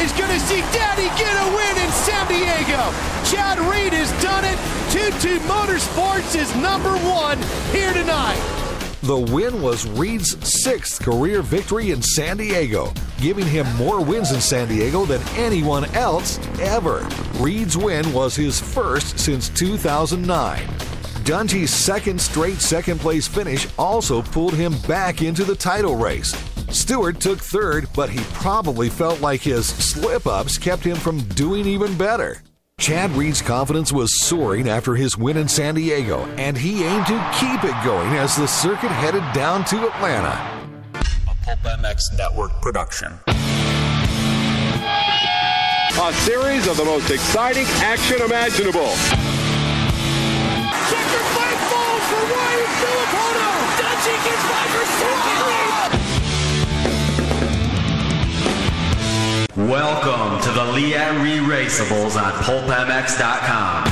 is 0.00 0.12
going 0.12 0.30
to 0.30 0.40
see 0.40 0.60
Daddy 0.72 1.08
get 1.18 1.34
a 1.34 1.46
win 1.54 1.84
in 1.84 1.90
San 1.92 2.26
Diego. 2.28 2.92
Chad 3.24 3.58
Reed 3.58 3.92
has 3.92 4.10
done 4.22 4.44
it. 4.44 4.58
2-2 4.90 5.38
Motorsports 5.46 6.36
is 6.38 6.54
number 6.56 6.96
one 6.98 7.38
here 7.72 7.92
tonight. 7.92 8.40
The 9.02 9.18
win 9.18 9.62
was 9.62 9.88
Reed's 9.88 10.36
sixth 10.46 11.02
career 11.02 11.40
victory 11.42 11.90
in 11.92 12.02
San 12.02 12.36
Diego, 12.36 12.92
giving 13.20 13.46
him 13.46 13.66
more 13.76 14.04
wins 14.04 14.32
in 14.32 14.40
San 14.40 14.68
Diego 14.68 15.04
than 15.04 15.22
anyone 15.36 15.84
else 15.94 16.38
ever. 16.60 17.06
Reed's 17.34 17.76
win 17.76 18.12
was 18.12 18.36
his 18.36 18.60
first 18.60 19.18
since 19.18 19.48
2009. 19.50 20.66
Dungey's 21.24 21.70
second 21.70 22.20
straight 22.20 22.58
second 22.58 23.00
place 23.00 23.28
finish 23.28 23.68
also 23.78 24.22
pulled 24.22 24.54
him 24.54 24.76
back 24.88 25.22
into 25.22 25.44
the 25.44 25.54
title 25.54 25.96
race. 25.96 26.32
Stewart 26.70 27.18
took 27.18 27.38
third, 27.38 27.88
but 27.94 28.10
he 28.10 28.22
probably 28.34 28.90
felt 28.90 29.20
like 29.22 29.40
his 29.40 29.66
slip 29.66 30.26
ups 30.26 30.58
kept 30.58 30.84
him 30.84 30.96
from 30.96 31.20
doing 31.28 31.66
even 31.66 31.96
better. 31.96 32.42
Chad 32.78 33.10
Reed's 33.12 33.40
confidence 33.42 33.90
was 33.90 34.20
soaring 34.20 34.68
after 34.68 34.94
his 34.94 35.16
win 35.16 35.36
in 35.38 35.48
San 35.48 35.74
Diego, 35.74 36.26
and 36.36 36.56
he 36.56 36.84
aimed 36.84 37.06
to 37.06 37.34
keep 37.40 37.64
it 37.64 37.74
going 37.84 38.12
as 38.14 38.36
the 38.36 38.46
circuit 38.46 38.90
headed 38.90 39.24
down 39.32 39.64
to 39.64 39.88
Atlanta. 39.88 40.38
A 41.26 41.34
Pulp 41.42 41.58
MX 41.60 42.16
Network 42.16 42.52
production. 42.60 43.18
A 46.00 46.12
series 46.22 46.68
of 46.68 46.76
the 46.76 46.84
most 46.84 47.10
exciting 47.10 47.66
action 47.82 48.22
imaginable. 48.22 48.92
Checker 50.86 51.24
flag 51.34 51.58
falls 51.66 52.04
for 52.06 52.22
Ryan 52.28 52.70
Villopoto. 52.78 53.50
Dungey 53.80 54.16
gets 54.24 54.44
by 54.46 54.68
Welcome 59.58 60.40
to 60.42 60.50
the 60.52 60.64
Leatt 60.66 61.20
Re-Raceables 61.20 62.14
on 62.14 62.30
PulpMX.com. 62.44 63.84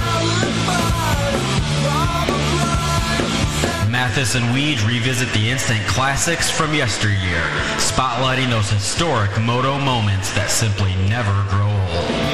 Matthes 3.91 4.37
and 4.37 4.45
Weege 4.55 4.87
revisit 4.87 5.29
the 5.33 5.51
instant 5.51 5.85
classics 5.89 6.49
from 6.49 6.73
yesteryear, 6.73 7.43
spotlighting 7.79 8.49
those 8.49 8.71
historic 8.71 9.37
moto 9.41 9.77
moments 9.77 10.33
that 10.37 10.51
simply 10.51 10.95
never 11.09 11.35
grow 11.51 11.67
old. 11.67 12.26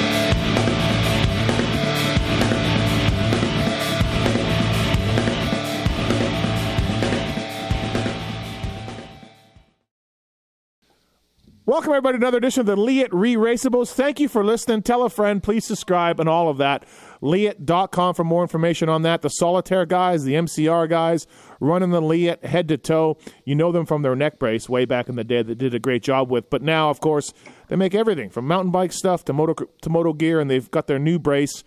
Welcome, 11.64 11.92
everybody, 11.92 12.18
to 12.18 12.24
another 12.24 12.38
edition 12.38 12.62
of 12.62 12.66
the 12.66 12.74
Leatt 12.74 13.14
Re 13.14 13.36
Raceables. 13.36 13.92
Thank 13.92 14.18
you 14.18 14.26
for 14.28 14.44
listening. 14.44 14.82
Tell 14.82 15.04
a 15.04 15.08
friend, 15.08 15.40
please 15.40 15.64
subscribe, 15.64 16.18
and 16.18 16.28
all 16.28 16.48
of 16.48 16.58
that. 16.58 16.84
Leatt.com 17.20 18.16
for 18.16 18.24
more 18.24 18.42
information 18.42 18.88
on 18.88 19.02
that. 19.02 19.22
The 19.22 19.28
Solitaire 19.28 19.86
guys, 19.86 20.24
the 20.24 20.34
MCR 20.34 20.88
guys, 20.88 21.28
running 21.60 21.90
the 21.90 22.02
Leatt 22.02 22.44
head 22.44 22.66
to 22.66 22.78
toe. 22.78 23.16
You 23.44 23.54
know 23.54 23.70
them 23.70 23.86
from 23.86 24.02
their 24.02 24.16
neck 24.16 24.40
brace 24.40 24.68
way 24.68 24.86
back 24.86 25.08
in 25.08 25.14
the 25.14 25.22
day 25.22 25.40
that 25.40 25.54
did 25.54 25.72
a 25.72 25.78
great 25.78 26.02
job 26.02 26.32
with. 26.32 26.50
But 26.50 26.62
now, 26.62 26.90
of 26.90 26.98
course, 26.98 27.32
they 27.68 27.76
make 27.76 27.94
everything 27.94 28.28
from 28.28 28.48
mountain 28.48 28.72
bike 28.72 28.92
stuff 28.92 29.24
to 29.26 29.32
moto, 29.32 29.54
to 29.82 29.88
moto 29.88 30.12
gear, 30.12 30.40
and 30.40 30.50
they've 30.50 30.68
got 30.68 30.88
their 30.88 30.98
new 30.98 31.20
brace 31.20 31.62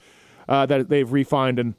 uh, 0.50 0.66
that 0.66 0.90
they've 0.90 1.10
refined 1.10 1.58
and 1.58 1.74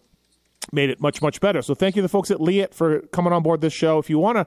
made 0.72 0.88
it 0.88 1.02
much, 1.02 1.20
much 1.20 1.38
better. 1.42 1.60
So 1.60 1.74
thank 1.74 1.96
you 1.96 2.00
to 2.00 2.04
the 2.04 2.08
folks 2.08 2.30
at 2.30 2.40
Leatt 2.40 2.72
for 2.72 3.00
coming 3.08 3.34
on 3.34 3.42
board 3.42 3.60
this 3.60 3.74
show. 3.74 3.98
If 3.98 4.08
you 4.08 4.18
want 4.18 4.36
to 4.38 4.46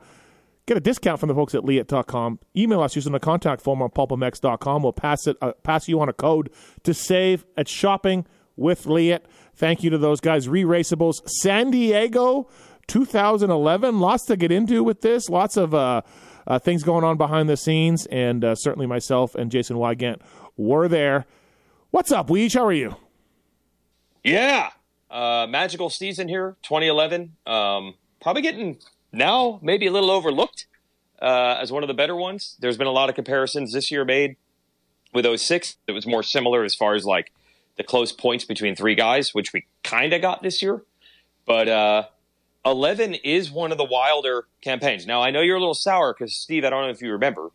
Get 0.70 0.78
a 0.78 0.81
discount 0.81 1.20
from 1.20 1.30
the 1.30 1.34
folks 1.34 1.56
at 1.56 1.66
Leatt.com. 1.66 2.38
Email 2.56 2.81
us 2.81 2.95
using 2.95 3.12
the 3.12 3.20
contact 3.20 3.59
form 3.59 3.81
on 3.81 3.89
pulpmx.com. 3.89 4.84
We'll 4.84 4.94
pass 4.94 5.26
it 5.26 5.36
uh, 5.42 5.53
pass 5.64 5.88
you 5.88 6.00
on 6.00 6.09
a 6.09 6.14
code 6.14 6.52
to 6.84 6.94
save 6.94 7.44
at 7.58 7.67
shopping 7.67 8.28
with 8.56 8.86
Leatt. 8.86 9.26
Thank 9.56 9.81
you 9.81 9.89
to 9.89 9.98
those 9.98 10.22
guys. 10.22 10.48
Re-raceables. 10.48 11.28
San 11.28 11.72
Diego 11.72 12.52
2011. 12.86 13.99
Lots 13.99 14.26
to 14.26 14.38
get 14.38 14.52
into 14.52 14.83
with 14.83 15.02
this. 15.02 15.27
Lots 15.27 15.58
of 15.58 15.73
uh, 15.73 16.04
uh, 16.45 16.60
things 16.60 16.83
going 16.83 17.04
on 17.04 17.17
behind 17.17 17.49
the 17.49 17.58
scenes. 17.58 18.05
And 18.05 18.45
uh, 18.45 18.54
certainly 18.54 18.86
myself 18.86 19.33
and 19.33 19.49
Jason 19.49 19.76
Weigandt 19.76 20.22
were 20.55 20.88
there. 20.88 21.26
What's 21.89 22.11
up, 22.11 22.27
Weege? 22.27 22.54
How 22.54 22.66
are 22.66 22.72
you? 22.72 22.95
Yeah. 24.23 24.70
Uh, 25.10 25.48
magical 25.49 25.89
season 25.89 26.27
here, 26.27 26.58
2011. 26.61 27.38
Um, 27.48 27.95
probably 28.22 28.43
getting 28.43 28.77
now 29.11 29.60
maybe 29.61 29.88
a 29.88 29.92
little 29.92 30.11
overlooked 30.11 30.67
uh, 31.21 31.57
as 31.61 31.71
one 31.71 31.83
of 31.83 31.87
the 31.87 31.93
better 31.93 32.15
ones. 32.15 32.55
There's 32.59 32.77
been 32.77 32.87
a 32.87 32.91
lot 32.91 33.09
of 33.09 33.15
comparisons 33.15 33.73
this 33.73 33.91
year 33.91 34.05
made 34.05 34.35
with 35.13 35.25
06. 35.39 35.77
It 35.87 35.91
was 35.91 36.05
more 36.07 36.23
similar 36.23 36.63
as 36.63 36.75
far 36.75 36.95
as 36.95 37.05
like 37.05 37.31
the 37.77 37.83
close 37.83 38.11
points 38.11 38.45
between 38.45 38.75
three 38.75 38.95
guys, 38.95 39.33
which 39.33 39.53
we 39.53 39.65
kind 39.83 40.13
of 40.13 40.21
got 40.21 40.43
this 40.43 40.61
year. 40.61 40.83
But 41.45 41.67
uh, 41.67 42.03
11 42.65 43.15
is 43.15 43.49
one 43.52 43.71
of 43.71 43.77
the 43.77 43.85
wilder 43.85 44.45
campaigns. 44.61 45.07
Now, 45.07 45.21
I 45.21 45.31
know 45.31 45.41
you're 45.41 45.55
a 45.57 45.59
little 45.59 45.73
sour 45.73 46.13
because, 46.13 46.35
Steve, 46.35 46.63
I 46.65 46.69
don't 46.69 46.83
know 46.83 46.89
if 46.89 47.02
you 47.02 47.11
remember, 47.11 47.49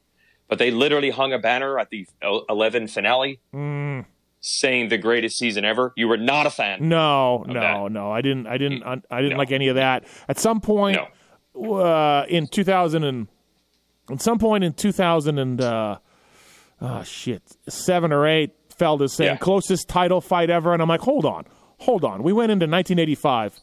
but 0.49 0.59
they 0.59 0.71
literally 0.71 1.11
hung 1.11 1.33
a 1.33 1.39
banner 1.39 1.79
at 1.79 1.91
the 1.91 2.07
11 2.23 2.89
finale. 2.89 3.41
Mm. 3.55 4.07
Saying 4.47 4.89
the 4.91 4.99
greatest 4.99 5.39
season 5.39 5.65
ever. 5.65 5.95
You 5.97 6.07
were 6.07 6.19
not 6.19 6.45
a 6.47 6.51
fan. 6.51 6.87
No, 6.87 7.45
no, 7.47 7.55
that. 7.61 7.93
no. 7.93 8.11
I 8.13 8.21
didn't. 8.21 8.47
I 8.47 8.59
didn't. 8.59 8.83
I 8.83 8.97
didn't 9.23 9.31
No. 9.31 9.37
like 9.39 9.53
any 9.53 9.69
of 9.69 9.77
that. 9.77 10.05
At 10.29 10.39
some 10.39 10.61
point, 10.61 10.99
No. 11.55 11.75
uh, 11.77 12.27
in 12.29 12.47
2000 12.49 13.05
and 13.05 13.29
at 14.11 14.21
some 14.23 14.39
point 14.39 14.65
in 14.65 14.73
2000 14.73 15.39
and 15.39 15.61
uh, 15.61 15.99
oh 16.81 17.03
shit, 17.05 17.43
seven 17.69 18.13
or 18.13 18.27
eight, 18.27 18.51
Feld 18.77 19.03
is 19.03 19.15
saying 19.15 19.33
Yeah. 19.33 19.37
closest 19.37 19.89
title 19.89 20.21
fight 20.21 20.51
ever, 20.51 20.73
and 20.73 20.83
I'm 20.83 20.89
like, 20.89 21.01
hold 21.03 21.25
on, 21.25 21.45
hold 21.79 22.05
on. 22.05 22.23
We 22.23 22.33
went 22.33 22.51
into 22.53 22.65
1985 22.67 23.61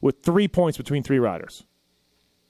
with 0.00 0.22
three 0.22 0.48
points 0.48 0.76
between 0.78 1.02
three 1.02 1.18
riders. 1.18 1.64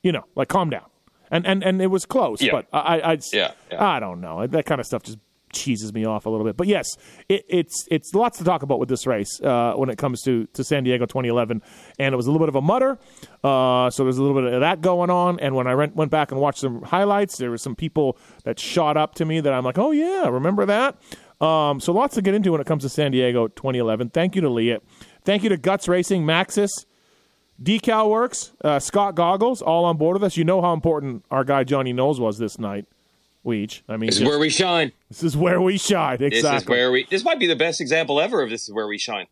You 0.03 0.13
know, 0.13 0.25
like 0.35 0.49
calm 0.49 0.71
down. 0.71 0.85
And 1.31 1.45
and 1.47 1.65
and 1.65 1.83
it 1.83 1.89
was 1.89 2.07
close, 2.07 2.41
Yeah. 2.41 2.53
but 2.53 2.67
I 2.73 3.01
I 3.01 3.19
Yeah, 3.33 3.53
yeah. 3.73 3.85
I 3.85 3.99
don't 3.99 4.21
know. 4.21 4.47
That 4.47 4.65
kind 4.67 4.81
of 4.81 4.87
stuff 4.87 5.03
just 5.03 5.19
cheeses 5.53 5.93
me 5.93 6.05
off 6.05 6.27
a 6.27 6.31
little 6.31 6.45
bit. 6.45 6.57
But 6.57 6.67
yes, 6.67 6.87
it, 7.29 7.45
it's 7.49 7.87
it's 7.91 8.15
lots 8.15 8.39
to 8.39 8.45
talk 8.45 8.63
about 8.63 8.79
with 8.79 8.89
this 8.89 9.07
race 9.07 9.41
uh, 9.43 9.75
when 9.75 9.91
it 9.91 9.99
comes 9.99 10.23
to 10.23 10.47
to 10.55 10.65
San 10.65 10.85
Diego 10.85 11.07
2011, 11.07 11.63
and 11.99 12.13
it 12.13 12.17
was 12.17 12.27
a 12.27 12.31
little 12.31 12.45
bit 12.45 12.49
of 12.49 12.57
a 12.57 12.63
mutter. 12.63 12.99
Uh, 13.43 13.91
so 13.91 14.05
there's 14.05 14.19
a 14.19 14.23
little 14.23 14.41
bit 14.41 14.53
of 14.53 14.61
that 14.61 14.81
going 14.81 15.11
on. 15.11 15.39
And 15.41 15.55
when 15.55 15.67
I 15.67 15.75
went 15.75 15.97
went 15.97 16.11
back 16.11 16.33
and 16.33 16.41
watched 16.41 16.61
some 16.61 16.83
highlights, 16.83 17.39
there 17.39 17.51
were 17.51 17.59
some 17.59 17.75
people 17.75 18.19
that 18.45 18.59
shot 18.59 18.97
up 18.97 19.15
to 19.17 19.25
me 19.25 19.41
that 19.41 19.53
I'm 19.53 19.65
like, 19.65 19.79
oh 19.79 19.93
yeah, 19.93 20.29
remember 20.29 20.67
that. 20.67 20.97
Um, 21.41 21.81
so 21.81 21.93
lots 21.93 22.15
to 22.15 22.23
get 22.23 22.35
into 22.35 22.53
when 22.53 22.61
it 22.61 22.67
comes 22.67 22.83
to 22.83 22.89
San 22.89 23.13
Diego 23.13 23.49
2011. 23.49 24.11
Thank 24.11 24.35
you 24.35 24.41
to 24.43 24.49
Leatt. 24.49 24.83
Thank 25.25 25.43
you 25.43 25.51
to 25.51 25.57
Guts 25.57 25.87
Racing, 25.87 26.25
Maxxis, 26.25 26.71
Decal 27.63 28.09
Works, 28.09 28.53
uh, 28.65 28.79
Scott 28.79 29.15
Goggles, 29.15 29.61
all 29.61 29.85
on 29.85 29.97
board 29.97 30.15
with 30.15 30.25
us. 30.25 30.37
You 30.37 30.45
know 30.45 30.63
how 30.63 30.73
important 30.73 31.25
our 31.31 31.45
guy 31.45 31.65
Johnny 31.65 31.93
Knowles 31.93 32.21
was 32.21 32.39
this 32.39 32.59
night. 32.59 32.87
Weege. 33.47 33.83
I 33.89 33.97
mean, 33.97 34.09
This 34.09 34.17
is 34.17 34.21
just- 34.21 34.29
where 34.29 34.39
we 34.39 34.51
shine. 34.51 34.93
this 35.09 35.23
is 35.23 35.37
where 35.37 35.61
we 35.63 35.79
shine. 35.79 36.15
Exactly. 36.23 36.41
This 36.41 36.63
is 36.63 36.69
where 36.69 36.91
we. 36.91 37.07
This 37.09 37.25
might 37.25 37.39
be 37.39 37.47
the 37.47 37.57
best 37.57 37.81
example 37.81 38.21
ever 38.21 38.43
of 38.43 38.51
this 38.51 38.65
is 38.65 38.73
where 38.75 38.89
we 38.89 38.99
shine. 38.99 39.27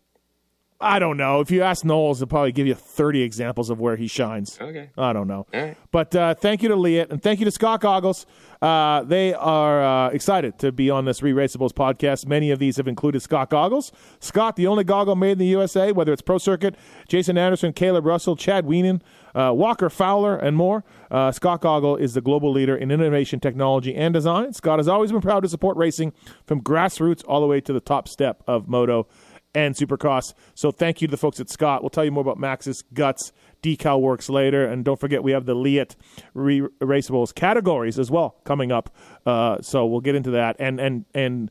I 0.80 0.98
don't 0.98 1.16
know. 1.16 1.40
If 1.40 1.50
you 1.50 1.62
ask 1.62 1.84
Knowles, 1.84 2.18
he'll 2.18 2.26
probably 2.26 2.52
give 2.52 2.66
you 2.66 2.74
30 2.74 3.22
examples 3.22 3.70
of 3.70 3.80
where 3.80 3.96
he 3.96 4.06
shines. 4.06 4.58
Okay. 4.60 4.90
I 4.98 5.12
don't 5.12 5.28
know. 5.28 5.46
Right. 5.52 5.76
But 5.92 6.14
uh, 6.14 6.34
thank 6.34 6.62
you 6.62 6.68
to 6.68 6.76
Leatt 6.76 7.10
and 7.10 7.22
thank 7.22 7.38
you 7.38 7.44
to 7.44 7.50
Scott 7.50 7.80
Goggles. 7.80 8.26
Uh, 8.60 9.02
they 9.04 9.34
are 9.34 9.82
uh, 9.82 10.08
excited 10.10 10.58
to 10.58 10.72
be 10.72 10.90
on 10.90 11.04
this 11.04 11.22
Re 11.22 11.32
Raceables 11.32 11.72
podcast. 11.72 12.26
Many 12.26 12.50
of 12.50 12.58
these 12.58 12.76
have 12.76 12.88
included 12.88 13.20
Scott 13.20 13.50
Goggles. 13.50 13.92
Scott, 14.20 14.56
the 14.56 14.66
only 14.66 14.84
goggle 14.84 15.16
made 15.16 15.32
in 15.32 15.38
the 15.38 15.46
USA, 15.46 15.92
whether 15.92 16.12
it's 16.12 16.22
Pro 16.22 16.38
Circuit, 16.38 16.74
Jason 17.08 17.38
Anderson, 17.38 17.72
Caleb 17.72 18.04
Russell, 18.04 18.36
Chad 18.36 18.66
Weenan, 18.66 19.00
uh, 19.34 19.52
Walker 19.54 19.88
Fowler, 19.88 20.36
and 20.36 20.56
more. 20.56 20.84
Uh, 21.10 21.30
Scott 21.30 21.60
Goggle 21.60 21.96
is 21.96 22.14
the 22.14 22.20
global 22.20 22.50
leader 22.50 22.76
in 22.76 22.90
innovation, 22.90 23.38
technology, 23.38 23.94
and 23.94 24.12
design. 24.12 24.52
Scott 24.52 24.78
has 24.78 24.88
always 24.88 25.12
been 25.12 25.20
proud 25.20 25.42
to 25.44 25.48
support 25.48 25.76
racing 25.76 26.12
from 26.46 26.60
grassroots 26.60 27.22
all 27.26 27.40
the 27.40 27.46
way 27.46 27.60
to 27.60 27.72
the 27.72 27.80
top 27.80 28.08
step 28.08 28.42
of 28.46 28.68
moto 28.68 29.06
and 29.54 29.74
Supercross. 29.74 30.34
So 30.54 30.70
thank 30.70 31.00
you 31.00 31.08
to 31.08 31.10
the 31.10 31.16
folks 31.16 31.40
at 31.40 31.48
Scott. 31.48 31.82
We'll 31.82 31.90
tell 31.90 32.04
you 32.04 32.10
more 32.10 32.22
about 32.22 32.38
Maxxis 32.38 32.82
Guts 32.92 33.32
Decal 33.62 34.00
Works 34.00 34.28
later. 34.28 34.66
And 34.66 34.84
don't 34.84 34.98
forget, 34.98 35.22
we 35.22 35.32
have 35.32 35.46
the 35.46 35.54
Leatt 35.54 35.96
Re- 36.34 36.68
Raceables 36.80 37.34
categories 37.34 37.98
as 37.98 38.10
well 38.10 38.36
coming 38.44 38.72
up. 38.72 38.94
Uh, 39.24 39.60
so 39.60 39.86
we'll 39.86 40.00
get 40.00 40.14
into 40.14 40.30
that. 40.32 40.56
And, 40.58 40.80
and, 40.80 41.04
and 41.14 41.50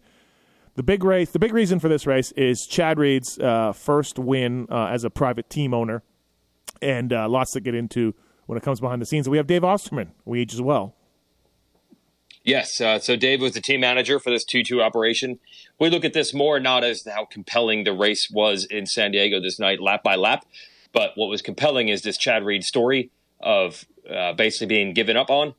the 0.76 0.84
big 0.84 1.04
race, 1.04 1.32
the 1.32 1.40
big 1.40 1.54
reason 1.54 1.80
for 1.80 1.88
this 1.88 2.06
race 2.06 2.32
is 2.34 2.68
Chad 2.68 3.00
Reed's 3.00 3.40
uh, 3.40 3.74
first 3.74 4.20
win 4.20 4.68
uh, 4.70 4.88
as 4.88 5.04
a 5.04 5.10
private 5.10 5.50
team 5.50 5.74
owner. 5.74 6.04
And 6.82 7.14
uh, 7.14 7.30
lots 7.30 7.52
to 7.52 7.62
get 7.62 7.76
into 7.76 8.14
when 8.46 8.58
it 8.58 8.64
comes 8.64 8.80
behind 8.80 9.02
the 9.02 9.06
scenes. 9.06 9.30
We 9.30 9.38
have 9.38 9.48
Dave 9.48 9.64
Osterman, 9.64 10.12
we 10.26 10.42
age 10.42 10.54
as 10.54 10.62
well. 10.62 10.96
Yes. 12.44 12.82
Uh, 12.82 13.00
so 13.00 13.16
Dave 13.16 13.42
was 13.42 13.54
the 13.54 13.62
team 13.62 13.80
manager 13.80 14.20
for 14.20 14.30
this 14.30 14.44
2 14.44 14.64
2 14.64 14.82
operation. 14.82 15.40
We 15.84 15.90
look 15.90 16.06
at 16.06 16.14
this 16.14 16.34
more 16.34 16.62
not 16.62 16.86
as 16.86 17.06
how 17.06 17.26
compelling 17.26 17.84
the 17.84 17.92
race 17.92 18.30
was 18.32 18.64
in 18.64 18.86
San 18.86 19.12
Diego 19.12 19.42
this 19.42 19.60
night, 19.60 19.82
lap 19.82 20.02
by 20.02 20.16
lap, 20.16 20.46
but 20.94 21.12
what 21.16 21.28
was 21.28 21.42
compelling 21.42 21.90
is 21.90 22.04
this 22.04 22.16
Chad 22.18 22.46
Reed 22.46 22.64
story 22.64 23.12
of 23.42 23.84
uh, 24.10 24.32
basically 24.32 24.68
being 24.68 24.94
given 24.94 25.18
up 25.18 25.30
on 25.30 25.56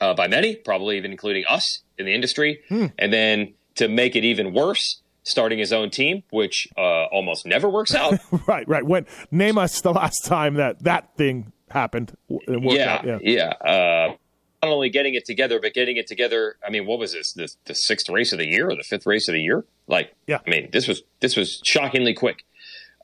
uh, 0.00 0.14
by 0.14 0.28
many, 0.28 0.54
probably 0.54 0.96
even 0.96 1.10
including 1.10 1.44
us 1.48 1.82
in 1.98 2.06
the 2.06 2.14
industry, 2.14 2.60
and 2.96 3.12
then 3.12 3.52
to 3.74 3.88
make 3.88 4.14
it 4.14 4.22
even 4.22 4.54
worse, 4.54 5.02
starting 5.24 5.58
his 5.58 5.72
own 5.72 5.90
team, 5.90 6.22
which 6.30 6.68
uh, 6.76 7.06
almost 7.06 7.44
never 7.44 7.68
works 7.68 7.96
out. 7.96 8.14
right, 8.46 8.68
right. 8.68 8.86
When 8.86 9.06
name 9.32 9.58
us 9.58 9.80
the 9.80 9.92
last 9.92 10.24
time 10.24 10.54
that 10.54 10.84
that 10.84 11.16
thing 11.16 11.52
happened. 11.68 12.16
Yeah, 12.28 12.94
out. 12.94 13.04
yeah, 13.04 13.18
yeah. 13.22 14.14
Not 14.62 14.72
only 14.72 14.90
getting 14.90 15.14
it 15.14 15.24
together, 15.24 15.60
but 15.60 15.72
getting 15.72 15.96
it 15.96 16.06
together. 16.06 16.56
I 16.66 16.70
mean, 16.70 16.86
what 16.86 16.98
was 16.98 17.12
this? 17.12 17.32
The, 17.32 17.48
the 17.66 17.74
sixth 17.74 18.08
race 18.08 18.32
of 18.32 18.38
the 18.38 18.48
year 18.48 18.68
or 18.68 18.74
the 18.74 18.82
fifth 18.82 19.06
race 19.06 19.28
of 19.28 19.34
the 19.34 19.40
year? 19.40 19.64
Like, 19.86 20.14
yeah. 20.26 20.40
I 20.46 20.50
mean, 20.50 20.70
this 20.72 20.88
was 20.88 21.02
this 21.20 21.36
was 21.36 21.60
shockingly 21.64 22.14
quick. 22.14 22.44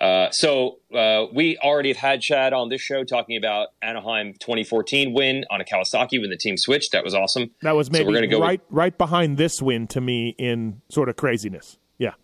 Uh, 0.01 0.31
so 0.31 0.79
uh, 0.95 1.27
we 1.33 1.57
already 1.59 1.91
have 1.91 1.97
had 1.97 2.21
Chad 2.21 2.53
on 2.53 2.69
this 2.69 2.81
show 2.81 3.05
talking 3.05 3.37
about 3.37 3.69
Anaheim 3.81 4.35
2014 4.35 5.15
win 5.15 5.45
on 5.51 5.61
a 5.61 5.65
Kawasaki 5.65 6.21
when 6.21 6.31
the 6.31 6.37
team 6.37 6.57
switched. 6.57 6.93
That 6.93 7.05
was 7.05 7.15
awesome. 7.15 7.53
That 7.63 7.77
was 7.77 7.91
maybe 7.91 8.05
so 8.05 8.09
we're 8.09 8.17
gonna 8.17 8.27
go 8.27 8.41
right 8.41 8.61
with, 8.69 8.77
right 8.77 8.99
behind 8.99 9.39
this 9.39 9.63
win 9.63 9.87
to 9.89 10.01
me 10.01 10.35
in 10.37 10.83
sort 10.89 11.09
of 11.09 11.17
craziness. 11.17 11.79
Yeah. 11.99 12.15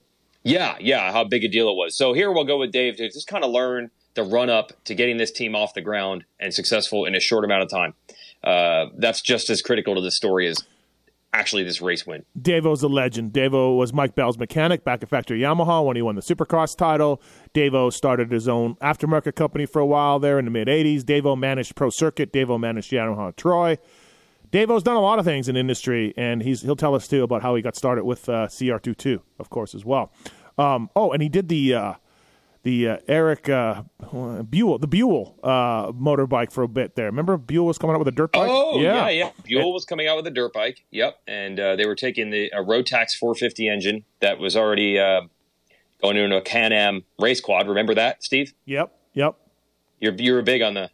Yeah, 0.43 0.77
yeah, 0.81 1.12
how 1.12 1.25
big 1.25 1.44
a 1.44 1.49
deal 1.49 1.69
it 1.69 1.75
was. 1.75 1.97
So 1.97 2.12
here 2.12 2.32
we'll 2.32 2.44
go 2.44 2.59
with 2.59 2.73
Dave 2.73 2.97
to 2.97 3.09
just 3.09 3.29
kind 3.29 3.44
of 3.44 3.50
learn 3.50 3.91
the 4.15 4.25
run 4.25 4.50
up 4.50 4.73
to 4.85 4.94
getting 4.94 5.17
this 5.17 5.31
team 5.31 5.55
off 5.55 5.75
the 5.75 5.81
ground 5.81 6.25
and 6.41 6.53
successful 6.53 7.05
in 7.05 7.15
a 7.15 7.21
short 7.21 7.44
amount 7.44 7.62
of 7.62 7.71
time. 7.71 7.94
Uh, 8.43 8.87
that's 8.97 9.21
just 9.21 9.51
as 9.51 9.63
critical 9.63 9.95
to 9.95 10.01
the 10.01 10.11
story 10.11 10.47
as 10.47 10.65
actually 11.33 11.63
this 11.63 11.81
race 11.81 12.07
win. 12.07 12.25
Davo's 12.39 12.83
a 12.83 12.89
legend. 12.89 13.33
Davo 13.33 13.77
was 13.77 13.93
Mike 13.93 14.15
Bell's 14.15 14.39
mechanic 14.39 14.85
back 14.85 15.03
at 15.03 15.09
Factory 15.09 15.41
Yamaha 15.41 15.85
when 15.85 15.97
he 15.97 16.03
won 16.03 16.17
the 16.17 16.23
Supercross 16.23 16.77
title. 16.77 17.23
Davo 17.55 17.93
started 17.93 18.31
his 18.31 18.49
own 18.49 18.75
aftermarket 18.77 19.37
company 19.37 19.67
for 19.67 19.81
a 19.81 19.87
while 19.87 20.19
there 20.19 20.39
in 20.39 20.45
the 20.45 20.51
mid 20.51 20.69
80s. 20.69 21.03
Davo 21.03 21.39
managed 21.39 21.77
Pro 21.77 21.91
Circuit. 21.91 22.33
Davo 22.33 22.59
managed 22.59 22.91
Yamaha 22.91 23.35
Troy. 23.37 23.79
Davo's 24.51 24.83
done 24.83 24.97
a 24.97 25.01
lot 25.01 25.21
of 25.21 25.25
things 25.25 25.49
in 25.49 25.57
industry, 25.57 26.13
and 26.17 26.43
he's 26.43 26.63
he'll 26.63 26.75
tell 26.75 26.97
us 26.97 27.07
too 27.07 27.23
about 27.23 27.43
how 27.43 27.55
he 27.55 27.63
got 27.63 27.77
started 27.77 28.05
with 28.05 28.29
uh, 28.29 28.49
CR22, 28.49 29.21
of 29.39 29.49
course, 29.49 29.77
as 29.77 29.85
well. 29.85 30.13
Um, 30.59 30.91
oh, 30.97 31.13
and 31.13 31.23
he 31.23 31.29
did 31.29 31.49
the 31.49 31.75
uh, 31.75 31.95
the 32.62 32.89
uh, 32.89 32.97
Eric 33.09 33.49
uh, 33.49 33.83
Buell, 34.12 34.79
the 34.79 34.87
Buell 34.87 35.39
uh, 35.43 35.93
motorbike 35.93 36.53
for 36.53 36.62
a 36.62 36.69
bit 36.69 36.95
there. 36.95 37.07
Remember 37.07 37.37
Buell 37.37 37.67
was 37.67 37.79
coming 37.79 37.95
out 37.95 37.99
with 37.99 38.09
a 38.09 38.12
dirt 38.12 38.33
bike? 38.33 38.49
Oh, 38.51 38.79
yeah, 38.81 39.09
yeah. 39.09 39.31
yeah. 39.47 39.59
Buell 39.61 39.73
was 39.73 39.85
coming 39.85 40.07
out 40.07 40.17
with 40.17 40.27
a 40.27 40.31
dirt 40.31 40.53
bike. 40.53 40.85
Yep, 40.91 41.21
and 41.27 41.59
uh, 41.59 41.77
they 41.77 41.87
were 41.87 41.95
taking 41.95 42.31
the 42.31 42.51
a 42.55 42.62
Rotax 42.62 43.12
450 43.19 43.69
engine 43.69 44.05
that 44.21 44.39
was 44.39 44.57
already 44.57 44.99
uh, 44.99 45.23
going 46.03 46.17
into 46.17 46.37
a 46.37 46.43
Can-Am 46.43 47.05
race 47.19 47.41
quad. 47.41 47.69
Remember 47.69 47.95
that, 47.95 48.23
Steve? 48.23 48.53
Yep, 48.67 48.93
yep. 49.15 49.37
You're 50.01 50.15
you 50.15 50.35
were 50.35 50.43
big 50.43 50.63
on 50.63 50.75
the 50.75 50.91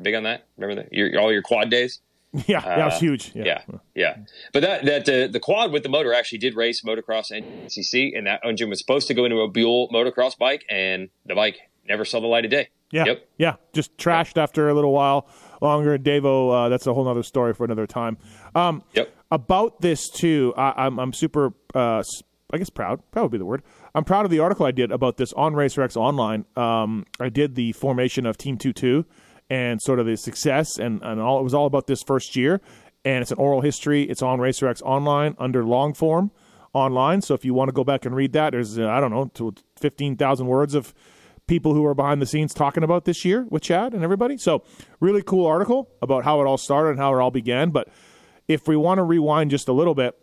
big 0.00 0.14
on 0.14 0.24
that. 0.24 0.46
Remember 0.56 0.82
that? 0.82 0.92
Your, 0.92 1.20
all 1.20 1.32
your 1.32 1.42
quad 1.42 1.70
days. 1.70 2.00
Yeah, 2.46 2.60
that 2.60 2.84
was 2.86 2.98
huge. 2.98 3.32
Yeah, 3.34 3.44
yeah, 3.44 3.78
yeah. 3.94 4.16
But 4.54 4.62
that 4.62 4.84
that 4.86 5.08
uh, 5.08 5.30
the 5.30 5.40
quad 5.40 5.70
with 5.70 5.82
the 5.82 5.90
motor 5.90 6.14
actually 6.14 6.38
did 6.38 6.56
race 6.56 6.82
motocross 6.82 7.30
and 7.30 7.44
NCC, 7.66 8.16
and 8.16 8.26
that 8.26 8.40
engine 8.42 8.70
was 8.70 8.78
supposed 8.78 9.06
to 9.08 9.14
go 9.14 9.26
into 9.26 9.40
a 9.40 9.48
Buell 9.48 9.90
motocross 9.90 10.38
bike, 10.38 10.64
and 10.70 11.10
the 11.26 11.34
bike 11.34 11.58
never 11.86 12.06
saw 12.06 12.20
the 12.20 12.26
light 12.26 12.46
of 12.46 12.50
day. 12.50 12.70
Yeah, 12.90 13.04
yep. 13.04 13.28
yeah, 13.36 13.56
just 13.74 13.96
trashed 13.98 14.38
after 14.38 14.68
a 14.70 14.74
little 14.74 14.92
while 14.92 15.26
longer. 15.60 15.98
Davo, 15.98 16.66
uh, 16.66 16.68
that's 16.70 16.86
a 16.86 16.94
whole 16.94 17.06
other 17.06 17.22
story 17.22 17.52
for 17.52 17.64
another 17.64 17.86
time. 17.86 18.16
Um, 18.54 18.82
yep. 18.94 19.14
About 19.30 19.80
this 19.80 20.08
too, 20.08 20.54
I, 20.56 20.70
am 20.70 20.74
I'm, 20.76 21.00
I'm 21.00 21.12
super, 21.12 21.52
uh, 21.74 22.02
I 22.52 22.58
guess 22.58 22.70
proud. 22.70 23.00
Proud 23.10 23.24
would 23.24 23.32
be 23.32 23.38
the 23.38 23.46
word. 23.46 23.62
I'm 23.94 24.04
proud 24.04 24.24
of 24.24 24.30
the 24.30 24.38
article 24.40 24.64
I 24.66 24.72
did 24.72 24.90
about 24.90 25.16
this 25.16 25.32
on 25.34 25.54
RacerX 25.54 25.96
Online. 25.96 26.44
Um, 26.56 27.06
I 27.20 27.28
did 27.28 27.54
the 27.54 27.72
formation 27.72 28.24
of 28.24 28.36
Team 28.38 28.56
Two 28.56 28.72
Two 28.72 29.04
and 29.52 29.82
sort 29.82 30.00
of 30.00 30.06
the 30.06 30.16
success 30.16 30.78
and, 30.78 31.02
and 31.02 31.20
all 31.20 31.38
it 31.38 31.42
was 31.42 31.52
all 31.52 31.66
about 31.66 31.86
this 31.86 32.02
first 32.02 32.34
year. 32.36 32.62
And 33.04 33.20
it's 33.20 33.30
an 33.30 33.36
oral 33.36 33.60
history. 33.60 34.04
It's 34.04 34.22
on 34.22 34.38
RacerX 34.38 34.80
online 34.80 35.34
under 35.38 35.62
long 35.62 35.92
form 35.92 36.30
online. 36.72 37.20
So 37.20 37.34
if 37.34 37.44
you 37.44 37.52
want 37.52 37.68
to 37.68 37.72
go 37.72 37.84
back 37.84 38.06
and 38.06 38.16
read 38.16 38.32
that, 38.32 38.52
there's 38.52 38.78
uh, 38.78 38.88
I 38.88 38.98
don't 38.98 39.10
know, 39.10 39.52
fifteen 39.78 40.16
thousand 40.16 40.46
words 40.46 40.74
of 40.74 40.94
people 41.46 41.74
who 41.74 41.84
are 41.84 41.94
behind 41.94 42.22
the 42.22 42.26
scenes 42.26 42.54
talking 42.54 42.82
about 42.82 43.04
this 43.04 43.26
year 43.26 43.46
with 43.50 43.62
Chad 43.62 43.92
and 43.92 44.02
everybody. 44.02 44.38
So 44.38 44.64
really 45.00 45.22
cool 45.22 45.44
article 45.44 45.90
about 46.00 46.24
how 46.24 46.40
it 46.40 46.46
all 46.46 46.56
started 46.56 46.90
and 46.90 46.98
how 46.98 47.14
it 47.14 47.20
all 47.20 47.32
began. 47.32 47.70
But 47.70 47.88
if 48.48 48.66
we 48.66 48.76
want 48.76 48.98
to 48.98 49.02
rewind 49.02 49.50
just 49.50 49.68
a 49.68 49.72
little 49.72 49.94
bit, 49.94 50.18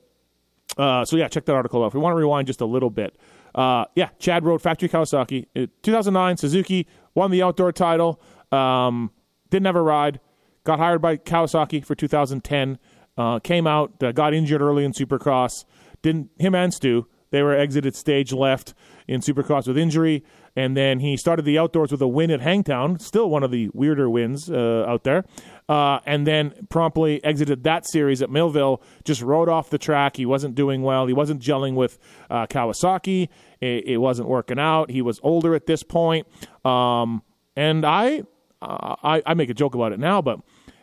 uh, 0.75 1.05
so 1.05 1.17
yeah, 1.17 1.27
check 1.27 1.45
that 1.45 1.53
article 1.53 1.83
out. 1.83 1.87
If 1.87 1.93
we 1.93 1.99
want 1.99 2.13
to 2.13 2.17
rewind 2.17 2.47
just 2.47 2.61
a 2.61 2.65
little 2.65 2.89
bit, 2.89 3.15
uh, 3.53 3.85
yeah, 3.93 4.09
Chad 4.17 4.43
rode 4.43 4.63
Factory 4.63 4.89
Kawasaki, 4.89 5.45
2009 5.83 6.37
Suzuki 6.37 6.87
won 7.13 7.29
the 7.29 7.43
outdoor 7.43 7.71
title. 7.71 8.19
Um, 8.51 9.11
didn't 9.49 9.65
have 9.65 9.75
a 9.75 9.81
ride. 9.81 10.19
Got 10.63 10.79
hired 10.79 11.01
by 11.01 11.17
Kawasaki 11.17 11.83
for 11.83 11.95
2010. 11.95 12.77
Uh, 13.17 13.39
came 13.39 13.67
out, 13.67 14.01
uh, 14.03 14.11
got 14.11 14.33
injured 14.33 14.61
early 14.61 14.85
in 14.85 14.93
Supercross. 14.93 15.65
Didn't 16.01 16.29
him 16.37 16.55
and 16.55 16.73
Stu. 16.73 17.07
They 17.31 17.43
were 17.43 17.55
exited 17.55 17.95
stage 17.95 18.33
left 18.33 18.73
in 19.07 19.21
Supercross 19.21 19.67
with 19.67 19.77
injury, 19.77 20.23
and 20.55 20.75
then 20.75 20.99
he 20.99 21.15
started 21.15 21.45
the 21.45 21.57
outdoors 21.59 21.91
with 21.91 22.01
a 22.01 22.07
win 22.07 22.31
at 22.31 22.41
Hangtown, 22.41 22.99
still 22.99 23.29
one 23.29 23.43
of 23.43 23.51
the 23.51 23.69
weirder 23.73 24.09
wins 24.09 24.49
uh, 24.49 24.85
out 24.87 25.03
there. 25.03 25.25
Uh, 25.67 25.99
and 26.05 26.25
then 26.25 26.67
promptly 26.69 27.23
exited 27.23 27.63
that 27.63 27.87
series 27.87 28.23
at 28.23 28.31
Millville. 28.31 28.81
Just 29.03 29.21
rode 29.21 29.47
off 29.47 29.69
the 29.69 29.77
track. 29.77 30.17
He 30.17 30.25
wasn't 30.25 30.55
doing 30.55 30.81
well. 30.81 31.05
He 31.05 31.13
wasn't 31.13 31.41
gelling 31.41 31.75
with 31.75 31.99
uh, 32.29 32.47
Kawasaki. 32.47 33.29
It, 33.61 33.85
it, 33.85 33.97
wasn't 33.97 34.29
working 34.29 34.57
out. 34.57 34.89
He 34.89 35.03
was 35.03 35.19
older 35.21 35.53
at 35.53 35.67
this 35.67 35.83
point. 35.83 36.25
Um, 36.65 37.21
and 37.55 37.85
I 37.85 38.23
I, 38.61 39.21
I 39.25 39.33
make 39.33 39.49
a 39.49 39.53
joke 39.53 39.75
about 39.75 39.93
it 39.93 39.99
now, 39.99 40.21
but 40.21 40.39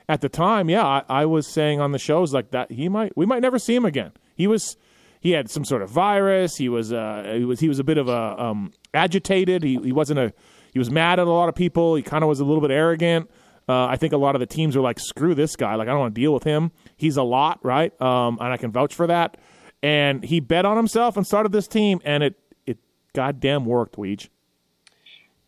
at 0.09 0.21
the 0.21 0.29
time, 0.29 0.71
yeah, 0.71 0.85
I, 0.85 1.03
I, 1.09 1.27
was 1.27 1.47
saying 1.47 1.81
on 1.81 1.93
the 1.93 1.99
shows 1.99 2.33
like 2.33 2.53
that 2.53 2.71
he 2.71 2.89
might 2.89 3.17
we 3.17 3.27
might 3.27 3.43
never 3.43 3.59
see 3.59 3.75
him 3.75 3.85
again. 3.85 4.13
He 4.35 4.47
was 4.47 4.77
he 5.21 5.33
had 5.33 5.51
some 5.51 5.65
sort 5.65 5.83
of 5.83 5.91
virus. 5.91 6.57
He 6.57 6.69
was 6.69 6.93
uh, 6.93 7.35
he 7.37 7.45
was 7.45 7.61
he 7.61 7.69
was 7.69 7.79
a 7.79 7.85
bit 7.85 7.99
of 7.99 8.09
a 8.09 8.41
um, 8.41 8.73
agitated. 8.95 9.63
He 9.63 9.77
he 9.83 9.93
wasn't 9.93 10.21
a 10.21 10.33
he 10.73 10.79
was 10.79 10.91
mad 10.91 11.19
at 11.19 11.27
a 11.27 11.31
lot 11.31 11.49
of 11.49 11.55
people. 11.55 11.97
He 11.97 12.03
kind 12.03 12.23
of 12.23 12.29
was 12.29 12.41
a 12.41 12.45
little 12.45 12.61
bit 12.61 12.71
arrogant. 12.71 13.31
Uh, 13.69 13.87
I 13.87 13.97
think 13.97 14.13
a 14.13 14.17
lot 14.17 14.37
of 14.37 14.41
the 14.41 14.47
teams 14.47 14.77
were 14.77 14.83
like, 14.83 15.01
"Screw 15.01 15.35
this 15.35 15.57
guy! 15.57 15.75
Like 15.75 15.89
I 15.89 15.91
don't 15.91 16.01
want 16.01 16.15
to 16.15 16.21
deal 16.21 16.33
with 16.33 16.45
him. 16.45 16.71
He's 16.97 17.17
a 17.17 17.25
lot, 17.25 17.59
right?" 17.65 18.01
Um, 18.01 18.39
and 18.41 18.53
I 18.53 18.57
can 18.57 18.71
vouch 18.71 18.95
for 18.95 19.09
that. 19.09 19.37
And 19.83 20.25
he 20.25 20.41
bet 20.41 20.65
on 20.65 20.77
himself 20.77 21.17
and 21.17 21.27
started 21.27 21.53
this 21.53 21.67
team, 21.67 22.01
and 22.05 22.23
it 22.23 22.39
it 22.65 22.79
goddamn 23.13 23.65
worked, 23.65 23.97
Weege. 23.97 24.29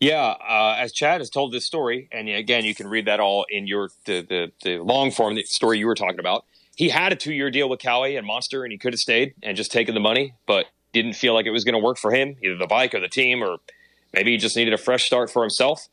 Yeah, 0.00 0.34
uh, 0.48 0.76
as 0.78 0.92
Chad 0.92 1.20
has 1.20 1.28
told 1.28 1.52
this 1.52 1.64
story, 1.64 2.08
and 2.12 2.28
again, 2.28 2.64
you 2.64 2.74
can 2.74 2.86
read 2.86 3.06
that 3.06 3.18
all 3.18 3.46
in 3.50 3.66
your 3.66 3.90
the 4.04 4.22
the, 4.22 4.52
the 4.62 4.78
long 4.78 5.10
form 5.10 5.34
the 5.34 5.42
story 5.42 5.78
you 5.78 5.86
were 5.86 5.96
talking 5.96 6.20
about. 6.20 6.44
He 6.76 6.88
had 6.88 7.12
a 7.12 7.16
two 7.16 7.32
year 7.32 7.50
deal 7.50 7.68
with 7.68 7.80
Kawi 7.80 8.16
and 8.16 8.24
Monster, 8.24 8.62
and 8.62 8.70
he 8.70 8.78
could 8.78 8.92
have 8.92 9.00
stayed 9.00 9.34
and 9.42 9.56
just 9.56 9.72
taken 9.72 9.94
the 9.94 10.00
money, 10.00 10.34
but 10.46 10.66
didn't 10.92 11.14
feel 11.14 11.34
like 11.34 11.46
it 11.46 11.50
was 11.50 11.64
going 11.64 11.74
to 11.74 11.84
work 11.84 11.98
for 11.98 12.12
him, 12.12 12.36
either 12.42 12.56
the 12.56 12.68
bike 12.68 12.94
or 12.94 13.00
the 13.00 13.08
team, 13.08 13.42
or 13.42 13.58
maybe 14.14 14.30
he 14.30 14.36
just 14.36 14.56
needed 14.56 14.72
a 14.72 14.78
fresh 14.78 15.04
start 15.04 15.30
for 15.30 15.42
himself. 15.42 15.88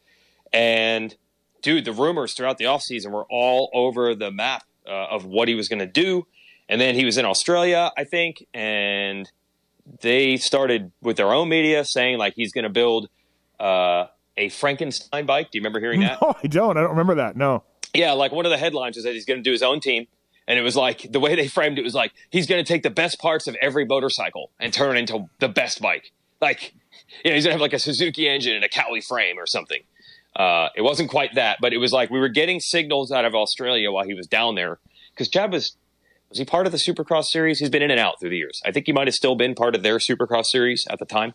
And 0.54 1.16
dude, 1.64 1.86
the 1.86 1.92
rumors 1.92 2.34
throughout 2.34 2.60
the 2.60 2.66
offseason 2.66 3.12
were 3.12 3.26
all 3.30 3.72
over 3.74 4.14
the 4.14 4.30
map 4.30 4.64
uh, 4.88 5.08
of 5.08 5.26
what 5.26 5.48
he 5.48 5.56
was 5.56 5.68
going 5.68 5.80
to 5.80 5.88
do. 5.88 6.28
And 6.70 6.80
then 6.80 6.94
he 6.94 7.06
was 7.06 7.18
in 7.18 7.26
Australia, 7.26 7.92
I 7.98 8.04
think, 8.04 8.46
and 8.54 9.30
they 10.02 10.38
started 10.38 10.92
with 11.02 11.18
their 11.18 11.34
own 11.34 11.50
media 11.50 11.84
saying 11.86 12.20
like 12.20 12.34
he's 12.36 12.52
going 12.52 12.64
to 12.64 12.70
build 12.70 13.10
uh, 13.60 14.08
a 14.38 14.50
Frankenstein 14.50 15.26
bike. 15.26 15.52
Do 15.52 15.58
you 15.58 15.62
remember 15.62 15.80
hearing 15.80 16.00
that? 16.02 16.22
No, 16.22 16.36
I 16.44 16.48
don't. 16.48 16.78
I 16.78 16.82
don't 16.82 16.92
remember 16.92 17.16
that. 17.16 17.36
No. 17.36 17.64
Yeah, 17.94 18.12
like 18.12 18.32
one 18.32 18.46
of 18.46 18.50
the 18.52 18.58
headlines 18.58 18.98
was 18.98 19.06
that 19.06 19.14
he's 19.14 19.26
going 19.26 19.40
to 19.40 19.44
do 19.44 19.52
his 19.52 19.64
own 19.64 19.80
team. 19.80 20.08
And 20.48 20.60
it 20.60 20.62
was 20.62 20.76
like 20.76 21.12
the 21.12 21.20
way 21.20 21.34
they 21.36 21.48
framed 21.48 21.80
it 21.80 21.84
was 21.84 21.96
like 21.96 22.14
he's 22.30 22.46
going 22.46 22.64
to 22.64 22.68
take 22.68 22.84
the 22.84 22.90
best 22.92 23.20
parts 23.20 23.48
of 23.48 23.56
every 23.62 23.86
motorcycle 23.86 24.52
and 24.60 24.72
turn 24.72 24.96
it 24.96 25.00
into 25.00 25.28
the 25.40 25.48
best 25.48 25.82
bike. 25.82 26.12
Like, 26.40 26.74
you 27.24 27.32
know, 27.32 27.36
he's 27.36 27.46
going 27.46 27.52
to 27.52 27.54
have 27.54 27.62
like 27.62 27.74
a 27.74 27.80
Suzuki 27.80 28.28
engine 28.30 28.54
and 28.56 28.64
a 28.64 28.70
Cowie 28.70 29.02
frame 29.02 29.40
or 29.40 29.48
something. 29.48 29.82
Uh, 30.36 30.70
it 30.76 30.82
wasn't 30.82 31.10
quite 31.10 31.34
that, 31.36 31.58
but 31.62 31.74
it 31.74 31.78
was 31.78 31.92
like 31.94 32.10
we 32.12 32.20
were 32.20 32.30
getting 32.30 32.60
signals 32.60 33.12
out 33.12 33.26
of 33.26 33.34
Australia 33.34 33.92
while 33.92 34.06
he 34.06 34.14
was 34.14 34.28
down 34.28 34.54
there 34.56 34.78
because 35.14 35.30
Chad 35.30 35.52
was 35.52 35.78
was 36.30 36.38
he 36.40 36.46
part 36.46 36.66
of 36.66 36.72
the 36.72 36.78
Supercross 36.78 37.26
series? 37.26 37.60
He's 37.60 37.70
been 37.70 37.82
in 37.84 37.92
and 37.92 38.00
out 38.00 38.20
through 38.20 38.32
the 38.32 38.38
years. 38.38 38.62
I 38.66 38.72
think 38.72 38.86
he 38.88 38.92
might 38.92 39.08
have 39.08 39.14
still 39.14 39.36
been 39.36 39.56
part 39.56 39.76
of 39.76 39.84
their 39.84 39.98
Supercross 39.98 40.46
series 40.48 40.86
at 40.90 41.00
the 41.00 41.06
time. 41.06 41.34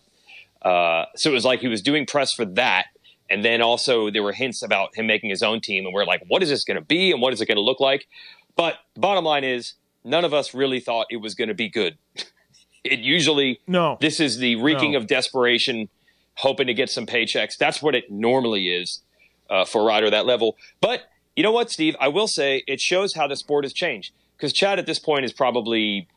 Uh, 0.62 1.04
so 1.16 1.30
it 1.30 1.34
was 1.34 1.44
like 1.44 1.60
he 1.60 1.68
was 1.68 1.82
doing 1.82 2.06
press 2.06 2.32
for 2.32 2.44
that. 2.44 2.86
And 3.28 3.44
then 3.44 3.62
also 3.62 4.10
there 4.10 4.22
were 4.22 4.32
hints 4.32 4.62
about 4.62 4.96
him 4.96 5.06
making 5.06 5.30
his 5.30 5.42
own 5.42 5.60
team. 5.60 5.84
And 5.86 5.94
we're 5.94 6.04
like, 6.04 6.22
what 6.28 6.42
is 6.42 6.48
this 6.48 6.64
going 6.64 6.76
to 6.76 6.84
be? 6.84 7.12
And 7.12 7.20
what 7.20 7.32
is 7.32 7.40
it 7.40 7.46
going 7.46 7.56
to 7.56 7.62
look 7.62 7.80
like? 7.80 8.08
But 8.56 8.74
bottom 8.96 9.24
line 9.24 9.44
is, 9.44 9.74
none 10.04 10.24
of 10.24 10.34
us 10.34 10.54
really 10.54 10.80
thought 10.80 11.06
it 11.10 11.18
was 11.18 11.34
going 11.34 11.48
to 11.48 11.54
be 11.54 11.68
good. 11.68 11.96
it 12.84 12.98
usually, 13.00 13.60
no. 13.66 13.98
This 14.00 14.20
is 14.20 14.38
the 14.38 14.56
reeking 14.56 14.92
no. 14.92 14.98
of 14.98 15.06
desperation, 15.06 15.88
hoping 16.34 16.66
to 16.66 16.74
get 16.74 16.90
some 16.90 17.06
paychecks. 17.06 17.56
That's 17.56 17.80
what 17.80 17.94
it 17.94 18.10
normally 18.10 18.68
is 18.68 19.02
uh, 19.48 19.64
for 19.64 19.82
a 19.82 19.84
rider 19.84 20.10
that 20.10 20.26
level. 20.26 20.56
But 20.80 21.04
you 21.36 21.42
know 21.42 21.52
what, 21.52 21.70
Steve? 21.70 21.96
I 22.00 22.08
will 22.08 22.28
say 22.28 22.64
it 22.66 22.80
shows 22.80 23.14
how 23.14 23.26
the 23.26 23.36
sport 23.36 23.64
has 23.64 23.72
changed. 23.72 24.12
Because 24.36 24.52
Chad 24.52 24.78
at 24.78 24.86
this 24.86 24.98
point 24.98 25.24
is 25.24 25.32
probably 25.32 26.08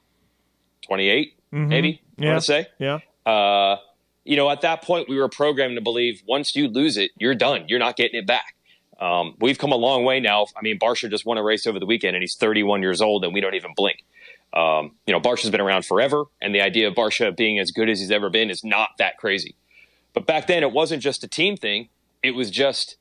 28, 0.88 1.34
mm-hmm. 1.54 1.68
maybe, 1.68 2.02
yeah. 2.18 2.26
I 2.26 2.32
want 2.32 2.42
to 2.42 2.46
say. 2.46 2.68
Yeah. 2.80 3.00
Uh, 3.26 3.78
you 4.25 4.38
know, 4.38 4.50
at 4.50 4.62
that 4.62 4.82
point, 4.82 5.10
we 5.10 5.18
were 5.18 5.30
programmed 5.30 5.75
to 5.75 5.82
believe 5.82 6.24
once 6.27 6.56
you 6.56 6.68
lose 6.68 6.98
it, 6.98 7.12
you're 7.18 7.36
done. 7.36 7.65
You're 7.68 7.80
not 7.80 7.96
getting 7.96 8.20
it 8.20 8.27
back. 8.27 8.56
Um, 9.00 9.36
we've 9.39 9.58
come 9.58 9.72
a 9.72 9.77
long 9.77 10.06
way 10.06 10.20
now. 10.20 10.46
I 10.56 10.62
mean, 10.62 10.80
Barcia 10.80 11.10
just 11.10 11.25
won 11.25 11.38
a 11.38 11.44
race 11.44 11.68
over 11.68 11.80
the 11.80 11.86
weekend, 11.86 12.15
and 12.15 12.24
he's 12.24 12.36
31 12.36 12.82
years 12.82 13.01
old, 13.01 13.25
and 13.25 13.34
we 13.34 13.42
don't 13.42 13.56
even 13.56 13.72
blink. 13.75 14.03
Um, 14.53 14.92
you 15.06 15.13
know, 15.13 15.20
Barcia's 15.20 15.50
been 15.50 15.62
around 15.62 15.86
forever, 15.86 16.25
and 16.42 16.53
the 16.53 16.62
idea 16.62 16.88
of 16.88 16.94
Barcia 16.94 17.36
being 17.36 17.60
as 17.60 17.72
good 17.72 17.89
as 17.89 18.00
he's 18.00 18.12
ever 18.12 18.30
been 18.30 18.50
is 18.50 18.63
not 18.63 18.89
that 19.00 19.18
crazy. 19.18 19.56
But 20.13 20.27
back 20.27 20.48
then, 20.48 20.63
it 20.63 20.72
wasn't 20.72 21.01
just 21.01 21.24
a 21.24 21.27
team 21.27 21.58
thing; 21.58 21.89
it 22.22 22.32
was 22.32 22.51
just, 22.51 22.98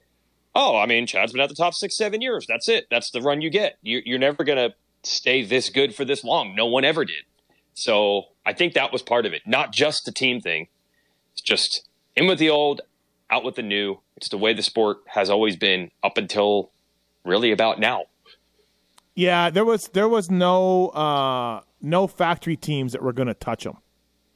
oh, 0.55 0.79
I 0.79 0.87
mean, 0.87 1.07
Chad's 1.07 1.33
been 1.33 1.43
at 1.43 1.51
the 1.51 1.55
top 1.55 1.75
six, 1.75 1.97
seven 1.97 2.23
years. 2.23 2.47
That's 2.49 2.69
it. 2.69 2.87
That's 2.91 3.11
the 3.11 3.21
run 3.21 3.43
you 3.43 3.51
get. 3.51 3.79
You're, 3.83 4.03
you're 4.05 4.19
never 4.19 4.45
gonna 4.45 4.75
stay 5.03 5.45
this 5.45 5.69
good 5.69 5.95
for 5.95 6.05
this 6.05 6.25
long. 6.25 6.55
No 6.57 6.67
one 6.67 6.85
ever 6.85 7.05
did. 7.05 7.25
So 7.75 8.25
I 8.45 8.55
think 8.55 8.73
that 8.75 8.93
was 8.93 9.03
part 9.03 9.27
of 9.27 9.33
it, 9.33 9.43
not 9.47 9.73
just 9.73 10.05
the 10.05 10.13
team 10.13 10.41
thing. 10.41 10.69
It's 11.33 11.43
just 11.43 11.89
in 12.17 12.27
with 12.27 12.39
the 12.39 12.51
old, 12.51 12.81
out 13.31 13.45
with 13.45 13.57
the 13.57 13.63
new. 13.63 14.01
It's 14.17 14.29
the 14.29 14.39
way 14.39 14.53
the 14.53 14.63
sport 14.63 14.99
has 15.07 15.31
always 15.31 15.57
been 15.57 15.91
up 16.03 16.17
until 16.17 16.71
really 17.25 17.51
about 17.53 17.79
now. 17.79 18.05
Yeah, 19.15 19.51
there 19.51 19.65
was 19.65 19.89
there 19.89 20.09
was 20.09 20.31
no 20.31 20.89
uh, 20.89 21.61
no 21.81 22.07
factory 22.07 22.57
teams 22.57 22.93
that 22.93 23.03
were 23.03 23.13
going 23.13 23.29
to 23.29 23.35
touch 23.35 23.67
him. 23.67 23.77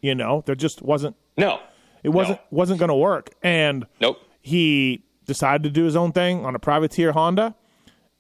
You 0.01 0.15
know, 0.15 0.43
there 0.47 0.55
just 0.55 0.83
wasn't. 0.83 1.17
No, 1.37 1.61
it 2.03 2.11
wasn't 2.11 2.39
no. 2.39 2.47
wasn't 2.51 2.79
going 2.79 2.91
to 2.91 2.95
work. 2.95 3.35
And 3.43 3.87
nope, 4.01 4.19
he 4.43 5.03
decided 5.27 5.63
to 5.65 5.71
do 5.71 5.85
his 5.85 5.97
own 5.97 6.13
thing 6.13 6.45
on 6.45 6.55
a 6.55 6.59
privateer 6.59 7.13
Honda, 7.13 7.55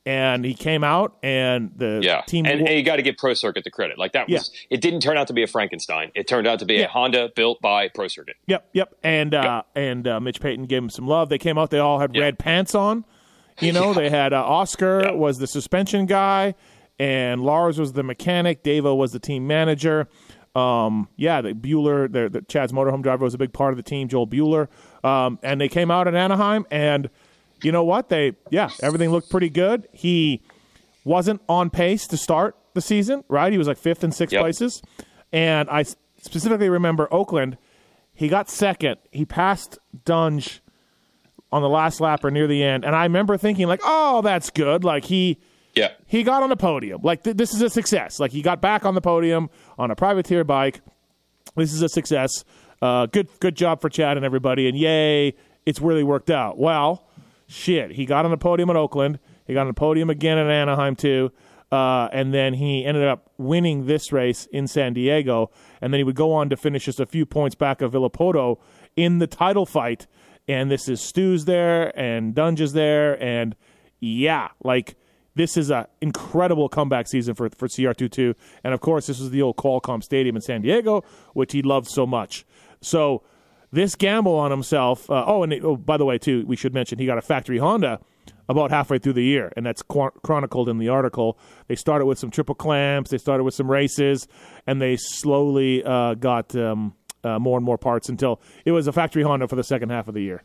and 0.06 0.44
he 0.44 0.54
came 0.54 0.84
out 0.84 1.16
and 1.22 1.72
the 1.76 2.00
yeah. 2.02 2.22
team. 2.22 2.46
And, 2.46 2.60
and 2.60 2.78
you 2.78 2.82
got 2.82 2.96
to 2.96 3.02
give 3.02 3.16
Pro 3.16 3.34
Circuit 3.34 3.64
the 3.64 3.70
credit. 3.70 3.98
Like 3.98 4.12
that 4.12 4.28
was 4.28 4.50
yeah. 4.54 4.76
it. 4.76 4.80
Didn't 4.80 5.00
turn 5.00 5.18
out 5.18 5.26
to 5.26 5.34
be 5.34 5.42
a 5.42 5.46
Frankenstein. 5.46 6.12
It 6.14 6.28
turned 6.28 6.46
out 6.46 6.60
to 6.60 6.64
be 6.64 6.74
yeah. 6.74 6.84
a 6.84 6.88
Honda 6.88 7.30
built 7.34 7.60
by 7.60 7.88
Pro 7.88 8.08
Circuit. 8.08 8.36
Yep, 8.46 8.68
yep. 8.72 8.94
And 9.02 9.34
uh, 9.34 9.62
yep. 9.74 9.84
and 9.84 10.08
uh, 10.08 10.20
Mitch 10.20 10.40
Payton 10.40 10.66
gave 10.66 10.82
him 10.82 10.90
some 10.90 11.06
love. 11.06 11.28
They 11.28 11.38
came 11.38 11.58
out. 11.58 11.70
They 11.70 11.80
all 11.80 11.98
had 11.98 12.14
yep. 12.14 12.22
red 12.22 12.38
pants 12.38 12.74
on. 12.74 13.04
You 13.60 13.72
know, 13.72 13.92
they 13.94 14.08
had 14.08 14.32
uh, 14.32 14.42
Oscar 14.44 15.02
yep. 15.02 15.14
was 15.16 15.38
the 15.38 15.46
suspension 15.46 16.06
guy 16.06 16.54
and 16.98 17.42
Lars 17.42 17.78
was 17.78 17.92
the 17.92 18.02
mechanic. 18.02 18.62
Davo 18.62 18.96
was 18.96 19.12
the 19.12 19.18
team 19.18 19.46
manager. 19.46 20.08
Um, 20.54 21.08
yeah, 21.16 21.42
the 21.42 21.52
Bueller, 21.52 22.10
the, 22.10 22.30
the, 22.30 22.40
Chad's 22.42 22.72
motorhome 22.72 23.02
driver 23.02 23.24
was 23.24 23.34
a 23.34 23.38
big 23.38 23.52
part 23.52 23.72
of 23.72 23.76
the 23.76 23.82
team. 23.82 24.08
Joel 24.08 24.26
Bueller, 24.26 24.68
um, 25.04 25.38
and 25.42 25.60
they 25.60 25.68
came 25.68 25.90
out 25.90 26.08
in 26.08 26.14
Anaheim, 26.14 26.64
and 26.70 27.10
you 27.62 27.72
know 27.72 27.84
what? 27.84 28.08
They 28.08 28.36
yeah, 28.50 28.70
everything 28.82 29.10
looked 29.10 29.30
pretty 29.30 29.50
good. 29.50 29.88
He 29.92 30.42
wasn't 31.04 31.40
on 31.48 31.70
pace 31.70 32.06
to 32.08 32.16
start 32.16 32.56
the 32.74 32.80
season, 32.80 33.24
right? 33.28 33.52
He 33.52 33.58
was 33.58 33.68
like 33.68 33.78
fifth 33.78 34.04
and 34.04 34.14
sixth 34.14 34.32
yep. 34.32 34.42
places, 34.42 34.82
and 35.32 35.68
I 35.70 35.84
specifically 36.22 36.68
remember 36.68 37.08
Oakland. 37.12 37.58
He 38.14 38.28
got 38.28 38.48
second. 38.48 38.96
He 39.10 39.24
passed 39.24 39.78
Dunge 40.04 40.62
on 41.52 41.62
the 41.62 41.68
last 41.68 42.00
lap 42.00 42.24
or 42.24 42.30
near 42.30 42.46
the 42.46 42.62
end, 42.62 42.84
and 42.84 42.94
I 42.94 43.04
remember 43.04 43.36
thinking 43.36 43.66
like, 43.66 43.80
"Oh, 43.84 44.22
that's 44.22 44.50
good." 44.50 44.84
Like 44.84 45.04
he 45.04 45.38
yeah. 45.76 45.92
He 46.06 46.22
got 46.22 46.42
on 46.42 46.48
the 46.48 46.56
podium. 46.56 47.02
Like, 47.04 47.22
th- 47.22 47.36
this 47.36 47.54
is 47.54 47.60
a 47.60 47.68
success. 47.68 48.18
Like, 48.18 48.32
he 48.32 48.42
got 48.42 48.60
back 48.60 48.84
on 48.84 48.94
the 48.94 49.00
podium 49.00 49.50
on 49.78 49.90
a 49.90 49.94
privateer 49.94 50.42
bike. 50.42 50.80
This 51.54 51.72
is 51.72 51.82
a 51.82 51.88
success. 51.88 52.44
Uh, 52.80 53.06
good, 53.06 53.28
good 53.40 53.54
job 53.54 53.80
for 53.82 53.90
Chad 53.90 54.16
and 54.16 54.24
everybody. 54.24 54.68
And 54.68 54.76
yay, 54.76 55.34
it's 55.66 55.80
really 55.80 56.02
worked 56.02 56.30
out. 56.30 56.58
Well, 56.58 57.05
shit. 57.46 57.92
He 57.92 58.06
got 58.06 58.24
on 58.24 58.30
the 58.30 58.36
podium 58.36 58.70
in 58.70 58.76
Oakland. 58.76 59.18
He 59.46 59.54
got 59.54 59.62
on 59.62 59.68
the 59.68 59.74
podium 59.74 60.10
again 60.10 60.38
in 60.38 60.48
Anaheim, 60.48 60.96
too. 60.96 61.32
Uh, 61.70 62.08
and 62.12 62.32
then 62.32 62.54
he 62.54 62.84
ended 62.84 63.04
up 63.04 63.30
winning 63.38 63.86
this 63.86 64.12
race 64.12 64.46
in 64.52 64.66
San 64.66 64.92
Diego. 64.92 65.50
And 65.80 65.92
then 65.92 65.98
he 65.98 66.04
would 66.04 66.14
go 66.14 66.32
on 66.32 66.48
to 66.50 66.56
finish 66.56 66.84
just 66.84 67.00
a 67.00 67.06
few 67.06 67.26
points 67.26 67.54
back 67.54 67.82
of 67.82 67.92
Villopoto 67.92 68.58
in 68.94 69.18
the 69.18 69.26
title 69.26 69.66
fight. 69.66 70.06
And 70.48 70.70
this 70.70 70.88
is 70.88 71.00
Stu's 71.00 71.44
there 71.44 71.96
and 71.98 72.34
Dunge 72.34 72.60
is 72.60 72.72
there. 72.72 73.20
And 73.20 73.56
yeah, 73.98 74.48
like 74.62 74.96
this 75.34 75.56
is 75.56 75.70
an 75.70 75.86
incredible 76.00 76.68
comeback 76.68 77.08
season 77.08 77.34
for, 77.34 77.50
for 77.50 77.66
CR22. 77.66 78.34
And 78.62 78.72
of 78.72 78.80
course, 78.80 79.06
this 79.06 79.18
was 79.18 79.30
the 79.30 79.42
old 79.42 79.56
Qualcomm 79.56 80.02
Stadium 80.02 80.36
in 80.36 80.42
San 80.42 80.62
Diego, 80.62 81.04
which 81.34 81.52
he 81.52 81.62
loved 81.62 81.88
so 81.88 82.06
much. 82.06 82.46
So 82.80 83.22
this 83.76 83.94
gamble 83.94 84.34
on 84.34 84.50
himself. 84.50 85.08
Uh, 85.08 85.24
oh, 85.26 85.42
and 85.42 85.52
it, 85.52 85.62
oh, 85.62 85.76
by 85.76 85.96
the 85.98 86.04
way, 86.04 86.18
too, 86.18 86.44
we 86.46 86.56
should 86.56 86.74
mention 86.74 86.98
he 86.98 87.06
got 87.06 87.18
a 87.18 87.22
factory 87.22 87.58
Honda 87.58 88.00
about 88.48 88.70
halfway 88.70 88.98
through 88.98 89.12
the 89.12 89.22
year, 89.22 89.52
and 89.56 89.66
that's 89.66 89.82
qu- 89.82 90.10
chronicled 90.22 90.68
in 90.68 90.78
the 90.78 90.88
article. 90.88 91.38
They 91.68 91.76
started 91.76 92.06
with 92.06 92.18
some 92.18 92.30
triple 92.30 92.54
clamps, 92.54 93.10
they 93.10 93.18
started 93.18 93.44
with 93.44 93.54
some 93.54 93.70
races, 93.70 94.26
and 94.66 94.80
they 94.80 94.96
slowly 94.96 95.84
uh, 95.84 96.14
got 96.14 96.56
um, 96.56 96.94
uh, 97.22 97.38
more 97.38 97.58
and 97.58 97.64
more 97.64 97.76
parts 97.76 98.08
until 98.08 98.40
it 98.64 98.72
was 98.72 98.86
a 98.86 98.92
factory 98.92 99.22
Honda 99.22 99.46
for 99.46 99.56
the 99.56 99.64
second 99.64 99.90
half 99.90 100.08
of 100.08 100.14
the 100.14 100.22
year. 100.22 100.42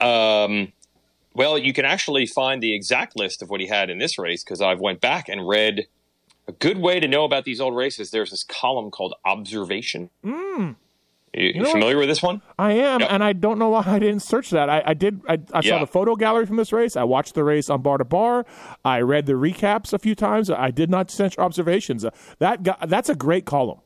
Um, 0.00 0.72
well, 1.34 1.56
you 1.56 1.72
can 1.72 1.84
actually 1.84 2.26
find 2.26 2.60
the 2.60 2.74
exact 2.74 3.16
list 3.16 3.42
of 3.42 3.48
what 3.48 3.60
he 3.60 3.68
had 3.68 3.90
in 3.90 3.98
this 3.98 4.18
race 4.18 4.42
because 4.42 4.60
I've 4.60 4.80
went 4.80 5.00
back 5.00 5.28
and 5.28 5.46
read. 5.46 5.86
A 6.48 6.52
good 6.52 6.78
way 6.78 6.98
to 6.98 7.06
know 7.06 7.24
about 7.24 7.44
these 7.44 7.60
old 7.60 7.76
races. 7.76 8.10
There's 8.10 8.30
this 8.30 8.42
column 8.42 8.90
called 8.90 9.14
Observation. 9.26 10.08
Mm. 10.24 10.76
You, 11.34 11.46
you, 11.46 11.52
you 11.54 11.66
familiar 11.66 11.96
what? 11.96 12.02
with 12.02 12.08
this 12.08 12.22
one? 12.22 12.42
I 12.58 12.72
am, 12.72 13.00
yep. 13.00 13.12
and 13.12 13.22
I 13.22 13.32
don't 13.32 13.58
know 13.58 13.70
why 13.70 13.84
I 13.86 13.98
didn't 13.98 14.20
search 14.20 14.50
that. 14.50 14.70
I, 14.70 14.82
I 14.86 14.94
did. 14.94 15.20
I, 15.28 15.34
I 15.52 15.60
yeah. 15.62 15.70
saw 15.70 15.78
the 15.80 15.86
photo 15.86 16.16
gallery 16.16 16.46
from 16.46 16.56
this 16.56 16.72
race. 16.72 16.96
I 16.96 17.04
watched 17.04 17.34
the 17.34 17.44
race 17.44 17.68
on 17.70 17.82
bar 17.82 17.98
to 17.98 18.04
bar. 18.04 18.46
I 18.84 19.00
read 19.00 19.26
the 19.26 19.34
recaps 19.34 19.92
a 19.92 19.98
few 19.98 20.14
times. 20.14 20.50
I 20.50 20.70
did 20.70 20.90
not 20.90 21.10
search 21.10 21.38
observations. 21.38 22.04
That 22.38 22.64
that 22.64 22.88
that's 22.88 23.08
a 23.08 23.14
great 23.14 23.44
column. 23.44 23.80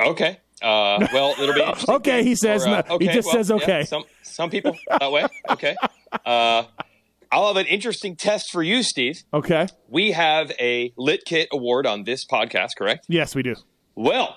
Okay. 0.00 0.38
Uh, 0.60 1.06
well, 1.12 1.34
it'll 1.38 1.54
be 1.54 1.64
okay. 1.88 2.22
He 2.24 2.34
says. 2.34 2.66
Or, 2.66 2.70
uh, 2.70 2.82
okay, 2.90 3.06
he 3.06 3.12
just 3.12 3.26
well, 3.26 3.36
says 3.36 3.50
okay. 3.50 3.78
Yeah, 3.80 3.84
some 3.84 4.04
some 4.22 4.50
people 4.50 4.76
that 4.98 5.10
way. 5.10 5.26
Okay. 5.50 5.76
Uh, 6.24 6.64
I'll 7.32 7.46
have 7.46 7.56
an 7.56 7.66
interesting 7.66 8.14
test 8.14 8.50
for 8.50 8.62
you, 8.62 8.82
Steve. 8.82 9.22
Okay. 9.32 9.66
We 9.88 10.12
have 10.12 10.52
a 10.60 10.92
Lit 10.98 11.24
Kit 11.24 11.48
award 11.50 11.86
on 11.86 12.04
this 12.04 12.26
podcast, 12.26 12.70
correct? 12.76 13.06
Yes, 13.08 13.34
we 13.34 13.42
do. 13.42 13.54
Well, 13.94 14.36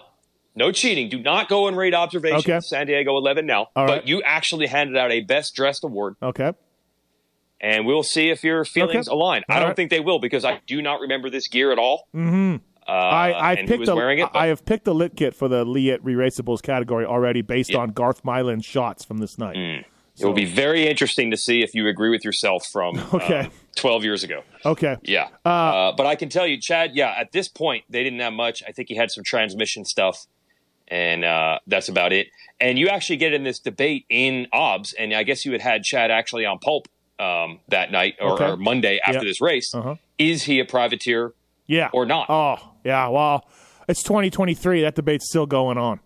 no 0.56 0.72
cheating. 0.72 1.10
Do 1.10 1.20
not 1.20 1.50
go 1.50 1.68
and 1.68 1.76
rate 1.78 1.94
observations. 1.94 2.46
Okay. 2.46 2.60
San 2.62 2.88
Diego 2.88 3.18
11 3.18 3.46
now. 3.46 3.68
All 3.76 3.86
but 3.88 3.90
right. 3.90 4.08
you 4.08 4.22
actually 4.24 4.68
handed 4.68 4.98
out 4.98 5.12
a 5.12 5.22
best 5.22 5.56
dressed 5.56 5.84
award. 5.84 6.16
Okay. 6.22 6.54
And 7.62 7.86
we'll 7.86 8.04
see 8.04 8.30
if 8.30 8.44
your 8.44 8.66
feelings 8.66 9.08
Okay. 9.08 9.16
align. 9.16 9.44
All 9.50 9.56
I 9.56 9.60
don't 9.60 9.70
right. 9.70 9.76
think 9.76 9.90
they 9.90 10.00
will 10.00 10.20
because 10.20 10.44
I 10.46 10.62
do 10.68 10.82
not 10.82 11.00
remember 11.00 11.30
this 11.30 11.48
gear 11.48 11.72
at 11.72 11.80
all. 11.80 12.08
Mm-hmm. 12.16 12.58
Uh, 12.88 12.92
I, 12.92 13.56
who 13.56 13.66
picked 13.68 13.80
was 13.80 13.90
a, 13.90 13.96
wearing 13.96 14.20
it. 14.20 14.30
I 14.34 14.48
have 14.48 14.64
picked 14.66 14.88
a 14.88 14.94
lit 14.94 15.16
kit 15.16 15.34
for 15.34 15.48
the 15.48 15.66
Leatt 15.66 16.04
Re-Raceables 16.04 16.62
category 16.62 17.04
already 17.06 17.42
based 17.42 17.72
Yeah. 17.72 17.80
on 17.80 17.92
Garth 17.92 18.24
Milan 18.24 18.62
shots 18.62 19.04
from 19.04 19.18
this 19.18 19.40
night. 19.40 19.56
It 20.18 20.24
will 20.26 20.34
be 20.34 20.46
very 20.46 20.88
interesting 20.88 21.32
to 21.32 21.38
see 21.38 21.62
if 21.64 21.74
you 21.74 21.88
agree 21.88 22.10
with 22.10 22.24
yourself 22.24 22.68
from 22.72 22.98
Okay. 23.14 23.40
um, 23.40 23.52
12 23.76 24.04
years 24.04 24.24
ago. 24.24 24.44
Okay. 24.64 24.98
Yeah. 25.02 25.30
Uh, 25.44 25.94
but 25.98 26.06
I 26.06 26.16
can 26.16 26.30
tell 26.30 26.46
you, 26.46 26.58
Chad, 26.62 26.92
yeah, 26.96 27.16
at 27.18 27.32
this 27.32 27.48
point, 27.48 27.86
they 27.90 28.04
didn't 28.04 28.20
have 28.20 28.34
much. 28.34 28.62
I 28.68 28.72
think 28.72 28.90
he 28.90 28.96
had 28.96 29.10
some 29.12 29.24
transmission 29.24 29.84
stuff, 29.84 30.28
and 30.88 31.24
uh, 31.26 31.60
that's 31.68 31.90
about 31.90 32.14
it. 32.14 32.28
And 32.60 32.78
you 32.80 32.88
actually 32.90 33.18
get 33.18 33.34
in 33.34 33.44
this 33.44 33.60
debate 33.60 34.06
in 34.10 34.48
OBS, 34.54 34.94
and 34.94 35.14
I 35.14 35.24
guess 35.24 35.46
you 35.46 35.52
had 35.52 35.62
had 35.62 35.84
Chad 35.84 36.12
actually 36.12 36.46
on 36.46 36.60
Pulp 36.60 36.88
um, 37.20 37.60
that 37.70 37.92
night 37.92 38.16
or, 38.20 38.34
Okay. 38.34 38.46
or 38.52 38.58
Monday 38.58 39.00
after 39.06 39.20
Yeah. 39.20 39.24
this 39.26 39.42
race. 39.42 39.74
Uh-huh. 39.74 39.96
Is 40.18 40.44
he 40.44 40.60
a 40.60 40.66
privateer? 40.66 41.34
Yeah. 41.68 41.90
Or 41.94 42.06
not. 42.06 42.28
Oh, 42.30 42.58
yeah. 42.84 43.08
Well, 43.10 43.46
it's 43.88 44.04
2023. 44.04 44.82
That 44.82 44.96
debate's 44.96 45.28
still 45.28 45.46
going 45.46 45.78
on. 45.78 46.00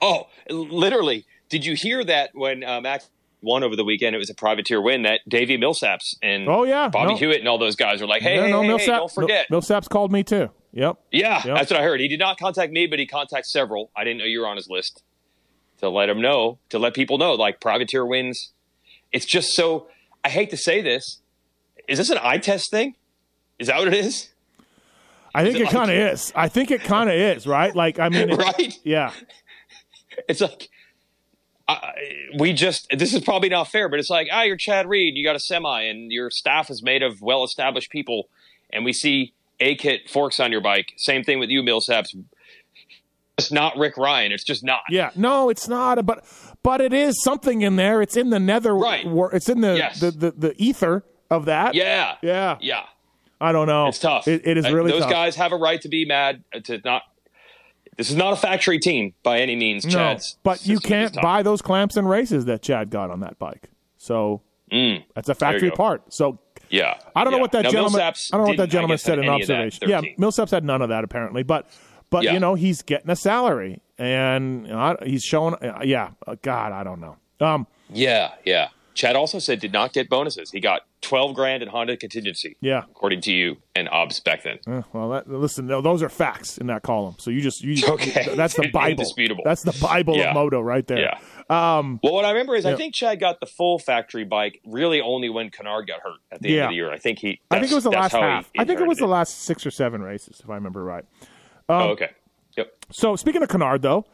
Oh, 0.00 0.26
literally. 0.50 1.24
Did 1.48 1.64
you 1.64 1.74
hear 1.74 2.04
that 2.04 2.30
when 2.34 2.64
uh, 2.64 2.80
Max 2.80 3.08
won 3.42 3.62
over 3.62 3.76
the 3.76 3.84
weekend? 3.84 4.14
It 4.14 4.18
was 4.18 4.30
a 4.30 4.34
privateer 4.34 4.80
win 4.80 5.02
that 5.02 5.20
Davey 5.28 5.56
Millsaps 5.58 6.16
and 6.22 6.48
Oh, 6.48 6.64
yeah. 6.64 6.88
Bobby 6.88 7.12
No. 7.12 7.16
Hewitt 7.16 7.38
and 7.40 7.48
all 7.48 7.58
those 7.58 7.76
guys 7.76 8.00
were 8.00 8.06
like, 8.06 8.22
hey, 8.22 8.36
no, 8.36 8.48
no, 8.48 8.62
hey, 8.62 8.68
Millsap, 8.68 8.86
hey, 8.88 8.98
don't 8.98 9.12
forget. 9.12 9.50
Millsap's 9.50 9.88
called 9.88 10.10
me 10.12 10.22
too. 10.24 10.50
Yep. 10.74 10.96
Yeah, 11.12 11.42
Yep. 11.44 11.56
that's 11.56 11.70
what 11.70 11.80
I 11.80 11.84
heard. 11.84 12.00
He 12.00 12.08
did 12.08 12.18
not 12.18 12.36
contact 12.38 12.72
me, 12.72 12.86
but 12.86 12.98
he 12.98 13.06
contacted 13.06 13.46
several. 13.46 13.90
I 13.96 14.02
didn't 14.04 14.18
know 14.18 14.24
you 14.24 14.40
were 14.40 14.46
on 14.48 14.56
his 14.56 14.68
list 14.68 15.02
to 15.78 15.88
let 15.88 16.08
him 16.08 16.20
know, 16.20 16.58
to 16.70 16.78
let 16.78 16.94
people 16.94 17.16
know, 17.16 17.34
like 17.34 17.60
privateer 17.60 18.04
wins. 18.04 18.52
It's 19.12 19.24
just 19.24 19.54
so. 19.54 19.86
I 20.24 20.28
hate 20.30 20.50
to 20.50 20.56
say 20.56 20.82
this. 20.82 21.20
Is 21.86 21.98
this 21.98 22.10
an 22.10 22.18
eye 22.22 22.38
test 22.38 22.70
thing? 22.70 22.96
Is 23.58 23.68
that 23.68 23.78
what 23.78 23.88
it 23.88 23.94
is? 23.94 24.30
I 25.34 25.44
think 25.44 25.56
it 25.56 25.60
it, 25.60 25.64
like- 25.64 25.72
kind 25.72 25.90
of 25.90 25.96
is. 25.96 26.32
I 26.34 26.48
think 26.48 26.70
it 26.70 26.80
kind 26.82 27.08
of 27.08 27.14
is, 27.16 27.46
right? 27.46 27.74
Like, 27.74 27.98
I 28.00 28.08
mean, 28.08 28.30
Right? 28.36 28.74
Yeah. 28.84 29.12
It's 30.28 30.40
like 30.40 30.68
I, 31.68 31.92
we 32.38 32.52
just. 32.52 32.88
This 32.90 33.14
is 33.14 33.22
probably 33.22 33.48
not 33.48 33.68
fair, 33.68 33.88
but 33.88 33.98
it's 33.98 34.10
like, 34.10 34.28
ah, 34.32 34.42
you're 34.42 34.56
Chad 34.56 34.88
Reed. 34.88 35.16
You 35.16 35.24
got 35.24 35.36
a 35.36 35.40
semi, 35.40 35.82
and 35.82 36.10
your 36.12 36.30
staff 36.30 36.70
is 36.70 36.82
made 36.82 37.02
of 37.02 37.22
well-established 37.22 37.90
people, 37.90 38.28
and 38.72 38.84
we 38.84 38.92
see 38.92 39.32
a 39.60 39.74
kit 39.76 40.08
forks 40.10 40.40
on 40.40 40.50
your 40.52 40.60
bike. 40.60 40.92
Same 40.96 41.22
thing 41.24 41.38
with 41.38 41.50
you, 41.50 41.62
Millsaps. 41.62 42.14
It's 43.36 43.50
not 43.50 43.76
Rick 43.76 43.96
Ryan. 43.96 44.30
It's 44.32 44.44
just 44.44 44.62
not. 44.62 44.80
Yeah. 44.88 45.10
No, 45.16 45.48
it's 45.48 45.66
not. 45.68 46.04
But 46.06 46.24
but 46.62 46.80
it 46.80 46.92
is 46.92 47.20
something 47.22 47.62
in 47.62 47.76
there. 47.76 48.00
It's 48.00 48.16
in 48.16 48.30
the 48.30 48.38
nether. 48.38 48.74
Right. 48.76 49.04
It's 49.32 49.48
in 49.48 49.60
the, 49.60 49.76
Yes. 49.76 50.00
the, 50.00 50.10
the 50.12 50.30
the 50.30 50.54
ether 50.56 51.04
of 51.30 51.46
that. 51.46 51.74
Yeah. 51.74 52.14
Yeah. 52.22 52.58
Yeah. 52.60 52.82
I 53.40 53.50
don't 53.52 53.66
know. 53.66 53.88
It's 53.88 53.98
tough. 53.98 54.28
It, 54.28 54.46
it 54.46 54.56
is 54.56 54.70
really 54.70 54.92
Those 54.92 55.02
tough. 55.02 55.10
guys 55.10 55.36
have 55.36 55.50
a 55.52 55.56
right 55.56 55.80
to 55.80 55.88
be 55.88 56.04
mad. 56.04 56.44
uh, 56.54 56.60
To 56.60 56.80
not. 56.84 57.02
This 57.96 58.10
is 58.10 58.16
not 58.16 58.32
a 58.32 58.36
factory 58.36 58.78
team 58.78 59.14
by 59.22 59.38
any 59.40 59.54
means. 59.56 59.84
no, 59.84 59.90
Chad's 59.92 60.36
but 60.42 60.66
you 60.66 60.78
can't 60.80 61.14
buy 61.20 61.42
those 61.42 61.60
clamps 61.62 61.96
and 61.96 62.08
races 62.08 62.44
that 62.46 62.62
Chad 62.62 62.90
got 62.90 63.10
on 63.10 63.20
that 63.20 63.38
bike. 63.38 63.70
So 63.98 64.42
Mm. 64.72 65.04
that's 65.14 65.28
a 65.28 65.34
factory 65.34 65.70
part. 65.70 66.12
So 66.12 66.38
Yeah. 66.70 66.94
I 67.14 67.24
don't 67.24 67.32
know 67.32 67.38
what 67.38 67.52
that 67.52 67.64
Now, 67.64 67.70
gentleman. 67.70 68.00
Millsaps 68.00 68.32
I 68.32 68.36
don't 68.36 68.44
know 68.46 68.48
what 68.50 68.56
that 68.58 68.70
gentleman 68.70 68.98
said 68.98 69.18
in 69.18 69.24
any 69.24 69.42
of 69.42 69.48
that 69.48 69.54
observation. 69.66 69.88
Yeah, 69.90 70.00
13. 70.00 70.16
Millsaps 70.18 70.50
had 70.50 70.64
none 70.64 70.82
of 70.82 70.88
that 70.88 71.04
apparently, 71.04 71.42
but 71.42 71.66
but 72.10 72.22
Yeah. 72.24 72.32
you 72.34 72.40
know 72.40 72.54
he's 72.54 72.82
getting 72.82 73.10
a 73.10 73.16
salary 73.16 73.80
and 73.98 74.66
he's 75.04 75.22
showing. 75.22 75.54
Uh, 75.54 75.80
yeah, 75.84 76.10
uh, 76.26 76.36
God, 76.42 76.72
I 76.72 76.82
don't 76.84 77.00
know. 77.00 77.16
Um, 77.40 77.66
Yeah, 77.90 78.32
yeah. 78.44 78.68
Chad 78.94 79.16
also 79.16 79.38
said 79.38 79.60
did 79.60 79.72
not 79.72 79.92
get 79.92 80.08
bonuses. 80.08 80.50
He 80.50 80.60
got 80.60 80.82
twelve 81.00 81.34
grand 81.34 81.62
in 81.62 81.68
Honda 81.68 81.96
contingency. 81.96 82.56
Yeah. 82.60 82.84
according 82.90 83.20
to 83.22 83.32
you 83.32 83.56
and 83.74 83.88
Obs 83.88 84.20
back 84.20 84.42
then. 84.44 84.58
eh, 84.66 84.82
well, 84.92 85.08
that, 85.10 85.28
listen, 85.28 85.66
those 85.66 86.02
are 86.02 86.08
facts 86.08 86.56
in 86.58 86.68
that 86.68 86.82
column. 86.82 87.16
So 87.18 87.30
you 87.30 87.40
just 87.40 87.62
you. 87.62 87.82
Okay. 87.86 88.34
That's 88.36 88.54
the 88.54 88.68
Bible. 88.72 88.90
Indisputable. 88.92 89.42
That's 89.44 89.62
the 89.62 89.76
Bible 89.82 90.16
Yeah. 90.16 90.28
of 90.30 90.34
moto 90.34 90.60
right 90.60 90.86
there. 90.86 91.00
Yeah. 91.00 91.18
Um, 91.50 92.00
Well, 92.02 92.14
what 92.14 92.24
I 92.24 92.30
remember 92.30 92.54
is 92.56 92.64
Yeah. 92.64 92.72
I 92.72 92.76
think 92.76 92.94
Chad 92.94 93.20
got 93.20 93.40
the 93.40 93.46
full 93.46 93.78
factory 93.78 94.24
bike 94.24 94.60
really 94.64 95.00
only 95.00 95.28
when 95.28 95.50
Canard 95.50 95.86
got 95.86 96.00
hurt 96.00 96.18
at 96.32 96.40
the 96.40 96.54
end 96.54 96.64
of 96.64 96.68
the 96.70 96.76
year. 96.76 96.90
I 96.92 96.98
think 96.98 97.18
he. 97.18 97.40
I 97.50 97.58
think 97.60 97.70
it 97.72 97.74
was 97.74 97.84
the 97.84 97.90
last 97.90 98.12
half. 98.12 98.50
I 98.56 98.64
think 98.64 98.80
it 98.80 98.86
was 98.86 98.98
the 98.98 99.06
last 99.08 99.42
six 99.42 99.66
or 99.66 99.70
seven 99.70 100.02
races, 100.02 100.40
if 100.42 100.48
I 100.48 100.54
remember 100.54 100.82
right. 100.84 101.04
oh, 101.68 101.88
okay. 101.90 102.10
Yep. 102.56 102.72
So 102.92 103.16
speaking 103.16 103.42
of 103.42 103.48
Canard, 103.48 103.82
though, 103.82 104.06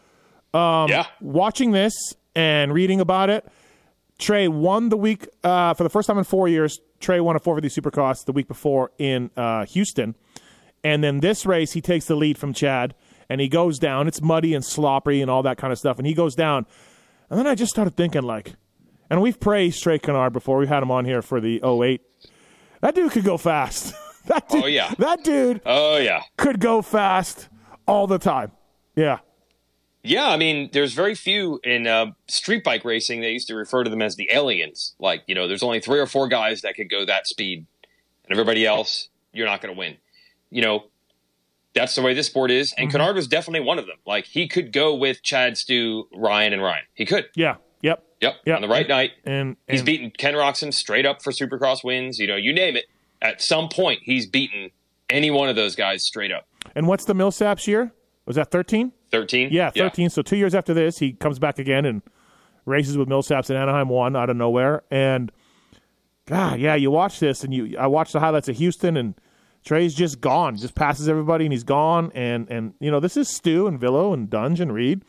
Um, 0.59 0.89
yeah. 0.89 1.07
watching 1.21 1.73
this 1.73 1.93
and 2.35 2.73
reading 2.73 3.01
about 3.01 3.29
it, 3.31 3.45
Trey 4.21 4.47
won 4.49 4.89
the 4.91 4.97
week 4.97 5.27
uh, 5.43 5.75
for 5.75 5.83
the 5.83 5.91
first 5.91 6.07
time 6.07 6.19
in 6.19 6.25
four 6.25 6.47
years. 6.47 6.79
Trey 7.01 7.19
won 7.21 7.35
a 7.35 7.41
450 7.41 7.81
Supercross 7.81 8.25
the 8.25 8.33
week 8.33 8.47
before 8.47 8.93
in 8.99 9.31
uh, 9.37 9.65
Houston, 9.67 10.15
and 10.85 11.03
then 11.03 11.21
this 11.21 11.45
race 11.47 11.73
he 11.73 11.81
takes 11.81 12.05
the 12.05 12.15
lead 12.15 12.37
from 12.39 12.53
Chad 12.53 12.95
and 13.29 13.41
he 13.41 13.49
goes 13.49 13.79
down. 13.79 14.07
It's 14.09 14.21
muddy 14.21 14.55
and 14.55 14.65
sloppy 14.65 15.23
and 15.23 15.31
all 15.31 15.43
that 15.45 15.57
kind 15.57 15.73
of 15.73 15.79
stuff, 15.79 15.99
and 15.99 16.07
he 16.07 16.15
goes 16.15 16.35
down. 16.35 16.67
And 17.31 17.39
then 17.39 17.47
I 17.47 17.55
just 17.55 17.71
started 17.71 17.97
thinking 17.97 18.23
like, 18.23 18.55
and 19.09 19.23
we've 19.23 19.41
praised 19.41 19.83
Trey 19.83 19.99
Canard 19.99 20.33
before. 20.33 20.59
We 20.59 20.67
had 20.67 20.83
him 20.83 20.91
on 20.91 21.05
here 21.05 21.23
for 21.23 21.41
the 21.41 21.61
08. 21.65 22.01
That 22.83 22.95
dude 22.95 23.13
could 23.13 23.25
go 23.25 23.37
fast. 23.39 23.95
that 24.27 24.49
dude, 24.49 24.65
Oh, 24.65 24.67
yeah. 24.67 24.93
that 24.99 25.25
dude 25.25 25.61
Oh 25.65 25.97
yeah. 25.97 26.23
could 26.37 26.61
go 26.61 26.83
fast 26.83 27.49
all 27.87 28.07
the 28.07 28.19
time. 28.19 28.53
Yeah. 28.97 29.21
Yeah, 30.03 30.29
I 30.29 30.37
mean, 30.37 30.71
there's 30.73 30.95
very 30.95 31.15
few 31.15 31.61
in 31.63 31.87
uh, 31.87 32.13
street 32.27 32.65
bike 32.65 32.85
racing. 32.85 33.21
They 33.21 33.33
used 33.33 33.49
to 33.49 33.55
refer 33.55 33.85
to 33.85 33.91
them 33.91 34.01
as 34.01 34.17
the 34.17 34.31
aliens. 34.33 34.95
Like, 34.99 35.23
you 35.27 35.35
know, 35.35 35.47
there's 35.47 35.63
only 35.63 35.81
three 35.81 35.99
or 36.01 36.07
four 36.07 36.27
guys 36.29 36.63
that 36.63 36.75
could 36.75 36.89
go 36.89 37.05
that 37.05 37.27
speed, 37.27 37.67
and 38.25 38.33
everybody 38.33 38.65
else, 38.67 39.09
you're 39.33 39.47
not 39.47 39.61
going 39.61 39.75
to 39.75 39.79
win. 39.79 39.97
You 40.51 40.63
know, 40.63 40.85
that's 41.75 41.95
the 41.95 42.03
way 42.03 42.15
this 42.15 42.27
sport 42.29 42.51
is. 42.51 42.71
Mm-hmm. 42.73 42.83
And 42.83 42.91
Canard 42.93 43.17
was 43.17 43.29
definitely 43.29 43.61
one 43.67 43.79
of 43.79 43.87
them. 43.87 43.99
Like, 44.07 44.25
he 44.25 44.49
could 44.49 44.73
go 44.73 44.95
with 44.95 45.23
Chad, 45.23 45.59
Stu, 45.59 46.09
Ryan, 46.15 46.55
and 46.55 46.63
Ryan. 46.63 46.85
He 46.95 47.05
could. 47.05 47.27
Yeah. 47.37 47.57
Yep. 47.83 48.03
Yep. 48.21 48.37
Yep. 48.47 48.57
On 48.57 48.63
the 48.63 48.69
right 48.69 48.89
night. 48.89 49.13
And, 49.25 49.57
He's 49.69 49.81
and- 49.81 49.87
beaten 49.87 50.11
Ken 50.17 50.35
Roczen 50.35 50.73
straight 50.73 51.05
up 51.07 51.23
for 51.23 51.31
Supercross 51.31 51.85
wins. 51.85 52.19
You 52.19 52.27
know, 52.27 52.37
you 52.37 52.53
name 52.53 52.77
it. 52.77 52.87
At 53.23 53.43
some 53.43 53.69
point, 53.69 54.01
he's 54.03 54.27
beaten 54.27 54.71
any 55.11 55.31
one 55.31 55.51
of 55.51 55.57
those 55.57 55.77
guys 55.77 56.05
straight 56.05 56.33
up. 56.33 56.47
And 56.75 56.87
what's 56.87 57.05
the 57.05 57.15
Millsaps 57.15 57.67
year? 57.67 57.93
Was 58.25 58.37
that 58.37 58.51
13? 58.51 58.93
13? 59.13 59.49
Yeah, 59.53 59.71
13. 59.71 60.11
So 60.11 60.23
two 60.23 60.37
years 60.37 60.55
after 60.55 60.75
this, 60.75 60.99
he 60.99 61.13
comes 61.13 61.39
back 61.39 61.59
again 61.59 61.85
and 61.85 62.03
races 62.67 62.97
with 62.97 63.09
Millsaps 63.09 63.51
in 63.51 63.57
Anaheim 63.57 63.89
1 63.89 64.15
out 64.17 64.31
of 64.31 64.37
nowhere. 64.37 64.83
And, 64.91 65.33
God, 66.27 66.61
yeah, 66.61 66.75
you 66.75 66.91
watch 66.91 67.19
this, 67.21 67.43
and 67.45 67.53
you 67.53 67.77
I 67.79 67.87
watched 67.87 68.13
the 68.13 68.21
highlights 68.21 68.49
of 68.49 68.57
Houston, 68.57 68.97
and 68.97 69.15
Trey's 69.65 69.95
just 69.95 70.21
gone. 70.21 70.57
Just 70.57 70.75
passes 70.75 71.09
everybody, 71.09 71.45
and 71.45 71.53
he's 71.53 71.65
gone. 71.65 72.13
And, 72.15 72.49
and 72.51 72.75
you 72.81 72.91
know, 72.91 73.01
this 73.01 73.17
is 73.17 73.29
Stu 73.29 73.67
and 73.67 73.81
Villo 73.81 74.15
and 74.15 74.31
Dunge 74.31 74.61
and 74.61 74.73
Reed. 74.73 75.03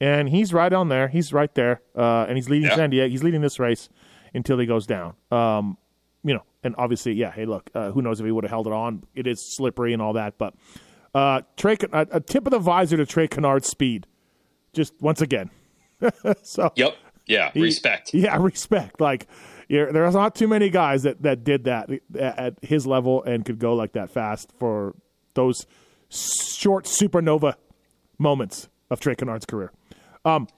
And 0.00 0.28
he's 0.28 0.52
right 0.52 0.72
on 0.72 0.88
there. 0.88 1.06
He's 1.08 1.32
right 1.32 1.54
there. 1.54 1.80
Uh, 1.96 2.24
and 2.26 2.36
he's 2.36 2.48
leading 2.50 2.68
Yeah. 2.68 2.74
San 2.76 2.90
Diego. 2.90 3.08
He's 3.08 3.22
leading 3.22 3.40
this 3.40 3.58
race 3.60 3.88
until 4.34 4.58
he 4.58 4.66
goes 4.66 4.86
down. 4.86 5.14
Um, 5.30 5.76
you 6.24 6.34
know, 6.34 6.42
and 6.64 6.74
obviously, 6.78 7.12
yeah, 7.12 7.30
hey, 7.30 7.44
look, 7.44 7.70
uh, 7.74 7.90
who 7.92 8.02
knows 8.02 8.18
if 8.18 8.26
he 8.26 8.32
would 8.32 8.42
have 8.44 8.50
held 8.50 8.66
it 8.66 8.72
on. 8.72 9.04
It 9.14 9.26
is 9.26 9.54
slippery 9.56 9.92
and 9.92 10.00
all 10.02 10.14
that. 10.14 10.38
But 10.38 10.54
uh, 11.14 11.42
Trey, 11.56 11.76
a, 11.92 12.06
a 12.12 12.20
tip 12.20 12.46
of 12.46 12.50
the 12.52 12.58
visor 12.58 12.96
to 12.96 13.06
Trey 13.06 13.28
Canard's 13.28 13.68
speed. 13.68 14.06
Just 14.72 14.94
once 15.00 15.20
again. 15.20 15.50
so, 16.42 16.72
Yep. 16.76 16.96
Yeah. 17.26 17.50
he- 17.52 17.60
Respect. 17.60 18.14
Yeah, 18.14 18.36
respect. 18.40 19.00
Like, 19.00 19.26
you're, 19.68 19.92
there's 19.92 20.14
not 20.14 20.34
too 20.34 20.48
many 20.48 20.70
guys 20.70 21.02
that, 21.04 21.22
that 21.22 21.44
did 21.44 21.64
that 21.64 21.90
at, 22.18 22.38
at 22.38 22.54
his 22.62 22.86
level 22.86 23.22
and 23.24 23.44
could 23.44 23.58
go 23.58 23.74
like 23.74 23.92
that 23.92 24.10
fast 24.10 24.50
for 24.58 24.94
those 25.34 25.66
short 26.10 26.84
supernova 26.84 27.54
moments 28.18 28.68
of 28.90 29.00
Trey 29.00 29.14
Canard's 29.14 29.46
career. 29.46 29.72
Um, 30.24 30.48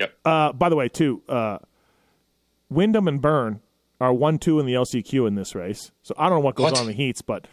Yep. 0.00 0.14
Uh, 0.24 0.52
by 0.52 0.68
the 0.68 0.76
way, 0.76 0.88
too, 0.88 1.22
uh, 1.28 1.58
Windham 2.70 3.08
and 3.08 3.20
Byrne 3.20 3.60
are 4.00 4.12
one 4.12 4.38
two 4.38 4.60
in 4.60 4.66
the 4.66 4.74
LCQ 4.74 5.26
in 5.26 5.34
this 5.34 5.56
race. 5.56 5.90
So 6.04 6.14
I 6.16 6.28
don't 6.28 6.38
know 6.38 6.44
what 6.44 6.54
goes 6.54 6.64
What? 6.70 6.74
on 6.76 6.82
in 6.82 6.86
the 6.88 6.92
heats, 6.92 7.20
but 7.20 7.48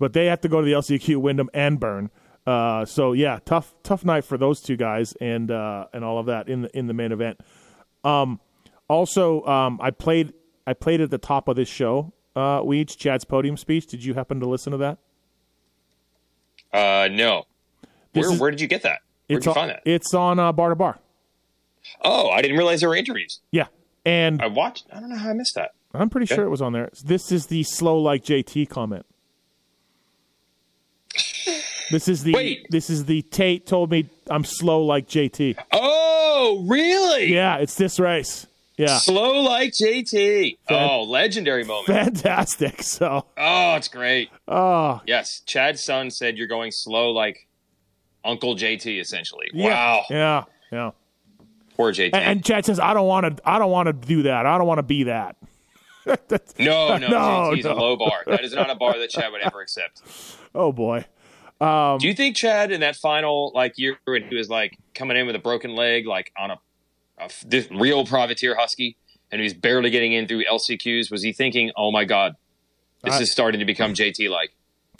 but 0.00 0.12
they 0.14 0.26
have 0.26 0.40
to 0.40 0.48
go 0.48 0.60
to 0.60 0.64
the 0.64 0.72
LCQ, 0.72 1.18
Windham 1.18 1.48
and 1.54 1.78
Burn. 1.78 2.10
Uh, 2.44 2.84
so 2.84 3.12
yeah, 3.12 3.38
tough 3.44 3.74
tough 3.84 4.04
night 4.04 4.24
for 4.24 4.36
those 4.36 4.60
two 4.60 4.74
guys 4.76 5.12
and 5.20 5.52
uh, 5.52 5.86
and 5.92 6.02
all 6.04 6.18
of 6.18 6.26
that 6.26 6.48
in 6.48 6.62
the 6.62 6.76
in 6.76 6.88
the 6.88 6.94
main 6.94 7.12
event. 7.12 7.38
Um, 8.02 8.40
also, 8.88 9.44
um, 9.44 9.78
I 9.80 9.90
played 9.92 10.32
I 10.66 10.72
played 10.72 11.00
at 11.00 11.10
the 11.10 11.18
top 11.18 11.46
of 11.46 11.54
this 11.54 11.68
show. 11.68 12.12
Uh, 12.34 12.62
we 12.64 12.80
each 12.80 12.96
Chad's 12.96 13.24
podium 13.24 13.56
speech. 13.56 13.86
Did 13.86 14.02
you 14.04 14.14
happen 14.14 14.40
to 14.40 14.48
listen 14.48 14.72
to 14.72 14.78
that? 14.78 14.98
Uh, 16.72 17.08
no. 17.12 17.44
Where, 18.12 18.32
is- 18.32 18.40
where 18.40 18.50
did 18.50 18.60
you 18.60 18.66
get 18.66 18.82
that? 18.82 19.00
Where'd 19.28 19.38
It's 19.38 19.46
you 19.46 19.50
on, 19.50 19.54
find 19.54 19.70
that? 19.70 19.82
It's 19.84 20.14
on 20.14 20.38
uh, 20.38 20.52
bar 20.52 20.70
to 20.70 20.76
bar. 20.76 20.98
Oh, 22.02 22.28
I 22.30 22.42
didn't 22.42 22.56
realize 22.56 22.80
there 22.80 22.88
were 22.88 22.96
interviews. 22.96 23.40
Yeah, 23.52 23.66
and 24.04 24.40
I 24.42 24.46
watched. 24.48 24.86
I 24.92 25.00
don't 25.00 25.08
know 25.10 25.16
how 25.16 25.30
I 25.30 25.32
missed 25.34 25.54
that. 25.54 25.72
I'm 25.94 26.08
pretty 26.10 26.26
sure 26.26 26.44
it 26.44 26.50
was 26.50 26.62
on 26.62 26.72
there. 26.72 26.90
This 27.04 27.32
is 27.32 27.46
the 27.46 27.62
slow 27.64 27.98
like 27.98 28.22
JT 28.24 28.68
comment. 28.68 29.06
This 31.90 32.08
is 32.08 32.22
the 32.22 32.32
Wait. 32.32 32.66
this 32.70 32.88
is 32.90 33.04
the 33.06 33.22
Tate 33.22 33.66
told 33.66 33.90
me 33.90 34.08
I'm 34.28 34.44
slow 34.44 34.82
like 34.84 35.08
JT. 35.08 35.56
Oh, 35.72 36.64
really? 36.68 37.32
Yeah, 37.32 37.56
it's 37.56 37.74
this 37.74 37.98
race. 37.98 38.46
Yeah, 38.76 38.96
Slow 38.98 39.42
like 39.42 39.72
JT. 39.72 40.56
oh, 40.70 41.02
legendary 41.02 41.64
moment. 41.64 41.86
fantastic. 41.86 42.82
So, 42.82 43.26
Oh, 43.36 43.74
it's 43.76 43.88
great. 43.88 44.30
oh 44.48 45.02
Yes, 45.06 45.42
Chad's 45.44 45.84
son 45.84 46.10
said 46.10 46.38
you're 46.38 46.46
going 46.46 46.70
slow 46.72 47.10
like 47.10 47.46
Uncle 48.24 48.54
JT. 48.56 48.98
Essentially. 49.00 49.48
yeah, 49.52 49.66
Wow. 49.68 50.04
yeah, 50.08 50.44
yeah. 50.72 50.90
Poor 51.76 51.92
JT. 51.92 52.10
And, 52.14 52.24
and 52.24 52.44
Chad 52.44 52.64
says 52.64 52.80
I 52.80 52.94
don't 52.94 53.06
want 53.06 53.36
to 53.36 53.48
I 53.48 53.58
don't 53.58 53.70
want 53.70 53.86
to 53.88 53.92
do 53.92 54.22
that. 54.22 54.46
I 54.46 54.56
don't 54.56 54.66
want 54.66 54.78
to 54.78 54.82
be 54.82 55.04
that. 55.04 55.36
No, 56.58 56.96
no, 56.96 57.08
No, 57.08 57.52
JT's 57.54 57.64
no. 57.66 57.72
a 57.72 57.74
low 57.74 57.96
bar. 57.96 58.22
That 58.26 58.44
is 58.44 58.54
not 58.54 58.70
a 58.70 58.74
bar 58.74 58.98
that 58.98 59.10
Chad 59.10 59.30
would 59.32 59.42
ever 59.42 59.60
accept. 59.60 60.00
oh 60.54 60.72
boy. 60.72 61.04
Um, 61.60 61.98
Do 61.98 62.08
you 62.08 62.14
think 62.14 62.36
Chad 62.36 62.72
in 62.72 62.80
that 62.80 62.96
final 62.96 63.52
like 63.54 63.74
year 63.76 63.98
when 64.04 64.24
he 64.24 64.34
was 64.34 64.48
like 64.48 64.78
coming 64.94 65.16
in 65.16 65.26
with 65.26 65.36
a 65.36 65.40
broken 65.40 65.74
leg, 65.74 66.06
like 66.06 66.32
on 66.38 66.50
a 66.52 66.58
this 67.46 67.68
real 67.70 68.06
privateer 68.06 68.54
husky, 68.56 68.96
and 69.30 69.40
he 69.40 69.44
was 69.44 69.54
barely 69.54 69.90
getting 69.90 70.12
in 70.12 70.26
through 70.26 70.44
LCQs? 70.44 71.10
Was 71.10 71.22
he 71.22 71.32
thinking, 71.32 71.70
"Oh 71.76 71.90
my 71.90 72.04
god, 72.04 72.34
this 73.02 73.14
I- 73.14 73.20
is 73.22 73.32
starting 73.32 73.58
to 73.60 73.66
become 73.66 73.92
JT 73.94 74.30
like"? 74.30 74.50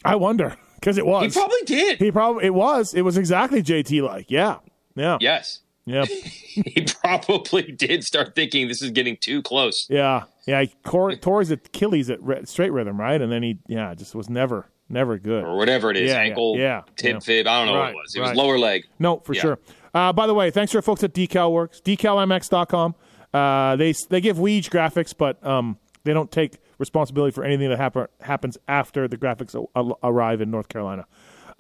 I 0.05 0.17
wonder 0.17 0.57
because 0.75 0.99
it 0.99 1.07
was. 1.07 1.33
He 1.35 1.41
probably 1.41 1.63
did. 1.65 1.99
He 1.99 2.11
probably 2.11 2.45
it 2.47 2.55
was. 2.55 2.93
It 2.95 3.03
was 3.03 3.17
exactly 3.17 3.63
JT 3.63 4.03
like. 4.03 4.31
Yeah, 4.31 4.59
yeah, 4.97 5.17
yes, 5.21 5.61
yeah, 5.87 6.05
he 6.05 6.87
probably 7.03 7.63
did 7.73 8.05
start 8.05 8.35
thinking 8.35 8.69
this 8.69 8.83
is 8.83 8.91
getting 8.91 9.17
too 9.17 9.41
close. 9.43 9.87
yeah, 9.89 10.25
yeah. 10.47 10.61
He 10.63 10.75
tore, 10.85 11.15
tore 11.17 11.41
his 11.41 11.51
Achilles 11.51 12.11
at 12.11 12.21
straight 12.49 12.71
rhythm, 12.73 13.01
right? 13.01 13.21
And 13.21 13.33
then 13.33 13.43
he, 13.43 13.59
yeah, 13.67 13.95
just 13.95 14.15
was 14.15 14.29
never, 14.31 14.67
never 14.91 15.19
good. 15.19 15.45
Or 15.45 15.57
whatever 15.57 15.91
it 15.91 15.97
is, 15.97 16.11
Yeah, 16.11 16.19
ankle, 16.19 16.57
yeah, 16.59 16.83
tip, 16.97 17.15
yeah. 17.15 17.19
fib. 17.21 17.47
I 17.47 17.65
don't 17.65 17.73
know 17.75 17.81
Right, 17.81 17.95
what 17.95 18.01
it 18.01 18.03
was. 18.05 18.15
It 18.17 18.21
right. 18.21 18.29
was 18.31 18.37
lower 18.39 18.59
leg. 18.59 18.85
No, 18.99 19.19
for 19.21 19.35
Yeah. 19.35 19.41
sure. 19.41 19.59
Uh, 19.95 20.13
by 20.13 20.27
the 20.27 20.35
way, 20.35 20.51
thanks 20.51 20.73
to 20.73 20.79
our 20.79 20.83
folks 20.83 21.03
at 21.03 21.13
Decal 21.15 21.51
Works, 21.53 21.81
decalmx.com. 21.81 22.95
Uh, 23.33 23.77
they 23.77 23.93
they 24.09 24.21
give 24.21 24.37
Weege 24.39 24.69
graphics, 24.71 25.15
but 25.17 25.45
um, 25.47 25.79
they 26.05 26.13
don't 26.13 26.31
take 26.31 26.59
responsibility 26.79 27.33
for 27.33 27.45
anything 27.45 27.69
that 27.71 27.79
happen, 27.79 28.07
happens 28.21 28.57
after 28.69 29.07
the 29.07 29.17
graphics 29.17 29.55
a- 29.75 30.07
arrive 30.09 30.41
in 30.41 30.51
North 30.51 30.69
Carolina. 30.69 31.07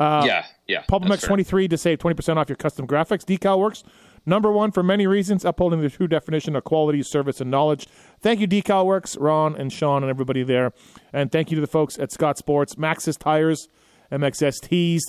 yeah, 0.00 0.46
yeah. 0.66 0.82
PulpMX 0.88 1.22
23 1.26 1.68
to 1.68 1.76
save 1.76 1.98
20% 1.98 2.36
off 2.38 2.48
your 2.48 2.56
custom 2.56 2.86
graphics. 2.86 3.22
Decal 3.24 3.58
Works, 3.58 3.84
number 4.24 4.50
one 4.50 4.70
for 4.70 4.82
many 4.82 5.06
reasons, 5.06 5.44
upholding 5.44 5.80
the 5.82 5.90
true 5.90 6.08
definition 6.08 6.56
of 6.56 6.64
quality, 6.64 7.02
service, 7.02 7.40
and 7.40 7.50
knowledge. 7.50 7.86
Thank 8.20 8.40
you, 8.40 8.48
Decal 8.48 8.86
Works, 8.86 9.16
Ron 9.18 9.54
and 9.56 9.70
Sean 9.72 10.02
and 10.02 10.08
everybody 10.10 10.42
there. 10.42 10.72
And 11.12 11.30
thank 11.32 11.50
you 11.50 11.56
to 11.56 11.60
the 11.60 11.66
folks 11.66 11.98
at 11.98 12.12
Scott 12.12 12.38
Sports, 12.38 12.74
Maxxis 12.76 13.18
Tires, 13.18 13.68
MXSTs, 14.12 15.00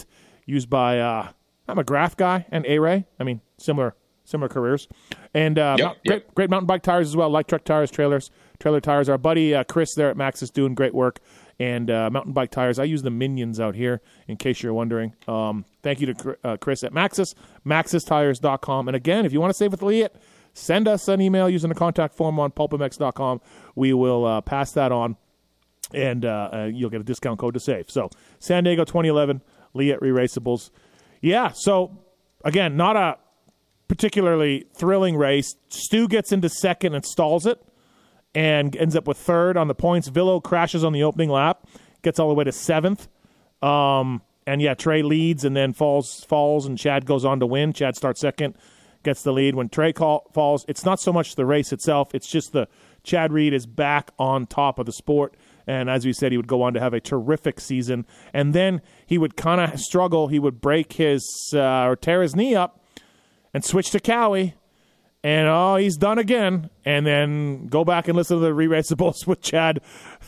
used 0.45 0.69
by, 0.69 0.99
uh, 0.99 1.29
I'm 1.67 1.79
a 1.79 1.83
graph 1.83 2.17
guy, 2.17 2.45
and 2.51 2.65
A-Ray. 2.65 3.05
I 3.19 3.23
mean, 3.23 3.41
similar 3.57 3.95
similar 4.23 4.49
careers. 4.49 4.87
And 5.33 5.59
uh, 5.59 5.75
Yep, 5.77 5.87
yep. 5.87 5.97
great, 6.07 6.35
great 6.35 6.49
mountain 6.49 6.67
bike 6.67 6.83
tires 6.83 7.07
as 7.07 7.15
well, 7.15 7.29
like 7.29 7.47
truck 7.47 7.63
tires, 7.63 7.91
trailers, 7.91 8.31
trailer 8.59 8.79
tires. 8.79 9.09
Our 9.09 9.17
buddy 9.17 9.53
uh, 9.53 9.63
Chris 9.65 9.93
there 9.95 10.09
at 10.09 10.15
Maxxis 10.17 10.51
doing 10.51 10.73
great 10.73 10.93
work. 10.93 11.19
And 11.59 11.91
uh, 11.91 12.09
mountain 12.09 12.33
bike 12.33 12.49
tires, 12.49 12.79
I 12.79 12.85
use 12.85 13.03
the 13.03 13.11
Minions 13.11 13.59
out 13.59 13.75
here, 13.75 14.01
in 14.27 14.37
case 14.37 14.63
you're 14.63 14.73
wondering. 14.73 15.13
Um, 15.27 15.65
thank 15.83 16.01
you 16.01 16.11
to 16.11 16.37
uh, 16.43 16.57
Chris 16.57 16.83
at 16.83 16.91
Maxxis, 16.91 17.35
maxxistires.com. 17.67 18.87
And 18.87 18.95
again, 18.95 19.25
if 19.25 19.33
you 19.33 19.39
want 19.39 19.51
to 19.51 19.57
save 19.57 19.71
with 19.71 19.83
Leatt, 19.83 20.15
send 20.53 20.87
us 20.87 21.07
an 21.07 21.21
email 21.21 21.47
using 21.47 21.69
the 21.69 21.75
contact 21.75 22.15
form 22.15 22.39
on 22.39 22.51
pulpmx.com. 22.51 23.41
We 23.75 23.93
will 23.93 24.25
uh, 24.25 24.41
pass 24.41 24.71
that 24.71 24.91
on 24.91 25.17
and 25.93 26.25
uh, 26.25 26.49
uh, 26.51 26.69
you'll 26.71 26.89
get 26.89 27.01
a 27.01 27.03
discount 27.03 27.39
code 27.39 27.53
to 27.53 27.59
save. 27.59 27.89
So 27.89 28.09
San 28.39 28.63
Diego 28.63 28.83
2011 28.85 29.41
Leatt 29.73 30.01
Re-Raceables. 30.01 30.71
Yeah. 31.21 31.51
So 31.53 31.97
again, 32.43 32.75
not 32.75 32.95
a 32.95 33.17
particularly 33.87 34.65
thrilling 34.73 35.17
race. 35.17 35.55
Stu 35.69 36.07
gets 36.07 36.31
into 36.31 36.49
second 36.49 36.95
and 36.95 37.05
stalls 37.05 37.45
it, 37.45 37.61
and 38.33 38.75
ends 38.75 38.95
up 38.95 39.07
with 39.07 39.17
third 39.17 39.57
on 39.57 39.67
the 39.67 39.75
points. 39.75 40.09
Villo 40.09 40.41
crashes 40.41 40.83
on 40.83 40.93
the 40.93 41.03
opening 41.03 41.29
lap, 41.29 41.67
gets 42.01 42.19
all 42.19 42.29
the 42.29 42.33
way 42.33 42.43
to 42.43 42.51
seventh. 42.51 43.07
Um, 43.61 44.21
and 44.47 44.61
yeah, 44.61 44.73
Trey 44.73 45.03
leads 45.03 45.43
and 45.43 45.55
then 45.55 45.73
falls 45.73 46.23
falls, 46.23 46.65
and 46.65 46.77
Chad 46.77 47.05
goes 47.05 47.25
on 47.25 47.39
to 47.39 47.45
win. 47.45 47.73
Chad 47.73 47.95
starts 47.95 48.21
second, 48.21 48.55
gets 49.03 49.23
the 49.23 49.31
lead. 49.31 49.55
When 49.55 49.69
Trey 49.69 49.93
call, 49.93 50.29
falls, 50.33 50.65
it's 50.67 50.85
not 50.85 50.99
so 50.99 51.13
much 51.13 51.35
the 51.35 51.45
race 51.45 51.71
itself; 51.71 52.15
it's 52.15 52.27
just 52.29 52.53
the 52.53 52.67
Chad 53.03 53.31
Reed 53.31 53.53
is 53.53 53.65
back 53.65 54.11
on 54.17 54.47
top 54.47 54.79
of 54.79 54.85
the 54.85 54.93
sport. 54.93 55.35
And 55.67 55.89
as 55.89 56.05
we 56.05 56.13
said, 56.13 56.31
he 56.31 56.37
would 56.37 56.47
go 56.47 56.61
on 56.61 56.73
to 56.73 56.79
have 56.79 56.93
a 56.93 56.99
terrific 56.99 57.59
season. 57.59 58.05
And 58.33 58.53
then 58.53 58.81
he 59.05 59.17
would 59.17 59.35
kind 59.37 59.61
of 59.61 59.79
struggle. 59.79 60.27
He 60.27 60.39
would 60.39 60.61
break 60.61 60.93
his 60.93 61.23
uh, 61.53 61.85
or 61.85 61.95
tear 61.95 62.21
his 62.21 62.35
knee 62.35 62.55
up 62.55 62.83
and 63.53 63.63
switch 63.63 63.91
to 63.91 63.99
Cowie. 63.99 64.55
And 65.23 65.47
oh, 65.47 65.75
he's 65.75 65.97
done 65.97 66.17
again. 66.17 66.69
And 66.83 67.05
then 67.05 67.67
go 67.67 67.85
back 67.85 68.07
and 68.07 68.17
listen 68.17 68.37
to 68.37 68.41
the 68.43 68.53
re-raceables 68.53 69.27
with 69.27 69.41
Chad 69.41 69.81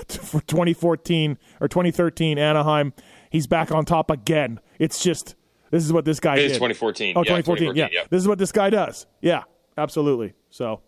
for 0.08 0.40
2014 0.42 1.38
or 1.60 1.68
2013 1.68 2.38
Anaheim. 2.38 2.94
He's 3.32 3.48
back 3.48 3.72
on 3.72 3.86
top 3.86 4.12
again. 4.12 4.60
It's 4.78 5.02
just 5.04 5.36
this 5.72 5.84
is 5.84 5.92
what 5.92 6.06
this 6.06 6.20
guy 6.20 6.36
It 6.36 6.44
is 6.46 6.52
did. 6.52 6.56
2014. 6.58 7.16
Oh, 7.18 7.22
Yeah, 7.22 7.24
2014. 7.38 7.68
2014, 7.74 7.76
Yeah. 7.76 8.02
yeah. 8.02 8.08
This 8.12 8.22
is 8.22 8.28
what 8.28 8.38
this 8.38 8.52
guy 8.52 8.70
does. 8.70 9.08
Yeah, 9.22 9.44
absolutely. 9.76 10.34
So, 10.52 10.82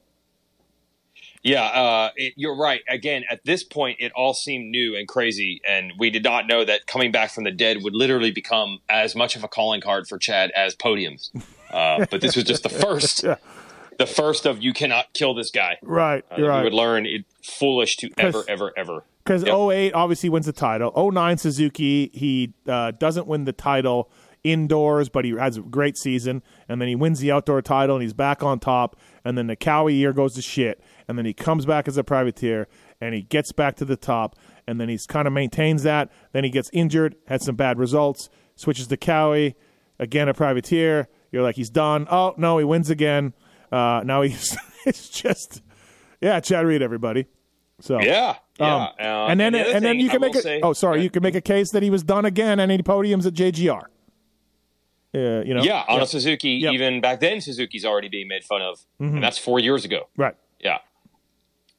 Yeah, 1.46 1.64
uh, 1.64 2.10
it, 2.16 2.34
you're 2.36 2.56
right. 2.58 2.82
Again, 2.90 3.24
at 3.30 3.46
this 3.46 3.64
point, 3.64 3.98
it 4.00 4.12
all 4.14 4.34
seemed 4.34 4.72
new 4.72 4.96
and 4.96 5.08
crazy, 5.08 5.62
and 5.68 5.94
we 6.00 6.10
did 6.10 6.24
not 6.24 6.48
know 6.48 6.66
that 6.66 6.88
coming 6.88 7.12
back 7.12 7.30
from 7.30 7.44
the 7.44 7.52
dead 7.52 7.84
would 7.84 7.94
literally 7.94 8.32
become 8.32 8.80
as 8.90 9.16
much 9.16 9.36
of 9.36 9.44
a 9.44 9.48
calling 9.48 9.80
card 9.80 10.08
for 10.08 10.18
Chad 10.18 10.50
as 10.56 10.76
podiums. 10.76 11.30
Uh, 11.70 12.04
but 12.12 12.22
this 12.22 12.36
was 12.36 12.46
just 12.46 12.64
the 12.64 12.70
first, 12.70 13.24
the 14.00 14.06
first 14.08 14.48
of 14.48 14.64
you 14.64 14.74
cannot 14.74 15.14
kill 15.14 15.36
this 15.36 15.52
guy. 15.52 15.78
right. 15.84 16.26
Uh, 16.32 16.36
We 16.40 16.44
right. 16.44 16.64
would 16.64 16.74
learn 16.74 17.06
it 17.06 17.26
foolish 17.44 17.98
to 17.98 18.10
ever, 18.18 18.44
ever, 18.48 18.74
ever. 18.76 19.04
Because 19.24 19.44
Yep. 19.44 19.56
08 19.56 19.94
obviously 19.94 20.30
wins 20.30 20.48
the 20.48 20.54
title. 20.54 20.92
09 20.96 21.38
Suzuki, 21.38 22.10
he 22.14 22.54
uh, 22.68 22.90
doesn't 22.92 23.28
win 23.28 23.46
the 23.46 23.54
title 23.54 24.10
indoors, 24.44 25.10
but 25.10 25.26
he 25.26 25.32
has 25.32 25.58
a 25.58 25.62
great 25.62 25.98
season. 25.98 26.44
And 26.70 26.80
then 26.80 26.88
he 26.88 26.96
wins 26.96 27.20
the 27.20 27.32
outdoor 27.32 27.62
title 27.64 27.96
and 27.96 28.04
he's 28.04 28.14
back 28.14 28.44
on 28.44 28.60
top. 28.60 28.96
And 29.24 29.38
then 29.38 29.48
the 29.48 29.56
Cowie 29.56 29.96
year 29.96 30.14
goes 30.14 30.36
to 30.36 30.42
shit. 30.42 30.80
And 31.08 31.18
then 31.18 31.26
he 31.26 31.34
comes 31.34 31.66
back 31.66 31.88
as 31.88 31.98
a 31.98 32.04
privateer 32.04 32.68
and 33.00 33.14
he 33.14 33.22
gets 33.22 33.52
back 33.52 33.76
to 33.78 33.86
the 33.86 33.96
top. 33.98 34.36
And 34.68 34.80
then 34.82 34.90
he's 34.90 35.06
kind 35.06 35.28
of 35.28 35.34
maintains 35.34 35.84
that. 35.84 36.12
Then 36.32 36.44
he 36.44 36.50
gets 36.50 36.70
injured, 36.74 37.16
had 37.28 37.42
some 37.42 37.56
bad 37.56 37.78
results, 37.78 38.30
switches 38.56 38.88
to 38.88 38.98
Cowie, 38.98 39.56
again 40.00 40.28
a 40.30 40.34
privateer. 40.34 41.08
You're 41.32 41.44
like, 41.44 41.56
he's 41.56 41.70
done. 41.70 42.08
Oh, 42.10 42.34
no, 42.38 42.58
he 42.58 42.64
wins 42.64 42.90
again. 42.90 43.34
Uh, 43.72 44.02
now 44.06 44.22
he's, 44.24 44.58
it's 44.86 45.10
just, 45.10 45.62
yeah, 46.22 46.40
Chad 46.40 46.66
Reed, 46.66 46.82
everybody. 46.82 47.28
So 47.82 48.00
Yeah, 48.02 48.36
yeah. 48.60 48.76
um, 48.76 48.90
Uh, 49.00 49.28
and 49.28 49.40
then 49.40 49.52
the 49.54 49.76
and 49.76 49.84
then 49.84 50.00
you 50.00 50.08
I 50.08 50.12
can 50.14 50.22
make 50.22 50.34
a 50.36 50.42
say- 50.42 50.62
oh 50.64 50.72
sorry 50.72 51.00
Yeah. 51.00 51.04
you 51.04 51.10
can 51.10 51.22
make 51.22 51.36
a 51.36 51.42
case 51.42 51.72
that 51.72 51.84
he 51.84 51.90
was 51.90 52.04
done 52.04 52.24
again 52.24 52.60
on 52.62 52.72
any 52.72 52.82
podiums 52.82 53.26
at 53.26 53.34
JGR. 53.34 53.82
Uh, 55.14 55.44
you 55.46 55.54
know 55.54 55.62
Yeah, 55.64 55.84
on 55.88 55.96
Yep. 55.96 56.04
a 56.04 56.08
Suzuki, 56.08 56.50
Yep. 56.52 56.68
Mm-hmm. 56.70 56.74
even 56.76 57.02
back 57.02 57.20
then, 57.20 57.42
Suzuki's 57.42 57.86
already 57.86 58.10
being 58.10 58.28
made 58.28 58.44
fun 58.44 58.62
of, 58.62 58.80
and 59.00 59.22
that's 59.24 59.38
four 59.38 59.60
years 59.60 59.86
ago. 59.86 60.08
right 60.18 60.36
Yeah. 60.60 60.80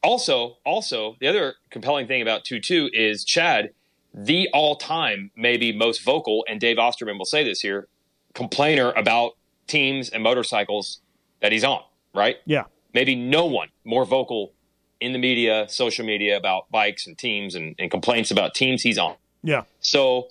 Also, 0.03 0.57
also, 0.65 1.15
the 1.19 1.27
other 1.27 1.55
compelling 1.69 2.07
thing 2.07 2.21
about 2.21 2.45
two 2.45 2.59
two 2.59 2.89
is 2.93 3.23
Chad, 3.23 3.71
the 4.13 4.47
all 4.53 4.75
time 4.75 5.31
maybe 5.35 5.71
most 5.71 6.03
vocal, 6.03 6.45
and 6.47 6.59
Dave 6.59 6.77
Osterman 6.77 7.17
will 7.17 7.25
say 7.25 7.43
this 7.43 7.61
here, 7.61 7.87
complainer 8.33 8.91
about 8.91 9.33
teams 9.67 10.09
and 10.09 10.23
motorcycles 10.23 11.01
that 11.41 11.51
he's 11.51 11.63
on. 11.63 11.81
Right? 12.13 12.37
yeah 12.45 12.63
Maybe 12.93 13.15
no 13.15 13.45
one 13.45 13.69
more 13.83 14.05
vocal 14.05 14.53
in 14.99 15.13
the 15.13 15.19
media, 15.19 15.65
social 15.69 16.05
media 16.05 16.37
about 16.37 16.71
bikes 16.71 17.05
and 17.05 17.15
teams 17.17 17.53
and, 17.53 17.75
and 17.77 17.91
complaints 17.91 18.31
about 18.31 18.55
teams 18.55 18.81
he's 18.81 18.97
on. 18.97 19.15
yeah 19.43 19.63
So 19.79 20.29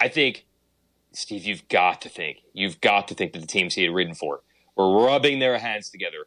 I 0.00 0.08
think, 0.08 0.46
Steve, 1.12 1.44
you've 1.44 1.68
got 1.68 2.00
to 2.02 2.08
think, 2.08 2.38
you've 2.52 2.80
got 2.80 3.08
to 3.08 3.14
think 3.14 3.32
that 3.32 3.40
the 3.40 3.46
teams 3.46 3.74
he 3.74 3.82
had 3.82 3.92
ridden 3.92 4.14
for 4.14 4.40
were 4.76 5.04
rubbing 5.04 5.38
their 5.40 5.58
hands 5.58 5.90
together 5.90 6.26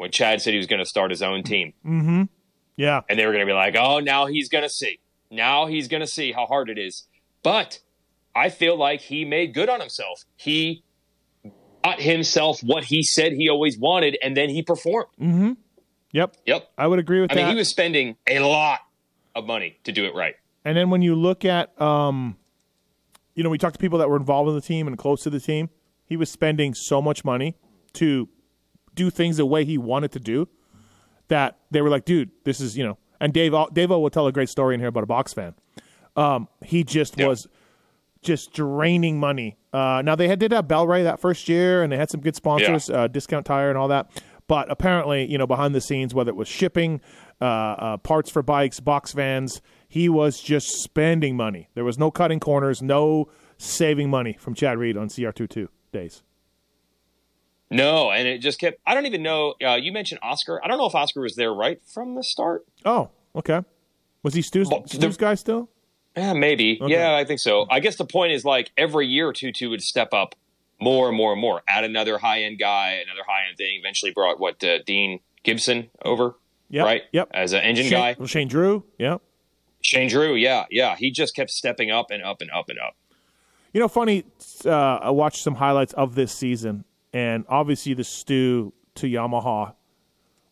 when 0.00 0.10
Chad 0.10 0.40
said 0.40 0.54
he 0.54 0.56
was 0.56 0.66
going 0.66 0.78
to 0.78 0.86
start 0.86 1.10
his 1.10 1.20
own 1.20 1.42
team. 1.42 1.74
Mm-hmm. 1.84 2.22
Yeah 2.76 3.02
And 3.10 3.18
they 3.18 3.26
were 3.26 3.32
going 3.32 3.44
to 3.44 3.50
be 3.50 3.54
like, 3.54 3.76
oh, 3.76 4.00
now 4.00 4.24
he's 4.24 4.48
going 4.48 4.64
to 4.64 4.70
see. 4.70 4.98
Now 5.30 5.66
he's 5.66 5.88
going 5.88 6.00
to 6.00 6.06
see 6.06 6.32
how 6.32 6.46
hard 6.46 6.70
it 6.70 6.78
is. 6.78 7.06
But 7.42 7.80
I 8.34 8.48
feel 8.48 8.78
like 8.78 9.02
he 9.02 9.26
made 9.26 9.52
good 9.52 9.68
on 9.68 9.78
himself. 9.78 10.24
He 10.36 10.84
got 11.84 12.00
himself 12.00 12.60
what 12.62 12.84
he 12.84 13.02
said 13.02 13.34
he 13.34 13.50
always 13.50 13.78
wanted, 13.78 14.16
and 14.22 14.34
then 14.34 14.48
he 14.48 14.62
performed. 14.62 15.08
yep 16.12 16.34
Yep. 16.46 16.70
I 16.78 16.86
would 16.86 16.98
agree 16.98 17.20
with 17.20 17.30
I 17.32 17.34
that. 17.34 17.42
mean, 17.42 17.50
he 17.50 17.56
was 17.56 17.68
spending 17.68 18.16
a 18.26 18.38
lot 18.38 18.80
of 19.34 19.44
money 19.44 19.78
to 19.84 19.92
do 19.92 20.06
it 20.06 20.14
right. 20.14 20.34
and 20.64 20.78
then 20.78 20.88
when 20.88 21.02
you 21.02 21.14
look 21.14 21.44
at 21.44 21.78
um, 21.78 22.38
you 23.34 23.42
know 23.42 23.50
we 23.50 23.58
talked 23.58 23.74
to 23.74 23.80
people 23.80 23.98
that 23.98 24.08
were 24.08 24.16
involved 24.16 24.48
in 24.48 24.54
the 24.54 24.62
team 24.62 24.86
and 24.88 24.96
close 24.96 25.22
to 25.24 25.30
the 25.30 25.40
team. 25.40 25.68
He 26.06 26.16
was 26.16 26.30
spending 26.30 26.74
so 26.74 27.00
much 27.02 27.22
money 27.22 27.54
to 27.92 28.28
do 28.94 29.10
things 29.10 29.36
the 29.36 29.46
way 29.46 29.64
he 29.64 29.78
wanted 29.78 30.12
to 30.12 30.20
do 30.20 30.48
that 31.28 31.58
they 31.70 31.80
were 31.80 31.88
like, 31.90 32.04
dude, 32.04 32.30
this 32.44 32.60
is 32.60 32.76
you 32.76 32.84
know. 32.84 32.98
And 33.20 33.32
Dave 33.32 33.54
Dave 33.72 33.90
will 33.90 34.10
tell 34.10 34.26
a 34.26 34.32
great 34.32 34.48
story 34.48 34.74
in 34.74 34.80
here 34.80 34.88
about 34.88 35.02
a 35.04 35.06
box 35.06 35.32
fan. 35.32 35.54
Um, 36.16 36.48
he 36.64 36.84
just 36.84 37.18
Yeah. 37.18 37.26
was 37.28 37.46
just 38.22 38.52
draining 38.52 39.18
money. 39.20 39.56
Uh, 39.72 40.02
now 40.04 40.14
they 40.14 40.28
had 40.28 40.38
did 40.38 40.52
have 40.52 40.66
Bel-Ray 40.68 41.04
that 41.04 41.20
first 41.20 41.48
year, 41.48 41.82
and 41.82 41.90
they 41.92 41.96
had 41.96 42.10
some 42.10 42.20
good 42.20 42.36
sponsors, 42.36 42.90
uh, 42.90 43.06
Discount 43.08 43.46
Tire 43.46 43.68
and 43.70 43.78
all 43.78 43.88
that. 43.88 44.10
But 44.46 44.70
apparently, 44.70 45.30
you 45.30 45.38
know, 45.38 45.46
behind 45.46 45.74
the 45.74 45.80
scenes, 45.80 46.12
whether 46.12 46.30
it 46.30 46.36
was 46.36 46.48
shipping, 46.48 47.00
uh, 47.40 47.44
uh, 47.44 47.96
parts 47.98 48.28
for 48.30 48.42
bikes, 48.42 48.80
box 48.80 49.12
vans, 49.12 49.62
he 49.88 50.08
was 50.08 50.40
just 50.40 50.66
spending 50.82 51.36
money. 51.36 51.68
There 51.74 51.84
was 51.84 51.98
no 51.98 52.10
cutting 52.10 52.40
corners, 52.40 52.82
no 52.82 53.28
saving 53.58 54.10
money 54.10 54.36
from 54.40 54.54
Chad 54.54 54.76
Reed 54.76 54.96
on 54.96 55.08
CR22 55.08 55.68
days. 55.92 56.22
No, 57.70 58.10
and 58.10 58.26
it 58.26 58.38
just 58.38 58.58
kept. 58.58 58.80
I 58.86 58.94
don't 58.94 59.06
even 59.06 59.22
know. 59.22 59.54
Uh, 59.64 59.74
you 59.76 59.92
mentioned 59.92 60.20
Oscar. 60.22 60.60
I 60.64 60.68
don't 60.68 60.78
know 60.78 60.86
if 60.86 60.94
Oscar 60.94 61.20
was 61.20 61.36
there 61.36 61.52
right 61.54 61.80
from 61.86 62.14
the 62.16 62.24
start. 62.24 62.64
Oh, 62.84 63.10
okay. 63.36 63.62
Was 64.22 64.34
he 64.34 64.42
Stu's, 64.42 64.68
Well, 64.68 64.86
Stu's 64.86 65.16
guy 65.16 65.34
still? 65.34 65.70
Yeah, 66.16 66.32
maybe. 66.32 66.78
Okay. 66.82 66.92
Yeah, 66.92 67.14
I 67.14 67.24
think 67.24 67.38
so. 67.40 67.66
I 67.70 67.78
guess 67.80 67.96
the 67.96 68.04
point 68.04 68.32
is 68.32 68.44
like 68.44 68.70
every 68.76 69.06
year, 69.06 69.32
Tutu 69.32 69.70
would 69.70 69.82
step 69.82 70.12
up 70.12 70.34
more 70.80 71.08
and 71.08 71.16
more 71.16 71.32
and 71.32 71.40
more. 71.40 71.62
Add 71.68 71.84
another 71.84 72.18
high 72.18 72.42
end 72.42 72.58
guy, 72.58 73.00
another 73.06 73.22
high 73.26 73.46
end 73.48 73.56
thing. 73.56 73.78
Eventually 73.78 74.10
brought 74.10 74.40
what 74.40 74.62
uh, 74.64 74.78
Dean 74.84 75.20
Gibson 75.44 75.90
over, 76.04 76.34
Yep. 76.70 76.84
right? 76.84 77.02
Yep. 77.12 77.28
As 77.32 77.52
an 77.52 77.60
engine 77.62 77.84
Shane, 77.86 77.92
guy. 77.92 78.16
well, 78.18 78.26
Shane 78.26 78.48
Drew. 78.48 78.84
Yep. 78.98 79.22
Shane 79.82 80.08
Drew. 80.08 80.34
Yeah, 80.34 80.64
yeah. 80.70 80.96
He 80.96 81.10
just 81.12 81.36
kept 81.36 81.50
stepping 81.50 81.90
up 81.92 82.10
and 82.10 82.22
up 82.22 82.40
and 82.42 82.50
up 82.50 82.68
and 82.68 82.78
up. 82.80 82.96
You 83.72 83.78
know, 83.80 83.88
funny. 83.88 84.24
Uh, 84.66 84.70
I 84.70 85.10
watched 85.10 85.42
some 85.42 85.54
highlights 85.54 85.92
of 85.94 86.16
this 86.16 86.32
season, 86.32 86.84
and 87.12 87.44
obviously 87.48 87.94
the 87.94 88.04
stew 88.04 88.72
to 88.96 89.06
Yamaha 89.06 89.74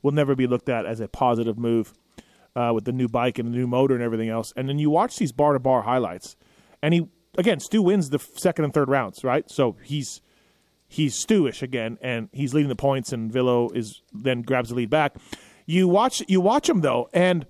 will 0.03 0.13
never 0.13 0.35
be 0.35 0.47
looked 0.47 0.69
at 0.69 0.87
as 0.87 1.01
a 1.01 1.09
positive 1.09 1.59
move 1.59 1.93
uh, 2.57 2.73
with 2.75 2.85
the 2.85 2.93
new 2.93 3.09
bike 3.09 3.39
and 3.39 3.53
the 3.53 3.57
new 3.57 3.67
motor 3.67 3.95
and 3.95 4.03
everything 4.03 4.29
else. 4.29 4.53
And 4.57 4.69
then 4.69 4.79
you 4.79 4.91
watch 4.91 5.17
these 5.17 5.33
bar 5.33 5.53
to 5.53 5.59
bar 5.59 5.83
highlights, 5.83 6.37
and 6.83 6.95
he 6.95 7.09
again 7.37 7.61
Stu 7.61 7.83
wins 7.83 8.11
the 8.11 8.19
second 8.19 8.65
and 8.65 8.75
third 8.75 8.89
rounds, 8.89 9.25
right? 9.25 9.51
So 9.51 9.77
he's 9.83 10.21
he's 10.89 11.15
Stewish 11.15 11.63
again, 11.63 11.99
and 12.01 12.29
he's 12.33 12.55
leading 12.55 12.69
the 12.69 12.77
points, 12.77 13.13
and 13.13 13.31
Villo 13.31 13.75
is 13.75 14.03
then 14.13 14.43
grabs 14.43 14.71
the 14.71 14.75
lead 14.75 14.91
back. 14.91 15.17
You 15.67 15.87
watch 15.87 16.23
you 16.29 16.41
watch 16.41 16.69
him 16.69 16.81
though, 16.81 17.09
and 17.13 17.47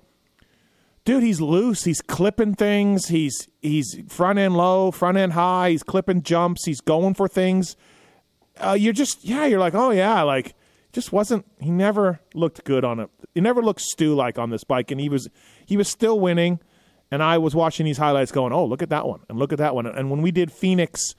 dude, 1.05 1.23
he's 1.23 1.40
loose. 1.40 1.85
He's 1.85 2.03
clipping 2.03 2.55
things. 2.55 3.09
He's 3.09 3.49
he's 3.62 3.99
front 4.09 4.38
end 4.38 4.57
low, 4.57 4.90
front 4.90 5.16
end 5.16 5.33
high. 5.33 5.71
He's 5.71 5.83
clipping 5.83 6.23
jumps. 6.23 6.66
He's 6.66 6.81
going 6.81 7.14
for 7.14 7.29
things. 7.29 7.77
Uh, 8.61 8.73
you're 8.73 8.92
just 8.92 9.25
yeah. 9.25 9.47
You're 9.47 9.61
like 9.61 9.75
oh 9.75 9.90
yeah, 9.90 10.23
like 10.23 10.55
just 10.92 11.12
wasn't. 11.12 11.44
He 11.61 11.71
never 11.71 12.21
looked 12.35 12.64
good 12.64 12.85
on 12.85 13.01
it. 13.01 13.11
He 13.35 13.40
never 13.40 13.62
looked 13.62 13.81
stew 13.81 14.14
like 14.14 14.38
on 14.38 14.51
this 14.51 14.64
bike, 14.64 14.90
and 14.90 15.01
he 15.01 15.09
was 15.09 15.29
he 15.66 15.77
was 15.77 15.88
still 15.88 16.18
winning. 16.18 16.61
And 17.11 17.23
I 17.23 17.38
was 17.38 17.55
watching 17.55 17.87
these 17.87 17.97
highlights, 17.99 18.31
going, 18.33 18.53
"Oh, 18.53 18.66
look 18.66 18.83
at 18.83 18.90
that 18.90 19.07
one, 19.07 19.21
and 19.29 19.38
look 19.38 19.53
at 19.53 19.59
that 19.59 19.75
one." 19.75 19.87
And 19.87 20.11
when 20.11 20.21
we 20.21 20.31
did 20.31 20.53
Phoenix, 20.53 21.14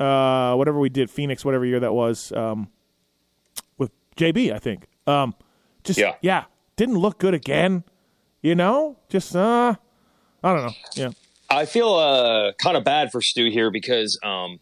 uh, 0.00 0.54
whatever 0.54 0.78
we 0.78 0.88
did, 0.88 1.10
Phoenix, 1.10 1.44
whatever 1.44 1.66
year 1.66 1.80
that 1.80 1.92
was, 1.92 2.32
um, 2.32 2.68
with 3.76 3.90
JB, 4.16 4.52
I 4.54 4.58
think, 4.58 4.86
um, 5.06 5.34
just 5.84 5.98
Yeah. 5.98 6.14
yeah, 6.22 6.44
didn't 6.76 6.96
look 6.96 7.18
good 7.18 7.34
again. 7.34 7.84
You 8.40 8.54
know, 8.54 8.96
just 9.10 9.36
uh, 9.36 9.74
I 10.42 10.54
don't 10.54 10.66
know. 10.66 10.72
Yeah, 10.94 11.10
I 11.50 11.66
feel 11.66 11.92
uh, 11.94 12.52
kind 12.52 12.76
of 12.78 12.84
bad 12.84 13.10
for 13.12 13.20
Stu 13.20 13.50
here 13.50 13.70
because 13.70 14.18
um, 14.22 14.60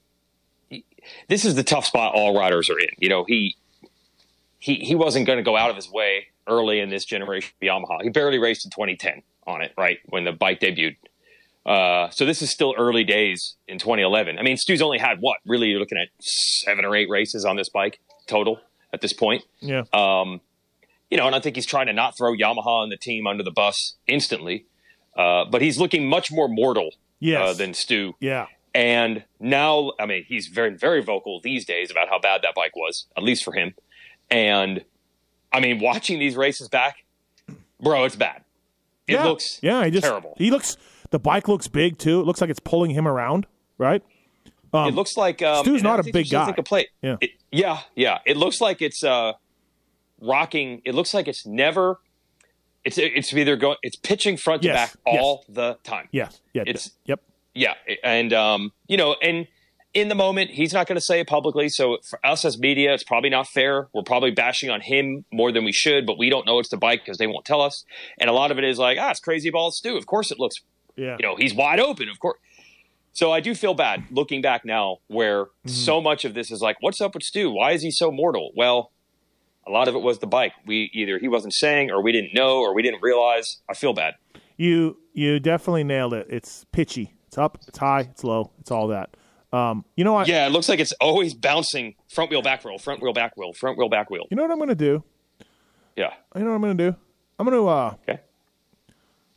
this 1.29 1.45
is 1.45 1.55
the 1.55 1.63
tough 1.65 1.85
spot 1.87 2.15
all 2.15 2.37
riders 2.37 2.69
are 2.71 2.79
in. 2.79 2.89
You 2.99 3.09
know, 3.09 3.25
he 3.25 3.57
he 4.59 4.77
he 4.77 4.95
wasn't 4.95 5.27
going 5.27 5.39
to 5.39 5.43
go 5.43 5.57
out 5.57 5.71
of 5.71 5.77
his 5.77 5.91
way 5.91 6.27
early 6.49 6.81
in 6.81 6.89
this 6.91 7.05
generation 7.05 7.53
of 7.61 7.67
Yamaha. 7.67 8.03
He 8.03 8.09
barely 8.11 8.39
raced 8.39 8.65
in 8.65 8.71
2010 8.71 9.23
on 9.47 9.63
it, 9.63 9.73
right 9.77 9.99
when 10.07 10.25
the 10.25 10.33
bike 10.33 10.61
debuted. 10.61 10.97
Uh, 11.65 12.09
so 12.11 12.25
this 12.25 12.43
is 12.43 12.51
still 12.51 12.75
early 12.79 13.03
days 13.03 13.57
in 13.67 13.79
2011. 13.79 14.39
I 14.39 14.43
mean, 14.43 14.57
Stu's 14.57 14.81
only 14.81 14.99
had 14.99 15.21
what? 15.21 15.39
Really, 15.47 15.69
you're 15.69 15.81
looking 15.81 15.99
at 15.99 16.09
seven 16.21 16.85
or 16.85 16.95
eight 16.95 17.09
races 17.11 17.45
on 17.45 17.57
this 17.57 17.69
bike 17.69 17.99
total 18.29 18.61
at 18.93 19.01
this 19.01 19.13
point. 19.13 19.43
Yeah. 19.61 19.83
Um, 19.93 20.41
you 21.11 21.17
know, 21.17 21.27
and 21.27 21.35
I 21.35 21.41
think 21.41 21.57
he's 21.57 21.67
trying 21.67 21.87
to 21.87 21.93
not 21.93 22.17
throw 22.17 22.33
Yamaha 22.35 22.85
and 22.85 22.93
the 22.93 22.97
team 22.97 23.27
under 23.27 23.43
the 23.43 23.51
bus 23.51 23.95
instantly. 24.07 24.67
Uh, 25.17 25.45
but 25.47 25.61
he's 25.63 25.79
looking 25.79 26.09
much 26.09 26.31
more 26.31 26.47
mortal 26.49 26.91
Yes. 27.19 27.41
uh, 27.49 27.53
than 27.55 27.73
Stu. 27.75 28.15
yeah. 28.21 28.47
And 28.77 29.25
now, 29.41 29.93
I 29.99 30.07
mean, 30.07 30.25
he's 30.29 30.49
very, 30.49 30.77
very 30.77 31.03
vocal 31.03 31.41
these 31.43 31.65
days 31.65 31.91
about 31.91 32.09
how 32.09 32.19
bad 32.19 32.43
that 32.43 32.55
bike 32.55 32.77
was, 32.77 33.07
at 33.17 33.23
least 33.23 33.43
for 33.43 33.53
him. 33.53 33.75
And 34.31 34.85
I 35.53 35.61
mean, 35.61 35.79
watching 35.81 36.19
these 36.19 36.37
races 36.37 36.69
back, 36.69 36.97
bro, 37.81 38.05
it's 38.05 38.17
bad. 38.17 38.43
It 39.07 39.15
yeah. 39.15 39.25
looks 39.25 39.59
yeah. 39.63 39.85
He 39.85 39.91
just 39.91 40.05
terrible. 40.05 40.35
he 40.37 40.51
looks. 40.51 40.77
The 41.11 41.19
bike 41.19 41.49
looks 41.49 41.69
big 41.69 41.99
too. 41.99 42.21
It 42.21 42.27
looks 42.27 42.41
like 42.41 42.51
it's 42.51 42.61
pulling 42.61 42.91
him 42.91 43.07
around. 43.09 43.47
Right. 43.79 44.03
it 44.75 44.95
looks 44.95 45.17
like 45.17 45.41
um, 45.43 45.65
Stu's 45.65 45.83
not 45.83 46.01
a 46.01 46.13
big 46.13 46.29
guy. 46.29 46.47
Like 46.47 46.59
a 46.59 46.63
plate. 46.63 46.89
Yeah. 47.03 47.17
It- 47.21 47.31
yeah, 47.53 47.81
yeah. 47.95 48.19
It 48.27 48.37
looks 48.37 48.61
like 48.61 48.83
it's 48.83 49.03
uh, 49.05 49.33
rocking. 50.21 50.83
It 50.85 50.95
looks 50.95 51.15
like 51.15 51.29
it's 51.29 51.47
never. 51.47 52.01
It's 52.85 52.99
it's 52.99 53.33
either 53.33 53.57
going. 53.57 53.77
It's 53.83 53.97
pitching 53.97 54.37
front 54.37 54.63
to 54.63 54.69
Yes, 54.69 54.91
back 54.91 54.99
yes. 55.07 55.23
all 55.23 55.45
the 55.49 55.79
time. 55.83 56.09
Yes. 56.11 56.41
Yeah. 56.53 56.63
It's- 56.67 56.91
yep. 57.07 57.23
Yeah, 57.57 57.75
and 58.05 58.33
um, 58.33 58.73
you 58.87 58.97
know, 58.97 59.17
and 59.23 59.47
in 59.95 60.09
the 60.09 60.15
moment, 60.15 60.51
he's 60.51 60.75
not 60.75 60.87
going 60.87 60.97
to 60.97 61.05
say 61.05 61.21
it 61.21 61.27
publicly. 61.27 61.71
So 61.71 61.99
for 62.05 62.19
us 62.25 62.45
as 62.45 62.59
media, 62.59 62.93
it's 62.93 63.03
probably 63.03 63.31
not 63.31 63.49
fair. 63.49 63.89
We're 63.95 64.03
probably 64.03 64.31
bashing 64.31 64.69
on 64.69 64.83
him 64.83 65.25
more 65.33 65.51
than 65.53 65.65
we 65.65 65.73
should, 65.73 66.05
but 66.07 66.19
we 66.19 66.29
don't 66.29 66.45
know 66.45 66.59
it's 66.59 66.69
the 66.69 66.77
bike 66.77 67.01
because 67.05 67.17
they 67.17 67.27
won't 67.27 67.47
tell 67.47 67.63
us. 67.63 67.85
And 68.19 68.29
a 68.29 68.35
lot 68.35 68.51
of 68.51 68.59
it 68.59 68.65
is 68.65 68.79
like, 68.79 68.99
ah, 69.01 69.11
it's 69.11 69.21
crazy 69.21 69.49
balls 69.49 69.79
Stu. 69.79 69.97
Of 69.97 70.05
course, 70.07 70.31
it 70.31 70.39
looks, 70.39 70.57
Yeah. 70.97 71.17
you 71.19 71.27
know, 71.27 71.37
he's 71.37 71.55
wide 71.55 71.81
open. 71.81 72.11
Of 72.11 72.21
course. 72.21 72.39
So 73.15 73.33
I 73.33 73.41
do 73.41 73.55
feel 73.55 73.73
bad 73.73 74.05
looking 74.11 74.43
back 74.43 74.67
now, 74.67 74.99
where 75.07 75.47
so 75.65 76.03
much 76.03 76.27
of 76.27 76.35
this 76.35 76.51
is 76.51 76.61
like, 76.61 76.77
what's 76.81 77.01
up 77.01 77.15
with 77.15 77.23
Stu? 77.23 77.51
Why 77.51 77.73
is 77.73 77.81
he 77.81 77.91
so 77.91 78.11
mortal? 78.13 78.51
Well, 78.55 78.93
a 79.67 79.71
lot 79.71 79.89
of 79.89 79.95
it 79.95 80.03
was 80.03 80.19
the 80.19 80.27
bike. 80.27 80.53
We 80.67 80.91
either 80.93 81.19
he 81.19 81.27
wasn't 81.29 81.55
saying, 81.55 81.91
or 81.91 82.03
we 82.03 82.13
didn't 82.13 82.35
know, 82.35 82.59
or 82.59 82.75
we 82.75 82.83
didn't 82.83 83.01
realize. 83.03 83.63
I 83.67 83.73
feel 83.73 83.95
bad. 83.95 84.17
You 84.59 84.99
you 85.15 85.41
definitely 85.41 85.85
nailed 85.85 86.13
it. 86.13 86.27
It's 86.29 86.67
pitchy. 86.73 87.15
It's 87.37 87.43
up. 87.43 87.59
It's 87.69 87.77
high. 87.77 88.01
It's 88.01 88.25
low. 88.25 88.51
It's 88.61 88.71
all 88.71 88.89
that. 88.89 89.11
Um, 89.53 89.85
you 89.95 90.05
know 90.05 90.15
what? 90.15 90.27
Yeah, 90.27 90.47
it 90.47 90.53
looks 90.53 90.71
like 90.71 90.81
it's 90.81 90.93
always 91.03 91.35
bouncing 91.35 91.95
front 92.09 92.31
wheel, 92.31 92.41
back 92.41 92.65
wheel, 92.65 92.79
front 92.79 93.03
wheel, 93.03 93.13
back 93.13 93.37
wheel, 93.37 93.53
front 93.53 93.77
wheel, 93.77 93.91
back 93.91 94.09
wheel. 94.09 94.25
You 94.31 94.39
know 94.39 94.43
what 94.45 94.51
I'm 94.53 94.57
going 94.57 94.71
to 94.71 94.75
do? 94.75 95.05
Yeah. 95.97 96.15
You 96.35 96.41
know 96.45 96.49
what 96.49 96.55
I'm 96.57 96.61
going 96.63 96.79
to 96.79 96.91
do? 96.93 96.97
I'm 97.39 97.47
going 97.47 97.59
to 97.63 97.69
uh, 97.69 97.95
Okay. 98.09 98.13
I'm 98.13 98.17
going 98.17 98.19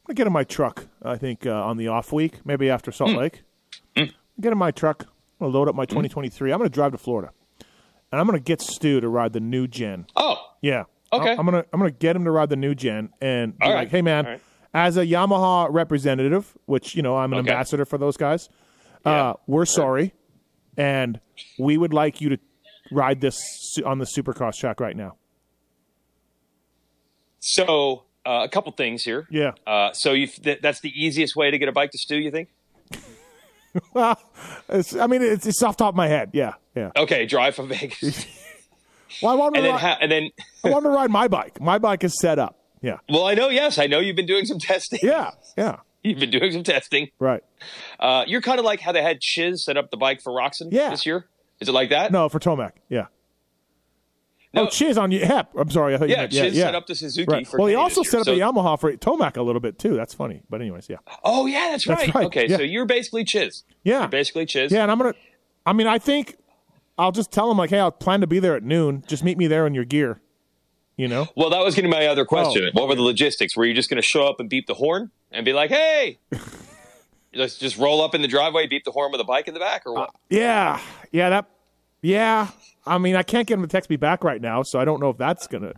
to 0.07 0.13
get 0.13 0.27
in 0.27 0.31
my 0.33 0.45
truck. 0.45 0.85
I 1.03 1.17
think 1.17 1.45
uh, 1.45 1.51
on 1.65 1.75
the 1.75 1.89
off 1.89 2.13
week, 2.13 2.39
maybe 2.45 2.69
after 2.69 2.89
Salt 2.93 3.11
Hmm. 3.11 3.17
Lake. 3.17 3.41
Get 3.95 4.53
in 4.53 4.57
my 4.57 4.71
truck. 4.71 5.03
I'm 5.03 5.47
going 5.47 5.51
to 5.51 5.57
load 5.57 5.67
up 5.67 5.75
my 5.75 5.83
2023. 5.85 6.53
I'm 6.53 6.57
going 6.57 6.69
to 6.69 6.73
drive 6.73 6.93
to 6.93 6.97
Florida, 6.97 7.33
and 8.13 8.21
I'm 8.21 8.25
going 8.27 8.39
to 8.39 8.43
get 8.43 8.61
Stu 8.61 9.01
to 9.01 9.09
ride 9.09 9.33
the 9.33 9.41
new 9.41 9.67
gen. 9.67 10.05
Oh, 10.15 10.37
Yeah. 10.61 10.85
Okay. 11.11 11.31
I'm 11.31 11.43
gonna 11.43 11.65
I'm 11.73 11.79
gonna 11.79 11.89
get 11.91 12.15
him 12.15 12.23
to 12.25 12.29
ride 12.31 12.49
the 12.49 12.55
new 12.55 12.75
gen 12.75 13.09
and 13.19 13.57
be 13.57 13.65
All 13.65 13.69
like, 13.71 13.77
right. 13.77 13.89
hey 13.89 14.01
man, 14.03 14.25
All 14.27 14.31
right. 14.33 14.41
As 14.73 14.97
a 14.97 15.05
Yamaha 15.05 15.67
representative, 15.71 16.57
which 16.65 16.95
you 16.95 17.01
know 17.01 17.17
I'm 17.17 17.33
an 17.33 17.39
Okay. 17.39 17.49
ambassador 17.51 17.85
for 17.85 17.97
those 17.97 18.17
guys, 18.17 18.49
uh, 19.05 19.33
we're 19.47 19.65
sorry, 19.65 20.13
and 20.77 21.19
we 21.57 21.77
would 21.77 21.93
like 21.93 22.21
you 22.21 22.29
to 22.29 22.37
ride 22.91 23.21
this 23.21 23.39
on 23.85 23.99
the 23.99 24.05
Supercross 24.05 24.53
track 24.55 24.79
right 24.79 24.95
now. 24.95 25.15
so 27.39 28.03
uh, 28.25 28.41
a 28.43 28.49
couple 28.49 28.71
things 28.73 29.03
here. 29.03 29.25
Yeah. 29.29 29.51
Uh, 29.65 29.91
so 29.93 30.11
you 30.13 30.27
th- 30.27 30.59
that's 30.61 30.81
the 30.81 30.91
easiest 30.95 31.35
way 31.35 31.51
to 31.51 31.57
get 31.57 31.69
a 31.69 31.71
bike 31.71 31.91
to 31.91 31.97
Stu, 31.97 32.17
you 32.17 32.31
think? 32.31 32.49
Well, 33.93 34.19
it's, 34.67 34.95
I 34.95 35.05
mean, 35.05 35.21
it's, 35.21 35.45
it's 35.45 35.61
off 35.61 35.77
the 35.77 35.83
top 35.83 35.93
of 35.93 35.95
my 35.95 36.07
head. 36.07 36.31
Yeah, 36.33 36.53
yeah. 36.75 36.89
Okay, 36.97 37.27
drive 37.27 37.53
from 37.55 37.67
Vegas, 37.69 38.25
Well, 39.21 39.31
I 39.31 39.35
want 39.35 39.53
to 39.55 39.59
and 39.61 39.67
then 39.67 39.77
ha- 39.79 39.97
and 40.01 40.11
then. 40.11 40.29
I 40.63 40.69
want 40.71 40.85
to 40.85 40.89
ride 40.89 41.11
my 41.11 41.27
bike. 41.27 41.61
My 41.61 41.77
bike 41.77 42.03
is 42.03 42.19
set 42.19 42.39
up. 42.39 42.58
Yeah, 42.81 42.97
Well, 43.09 43.25
I 43.25 43.33
know. 43.33 43.49
Yes, 43.49 43.77
I 43.77 43.87
know 43.87 43.99
you've 43.99 44.15
been 44.15 44.25
doing 44.25 44.45
some 44.45 44.59
testing. 44.59 44.99
yeah, 45.03 45.31
yeah. 45.57 45.77
You've 46.03 46.19
been 46.19 46.29
doing 46.31 46.51
some 46.53 46.63
testing. 46.63 47.09
Right. 47.19 47.43
Uh, 47.99 48.23
you're 48.25 48.41
kind 48.41 48.57
of 48.57 48.63
like 48.65 48.79
how 48.79 48.93
they 48.93 49.01
had 49.03 49.19
Chiz 49.19 49.65
set 49.65 49.75
up 49.75 49.91
the 49.91 49.97
bike 49.97 50.21
for 50.21 50.31
Roczen 50.31 50.69
Yeah. 50.71 50.89
this 50.91 51.05
year. 51.05 51.27
Is 51.59 51.67
it 51.67 51.73
like 51.73 51.89
that? 51.89 52.11
No, 52.13 52.29
for 52.29 52.39
Tomac. 52.39 52.71
Yeah. 52.87 53.07
No. 54.53 54.63
Oh, 54.63 54.67
Chiz 54.67 54.97
on 54.97 55.11
you. 55.11 55.19
Hep. 55.23 55.51
I'm 55.57 55.69
sorry. 55.69 55.93
I 55.93 55.97
thought 55.97 56.07
you 56.09 56.15
Yeah, 56.15 56.21
meant 56.21 56.31
Chiz 56.31 56.37
yeah, 56.39 56.43
Chiz 56.49 56.57
set 56.59 56.71
yeah. 56.73 56.77
up 56.77 56.87
the 56.87 56.95
Suzuki 56.95 57.31
Right. 57.31 57.47
for 57.47 57.57
Well, 57.59 57.67
he 57.67 57.75
also 57.75 58.01
set 58.01 58.21
up 58.21 58.25
So- 58.25 58.33
the 58.33 58.39
Yamaha 58.41 58.79
for 58.79 58.91
Tomac 58.93 59.37
a 59.37 59.41
little 59.43 59.59
bit 59.59 59.77
too. 59.77 59.95
That's 59.95 60.13
funny. 60.13 60.41
But 60.49 60.61
anyways, 60.61 60.87
yeah. 60.89 60.97
Oh 61.23 61.45
yeah, 61.45 61.67
that's 61.71 61.85
That's 61.85 62.05
right. 62.07 62.15
right, 62.15 62.25
Okay, 62.27 62.47
yeah. 62.47 62.57
so 62.57 62.63
you're 62.63 62.85
basically 62.85 63.25
Chiz. 63.25 63.63
Yeah. 63.83 63.99
You're 63.99 64.07
basically 64.07 64.45
Chiz. 64.45 64.71
Yeah, 64.71 64.83
and 64.83 64.91
I'm 64.91 64.97
gonna. 64.97 65.13
I 65.65 65.73
mean, 65.73 65.85
I 65.87 65.99
think 65.99 66.37
I'll 66.97 67.11
just 67.11 67.31
tell 67.31 67.51
him 67.51 67.57
like, 67.57 67.69
hey, 67.69 67.79
I'll 67.79 67.91
plan 67.91 68.21
to 68.21 68.27
be 68.27 68.39
there 68.39 68.55
at 68.55 68.63
noon. 68.63 69.03
Just 69.07 69.23
meet 69.23 69.37
me 69.37 69.45
there 69.47 69.67
in 69.67 69.73
your 69.75 69.85
gear. 69.85 70.21
You 70.99 71.07
know? 71.07 71.27
Well, 71.33 71.49
that 71.51 71.63
was 71.63 71.75
going 71.75 71.89
to 71.89 71.95
be 71.95 71.97
my 71.97 72.07
other 72.07 72.25
question. 72.25 72.65
Oh. 72.65 72.69
What 72.73 72.89
were 72.89 72.95
the 72.95 73.01
logistics? 73.01 73.55
Were 73.55 73.63
you 73.63 73.73
just 73.73 73.89
going 73.89 74.01
to 74.01 74.05
show 74.05 74.27
up 74.27 74.41
and 74.41 74.49
beep 74.49 74.67
the 74.67 74.73
horn 74.73 75.11
and 75.31 75.45
be 75.45 75.53
like, 75.53 75.69
"Hey"? 75.69 76.19
Let's 77.33 77.57
just 77.57 77.77
roll 77.77 78.01
up 78.01 78.13
in 78.13 78.21
the 78.21 78.27
driveway, 78.27 78.67
beep 78.67 78.83
the 78.83 78.91
horn 78.91 79.09
with 79.13 79.21
a 79.21 79.23
bike 79.23 79.47
in 79.47 79.53
the 79.53 79.61
back, 79.61 79.83
or 79.85 79.93
what? 79.93 80.09
Uh, 80.09 80.13
yeah, 80.29 80.81
yeah, 81.13 81.29
that. 81.29 81.45
Yeah, 82.01 82.49
I 82.85 82.97
mean, 82.97 83.15
I 83.15 83.23
can't 83.23 83.47
get 83.47 83.53
him 83.53 83.61
to 83.61 83.67
text 83.69 83.89
me 83.89 83.95
back 83.95 84.25
right 84.25 84.41
now, 84.41 84.61
so 84.61 84.77
I 84.77 84.83
don't 84.83 84.99
know 84.99 85.09
if 85.09 85.17
that's 85.17 85.47
gonna, 85.47 85.71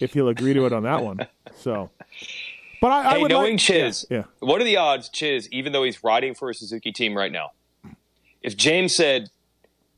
if 0.00 0.14
he'll 0.14 0.28
agree 0.28 0.52
to 0.54 0.66
it 0.66 0.72
on 0.72 0.82
that 0.82 1.04
one. 1.04 1.20
So, 1.54 1.90
but 2.80 2.88
I, 2.88 3.14
I 3.14 3.18
would 3.18 3.30
knowing 3.30 3.52
like, 3.52 3.60
Chiz, 3.60 4.04
Yeah, 4.10 4.24
what 4.40 4.60
are 4.60 4.64
the 4.64 4.78
odds, 4.78 5.08
Chiz, 5.10 5.48
even 5.52 5.72
though 5.72 5.84
he's 5.84 6.02
riding 6.02 6.34
for 6.34 6.50
a 6.50 6.54
Suzuki 6.54 6.90
team 6.90 7.16
right 7.16 7.30
now, 7.30 7.52
if 8.42 8.56
James 8.56 8.96
said, 8.96 9.30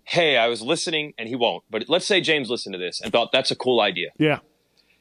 "Hey, 0.04 0.36
I 0.36 0.48
was 0.48 0.60
listening," 0.60 1.14
and 1.16 1.26
he 1.26 1.36
won't, 1.36 1.64
but 1.70 1.88
let's 1.88 2.06
say 2.06 2.20
James 2.20 2.50
listened 2.50 2.74
to 2.74 2.78
this 2.78 3.00
and 3.00 3.10
thought 3.12 3.30
that's 3.32 3.50
a 3.50 3.56
cool 3.56 3.80
idea. 3.80 4.10
yeah, 4.18 4.40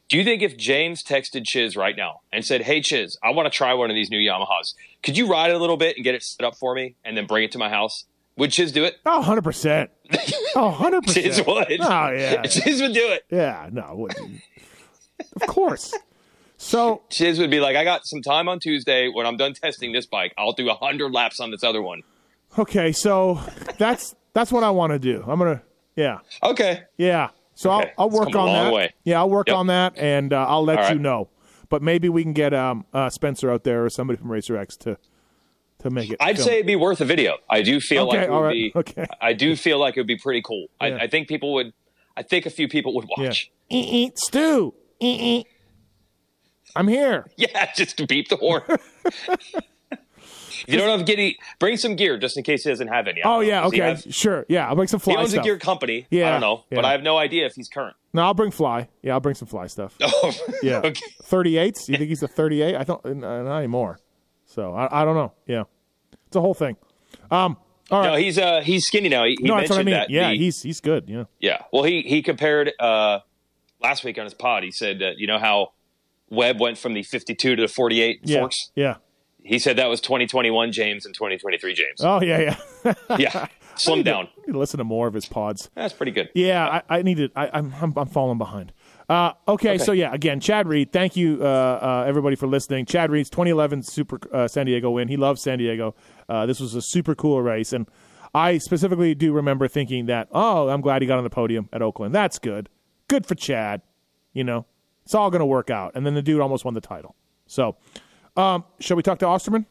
Do 0.10 0.18
you 0.18 0.24
think 0.24 0.42
if 0.42 0.56
James 0.56 1.04
texted 1.04 1.46
Chiz 1.46 1.76
right 1.76 1.96
now 1.96 2.22
and 2.32 2.46
said, 2.46 2.62
"Hey 2.62 2.82
Chiz, 2.82 3.18
I 3.22 3.32
want 3.32 3.52
to 3.52 3.56
try 3.56 3.74
one 3.74 3.90
of 3.90 3.96
these 3.96 4.10
new 4.10 4.18
Yamahas. 4.20 4.74
Could 5.04 5.18
you 5.18 5.28
ride 5.28 5.50
it 5.50 5.56
a 5.56 5.60
little 5.60 5.76
bit 5.78 5.98
and 5.98 6.04
get 6.04 6.16
it 6.16 6.24
set 6.24 6.46
up 6.46 6.56
for 6.56 6.74
me, 6.74 6.96
and 7.04 7.18
then 7.18 7.26
bring 7.26 7.44
it 7.44 7.52
to 7.54 7.58
my 7.58 7.70
house?" 7.70 8.06
Would 8.38 8.52
Chiz 8.52 8.72
do 8.72 8.86
it? 8.86 8.98
oh, 9.06 9.18
100 9.18 9.42
percent, 9.44 9.90
oh, 10.56 10.68
100 10.68 11.02
percent. 11.06 11.26
Chiz 11.26 11.38
would. 11.46 11.82
Oh 11.82 12.12
yeah, 12.12 12.42
Chiz 12.44 12.82
would 12.82 12.94
do 12.94 13.08
it. 13.12 13.26
yeah, 13.30 13.68
no, 13.72 13.96
wouldn't. 13.96 14.42
of 15.36 15.48
course. 15.48 15.94
So 16.58 17.02
Chiz 17.10 17.38
would 17.40 17.52
be 17.52 17.60
like, 17.60 17.76
"I 17.76 17.84
got 17.84 18.06
some 18.06 18.22
time 18.22 18.48
on 18.48 18.60
Tuesday 18.60 19.10
when 19.10 19.26
I'm 19.26 19.38
done 19.38 19.54
testing 19.54 19.92
this 19.92 20.06
bike. 20.06 20.34
I'll 20.38 20.54
do 20.54 20.70
hundred 20.70 21.12
laps 21.14 21.40
on 21.40 21.52
this 21.52 21.64
other 21.64 21.82
one." 21.82 22.04
okay, 22.58 22.92
so 22.94 23.42
that's 23.78 24.16
that's 24.34 24.52
what 24.52 24.64
I 24.64 24.70
want 24.70 24.94
to 24.94 25.00
do. 25.00 25.24
I'm 25.28 25.38
gonna, 25.40 25.62
yeah. 25.96 26.20
Okay. 26.44 26.84
Yeah. 26.98 27.30
So 27.58 27.72
Okay. 27.72 27.92
I'll, 27.98 28.04
I'll 28.06 28.10
work 28.12 28.36
on 28.36 28.46
that. 28.54 28.72
way. 28.72 28.94
Yeah, 29.04 29.18
I'll 29.20 29.30
work 29.32 29.48
Yep. 29.48 29.56
on 29.58 29.68
that, 29.68 29.98
and 29.98 30.32
uh, 30.32 30.46
I'll 30.48 30.64
let 30.64 30.78
All 30.78 30.92
you 30.94 31.00
know. 31.00 31.30
But 31.70 31.82
maybe 31.82 32.08
we 32.08 32.22
can 32.22 32.34
get 32.34 32.54
um, 32.54 32.86
uh, 32.94 33.10
Spencer 33.10 33.50
out 33.52 33.64
there 33.64 33.84
or 33.84 33.90
somebody 33.90 34.18
from 34.18 34.32
Racer 34.32 34.56
X 34.56 34.78
to 34.78 34.98
to 35.80 35.90
make 35.90 36.12
it. 36.12 36.18
I'd 36.20 36.36
film. 36.38 36.48
say 36.48 36.54
it'd 36.56 36.68
be 36.68 36.76
worth 36.76 37.02
a 37.02 37.06
video. 37.06 37.38
I 37.50 37.62
do 37.64 37.80
feel 37.80 38.08
Okay, 38.08 38.18
like 38.20 38.28
it 38.28 38.32
would 38.32 38.40
right, 38.40 38.52
be. 38.54 38.72
okay. 38.76 39.06
I 39.20 39.34
do 39.34 39.56
feel 39.56 39.80
like 39.80 39.98
it 39.98 40.00
would 40.02 40.08
be 40.08 40.18
pretty 40.18 40.42
cool. 40.44 40.68
Yeah. 40.82 40.88
I, 40.88 41.00
I 41.04 41.08
think 41.08 41.28
people 41.28 41.54
would. 41.56 41.74
I 42.16 42.22
think 42.24 42.46
a 42.46 42.50
few 42.52 42.68
people 42.68 42.94
would 42.96 43.08
watch. 43.18 43.50
Stu. 44.16 44.74
Eh, 45.02 45.40
eh. 45.40 45.44
I'm 46.76 46.88
here. 46.88 47.26
Yeah, 47.38 47.72
just 47.76 48.08
beep 48.08 48.30
the 48.30 48.36
horn. 48.38 48.62
if 50.68 50.74
you 50.74 50.80
don't 50.80 50.98
have 50.98 51.06
giddy, 51.06 51.38
bring 51.60 51.78
some 51.78 51.96
gear 51.96 52.18
just 52.18 52.38
in 52.38 52.44
case 52.44 52.64
he 52.64 52.70
doesn't 52.70 52.88
have 52.88 53.08
any. 53.08 53.22
Oh 53.24 53.36
know. 53.36 53.40
yeah. 53.42 53.66
Okay. 53.68 53.78
have- 53.80 54.04
Sure. 54.10 54.46
Yeah. 54.50 54.68
I'll 54.68 54.76
bring 54.76 54.88
some 54.88 55.00
fly. 55.00 55.14
He 55.14 55.18
owns 55.20 55.32
stuff. 55.32 55.44
a 55.44 55.44
gear 55.46 55.58
company. 55.58 56.08
Yeah, 56.10 56.28
I 56.28 56.32
don't 56.32 56.42
know, 56.42 56.64
but. 56.72 56.86
I 56.86 56.92
have 56.92 57.04
no 57.04 57.18
idea 57.18 57.46
if 57.46 57.54
he's 57.56 57.68
current. 57.70 57.96
No, 58.14 58.24
I'll 58.24 58.34
bring 58.34 58.52
fly. 58.52 58.88
Yeah, 59.04 59.14
I'll 59.14 59.20
bring 59.20 59.36
some 59.36 59.48
fly 59.48 59.68
stuff. 59.68 59.96
Oh, 60.02 60.34
Yeah. 60.64 60.78
okay. 60.84 61.02
38s. 61.24 61.88
You 61.90 61.98
think 61.98 62.10
he's 62.10 62.24
a 62.24 62.28
38? 62.28 62.76
I 62.76 62.84
don't. 62.84 63.06
Uh, 63.06 63.14
not 63.14 63.58
anymore. 63.58 64.00
So 64.46 64.74
I, 64.74 65.02
I 65.02 65.06
don't 65.06 65.16
know. 65.16 65.34
Yeah. 65.46 65.64
It's 66.28 66.36
a 66.36 66.42
whole 66.42 66.54
thing. 66.54 66.78
Um. 67.30 67.58
All 67.90 68.00
right. 68.02 68.08
No, 68.12 68.16
he's 68.16 68.38
uh 68.38 68.62
he's 68.62 68.86
skinny 68.86 69.08
now. 69.08 69.24
He, 69.24 69.38
he 69.40 69.48
no, 69.48 69.56
that's 69.58 69.70
what 69.70 69.80
I 69.80 69.84
mean. 69.84 69.94
that. 69.94 70.10
Yeah, 70.10 70.30
the- 70.32 70.38
he's 70.38 70.62
he's 70.62 70.82
good. 70.82 71.06
Yeah. 71.08 71.24
yeah. 71.40 71.62
Well, 71.72 71.84
he 71.84 72.02
he 72.02 72.22
compared 72.22 72.74
uh 72.80 73.20
last 73.82 74.04
week 74.04 74.18
on 74.18 74.26
his 74.26 74.34
pod. 74.34 74.64
He 74.64 74.72
said 74.72 75.00
that 75.00 75.20
you 75.20 75.28
know 75.28 75.40
how 75.40 75.72
Webb 76.30 76.60
went 76.60 76.78
from 76.78 76.94
the 76.94 77.04
52 77.04 77.56
to 77.56 77.62
the 77.62 77.68
48 77.70 78.20
Yeah. 78.24 78.40
forks. 78.40 78.72
Yeah. 78.76 78.96
He 79.48 79.60
said 79.60 79.78
that 79.78 79.88
was 79.88 80.02
2021 80.02 80.72
James 80.72 81.06
and 81.06 81.16
2023 81.16 81.74
James. 81.74 82.02
Oh 82.02 82.22
yeah. 82.22 82.56
Yeah. 82.84 82.94
yeah, 83.18 83.48
slim 83.76 84.04
down. 84.04 84.28
To 84.48 84.58
listen 84.58 84.78
to 84.78 84.84
more 84.84 85.08
of 85.08 85.14
his 85.14 85.26
pods. 85.26 85.70
That's 85.76 85.94
pretty 85.94 86.12
good. 86.12 86.30
Yeah, 86.36 86.82
I, 86.90 86.98
I 86.98 87.02
need 87.02 87.18
to. 87.18 87.30
I, 87.36 87.50
I'm, 87.54 87.74
I'm 87.82 87.94
I'm 87.98 88.08
falling 88.08 88.38
behind. 88.38 88.74
Uh, 89.10 89.32
okay, 89.48 89.78
so 89.78 89.94
yeah, 89.94 90.14
again, 90.14 90.42
Chad 90.42 90.68
Reed. 90.68 90.92
Thank 90.92 91.16
you, 91.16 91.40
uh, 91.42 91.46
uh, 91.46 92.06
everybody, 92.06 92.36
for 92.36 92.46
listening. 92.48 92.86
Chad 92.86 93.10
Reed's 93.10 93.30
2011 93.30 93.84
Super 93.84 94.20
uh, 94.34 94.48
San 94.50 94.66
Diego 94.66 94.92
win. 94.92 95.08
He 95.08 95.16
loves 95.16 95.42
San 95.42 95.60
Diego. 95.60 95.96
Uh, 96.28 96.46
this 96.46 96.60
was 96.60 96.76
a 96.76 96.82
super 96.82 97.16
cool 97.16 97.42
race, 97.42 97.72
and 97.72 97.88
I 98.34 98.58
specifically 98.58 99.16
do 99.16 99.32
remember 99.32 99.68
thinking 99.70 100.08
that, 100.08 100.28
oh, 100.32 100.68
I'm 100.68 100.82
glad 100.82 101.02
he 101.02 101.08
got 101.08 101.18
on 101.18 101.24
the 101.24 101.30
podium 101.30 101.70
at 101.72 101.82
Oakland. 101.82 102.14
That's 102.14 102.38
good. 102.38 102.68
Good 103.08 103.26
for 103.26 103.36
Chad. 103.36 103.82
You 104.34 104.44
know, 104.44 104.66
It's 105.06 105.16
all 105.16 105.32
going 105.32 105.40
to 105.40 105.46
work 105.46 105.70
out. 105.70 105.94
And 105.96 106.06
then 106.06 106.14
the 106.14 106.22
dude 106.22 106.42
almost 106.42 106.66
won 106.66 106.74
the 106.74 106.82
title. 106.82 107.16
So, 107.48 107.78
um, 108.38 108.64
shall 108.80 108.96
we 108.96 109.04
talk 109.04 109.20
to 109.20 109.28
Osterman? 109.28 109.66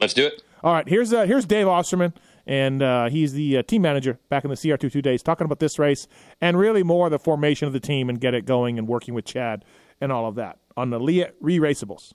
Let's 0.00 0.14
do 0.14 0.26
it. 0.26 0.42
All 0.62 0.72
right, 0.72 0.88
here's 0.88 1.12
uh, 1.12 1.24
here's 1.24 1.44
Dave 1.44 1.68
Osterman, 1.68 2.12
and 2.46 2.82
uh, 2.82 3.08
he's 3.08 3.32
the 3.32 3.58
uh, 3.58 3.62
team 3.62 3.82
manager 3.82 4.18
back 4.28 4.44
in 4.44 4.50
the 4.50 4.56
CR22 4.56 5.02
days, 5.02 5.22
talking 5.22 5.44
about 5.44 5.58
this 5.58 5.78
race 5.78 6.06
and 6.40 6.58
really 6.58 6.82
more 6.82 7.08
the 7.08 7.18
formation 7.18 7.66
of 7.66 7.72
the 7.72 7.80
team 7.80 8.08
and 8.08 8.20
get 8.20 8.34
it 8.34 8.44
going 8.44 8.78
and 8.78 8.88
working 8.88 9.14
with 9.14 9.24
Chad 9.24 9.64
and 10.00 10.10
all 10.10 10.26
of 10.26 10.34
that 10.34 10.58
on 10.76 10.90
the 10.90 10.98
Leatt 10.98 11.34
Re-Raceables. 11.40 12.14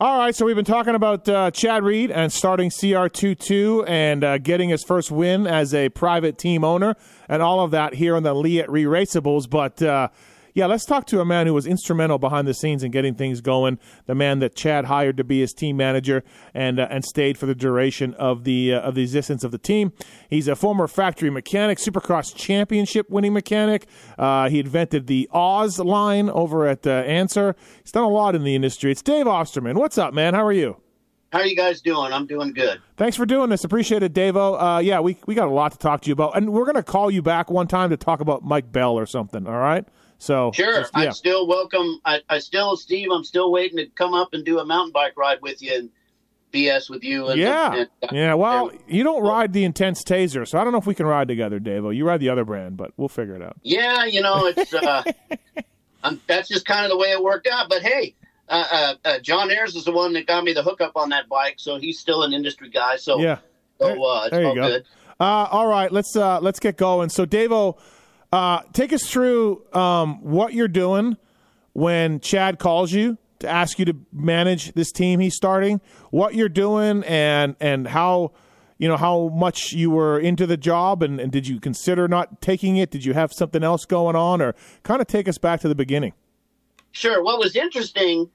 All 0.00 0.18
right, 0.18 0.34
so 0.34 0.44
we've 0.44 0.56
been 0.56 0.64
talking 0.64 0.96
about 0.96 1.28
uh, 1.28 1.52
Chad 1.52 1.84
Reed 1.84 2.10
and 2.10 2.32
starting 2.32 2.70
CR22 2.70 3.88
and 3.88 4.24
uh, 4.24 4.38
getting 4.38 4.68
his 4.68 4.82
first 4.82 5.12
win 5.12 5.46
as 5.46 5.72
a 5.72 5.90
private 5.90 6.38
team 6.38 6.64
owner 6.64 6.96
and 7.28 7.40
all 7.40 7.60
of 7.60 7.70
that 7.70 7.94
here 7.94 8.16
on 8.16 8.24
the 8.24 8.34
Leatt 8.34 8.68
Re-Raceables, 8.68 9.48
but 9.48 9.80
uh, 9.80 10.08
yeah, 10.54 10.66
let's 10.66 10.84
talk 10.84 11.06
to 11.06 11.20
a 11.20 11.24
man 11.24 11.46
who 11.46 11.54
was 11.54 11.66
instrumental 11.66 12.18
behind 12.18 12.46
the 12.46 12.54
scenes 12.54 12.82
in 12.82 12.90
getting 12.90 13.14
things 13.14 13.40
going. 13.40 13.78
The 14.06 14.14
man 14.14 14.40
that 14.40 14.54
Chad 14.54 14.86
hired 14.86 15.16
to 15.16 15.24
be 15.24 15.40
his 15.40 15.52
team 15.52 15.76
manager 15.76 16.22
and 16.52 16.78
uh, 16.78 16.88
and 16.90 17.04
stayed 17.04 17.38
for 17.38 17.46
the 17.46 17.54
duration 17.54 18.14
of 18.14 18.44
the 18.44 18.74
uh, 18.74 18.80
of 18.80 18.94
the 18.94 19.02
existence 19.02 19.44
of 19.44 19.50
the 19.50 19.58
team. 19.58 19.92
He's 20.28 20.48
a 20.48 20.56
former 20.56 20.86
factory 20.88 21.30
mechanic, 21.30 21.78
Supercross 21.78 22.34
championship 22.34 23.08
winning 23.08 23.32
mechanic. 23.32 23.86
Uh, 24.18 24.48
he 24.48 24.60
invented 24.60 25.06
the 25.06 25.28
Oz 25.32 25.78
line 25.78 26.28
over 26.28 26.66
at 26.66 26.86
uh, 26.86 26.90
Answer. 26.90 27.56
He's 27.82 27.92
done 27.92 28.04
a 28.04 28.08
lot 28.08 28.34
in 28.34 28.44
the 28.44 28.54
industry. 28.54 28.92
It's 28.92 29.02
Dave 29.02 29.26
Osterman. 29.26 29.78
What's 29.78 29.98
up, 29.98 30.12
man? 30.12 30.34
How 30.34 30.44
are 30.44 30.52
you? 30.52 30.76
How 31.32 31.38
are 31.38 31.46
you 31.46 31.56
guys 31.56 31.80
doing? 31.80 32.12
I'm 32.12 32.26
doing 32.26 32.52
good. 32.52 32.82
Thanks 32.98 33.16
for 33.16 33.24
doing 33.24 33.48
this. 33.48 33.64
Appreciate 33.64 34.02
it, 34.02 34.12
Davo. 34.12 34.76
Uh, 34.76 34.80
yeah, 34.80 35.00
we 35.00 35.16
we 35.26 35.34
got 35.34 35.48
a 35.48 35.50
lot 35.50 35.72
to 35.72 35.78
talk 35.78 36.02
to 36.02 36.08
you 36.08 36.12
about, 36.12 36.36
and 36.36 36.52
we're 36.52 36.66
going 36.66 36.74
to 36.76 36.82
call 36.82 37.10
you 37.10 37.22
back 37.22 37.50
one 37.50 37.66
time 37.66 37.88
to 37.88 37.96
talk 37.96 38.20
about 38.20 38.44
Mike 38.44 38.70
Bell 38.70 38.98
or 38.98 39.06
something. 39.06 39.46
All 39.46 39.58
right. 39.58 39.86
So 40.22 40.52
sure, 40.54 40.78
yeah. 40.78 40.86
I 40.94 41.08
still 41.08 41.48
welcome. 41.48 42.00
I, 42.04 42.20
I 42.28 42.38
still, 42.38 42.76
Steve, 42.76 43.08
I'm 43.12 43.24
still 43.24 43.50
waiting 43.50 43.76
to 43.78 43.86
come 43.86 44.14
up 44.14 44.34
and 44.34 44.44
do 44.44 44.60
a 44.60 44.64
mountain 44.64 44.92
bike 44.92 45.14
ride 45.16 45.42
with 45.42 45.60
you 45.60 45.74
and 45.74 45.90
BS 46.52 46.88
with 46.88 47.02
you. 47.02 47.26
And, 47.26 47.40
yeah, 47.40 47.72
and, 47.72 47.88
and, 48.02 48.12
yeah. 48.12 48.34
Well, 48.34 48.70
you 48.86 49.02
don't 49.02 49.24
ride 49.24 49.52
the 49.52 49.64
Intense 49.64 50.04
Tazer, 50.04 50.46
so 50.46 50.60
I 50.60 50.62
don't 50.62 50.72
know 50.72 50.78
if 50.78 50.86
we 50.86 50.94
can 50.94 51.06
ride 51.06 51.26
together, 51.26 51.58
Davo. 51.58 51.92
You 51.92 52.06
ride 52.06 52.20
the 52.20 52.28
other 52.28 52.44
brand, 52.44 52.76
but 52.76 52.92
we'll 52.96 53.08
figure 53.08 53.34
it 53.34 53.42
out. 53.42 53.56
Yeah, 53.64 54.04
you 54.04 54.20
know, 54.20 54.46
it's 54.46 54.72
uh, 54.72 55.02
that's 56.28 56.48
just 56.48 56.66
kind 56.66 56.84
of 56.84 56.90
the 56.90 56.96
way 56.96 57.08
it 57.08 57.20
worked 57.20 57.48
out. 57.48 57.68
But 57.68 57.82
hey, 57.82 58.14
uh, 58.48 58.64
uh, 58.70 58.94
uh, 59.04 59.18
John 59.18 59.50
Ayers 59.50 59.74
is 59.74 59.84
the 59.84 59.92
one 59.92 60.12
that 60.12 60.28
got 60.28 60.44
me 60.44 60.52
the 60.52 60.62
hookup 60.62 60.92
on 60.94 61.08
that 61.08 61.28
bike, 61.28 61.54
so 61.56 61.78
he's 61.80 61.98
still 61.98 62.22
an 62.22 62.32
industry 62.32 62.70
guy. 62.70 62.94
So 62.94 63.18
yeah, 63.18 63.38
so 63.80 63.86
uh, 63.86 64.22
it's 64.26 64.30
there 64.30 64.42
you 64.42 64.46
all 64.46 64.54
go. 64.54 64.68
good. 64.68 64.84
Uh, 65.18 65.48
all 65.50 65.66
right, 65.66 65.90
let's 65.90 66.14
uh, 66.14 66.38
let's 66.40 66.60
get 66.60 66.76
going. 66.76 67.08
So, 67.08 67.26
Davo, 67.26 67.76
uh, 68.32 68.62
take 68.72 68.92
us 68.92 69.08
through 69.08 69.64
um, 69.74 70.22
what 70.22 70.54
you're 70.54 70.68
doing 70.68 71.16
when 71.74 72.20
Chad 72.20 72.58
calls 72.58 72.92
you 72.92 73.18
to 73.40 73.48
ask 73.48 73.78
you 73.78 73.84
to 73.84 73.96
manage 74.12 74.72
this 74.72 74.90
team 74.90 75.20
he's 75.20 75.36
starting. 75.36 75.80
What 76.10 76.34
you're 76.34 76.48
doing 76.48 77.04
and 77.04 77.56
and 77.60 77.86
how 77.86 78.32
you 78.78 78.88
know 78.88 78.96
how 78.96 79.28
much 79.28 79.72
you 79.72 79.90
were 79.90 80.18
into 80.18 80.46
the 80.46 80.56
job 80.56 81.02
and, 81.02 81.20
and 81.20 81.30
did 81.30 81.46
you 81.46 81.60
consider 81.60 82.08
not 82.08 82.40
taking 82.40 82.76
it? 82.76 82.90
Did 82.90 83.04
you 83.04 83.12
have 83.14 83.32
something 83.32 83.62
else 83.62 83.84
going 83.84 84.16
on, 84.16 84.40
or 84.40 84.54
kind 84.82 85.00
of 85.00 85.06
take 85.06 85.28
us 85.28 85.38
back 85.38 85.60
to 85.60 85.68
the 85.68 85.74
beginning? 85.74 86.14
Sure. 86.92 87.22
What 87.22 87.38
was 87.38 87.56
interesting, 87.56 88.30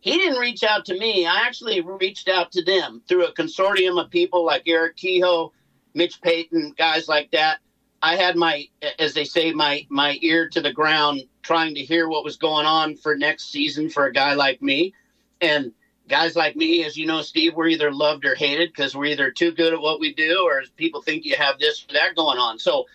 he 0.00 0.16
didn't 0.16 0.38
reach 0.38 0.62
out 0.62 0.84
to 0.86 0.98
me. 0.98 1.26
I 1.26 1.42
actually 1.46 1.80
reached 1.80 2.28
out 2.28 2.52
to 2.52 2.64
them 2.64 3.02
through 3.08 3.26
a 3.26 3.32
consortium 3.32 4.02
of 4.02 4.10
people 4.10 4.44
like 4.44 4.62
Eric 4.66 4.96
Kehoe, 4.96 5.52
Mitch 5.94 6.20
Payton, 6.20 6.74
guys 6.78 7.08
like 7.08 7.30
that. 7.32 7.58
I 8.02 8.16
had 8.16 8.36
my, 8.36 8.68
as 8.98 9.14
they 9.14 9.24
say, 9.24 9.52
my 9.52 9.86
my 9.88 10.18
ear 10.22 10.48
to 10.50 10.60
the 10.60 10.72
ground, 10.72 11.22
trying 11.42 11.74
to 11.74 11.80
hear 11.80 12.08
what 12.08 12.24
was 12.24 12.36
going 12.36 12.66
on 12.66 12.96
for 12.96 13.16
next 13.16 13.50
season 13.50 13.90
for 13.90 14.06
a 14.06 14.12
guy 14.12 14.34
like 14.34 14.62
me, 14.62 14.94
and 15.40 15.72
guys 16.08 16.36
like 16.36 16.56
me, 16.56 16.84
as 16.84 16.96
you 16.96 17.06
know, 17.06 17.22
Steve, 17.22 17.54
we're 17.54 17.68
either 17.68 17.92
loved 17.92 18.24
or 18.24 18.34
hated 18.34 18.70
because 18.70 18.94
we're 18.94 19.06
either 19.06 19.30
too 19.30 19.52
good 19.52 19.72
at 19.72 19.80
what 19.80 20.00
we 20.00 20.14
do, 20.14 20.42
or 20.44 20.62
people 20.76 21.02
think 21.02 21.24
you 21.24 21.36
have 21.36 21.58
this 21.58 21.84
or 21.88 21.92
that 21.94 22.14
going 22.16 22.38
on. 22.38 22.58
So, 22.58 22.86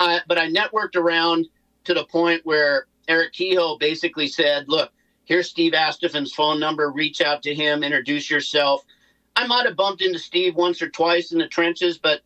I, 0.00 0.20
but 0.26 0.38
I 0.38 0.48
networked 0.48 0.96
around 0.96 1.46
to 1.84 1.94
the 1.94 2.04
point 2.04 2.44
where 2.44 2.86
Eric 3.08 3.34
Kehoe 3.34 3.78
basically 3.78 4.26
said, 4.26 4.68
"Look, 4.68 4.90
here's 5.24 5.50
Steve 5.50 5.74
Astephen's 5.74 6.32
phone 6.32 6.58
number. 6.58 6.90
Reach 6.90 7.20
out 7.20 7.42
to 7.42 7.54
him, 7.54 7.82
introduce 7.82 8.30
yourself." 8.30 8.84
I 9.36 9.46
might 9.46 9.66
have 9.66 9.76
bumped 9.76 10.00
into 10.00 10.18
Steve 10.18 10.54
once 10.54 10.80
or 10.80 10.88
twice 10.88 11.30
in 11.30 11.38
the 11.38 11.46
trenches, 11.46 11.98
but 11.98 12.22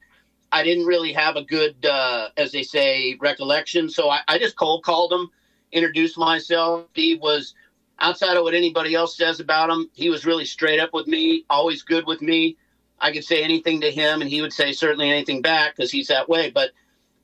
I 0.53 0.63
didn't 0.65 0.87
really 0.87 1.13
have 1.13 1.37
a 1.37 1.45
good, 1.45 1.87
uh, 1.87 2.29
as 2.37 2.53
they 2.53 2.63
say, 2.63 3.17
recollection. 3.21 3.89
So 3.89 4.11
I, 4.11 4.21
I 4.27 4.39
just 4.39 4.57
cold 4.57 4.85
called 4.85 5.13
him, 5.13 5.31
introduced 5.73 6.19
myself. 6.19 6.87
He 6.95 7.17
was 7.17 7.55
outside 8.01 8.37
of 8.37 8.43
what 8.43 8.55
anybody 8.55 8.95
else 8.95 9.17
says 9.17 9.41
about 9.41 9.71
him. 9.71 9.91
He 9.95 10.11
was 10.11 10.27
really 10.27 10.45
straight 10.45 10.81
up 10.81 10.93
with 10.93 11.07
me, 11.07 11.45
always 11.51 11.83
good 11.83 12.07
with 12.07 12.21
me. 12.21 12.57
I 13.01 13.13
could 13.13 13.25
say 13.25 13.43
anything 13.43 13.81
to 13.81 13.91
him, 13.91 14.21
and 14.21 14.29
he 14.29 14.43
would 14.43 14.53
say 14.53 14.73
certainly 14.73 15.11
anything 15.11 15.41
back 15.41 15.77
because 15.77 15.91
he's 15.91 16.09
that 16.09 16.29
way. 16.29 16.51
But 16.51 16.71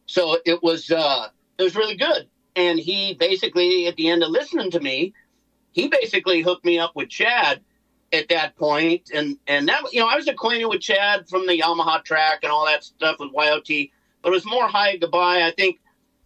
so 0.06 0.38
it 0.46 0.62
was, 0.62 0.90
uh, 0.90 1.28
it 1.58 1.62
was 1.62 1.76
really 1.76 1.96
good. 1.96 2.28
And 2.54 2.78
he 2.78 3.14
basically, 3.14 3.86
at 3.86 3.96
the 3.96 4.08
end 4.08 4.22
of 4.22 4.30
listening 4.30 4.70
to 4.70 4.80
me, 4.80 5.12
he 5.72 5.88
basically 5.88 6.40
hooked 6.40 6.64
me 6.64 6.78
up 6.78 6.92
with 6.94 7.10
Chad 7.10 7.60
at 8.12 8.28
that 8.28 8.56
point, 8.56 9.10
and 9.14 9.36
and 9.46 9.68
that 9.68 9.82
you 9.92 10.00
know 10.00 10.08
I 10.08 10.16
was 10.16 10.28
acquainted 10.28 10.66
with 10.66 10.80
Chad 10.80 11.28
from 11.28 11.46
the 11.46 11.58
Yamaha 11.58 12.04
track 12.04 12.40
and 12.42 12.52
all 12.52 12.66
that 12.66 12.84
stuff 12.84 13.16
with 13.18 13.30
YOT, 13.34 13.88
but 14.22 14.30
it 14.30 14.32
was 14.32 14.46
more 14.46 14.68
hi 14.68 14.96
goodbye. 14.96 15.42
I 15.42 15.52
think 15.56 15.80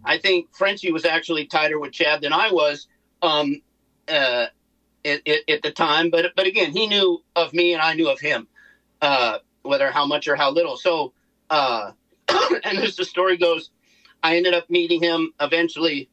I 0.05 0.19
think 0.19 0.55
Frenchie 0.55 0.93
was 0.93 1.05
actually 1.05 1.47
tighter 1.47 1.79
with 1.79 1.93
Chad 1.93 2.23
than 2.23 2.33
I 2.33 2.51
was 2.51 2.87
um, 3.23 3.61
uh, 4.09 4.47
at, 5.05 5.27
at, 5.27 5.41
at, 5.49 5.63
the 5.63 5.73
time, 5.73 6.11
but 6.11 6.33
but 6.37 6.47
again 6.47 6.73
he 6.73 6.87
knew 6.87 7.23
of 7.37 7.53
me 7.53 7.73
and 7.73 7.83
I 7.83 7.95
knew 7.95 8.09
of 8.09 8.21
him, 8.21 8.47
uh, 9.01 9.39
whether 9.63 9.91
how 9.91 10.07
much 10.07 10.29
or 10.29 10.37
how 10.37 10.51
little. 10.51 10.77
So 10.77 11.13
uh, 11.49 11.93
and 12.65 12.79
as 12.79 12.97
the 12.97 13.05
story 13.05 13.37
goes, 13.37 13.71
I 14.23 14.37
ended 14.37 14.55
up 14.55 14.69
meeting 14.69 15.03
him 15.03 15.33
eventually 15.41 16.09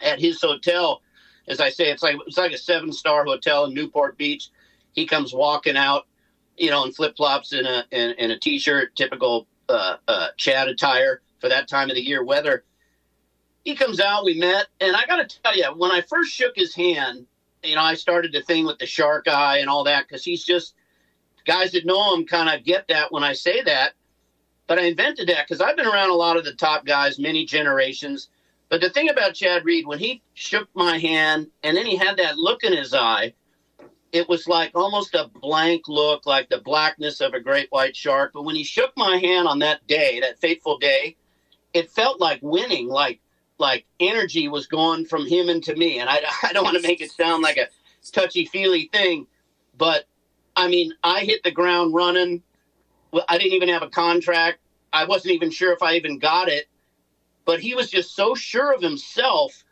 at 0.00 0.20
his 0.20 0.40
hotel 0.40 1.02
as 1.50 1.60
I 1.60 1.68
say, 1.68 1.90
it's 1.90 2.02
like 2.02 2.16
it's 2.26 2.38
like 2.38 2.52
a 2.52 2.58
seven 2.58 2.92
star 2.92 3.24
hotel 3.24 3.64
in 3.64 3.74
Newport 3.74 4.16
Beach. 4.16 4.48
He 4.92 5.04
comes 5.04 5.34
walking 5.34 5.76
out, 5.76 6.06
you 6.56 6.70
know, 6.70 6.84
in 6.84 6.92
flip 6.92 7.16
flops 7.16 7.52
and 7.52 7.66
a 7.66 7.84
in, 7.90 8.12
in 8.12 8.30
a 8.30 8.38
t 8.38 8.58
shirt, 8.58 8.94
typical 8.94 9.46
uh, 9.68 9.96
uh, 10.06 10.28
Chad 10.36 10.68
attire 10.68 11.20
for 11.40 11.48
that 11.48 11.68
time 11.68 11.90
of 11.90 11.96
the 11.96 12.02
year 12.02 12.24
weather. 12.24 12.64
He 13.64 13.74
comes 13.74 14.00
out, 14.00 14.24
we 14.24 14.38
met, 14.38 14.68
and 14.80 14.96
I 14.96 15.04
got 15.04 15.28
to 15.28 15.40
tell 15.42 15.54
you, 15.54 15.66
when 15.76 15.90
I 15.90 16.00
first 16.00 16.32
shook 16.32 16.56
his 16.56 16.74
hand, 16.74 17.26
you 17.62 17.74
know, 17.74 17.82
I 17.82 17.94
started 17.94 18.32
the 18.32 18.40
thing 18.42 18.64
with 18.64 18.78
the 18.78 18.86
shark 18.86 19.28
eye 19.28 19.58
and 19.58 19.68
all 19.68 19.84
that 19.84 20.06
because 20.08 20.24
he's 20.24 20.44
just 20.44 20.74
guys 21.44 21.72
that 21.72 21.84
know 21.84 22.14
him 22.14 22.26
kind 22.26 22.48
of 22.48 22.64
get 22.64 22.88
that 22.88 23.12
when 23.12 23.22
I 23.22 23.34
say 23.34 23.60
that. 23.62 23.92
But 24.66 24.78
I 24.78 24.82
invented 24.82 25.28
that 25.28 25.46
because 25.46 25.60
I've 25.60 25.76
been 25.76 25.86
around 25.86 26.10
a 26.10 26.14
lot 26.14 26.36
of 26.36 26.44
the 26.44 26.54
top 26.54 26.86
guys, 26.86 27.18
many 27.18 27.44
generations 27.44 28.28
but 28.70 28.80
the 28.80 28.88
thing 28.88 29.10
about 29.10 29.34
Chad 29.34 29.64
Reed, 29.64 29.84
when 29.84 29.98
he 29.98 30.22
shook 30.34 30.68
my 30.74 30.96
hand 30.96 31.48
and 31.64 31.76
then 31.76 31.84
he 31.84 31.96
had 31.96 32.16
that 32.18 32.38
look 32.38 32.62
in 32.62 32.72
his 32.72 32.94
eye, 32.94 33.34
it 34.12 34.28
was 34.28 34.46
like 34.46 34.70
almost 34.76 35.14
a 35.14 35.28
blank 35.40 35.88
look, 35.88 36.24
like 36.24 36.48
the 36.48 36.60
blackness 36.60 37.20
of 37.20 37.34
a 37.34 37.40
great 37.40 37.66
white 37.70 37.96
shark. 37.96 38.30
But 38.32 38.44
when 38.44 38.54
he 38.54 38.62
shook 38.62 38.92
my 38.96 39.16
hand 39.16 39.48
on 39.48 39.58
that 39.58 39.84
day, 39.88 40.20
that 40.20 40.38
fateful 40.38 40.78
day, 40.78 41.16
it 41.74 41.90
felt 41.90 42.20
like 42.20 42.38
winning, 42.42 42.88
like 42.88 43.20
like 43.58 43.86
energy 43.98 44.48
was 44.48 44.66
going 44.68 45.04
from 45.04 45.26
him 45.26 45.48
into 45.48 45.74
me. 45.74 45.98
And 45.98 46.08
I, 46.08 46.22
I 46.44 46.52
don't 46.52 46.64
want 46.64 46.76
to 46.76 46.82
make 46.82 47.00
it 47.00 47.10
sound 47.10 47.42
like 47.42 47.56
a 47.56 47.68
touchy 48.12 48.46
feely 48.46 48.88
thing, 48.92 49.26
but 49.76 50.04
I 50.54 50.68
mean, 50.68 50.92
I 51.02 51.20
hit 51.20 51.42
the 51.42 51.50
ground 51.50 51.92
running. 51.92 52.42
I 53.28 53.36
didn't 53.36 53.54
even 53.54 53.68
have 53.68 53.82
a 53.82 53.90
contract. 53.90 54.60
I 54.92 55.04
wasn't 55.06 55.34
even 55.34 55.50
sure 55.50 55.72
if 55.72 55.82
I 55.82 55.94
even 55.94 56.18
got 56.18 56.48
it 56.48 56.66
but 57.44 57.60
he 57.60 57.74
was 57.74 57.90
just 57.90 58.14
so 58.14 58.34
sure 58.34 58.72
of 58.72 58.82
himself. 58.82 59.64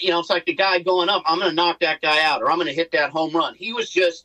You 0.00 0.10
know, 0.10 0.20
it's 0.20 0.30
like 0.30 0.46
the 0.46 0.54
guy 0.54 0.78
going 0.80 1.08
up, 1.08 1.22
I'm 1.26 1.38
going 1.38 1.50
to 1.50 1.54
knock 1.54 1.80
that 1.80 2.00
guy 2.00 2.22
out 2.22 2.42
or 2.42 2.50
I'm 2.50 2.56
going 2.56 2.68
to 2.68 2.74
hit 2.74 2.92
that 2.92 3.10
home 3.10 3.34
run. 3.34 3.54
He 3.54 3.72
was 3.72 3.90
just, 3.90 4.24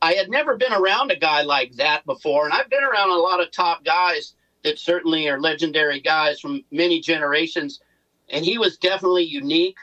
I 0.00 0.14
had 0.14 0.30
never 0.30 0.56
been 0.56 0.72
around 0.72 1.10
a 1.10 1.16
guy 1.16 1.42
like 1.42 1.72
that 1.76 2.04
before. 2.06 2.44
And 2.44 2.54
I've 2.54 2.70
been 2.70 2.84
around 2.84 3.10
a 3.10 3.16
lot 3.16 3.40
of 3.40 3.50
top 3.50 3.84
guys 3.84 4.34
that 4.64 4.78
certainly 4.78 5.28
are 5.28 5.40
legendary 5.40 6.00
guys 6.00 6.40
from 6.40 6.64
many 6.70 7.00
generations. 7.00 7.80
And 8.30 8.44
he 8.44 8.58
was 8.58 8.78
definitely 8.78 9.24
unique. 9.24 9.76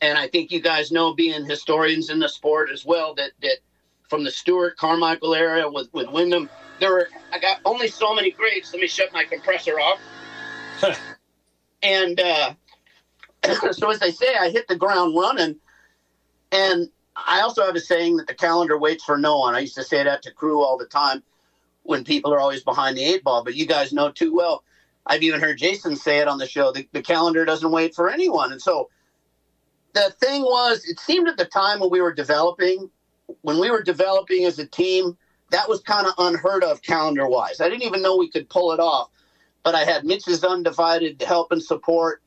And 0.00 0.18
I 0.18 0.28
think 0.28 0.52
you 0.52 0.60
guys 0.60 0.92
know, 0.92 1.14
being 1.14 1.44
historians 1.46 2.10
in 2.10 2.18
the 2.18 2.28
sport 2.28 2.70
as 2.70 2.84
well, 2.84 3.14
that, 3.14 3.32
that 3.42 3.58
from 4.08 4.24
the 4.24 4.30
Stewart 4.30 4.76
Carmichael 4.76 5.34
era 5.34 5.70
with, 5.70 5.92
with 5.92 6.08
Windham, 6.10 6.50
there 6.80 6.92
were, 6.92 7.08
I 7.32 7.38
got 7.38 7.60
only 7.64 7.88
so 7.88 8.14
many 8.14 8.30
greats. 8.30 8.72
Let 8.72 8.82
me 8.82 8.88
shut 8.88 9.12
my 9.12 9.24
compressor 9.24 9.80
off. 9.80 10.00
And 11.82 12.18
uh, 12.20 12.54
so, 13.72 13.90
as 13.90 13.98
they 13.98 14.10
say, 14.10 14.34
I 14.34 14.50
hit 14.50 14.68
the 14.68 14.76
ground 14.76 15.16
running. 15.16 15.56
And 16.52 16.88
I 17.16 17.40
also 17.40 17.64
have 17.64 17.74
a 17.74 17.80
saying 17.80 18.16
that 18.16 18.26
the 18.26 18.34
calendar 18.34 18.78
waits 18.78 19.04
for 19.04 19.16
no 19.16 19.38
one. 19.38 19.54
I 19.54 19.60
used 19.60 19.74
to 19.76 19.84
say 19.84 20.04
that 20.04 20.22
to 20.22 20.32
crew 20.32 20.62
all 20.62 20.76
the 20.76 20.86
time 20.86 21.22
when 21.82 22.04
people 22.04 22.32
are 22.32 22.40
always 22.40 22.62
behind 22.62 22.96
the 22.96 23.04
eight 23.04 23.24
ball. 23.24 23.44
But 23.44 23.54
you 23.54 23.66
guys 23.66 23.92
know 23.92 24.10
too 24.10 24.34
well. 24.34 24.64
I've 25.06 25.22
even 25.22 25.40
heard 25.40 25.58
Jason 25.58 25.96
say 25.96 26.18
it 26.18 26.28
on 26.28 26.38
the 26.38 26.46
show. 26.46 26.72
The, 26.72 26.88
the 26.92 27.02
calendar 27.02 27.44
doesn't 27.44 27.70
wait 27.70 27.94
for 27.94 28.10
anyone. 28.10 28.52
And 28.52 28.60
so 28.60 28.90
the 29.94 30.14
thing 30.20 30.42
was, 30.42 30.84
it 30.84 30.98
seemed 30.98 31.28
at 31.28 31.36
the 31.36 31.44
time 31.44 31.80
when 31.80 31.90
we 31.90 32.00
were 32.00 32.12
developing, 32.12 32.90
when 33.42 33.60
we 33.60 33.70
were 33.70 33.82
developing 33.82 34.44
as 34.44 34.58
a 34.58 34.66
team, 34.66 35.16
that 35.50 35.68
was 35.68 35.80
kind 35.80 36.06
of 36.06 36.14
unheard 36.18 36.64
of 36.64 36.82
calendar 36.82 37.28
wise. 37.28 37.60
I 37.60 37.68
didn't 37.68 37.84
even 37.84 38.02
know 38.02 38.16
we 38.16 38.30
could 38.30 38.48
pull 38.48 38.72
it 38.72 38.80
off. 38.80 39.10
But 39.66 39.74
I 39.74 39.82
had 39.82 40.04
Mitch's 40.04 40.44
undivided 40.44 41.20
help 41.20 41.50
and 41.50 41.60
support. 41.60 42.22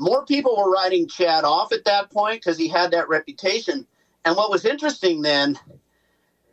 More 0.00 0.26
people 0.26 0.56
were 0.56 0.72
writing 0.72 1.06
Chad 1.06 1.44
off 1.44 1.70
at 1.70 1.84
that 1.84 2.10
point 2.10 2.40
because 2.40 2.58
he 2.58 2.66
had 2.66 2.90
that 2.90 3.08
reputation. 3.08 3.86
And 4.24 4.34
what 4.34 4.50
was 4.50 4.64
interesting 4.64 5.22
then, 5.22 5.56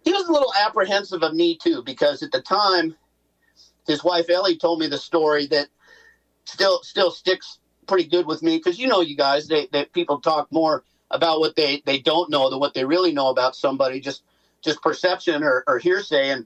he 0.04 0.14
was 0.14 0.28
a 0.28 0.32
little 0.32 0.54
apprehensive 0.64 1.24
of 1.24 1.34
me 1.34 1.58
too, 1.58 1.82
because 1.84 2.22
at 2.22 2.32
the 2.32 2.40
time, 2.40 2.96
his 3.88 4.04
wife 4.04 4.30
Ellie 4.30 4.60
told 4.60 4.80
me 4.80 4.86
the 4.86 5.00
story 5.00 5.48
that 5.48 5.70
still 6.46 6.84
still 6.84 7.10
sticks 7.10 7.58
pretty 7.88 8.08
good 8.08 8.28
with 8.28 8.44
me 8.44 8.58
because 8.58 8.78
you 8.78 8.88
know 8.88 9.02
you 9.02 9.18
guys 9.18 9.48
they, 9.48 9.66
they 9.72 9.86
people 9.86 10.20
talk 10.22 10.52
more 10.52 10.84
about 11.10 11.40
what 11.40 11.56
they 11.56 11.82
they 11.88 11.98
don't 11.98 12.30
know 12.30 12.52
than 12.52 12.60
what 12.60 12.76
they 12.76 12.86
really 12.86 13.12
know 13.12 13.30
about 13.30 13.56
somebody 13.56 14.00
just 14.00 14.22
just 14.62 14.84
perception 14.84 15.42
or, 15.42 15.64
or 15.68 15.80
hearsay 15.80 16.30
and 16.30 16.46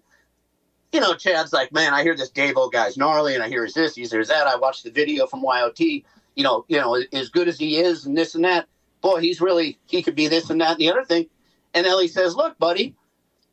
you 0.93 0.99
know 0.99 1.15
chad's 1.15 1.51
like 1.51 1.73
man 1.73 1.93
i 1.93 2.03
hear 2.03 2.15
this 2.15 2.29
Dave 2.29 2.55
O 2.55 2.69
guy's 2.69 2.95
gnarly 2.95 3.33
and 3.33 3.43
i 3.43 3.49
hear 3.49 3.63
his 3.63 3.73
this 3.73 3.95
he's 3.95 4.11
there's 4.11 4.27
that. 4.29 4.47
I 4.47 4.55
watched 4.55 4.83
the 4.83 4.91
video 4.91 5.25
from 5.25 5.41
yot 5.41 5.79
you 5.79 6.03
know 6.37 6.65
you 6.67 6.79
know 6.79 7.01
as 7.11 7.29
good 7.29 7.47
as 7.47 7.57
he 7.57 7.77
is 7.77 8.05
and 8.05 8.17
this 8.17 8.35
and 8.35 8.45
that 8.45 8.67
boy 9.01 9.19
he's 9.19 9.41
really 9.41 9.77
he 9.87 10.01
could 10.03 10.15
be 10.15 10.27
this 10.27 10.49
and 10.49 10.61
that 10.61 10.71
and 10.71 10.79
the 10.79 10.89
other 10.89 11.03
thing. 11.03 11.27
And 11.73 11.85
ellie 11.85 12.07
says 12.07 12.35
look 12.35 12.57
buddy 12.59 12.95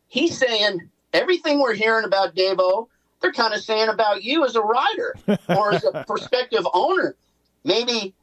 he's 0.09 0.37
saying 0.37 0.91
everything 1.13 1.61
we're 1.61 1.75
hearing 1.75 2.05
about 2.05 2.35
Dave 2.35 2.59
O. 2.59 2.89
they're 3.21 3.33
kind 3.33 3.55
of 3.55 3.61
saying 3.61 3.89
about 3.89 4.23
you 4.23 4.45
as 4.45 4.55
a 4.55 4.63
rider 4.63 5.17
or 5.49 5.73
as 5.73 5.85
a 5.85 6.05
prospective 6.05 6.67
owner. 6.75 7.17
Maybe 7.65 8.15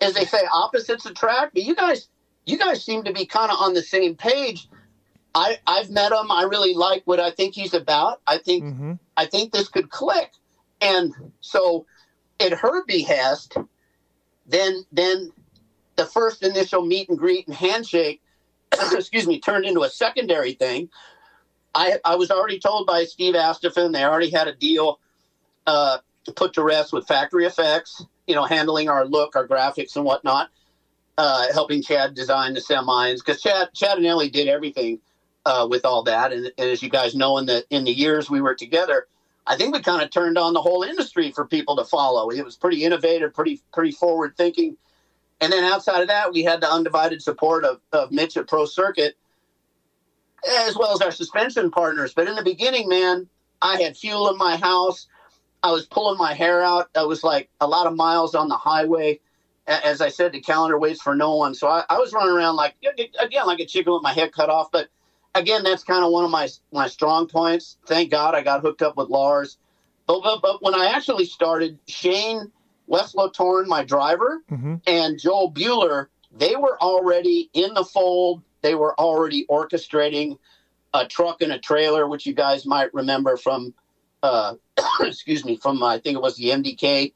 as 0.00 0.14
they 0.14 0.24
say 0.24 0.40
opposites 0.52 1.06
attract 1.06 1.54
but 1.54 1.62
you 1.62 1.74
guys 1.74 2.08
you 2.46 2.58
guys 2.58 2.84
seem 2.84 3.04
to 3.04 3.12
be 3.12 3.24
kind 3.24 3.50
of 3.50 3.58
on 3.58 3.74
the 3.74 3.82
same 3.82 4.16
page 4.16 4.68
i 5.34 5.58
i've 5.66 5.90
met 5.90 6.12
him. 6.12 6.30
I 6.30 6.42
really 6.44 6.74
like 6.74 7.02
what 7.04 7.20
i 7.20 7.30
think 7.30 7.54
he's 7.54 7.74
about. 7.74 8.20
I 8.26 8.38
think 8.38 8.64
mm-hmm. 8.64 8.92
i 9.16 9.26
think 9.26 9.52
this 9.52 9.68
could 9.68 9.90
click. 9.90 10.32
And 10.80 11.14
so 11.40 11.86
at 12.40 12.52
her 12.52 12.84
behest 12.84 13.56
then 14.46 14.84
then 14.92 15.32
the 15.96 16.06
first 16.06 16.42
initial 16.42 16.84
meet 16.84 17.08
and 17.08 17.18
greet 17.18 17.46
and 17.46 17.56
handshake 17.56 18.20
excuse 18.92 19.26
me 19.26 19.40
turned 19.40 19.64
into 19.64 19.82
a 19.82 19.90
secondary 19.90 20.52
thing. 20.52 20.88
I 21.74 21.98
i 22.04 22.16
was 22.16 22.30
already 22.30 22.58
told 22.58 22.86
by 22.86 23.04
steve 23.04 23.34
astephen 23.34 23.92
they 23.92 24.04
already 24.04 24.30
had 24.30 24.48
a 24.48 24.54
deal 24.54 25.00
uh, 25.66 25.98
put 26.36 26.52
to 26.52 26.62
rest 26.62 26.92
with 26.92 27.06
Factory 27.06 27.44
Effex 27.46 28.04
you 28.26 28.34
know, 28.34 28.44
handling 28.44 28.88
our 28.88 29.04
look, 29.04 29.36
our 29.36 29.46
graphics, 29.46 29.96
and 29.96 30.04
whatnot, 30.04 30.50
uh, 31.18 31.52
helping 31.52 31.82
Chad 31.82 32.14
design 32.14 32.54
the 32.54 32.60
semis 32.60 33.18
because 33.18 33.42
Chad, 33.42 33.68
Chad 33.74 33.98
and 33.98 34.06
Ellie 34.06 34.30
did 34.30 34.48
everything 34.48 35.00
uh, 35.46 35.66
with 35.68 35.84
all 35.84 36.02
that. 36.04 36.32
And, 36.32 36.52
and, 36.58 36.70
as 36.70 36.82
you 36.82 36.88
guys 36.88 37.14
know, 37.14 37.38
in 37.38 37.46
the 37.46 37.64
in 37.70 37.84
the 37.84 37.92
years 37.92 38.30
we 38.30 38.40
were 38.40 38.54
together, 38.54 39.06
I 39.46 39.56
think 39.56 39.74
we 39.74 39.80
kind 39.82 40.02
of 40.02 40.10
turned 40.10 40.38
on 40.38 40.54
the 40.54 40.62
whole 40.62 40.82
industry 40.82 41.30
for 41.32 41.46
people 41.46 41.76
to 41.76 41.84
follow. 41.84 42.30
It 42.30 42.44
was 42.44 42.56
pretty 42.56 42.84
innovative, 42.84 43.34
pretty 43.34 43.60
pretty 43.72 43.92
forward 43.92 44.36
thinking. 44.36 44.76
And 45.40 45.52
then 45.52 45.64
outside 45.64 46.00
of 46.00 46.08
that, 46.08 46.32
we 46.32 46.44
had 46.44 46.60
the 46.60 46.70
undivided 46.70 47.20
support 47.20 47.64
of, 47.64 47.80
of 47.92 48.12
Mitch 48.12 48.36
at 48.36 48.48
Pro 48.48 48.64
Circuit, 48.64 49.16
as 50.48 50.76
well 50.76 50.94
as 50.94 51.00
our 51.00 51.10
suspension 51.10 51.70
partners. 51.70 52.14
But 52.14 52.28
in 52.28 52.36
the 52.36 52.42
beginning, 52.42 52.88
man, 52.88 53.28
I 53.60 53.80
had 53.82 53.96
fuel 53.96 54.30
in 54.30 54.38
my 54.38 54.56
house. 54.56 55.06
I 55.62 55.70
was 55.70 55.86
pulling 55.86 56.18
my 56.18 56.34
hair 56.34 56.62
out. 56.62 56.88
I 56.94 57.02
was 57.02 57.24
like 57.24 57.48
a 57.60 57.66
lot 57.66 57.86
of 57.86 57.96
miles 57.96 58.34
on 58.34 58.48
the 58.48 58.56
highway. 58.56 59.20
As 59.66 60.02
I 60.02 60.10
said, 60.10 60.32
the 60.32 60.40
calendar 60.40 60.78
waits 60.78 61.00
for 61.00 61.14
no 61.14 61.36
one. 61.36 61.54
So 61.54 61.68
I, 61.68 61.84
I 61.88 61.98
was 61.98 62.12
running 62.12 62.34
around 62.34 62.56
like 62.56 62.74
again 63.18 63.46
like 63.46 63.60
a 63.60 63.66
chicken 63.66 63.94
with 63.94 64.02
my 64.02 64.12
head 64.12 64.32
cut 64.32 64.50
off. 64.50 64.70
But 64.70 64.88
again, 65.34 65.62
that's 65.62 65.84
kind 65.84 66.04
of 66.04 66.10
one 66.10 66.24
of 66.24 66.30
my 66.30 66.48
my 66.72 66.88
strong 66.88 67.26
points. 67.26 67.78
Thank 67.86 68.10
God 68.10 68.34
I 68.34 68.42
got 68.42 68.60
hooked 68.60 68.82
up 68.82 68.96
with 68.96 69.08
Lars. 69.08 69.58
But 70.06 70.22
but, 70.22 70.42
but 70.42 70.62
when 70.62 70.74
I 70.74 70.86
actually 70.86 71.26
started, 71.26 71.78
Shane 71.86 72.50
Weslow 72.88 73.32
Torn, 73.32 73.68
my 73.68 73.84
driver, 73.84 74.42
mm-hmm. 74.50 74.76
and 74.86 75.18
Joel 75.18 75.52
Bueller, 75.52 76.06
they 76.36 76.56
were 76.56 76.80
already 76.80 77.50
in 77.52 77.74
the 77.74 77.84
fold. 77.84 78.42
They 78.62 78.74
were 78.74 78.98
already 78.98 79.46
orchestrating 79.46 80.38
a 80.94 81.06
truck 81.06 81.42
and 81.42 81.52
a 81.52 81.58
trailer, 81.58 82.06
which 82.06 82.24
you 82.24 82.32
guys 82.32 82.64
might 82.64 82.92
remember 82.94 83.36
from 83.36 83.74
uh, 84.22 84.54
excuse 85.00 85.44
me, 85.44 85.56
from 85.56 85.82
I 85.82 85.98
think 85.98 86.16
it 86.16 86.22
was 86.22 86.36
the 86.36 86.50
MDK 86.50 87.12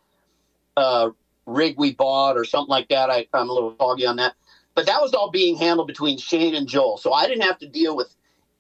uh, 0.77 1.11
rig 1.47 1.77
we 1.79 1.95
bought 1.95 2.37
or 2.37 2.45
something 2.45 2.71
like 2.71 2.89
that. 2.89 3.11
I, 3.11 3.27
I'm 3.33 3.49
a 3.49 3.53
little 3.53 3.75
foggy 3.75 4.07
on 4.07 4.17
that, 4.17 4.35
but 4.79 4.87
that 4.87 5.03
was 5.03 5.13
all 5.13 5.29
being 5.29 5.57
handled 5.57 5.89
between 5.89 6.19
Shane 6.19 6.55
and 6.55 6.69
Joel, 6.69 6.99
so 6.99 7.13
I 7.13 7.27
didn't 7.27 7.43
have 7.43 7.59
to 7.59 7.67
deal 7.67 7.97
with 7.97 8.15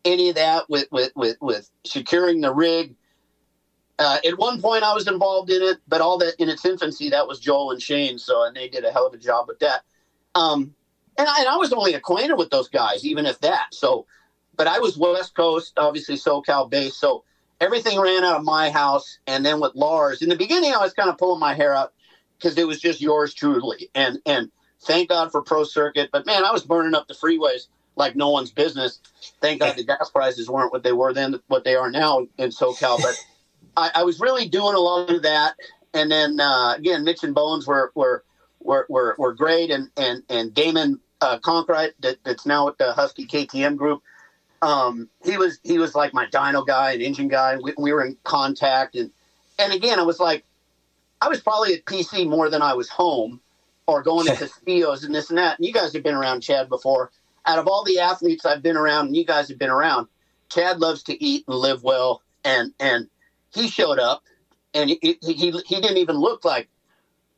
any 0.05 0.31
of 0.31 0.35
that 0.35 0.69
with 0.69 0.89
with 0.91 1.13
with, 1.15 1.37
with 1.41 1.71
securing 1.85 2.41
the 2.41 2.53
rig. 2.53 2.97
Uh, 4.01 4.19
at 4.27 4.37
one 4.37 4.61
point, 4.61 4.83
I 4.83 4.93
was 4.95 5.07
involved 5.07 5.49
in 5.49 5.63
it, 5.63 5.79
but 5.87 6.01
all 6.01 6.19
that 6.19 6.35
in 6.41 6.49
its 6.49 6.65
infancy, 6.65 7.11
that 7.11 7.29
was 7.29 7.39
Joel 7.39 7.71
and 7.71 7.81
Shane. 7.81 8.19
So, 8.19 8.45
and 8.45 8.57
they 8.57 8.69
did 8.69 8.85
a 8.85 8.91
hell 8.91 9.07
of 9.07 9.15
a 9.15 9.17
job 9.17 9.47
with 9.47 9.61
that. 9.61 9.83
Um, 10.35 10.75
and 11.17 11.29
I, 11.29 11.39
and 11.39 11.49
I 11.49 11.55
was 11.55 11.73
only 11.73 11.95
acquainted 11.95 12.35
with 12.35 12.51
those 12.51 12.69
guys, 12.69 13.05
even 13.05 13.25
if 13.25 13.39
that. 13.43 13.73
So, 13.73 14.05
but 14.57 14.67
I 14.67 14.81
was 14.81 14.99
West 14.99 15.37
Coast, 15.37 15.75
obviously 15.77 16.17
SoCal 16.17 16.69
based. 16.69 16.99
So 16.99 17.23
everything 17.61 18.01
ran 18.01 18.25
out 18.25 18.39
of 18.39 18.45
my 18.45 18.71
house. 18.71 19.19
And 19.29 19.47
then 19.47 19.61
with 19.61 19.77
Lars, 19.77 20.21
in 20.21 20.31
the 20.31 20.37
beginning, 20.37 20.75
I 20.75 20.79
was 20.79 20.95
kind 20.95 21.11
of 21.11 21.17
pulling 21.17 21.39
my 21.39 21.55
hair 21.55 21.77
out 21.77 21.93
because 22.37 22.59
it 22.59 22.67
was 22.67 22.81
just 22.81 23.01
yours 23.01 23.35
truly. 23.35 23.89
And 23.95 24.19
and 24.27 24.51
thank 24.89 25.09
God 25.09 25.31
for 25.31 25.43
Pro 25.43 25.63
Circuit. 25.63 26.11
But 26.13 26.27
man, 26.27 26.45
I 26.45 26.51
was 26.51 26.65
burning 26.65 26.95
up 26.95 27.07
the 27.07 27.15
freeways 27.15 27.69
like 27.95 28.17
no 28.17 28.31
one's 28.31 28.51
business. 28.51 28.99
Thank 29.41 29.61
God 29.61 29.77
the 29.77 29.85
gas 29.85 30.11
prices 30.11 30.51
weren't 30.51 30.73
what 30.73 30.83
they 30.83 30.93
were 30.93 31.13
then, 31.13 31.41
what 31.47 31.63
they 31.63 31.77
are 31.77 31.91
now 31.91 32.27
in 32.39 32.51
SoCal. 32.51 33.01
But 33.01 33.15
I, 33.77 33.91
I 33.97 34.03
was 34.03 34.19
really 34.19 34.49
doing 34.49 34.75
a 34.75 34.81
lot 34.81 35.11
of 35.11 35.23
that. 35.23 35.55
And 35.95 36.11
then 36.11 36.41
uh, 36.41 36.75
again, 36.77 37.05
Mitch 37.05 37.23
and 37.23 37.35
Bones 37.35 37.67
were 37.67 37.93
were 37.95 38.25
were 38.61 38.87
were, 38.89 39.15
were 39.19 39.35
great, 39.35 39.71
and 39.71 39.89
and 39.97 40.25
and 40.29 40.53
Damon 40.53 41.01
uh, 41.21 41.39
Conkrite 41.39 41.93
that, 42.01 42.17
that's 42.25 42.47
now 42.47 42.67
with 42.67 42.79
the 42.79 42.93
Husky 42.93 43.27
KTM 43.27 43.77
group 43.77 44.03
um, 44.63 45.09
he 45.25 45.37
was 45.37 45.61
he 45.63 45.79
was 45.79 45.95
like 45.95 46.13
my 46.13 46.27
dyno 46.27 46.67
guy 46.67 46.93
and 46.93 47.03
engine 47.03 47.29
guy. 47.29 47.57
We, 47.57 47.75
we 47.79 47.93
were 47.93 48.05
in 48.05 48.17
contact, 48.25 48.97
and 48.97 49.11
and 49.59 49.73
again, 49.73 49.99
I 49.99 50.03
was 50.03 50.21
like, 50.21 50.45
I 51.21 51.29
was 51.29 51.41
probably 51.41 51.75
at 51.75 51.85
PC 51.85 52.29
more 52.29 52.51
than 52.51 52.63
I 52.63 52.75
was 52.75 52.89
home, 52.89 53.41
or 53.89 54.03
going 54.03 54.27
to 54.29 54.37
Castillo's 54.37 55.03
and 55.03 55.13
this 55.13 55.31
and 55.31 55.39
that. 55.39 55.59
And 55.59 55.67
you 55.67 55.73
guys 55.73 55.93
have 55.95 56.05
been 56.05 56.15
around 56.15 56.43
Chad 56.43 56.69
before. 56.69 57.11
Out 57.47 57.59
of 57.59 57.67
all 57.67 57.83
the 57.83 57.99
athletes 57.99 58.45
I've 58.45 58.63
been 58.63 58.77
around, 58.77 59.07
and 59.07 59.17
you 59.17 59.25
guys 59.25 59.49
have 59.49 59.59
been 59.59 59.71
around, 59.71 60.07
Chad 60.51 60.79
loves 60.79 61.03
to 61.05 61.25
eat 61.25 61.45
and 61.49 61.57
live 61.57 61.83
well, 61.83 62.23
and 62.45 62.73
and 62.79 63.09
he 63.53 63.69
showed 63.69 63.99
up, 63.99 64.23
and 64.75 64.91
he 64.91 64.99
he, 65.03 65.33
he, 65.33 65.51
he 65.67 65.81
didn't 65.81 65.97
even 65.97 66.17
look 66.17 66.45
like 66.45 66.69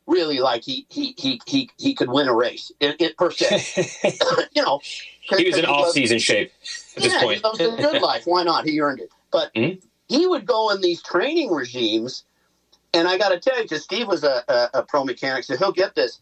really 0.07 0.39
like 0.39 0.63
he 0.63 0.85
he 0.89 1.15
he 1.17 1.39
he, 1.45 1.69
he 1.77 1.93
could 1.93 2.09
win 2.09 2.27
a 2.27 2.35
race 2.35 2.71
it, 2.81 2.97
it 2.99 3.17
per 3.17 3.31
se. 3.31 3.87
you 4.53 4.61
know, 4.61 4.81
he 5.21 5.45
was 5.45 5.57
in 5.57 5.65
off-season 5.65 6.19
shape 6.19 6.51
at 6.97 7.03
yeah, 7.03 7.09
this 7.09 7.23
point. 7.23 7.37
He 7.37 7.43
loves 7.43 7.57
the 7.57 7.75
good 7.77 8.01
life. 8.01 8.23
Why 8.25 8.43
not? 8.43 8.65
He 8.65 8.81
earned 8.81 8.99
it. 8.99 9.09
But 9.31 9.53
mm-hmm. 9.53 9.79
he 10.09 10.27
would 10.27 10.45
go 10.45 10.71
in 10.71 10.81
these 10.81 11.01
training 11.01 11.51
regimes, 11.51 12.25
and 12.93 13.07
I 13.07 13.17
got 13.17 13.29
to 13.29 13.39
tell 13.39 13.55
you, 13.55 13.63
because 13.63 13.83
Steve 13.83 14.07
was 14.07 14.25
a, 14.25 14.43
a, 14.49 14.79
a 14.79 14.83
pro 14.83 15.05
mechanic, 15.05 15.45
so 15.45 15.55
he'll 15.55 15.71
get 15.71 15.95
this. 15.95 16.19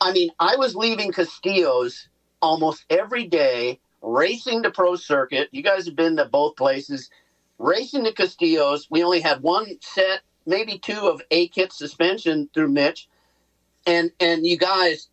I 0.00 0.12
mean, 0.12 0.30
I 0.38 0.56
was 0.56 0.74
leaving 0.74 1.12
Castillo's 1.12 2.08
almost 2.40 2.84
every 2.88 3.26
day, 3.26 3.80
racing 4.02 4.62
to 4.62 4.70
pro 4.70 4.96
circuit. 4.96 5.48
You 5.50 5.62
guys 5.62 5.86
have 5.86 5.96
been 5.96 6.16
to 6.16 6.24
both 6.24 6.56
places, 6.56 7.10
racing 7.58 8.04
to 8.04 8.12
Castillo's. 8.12 8.88
We 8.90 9.02
only 9.02 9.20
had 9.20 9.42
one 9.42 9.78
set, 9.80 10.20
maybe 10.46 10.78
two 10.78 11.08
of 11.08 11.20
A 11.30 11.48
kit 11.48 11.72
suspension 11.72 12.48
through 12.54 12.68
Mitch, 12.68 13.08
and 13.86 14.10
and 14.20 14.46
you 14.46 14.56
guys 14.56 15.08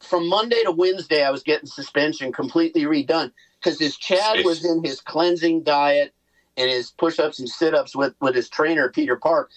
from 0.00 0.28
Monday 0.28 0.62
to 0.64 0.72
Wednesday, 0.72 1.22
I 1.22 1.30
was 1.30 1.42
getting 1.42 1.66
suspension 1.66 2.32
completely 2.32 2.82
redone 2.82 3.32
because 3.58 3.78
his 3.78 3.96
Chad 3.96 4.44
was 4.44 4.64
in 4.64 4.82
his 4.82 5.00
cleansing 5.00 5.62
diet 5.62 6.14
and 6.56 6.70
his 6.70 6.90
push-ups 6.90 7.38
and 7.38 7.48
sit-ups 7.48 7.94
with 7.94 8.14
with 8.20 8.34
his 8.34 8.48
trainer 8.48 8.88
Peter 8.88 9.16
Park 9.16 9.50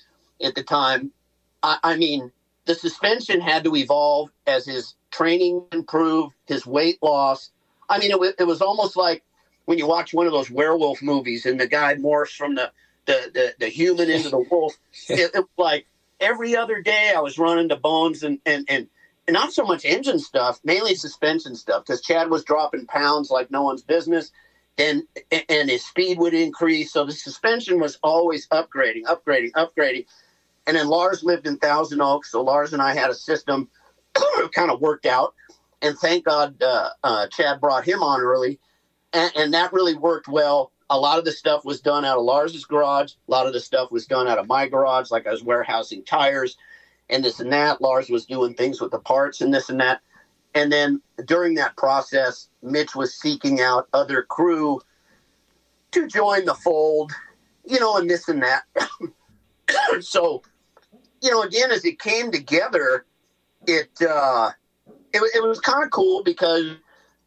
at 0.44 0.56
the 0.56 0.64
time. 0.64 1.12
I, 1.62 1.78
I 1.84 1.98
mean, 1.98 2.32
the 2.66 2.76
suspension 2.76 3.42
had 3.42 3.64
to 3.66 3.76
evolve 3.76 4.30
as 4.48 4.66
his 4.66 4.96
training 5.12 5.66
improved, 5.72 6.34
his 6.46 6.66
weight 6.66 7.02
loss. 7.02 7.52
I 7.90 8.00
mean, 8.00 8.12
it, 8.12 8.36
it 8.40 8.46
was 8.46 8.62
almost 8.62 8.96
like 8.96 9.24
when 9.66 9.78
you 9.78 9.88
watch 9.88 10.14
one 10.14 10.26
of 10.26 10.32
those 10.32 10.50
werewolf 10.50 11.02
movies 11.02 11.46
and 11.46 11.60
the 11.60 11.68
guy 11.68 11.96
morphs 11.96 12.36
from 12.36 12.56
the 12.56 12.72
the, 13.06 13.32
the, 13.34 13.56
the 13.60 13.68
human 13.68 14.10
into 14.10 14.30
the 14.30 14.40
wolf. 14.40 14.78
it, 15.10 15.32
it, 15.34 15.46
like 15.58 15.88
every 16.20 16.56
other 16.56 16.82
day, 16.82 17.14
I 17.16 17.20
was 17.20 17.38
running 17.38 17.70
to 17.70 17.76
bones 17.76 18.24
and 18.24 18.40
and 18.46 18.66
and 18.70 18.88
not 19.30 19.54
so 19.54 19.64
much 19.64 19.86
engine 19.86 20.20
stuff, 20.20 20.60
mainly 20.64 20.96
suspension 20.96 21.56
stuff, 21.56 21.86
because 21.86 22.02
Chad 22.02 22.30
was 22.30 22.44
dropping 22.44 22.86
pounds 22.88 23.30
like 23.30 23.52
no 23.52 23.64
one's 23.64 23.84
business, 23.84 24.32
and 24.78 25.04
and 25.50 25.70
his 25.70 25.86
speed 25.86 26.18
would 26.18 26.34
increase. 26.34 26.92
So 26.92 27.06
the 27.06 27.12
suspension 27.12 27.80
was 27.80 28.00
always 28.04 28.48
upgrading, 28.48 29.04
upgrading, 29.04 29.52
upgrading. 29.52 30.06
And 30.66 30.78
then 30.78 30.88
Lars 30.88 31.24
lived 31.24 31.46
in 31.48 31.58
Thousand 31.58 32.02
Oaks, 32.02 32.32
so 32.32 32.42
Lars 32.42 32.74
and 32.74 32.82
I 32.82 32.94
had 32.94 33.10
a 33.10 33.16
system 33.16 33.70
kind 34.54 34.72
of 34.72 34.82
worked 34.82 35.06
out. 35.06 35.34
and 35.82 35.98
thank 35.98 36.26
God 36.26 36.62
uh, 36.62 36.90
uh, 37.04 37.28
Chad 37.28 37.60
brought 37.60 37.84
him 37.84 38.02
on 38.02 38.22
early, 38.22 38.60
and, 39.12 39.32
and 39.36 39.54
that 39.54 39.74
really 39.74 39.96
worked 39.96 40.28
well. 40.28 40.72
A 40.90 40.98
lot 40.98 41.20
of 41.20 41.26
the 41.26 41.32
stuff 41.32 41.66
was 41.66 41.82
done 41.82 42.06
out 42.06 42.18
of 42.18 42.24
Lars's 42.24 42.66
garage. 42.66 43.14
A 43.28 43.32
lot 43.32 43.48
of 43.48 43.54
the 43.54 43.60
stuff 43.60 43.92
was 43.92 44.06
done 44.06 44.28
out 44.28 44.38
of 44.38 44.48
my 44.48 44.68
garage, 44.68 45.12
like 45.12 45.28
I 45.28 45.32
was 45.32 45.44
warehousing 45.44 46.04
tires 46.06 46.58
and 47.10 47.24
this 47.24 47.40
and 47.40 47.52
that. 47.52 47.82
Lars 47.82 48.10
was 48.10 48.26
doing 48.26 48.54
things 48.54 48.82
with 48.82 48.92
the 48.92 49.00
parts 49.00 49.42
and 49.42 49.54
this 49.54 49.70
and 49.70 49.80
that. 49.80 50.02
And 50.56 50.72
then 50.72 51.02
during 51.26 51.56
that 51.56 51.76
process, 51.78 52.50
Mitch 52.62 52.96
was 52.96 53.16
seeking 53.16 53.62
out 53.62 53.88
other 53.94 54.24
crew 54.24 54.82
to 55.92 56.08
join 56.08 56.46
the 56.46 56.54
fold, 56.54 57.12
you 57.66 57.80
know, 57.80 57.98
and 57.98 58.10
this 58.10 58.28
and 58.30 58.44
that. 58.44 58.64
so, 60.02 60.44
you 61.24 61.32
know, 61.32 61.42
again, 61.42 61.72
as 61.72 61.86
it 61.86 62.00
came 62.00 62.32
together, 62.32 63.06
it 63.66 63.90
uh, 64.02 64.52
it, 65.14 65.22
it 65.36 65.42
was 65.42 65.60
kind 65.62 65.84
of 65.84 65.90
cool 65.90 66.22
because, 66.22 66.72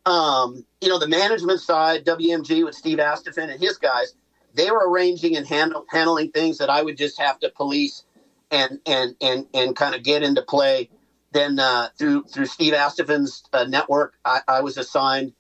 um, 0.05 0.65
you 0.83 0.89
know, 0.89 0.99
the 0.99 1.09
management 1.09 1.61
side, 1.61 2.05
WMG 2.05 2.63
with 2.63 2.75
Steve 2.75 2.99
Astephen 2.99 3.51
and 3.51 3.59
his 3.59 3.79
guys, 3.79 4.15
they 4.55 4.71
were 4.71 4.89
arranging 4.91 5.35
and 5.37 5.47
handle, 5.47 5.87
handling 5.91 6.31
things 6.31 6.59
that 6.59 6.69
I 6.69 6.83
would 6.83 6.99
just 6.99 7.19
have 7.19 7.39
to 7.41 7.49
police 7.49 8.05
and 8.51 8.79
and 8.85 9.17
and 9.23 9.47
and 9.55 9.75
kind 9.75 9.95
of 9.95 10.03
get 10.03 10.23
into 10.23 10.43
play. 10.43 10.91
Then 11.33 11.59
uh, 11.59 11.89
through 11.99 12.25
through 12.25 12.47
Steve 12.47 12.75
Astephen's 12.75 13.45
uh, 13.55 13.65
network, 13.65 14.19
I, 14.27 14.41
I 14.47 14.61
was 14.61 14.77
assigned 14.77 15.33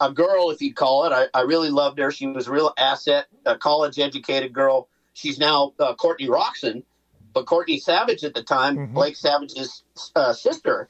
a 0.00 0.10
girl, 0.10 0.50
if 0.50 0.60
you 0.60 0.74
call 0.74 1.04
it. 1.04 1.12
I, 1.12 1.26
I 1.38 1.42
really 1.42 1.70
loved 1.70 1.98
her. 1.98 2.10
She 2.10 2.26
was 2.26 2.48
a 2.48 2.50
real 2.50 2.72
asset, 2.76 3.26
a 3.46 3.56
college 3.56 4.00
educated 4.00 4.52
girl. 4.52 4.88
She's 5.12 5.38
now 5.38 5.74
uh, 5.78 5.94
Courtney 5.94 6.26
Roczen, 6.26 6.82
but 7.32 7.46
Courtney 7.46 7.78
Savage 7.78 8.24
at 8.24 8.34
the 8.34 8.42
time, 8.42 8.76
Mhm. 8.76 8.94
Blake 8.94 9.16
Savage's 9.16 9.82
uh, 10.16 10.32
sister, 10.32 10.88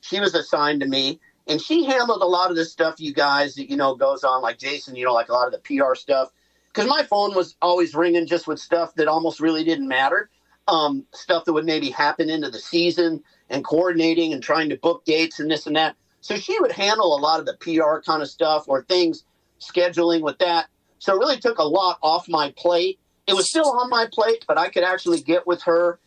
she 0.00 0.20
was 0.20 0.34
assigned 0.34 0.80
to 0.80 0.86
me, 0.86 1.20
and 1.46 1.60
she 1.60 1.84
handled 1.84 2.22
a 2.22 2.26
lot 2.26 2.50
of 2.50 2.56
the 2.56 2.64
stuff 2.64 3.00
you 3.00 3.12
guys 3.12 3.54
that 3.54 3.70
you 3.70 3.76
know 3.76 3.94
goes 3.94 4.24
on, 4.24 4.42
like 4.42 4.58
Jason, 4.58 4.96
you 4.96 5.04
know, 5.04 5.12
like 5.12 5.28
a 5.28 5.32
lot 5.32 5.52
of 5.52 5.52
the 5.52 5.58
PR 5.60 5.94
stuff. 5.94 6.30
Because 6.68 6.88
my 6.88 7.02
phone 7.02 7.34
was 7.34 7.56
always 7.62 7.94
ringing 7.94 8.26
just 8.26 8.46
with 8.46 8.60
stuff 8.60 8.94
that 8.96 9.08
almost 9.08 9.40
really 9.40 9.64
didn't 9.64 9.88
matter, 9.88 10.30
um, 10.68 11.04
stuff 11.12 11.44
that 11.44 11.52
would 11.52 11.64
maybe 11.64 11.90
happen 11.90 12.30
into 12.30 12.50
the 12.50 12.58
season 12.58 13.22
and 13.50 13.64
coordinating 13.64 14.32
and 14.32 14.42
trying 14.42 14.68
to 14.68 14.76
book 14.76 15.04
dates 15.04 15.40
and 15.40 15.50
this 15.50 15.66
and 15.66 15.76
that. 15.76 15.96
So 16.20 16.36
she 16.36 16.58
would 16.60 16.72
handle 16.72 17.16
a 17.16 17.20
lot 17.20 17.40
of 17.40 17.46
the 17.46 17.56
PR 17.60 18.00
kind 18.04 18.22
of 18.22 18.28
stuff 18.28 18.68
or 18.68 18.82
things, 18.84 19.24
scheduling 19.60 20.20
with 20.20 20.38
that. 20.38 20.66
So 20.98 21.14
it 21.14 21.18
really 21.18 21.38
took 21.38 21.58
a 21.58 21.64
lot 21.64 21.98
off 22.02 22.28
my 22.28 22.52
plate. 22.56 22.98
It 23.28 23.34
was 23.34 23.48
still 23.48 23.70
on 23.70 23.90
my 23.90 24.08
plate, 24.10 24.46
but 24.48 24.58
I 24.58 24.70
could 24.70 24.82
actually 24.82 25.20
get 25.20 25.46
with 25.46 25.62
her 25.62 26.00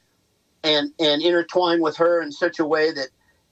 and 0.64 0.92
and 1.00 1.22
intertwine 1.22 1.80
with 1.80 1.98
her 1.98 2.22
in 2.22 2.32
such 2.32 2.60
a 2.60 2.66
way 2.66 2.92
that 2.92 3.10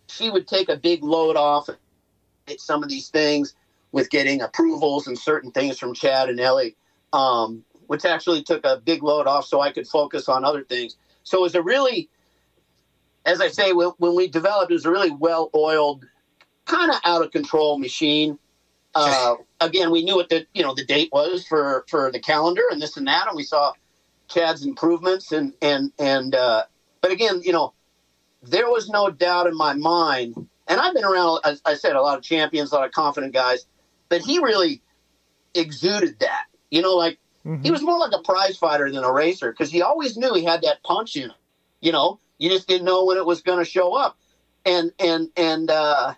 she 0.08 0.30
would 0.30 0.48
take 0.48 0.70
a 0.70 0.76
big 0.76 1.04
load 1.04 1.36
off 1.36 1.70
at 1.70 2.60
some 2.60 2.82
of 2.82 2.90
these 2.90 3.10
things 3.10 3.54
with 3.92 4.10
getting 4.10 4.42
approvals 4.42 5.08
and 5.08 5.18
certain 5.18 5.52
things 5.52 5.78
from 5.78 5.94
Chad 5.94 6.30
and 6.30 6.40
Ellie, 6.40 6.76
um, 7.14 7.64
which 7.88 8.06
actually 8.06 8.44
took 8.44 8.66
a 8.66 8.78
big 8.78 9.04
load 9.04 9.28
off 9.28 9.46
so 9.46 9.62
I 9.62 9.72
could 9.72 9.88
focus 9.88 10.28
on 10.28 10.44
other 10.44 10.64
things. 10.64 10.98
So 11.24 11.38
it 11.38 11.42
was 11.42 11.56
a 11.56 11.62
really, 11.62 12.10
as 13.26 13.40
I 13.40 13.50
say, 13.50 13.74
when, 13.74 13.90
when 13.98 14.16
we 14.16 14.28
developed, 14.28 14.72
it 14.72 14.76
was 14.76 14.86
a 14.86 14.92
really 14.92 15.12
well 15.12 15.50
oiled, 15.56 16.06
kind 16.66 16.92
of 16.92 16.98
out 17.04 17.24
of 17.24 17.32
control 17.32 17.78
machine. 17.78 18.40
Uh, 18.96 19.36
again, 19.62 19.92
we 19.92 20.04
knew 20.04 20.16
what 20.16 20.30
the 20.30 20.46
you 20.54 20.64
know 20.64 20.74
the 20.74 20.86
date 20.86 21.10
was 21.12 21.46
for 21.46 21.86
for 21.90 22.12
the 22.12 22.20
calendar 22.20 22.64
and 22.72 22.82
this 22.82 22.98
and 22.98 23.08
that, 23.08 23.28
and 23.28 23.36
we 23.36 23.44
saw 23.44 23.74
Chad's 24.30 24.66
improvements 24.66 25.32
and 25.32 25.54
and 25.62 25.92
and. 26.00 26.36
Uh, 26.36 26.64
but 27.02 27.12
again, 27.12 27.42
you 27.44 27.54
know, 27.54 27.74
there 28.42 28.68
was 28.68 28.90
no 28.90 29.10
doubt 29.10 29.48
in 29.48 29.56
my 29.56 29.74
mind, 29.74 30.36
and 30.68 30.80
I've 30.82 30.94
been 30.94 31.06
around, 31.06 31.40
as 31.46 31.62
I 31.66 31.76
said, 31.76 31.96
a 31.96 32.02
lot 32.02 32.18
of 32.18 32.24
champions, 32.24 32.72
a 32.72 32.76
lot 32.76 32.86
of 32.86 32.92
confident 32.92 33.34
guys, 33.34 33.66
but 34.10 34.22
he 34.22 34.40
really 34.40 34.82
exuded 35.56 36.20
that. 36.20 36.46
You 36.72 36.82
know, 36.82 36.96
like 36.96 37.20
he 37.64 37.72
was 37.72 37.82
more 37.82 37.98
like 37.98 38.12
a 38.14 38.22
prize 38.22 38.58
fighter 38.58 38.92
than 38.92 39.04
a 39.04 39.12
racer 39.12 39.52
because 39.52 39.72
he 39.72 39.82
always 39.82 40.18
knew 40.18 40.34
he 40.34 40.44
had 40.44 40.62
that 40.64 40.84
punch 40.84 41.16
in 41.16 41.30
him. 41.30 41.36
You 41.82 41.92
know, 41.92 42.20
you 42.38 42.50
just 42.50 42.68
didn't 42.68 42.86
know 42.86 43.06
when 43.06 43.18
it 43.18 43.26
was 43.26 43.42
going 43.42 43.60
to 43.60 43.70
show 43.70 43.94
up, 43.94 44.18
and 44.66 44.92
and 45.00 45.30
and 45.38 45.70
uh, 45.70 46.14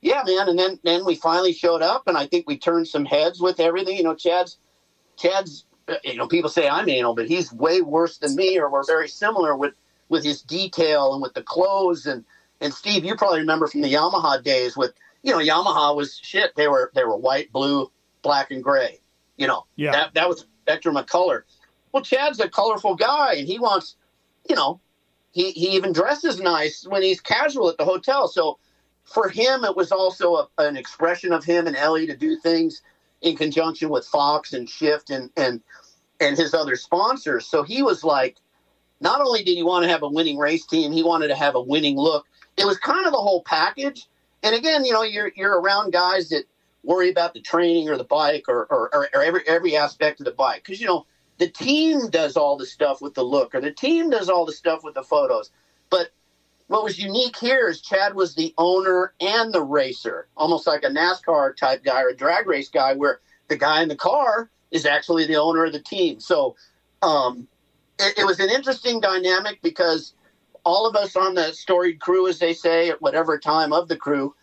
yeah, 0.00 0.22
man. 0.26 0.48
And 0.48 0.58
then 0.58 0.78
then 0.84 1.04
we 1.04 1.14
finally 1.16 1.52
showed 1.52 1.82
up, 1.82 2.04
and 2.06 2.16
I 2.16 2.26
think 2.26 2.46
we 2.48 2.58
turned 2.58 2.88
some 2.88 3.04
heads 3.04 3.40
with 3.40 3.60
everything. 3.60 3.96
You 3.96 4.04
know, 4.04 4.14
Chad's 4.14 4.58
Chad's. 5.18 5.64
uh, 5.88 5.94
You 6.04 6.16
know, 6.16 6.26
people 6.28 6.50
say 6.50 6.68
I'm 6.68 6.88
anal, 6.88 7.14
but 7.14 7.28
he's 7.28 7.52
way 7.52 7.80
worse 7.80 8.18
than 8.18 8.34
me, 8.36 8.58
or 8.58 8.70
we're 8.70 8.84
very 8.84 9.08
similar 9.08 9.56
with 9.56 9.74
with 10.08 10.24
his 10.24 10.42
detail 10.42 11.12
and 11.12 11.22
with 11.22 11.34
the 11.34 11.42
clothes 11.42 12.06
and 12.06 12.24
and 12.60 12.72
Steve, 12.72 13.04
you 13.04 13.16
probably 13.16 13.40
remember 13.40 13.66
from 13.66 13.82
the 13.82 13.92
Yamaha 13.92 14.42
days 14.42 14.76
with 14.76 14.92
you 15.22 15.32
know 15.32 15.38
Yamaha 15.38 15.94
was 15.96 16.18
shit. 16.22 16.54
They 16.56 16.68
were 16.68 16.90
they 16.94 17.04
were 17.04 17.16
white, 17.16 17.52
blue, 17.52 17.90
black, 18.22 18.50
and 18.50 18.62
gray. 18.62 19.00
You 19.36 19.46
know, 19.46 19.66
Yeah. 19.76 19.92
that 19.92 20.14
that 20.14 20.28
was 20.28 20.46
spectrum 20.62 20.96
of 20.96 21.06
color. 21.06 21.44
Well, 21.92 22.02
Chad's 22.02 22.40
a 22.40 22.48
colorful 22.48 22.94
guy, 22.94 23.34
and 23.34 23.46
he 23.46 23.58
wants, 23.58 23.96
you 24.48 24.56
know, 24.56 24.80
he 25.32 25.50
he 25.52 25.70
even 25.76 25.92
dresses 25.92 26.40
nice 26.40 26.86
when 26.88 27.02
he's 27.02 27.20
casual 27.20 27.68
at 27.68 27.76
the 27.78 27.84
hotel. 27.84 28.28
So 28.28 28.58
for 29.06 29.28
him, 29.28 29.64
it 29.64 29.76
was 29.76 29.92
also 29.92 30.34
a, 30.34 30.48
an 30.58 30.76
expression 30.76 31.32
of 31.32 31.44
him 31.44 31.66
and 31.66 31.76
Ellie 31.76 32.06
to 32.06 32.16
do 32.16 32.36
things 32.36 32.82
in 33.22 33.36
conjunction 33.36 33.88
with 33.88 34.06
Fox 34.06 34.52
and 34.52 34.68
Shift 34.68 35.10
and 35.10 35.30
and 35.36 35.60
and 36.20 36.36
his 36.36 36.54
other 36.54 36.76
sponsors. 36.76 37.46
So 37.46 37.62
he 37.62 37.82
was 37.82 38.02
like, 38.02 38.36
not 39.00 39.20
only 39.20 39.44
did 39.44 39.56
he 39.56 39.62
want 39.62 39.84
to 39.84 39.90
have 39.90 40.02
a 40.02 40.08
winning 40.08 40.38
race 40.38 40.66
team, 40.66 40.92
he 40.92 41.02
wanted 41.02 41.28
to 41.28 41.36
have 41.36 41.54
a 41.54 41.60
winning 41.60 41.96
look. 41.96 42.26
It 42.56 42.66
was 42.66 42.78
kind 42.78 43.06
of 43.06 43.12
the 43.12 43.18
whole 43.18 43.42
package. 43.42 44.06
And 44.42 44.54
again, 44.54 44.84
you 44.84 44.92
know, 44.92 45.02
you're 45.02 45.32
you're 45.36 45.60
around 45.60 45.92
guys 45.92 46.28
that 46.30 46.44
worry 46.82 47.10
about 47.10 47.34
the 47.34 47.40
training 47.40 47.88
or 47.88 47.96
the 47.96 48.04
bike 48.04 48.44
or 48.48 48.66
or, 48.66 48.90
or, 48.94 49.08
every 49.14 49.42
every 49.46 49.76
aspect 49.76 50.20
of 50.20 50.24
the 50.26 50.32
bike 50.32 50.62
because 50.64 50.80
you 50.80 50.86
know 50.86 51.06
the 51.38 51.48
team 51.48 52.08
does 52.10 52.36
all 52.36 52.56
the 52.56 52.66
stuff 52.66 53.02
with 53.02 53.14
the 53.14 53.22
look 53.22 53.54
or 53.54 53.60
the 53.60 53.72
team 53.72 54.10
does 54.10 54.28
all 54.28 54.46
the 54.46 54.52
stuff 54.52 54.82
with 54.82 54.94
the 54.94 55.02
photos. 55.02 55.50
But 55.90 56.10
what 56.68 56.82
was 56.82 56.98
unique 56.98 57.36
here 57.36 57.68
is 57.68 57.80
Chad 57.80 58.14
was 58.14 58.34
the 58.34 58.52
owner 58.58 59.12
and 59.20 59.52
the 59.52 59.62
racer, 59.62 60.28
almost 60.36 60.66
like 60.66 60.82
a 60.82 60.88
NASCAR 60.88 61.56
type 61.56 61.84
guy 61.84 62.02
or 62.02 62.08
a 62.08 62.16
drag 62.16 62.46
race 62.46 62.68
guy, 62.68 62.94
where 62.94 63.20
the 63.48 63.56
guy 63.56 63.82
in 63.82 63.88
the 63.88 63.96
car 63.96 64.50
is 64.70 64.84
actually 64.84 65.26
the 65.26 65.36
owner 65.36 65.64
of 65.64 65.72
the 65.72 65.80
team. 65.80 66.18
So 66.18 66.56
um, 67.02 67.46
it, 68.00 68.18
it 68.18 68.24
was 68.24 68.40
an 68.40 68.50
interesting 68.50 69.00
dynamic 69.00 69.62
because 69.62 70.14
all 70.64 70.88
of 70.88 70.96
us 70.96 71.14
on 71.14 71.34
the 71.34 71.52
storied 71.52 72.00
crew, 72.00 72.26
as 72.26 72.40
they 72.40 72.52
say, 72.52 72.90
at 72.90 73.00
whatever 73.00 73.38
time 73.38 73.72
of 73.72 73.86
the 73.86 73.96
crew, 73.96 74.34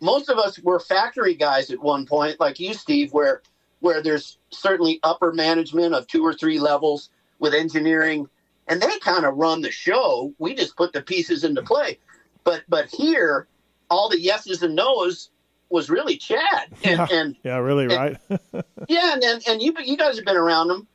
most 0.00 0.28
of 0.28 0.36
us 0.36 0.58
were 0.58 0.80
factory 0.80 1.34
guys 1.34 1.70
at 1.70 1.80
one 1.80 2.04
point, 2.04 2.38
like 2.40 2.60
you, 2.60 2.74
Steve, 2.74 3.12
where 3.12 3.42
where 3.80 4.02
there's 4.02 4.38
certainly 4.50 5.00
upper 5.02 5.32
management 5.32 5.92
of 5.92 6.06
two 6.06 6.24
or 6.24 6.32
three 6.32 6.60
levels 6.60 7.10
with 7.40 7.52
engineering, 7.52 8.28
and 8.68 8.80
they 8.80 8.98
kind 9.00 9.24
of 9.24 9.36
run 9.36 9.60
the 9.60 9.70
show. 9.70 10.32
We 10.38 10.54
just 10.54 10.76
put 10.76 10.92
the 10.92 11.02
pieces 11.02 11.44
into 11.44 11.62
play. 11.62 11.98
But 12.44 12.62
but 12.68 12.88
here, 12.88 13.46
all 13.90 14.08
the 14.08 14.20
yeses 14.20 14.62
and 14.62 14.74
nos 14.74 15.30
was 15.70 15.88
really 15.88 16.16
Chad, 16.16 16.68
and, 16.84 16.98
Yeah. 16.98 17.06
and 17.10 17.36
Yeah, 17.44 17.56
really, 17.58 17.86
right? 17.86 18.16
yeah, 18.88 19.14
and 19.14 19.22
and, 19.22 19.42
and 19.48 19.62
you 19.62 19.74
you 19.84 19.96
guys 19.96 20.16
have 20.16 20.24
been 20.24 20.36
around 20.36 20.70
him. 20.70 20.86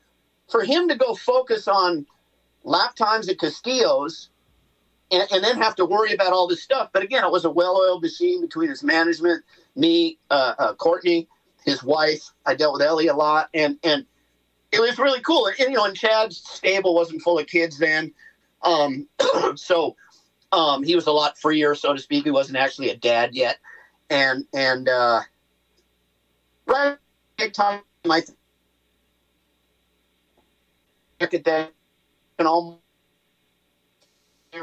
For 0.50 0.64
him 0.64 0.88
to 0.88 0.96
go 0.96 1.14
focus 1.14 1.68
on 1.68 2.06
lap 2.64 2.96
times 2.96 3.28
at 3.28 3.38
Castillo's 3.38 4.30
and, 5.12 5.28
and 5.32 5.44
then 5.44 5.58
have 5.58 5.76
to 5.76 5.86
worry 5.86 6.14
about 6.14 6.32
all 6.32 6.48
this 6.48 6.64
stuff. 6.64 6.90
But 6.94 7.04
again, 7.04 7.24
it 7.24 7.32
was 7.32 7.44
a 7.46 7.50
well-oiled 7.50 8.02
machine 8.02 8.42
between 8.42 8.70
his 8.70 8.84
management, 8.84 9.44
me, 9.76 10.18
uh, 10.30 10.54
uh, 10.58 10.74
Courtney, 10.76 11.28
his 11.66 11.84
wife. 11.84 12.32
I 12.46 12.56
dealt 12.56 12.74
with 12.74 12.82
Ellie 12.82 13.08
a 13.08 13.16
lot, 13.16 13.50
and 13.54 13.78
and 13.84 14.06
it 14.72 14.80
was 14.80 14.98
really 15.00 15.22
cool. 15.22 15.48
And, 15.48 15.58
you 15.60 15.72
know, 15.72 15.86
and 15.86 15.96
Chad's 15.96 16.38
stable 16.38 16.94
wasn't 16.94 17.22
full 17.22 17.40
of 17.40 17.48
kids 17.48 17.78
then, 17.78 18.14
um, 18.64 19.08
so 19.56 19.96
um, 20.52 20.84
he 20.84 20.96
was 20.96 21.08
a 21.08 21.12
lot 21.12 21.38
freer, 21.38 21.76
so 21.76 21.94
to 21.94 22.00
speak. 22.00 22.24
He 22.26 22.32
wasn't 22.32 22.58
actually 22.58 22.90
a 22.90 22.98
dad 22.98 23.34
yet, 23.34 23.58
and 24.10 24.46
and 24.54 24.88
uh, 24.90 25.22
right 26.66 26.98
time. 27.54 27.82
I 28.10 28.24
look 31.20 31.34
at 31.34 31.44
that 31.44 31.74
and 32.40 32.48
all 32.48 32.82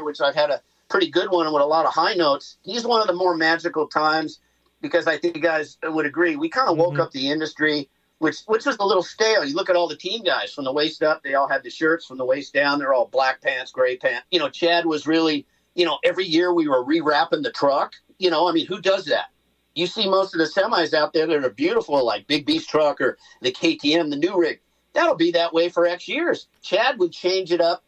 which 0.01 0.19
I've 0.19 0.35
had 0.35 0.49
a 0.49 0.61
pretty 0.89 1.09
good 1.09 1.29
one 1.31 1.51
with 1.53 1.61
a 1.61 1.65
lot 1.65 1.85
of 1.85 1.93
high 1.93 2.15
notes. 2.15 2.57
He's 2.63 2.85
one 2.85 3.01
of 3.01 3.07
the 3.07 3.13
more 3.13 3.35
magical 3.35 3.87
times 3.87 4.39
because 4.81 5.07
I 5.07 5.17
think 5.17 5.35
you 5.35 5.41
guys 5.41 5.77
would 5.83 6.05
agree. 6.05 6.35
We 6.35 6.49
kind 6.49 6.69
of 6.69 6.77
woke 6.77 6.95
Mhm. 6.95 6.99
up 6.99 7.11
the 7.11 7.29
industry, 7.29 7.89
which 8.19 8.37
which 8.47 8.65
was 8.65 8.77
a 8.79 8.85
little 8.85 9.03
stale. 9.03 9.43
You 9.43 9.55
look 9.55 9.69
at 9.69 9.75
all 9.75 9.87
the 9.87 9.95
team 9.95 10.23
guys 10.23 10.53
from 10.53 10.63
the 10.63 10.73
waist 10.73 11.03
up; 11.03 11.23
they 11.23 11.33
all 11.35 11.47
had 11.47 11.63
the 11.63 11.69
shirts. 11.69 12.05
From 12.05 12.17
the 12.17 12.25
waist 12.25 12.53
down, 12.53 12.79
they're 12.79 12.93
all 12.93 13.07
black 13.07 13.41
pants, 13.41 13.71
gray 13.71 13.97
pants. 13.97 14.25
You 14.31 14.39
know, 14.39 14.49
Chad 14.49 14.85
was 14.85 15.07
really, 15.07 15.45
you 15.75 15.85
know, 15.85 15.99
every 16.03 16.25
year 16.25 16.53
we 16.53 16.67
were 16.67 16.83
rewrapping 16.83 17.43
the 17.43 17.51
truck. 17.51 17.93
You 18.17 18.29
know, 18.29 18.47
I 18.47 18.53
mean, 18.53 18.65
who 18.65 18.81
does 18.81 19.05
that? 19.05 19.25
You 19.73 19.87
see 19.87 20.09
most 20.09 20.33
of 20.33 20.39
the 20.39 20.45
semis 20.45 20.93
out 20.93 21.11
there 21.11 21.27
that 21.27 21.43
are 21.43 21.49
beautiful, 21.49 22.03
like 22.05 22.27
Big 22.27 22.45
Beast 22.45 22.69
truck 22.69 23.01
or 23.01 23.17
the 23.41 23.51
KTM, 23.51 24.09
the 24.09 24.15
new 24.15 24.39
rig. 24.39 24.61
That'll 24.93 25.15
be 25.15 25.31
that 25.31 25.53
way 25.53 25.67
for 25.67 25.85
X 25.85 26.07
years. 26.07 26.47
Chad 26.61 26.97
would 26.99 27.11
change 27.11 27.51
it 27.51 27.59
up. 27.59 27.83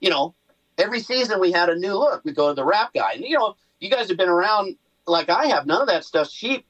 You 0.00 0.10
know, 0.10 0.34
every 0.76 1.00
season 1.00 1.40
we 1.40 1.52
had 1.52 1.70
a 1.70 1.76
new 1.76 1.94
look. 1.94 2.22
We 2.24 2.32
go 2.32 2.48
to 2.48 2.54
the 2.54 2.64
wrap 2.64 2.92
guy, 2.92 3.12
and 3.14 3.24
you 3.24 3.38
know, 3.38 3.56
you 3.80 3.88
guys 3.88 4.08
have 4.08 4.18
been 4.18 4.28
around 4.28 4.76
like 5.06 5.30
I 5.30 5.46
have. 5.46 5.66
None 5.66 5.80
of 5.80 5.88
that 5.88 6.04
stuff's 6.04 6.32
cheap, 6.32 6.66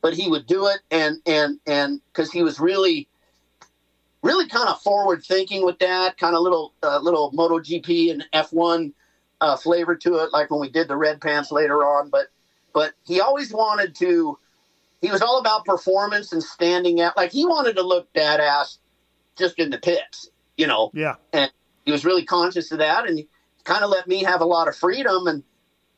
but 0.00 0.14
he 0.14 0.28
would 0.28 0.46
do 0.46 0.66
it, 0.66 0.80
and 0.90 1.18
and 1.26 1.58
and 1.66 2.00
because 2.12 2.30
he 2.30 2.42
was 2.42 2.60
really, 2.60 3.08
really 4.22 4.48
kind 4.48 4.68
of 4.68 4.80
forward 4.80 5.22
thinking 5.24 5.64
with 5.64 5.78
that, 5.80 6.18
kind 6.18 6.34
of 6.34 6.42
little 6.42 6.72
uh, 6.82 6.98
little 6.98 7.32
MotoGP 7.32 8.10
and 8.12 8.26
F1 8.32 8.92
uh, 9.40 9.56
flavor 9.56 9.96
to 9.96 10.16
it, 10.16 10.32
like 10.32 10.50
when 10.50 10.60
we 10.60 10.70
did 10.70 10.88
the 10.88 10.96
red 10.96 11.20
pants 11.20 11.50
later 11.50 11.84
on. 11.84 12.10
But 12.10 12.28
but 12.72 12.94
he 13.04 13.20
always 13.20 13.52
wanted 13.52 13.94
to. 13.96 14.38
He 15.00 15.10
was 15.10 15.22
all 15.22 15.38
about 15.38 15.64
performance 15.64 16.32
and 16.32 16.42
standing 16.42 17.00
out. 17.00 17.16
Like 17.16 17.32
he 17.32 17.44
wanted 17.44 17.76
to 17.76 17.82
look 17.82 18.12
badass, 18.14 18.78
just 19.36 19.58
in 19.58 19.70
the 19.70 19.78
pits, 19.78 20.30
you 20.56 20.66
know. 20.66 20.90
Yeah. 20.94 21.16
And 21.32 21.50
he 21.84 21.92
was 21.92 22.04
really 22.04 22.24
conscious 22.24 22.72
of 22.72 22.78
that, 22.78 23.08
and 23.08 23.24
kind 23.64 23.84
of 23.84 23.90
let 23.90 24.08
me 24.08 24.22
have 24.24 24.40
a 24.40 24.46
lot 24.46 24.68
of 24.68 24.76
freedom. 24.76 25.26
And 25.26 25.42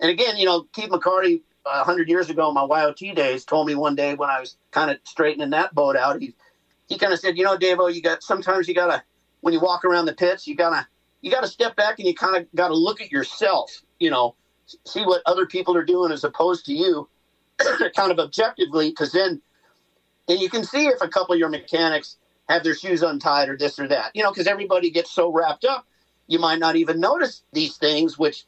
and 0.01 0.11
again, 0.11 0.37
you 0.37 0.47
know, 0.47 0.67
Keith 0.73 0.91
McCarty, 0.91 1.43
a 1.73 1.85
hundred 1.85 2.09
years 2.09 2.31
ago, 2.31 2.49
in 2.49 2.55
my 2.55 2.65
YOT 2.65 3.15
days, 3.15 3.45
told 3.45 3.67
me 3.67 3.75
one 3.75 3.95
day 3.95 4.15
when 4.15 4.31
I 4.31 4.41
was 4.41 4.57
kind 4.71 4.91
of 4.91 4.99
straightening 5.05 5.51
that 5.51 5.75
boat 5.75 5.97
out, 5.97 6.21
he 6.21 6.35
he 6.89 6.99
kind 6.99 7.13
of 7.13 7.19
said, 7.19 7.37
you 7.37 7.45
know, 7.45 7.57
Davo, 7.57 7.93
you 7.93 8.03
got 8.03 8.23
sometimes 8.23 8.69
you 8.69 8.75
gotta 8.75 9.03
when 9.41 9.55
you 9.55 9.61
walk 9.61 9.85
around 9.85 10.07
the 10.07 10.15
pits, 10.15 10.47
you 10.47 10.55
gotta 10.55 10.87
you 11.21 11.31
gotta 11.31 11.49
step 11.49 11.77
back 11.77 11.99
and 11.99 12.07
you 12.09 12.15
kind 12.15 12.37
of 12.37 12.47
gotta 12.55 12.75
look 12.75 13.01
at 13.01 13.11
yourself, 13.11 13.83
you 13.99 14.11
know, 14.11 14.35
see 14.87 15.05
what 15.05 15.23
other 15.27 15.47
people 15.47 15.77
are 15.77 15.85
doing 15.85 16.13
as 16.13 16.25
opposed 16.25 16.65
to 16.67 16.73
you, 16.75 17.09
kind 17.97 18.11
of 18.11 18.19
objectively, 18.19 18.91
because 18.91 19.13
then 19.13 19.41
and 20.29 20.41
you 20.41 20.51
can 20.51 20.65
see 20.65 20.87
if 20.87 21.01
a 21.01 21.09
couple 21.09 21.33
of 21.33 21.39
your 21.39 21.49
mechanics 21.49 22.17
have 22.49 22.63
their 22.63 22.75
shoes 22.75 23.03
untied 23.03 23.49
or 23.49 23.57
this 23.57 23.79
or 23.79 23.89
that, 23.89 24.11
you 24.15 24.23
know, 24.23 24.31
because 24.31 24.47
everybody 24.47 24.91
gets 24.91 25.11
so 25.11 25.31
wrapped 25.31 25.65
up, 25.65 25.87
you 26.27 26.39
might 26.39 26.59
not 26.59 26.77
even 26.77 27.01
notice 27.01 27.43
these 27.53 27.77
things, 27.77 28.19
which 28.19 28.45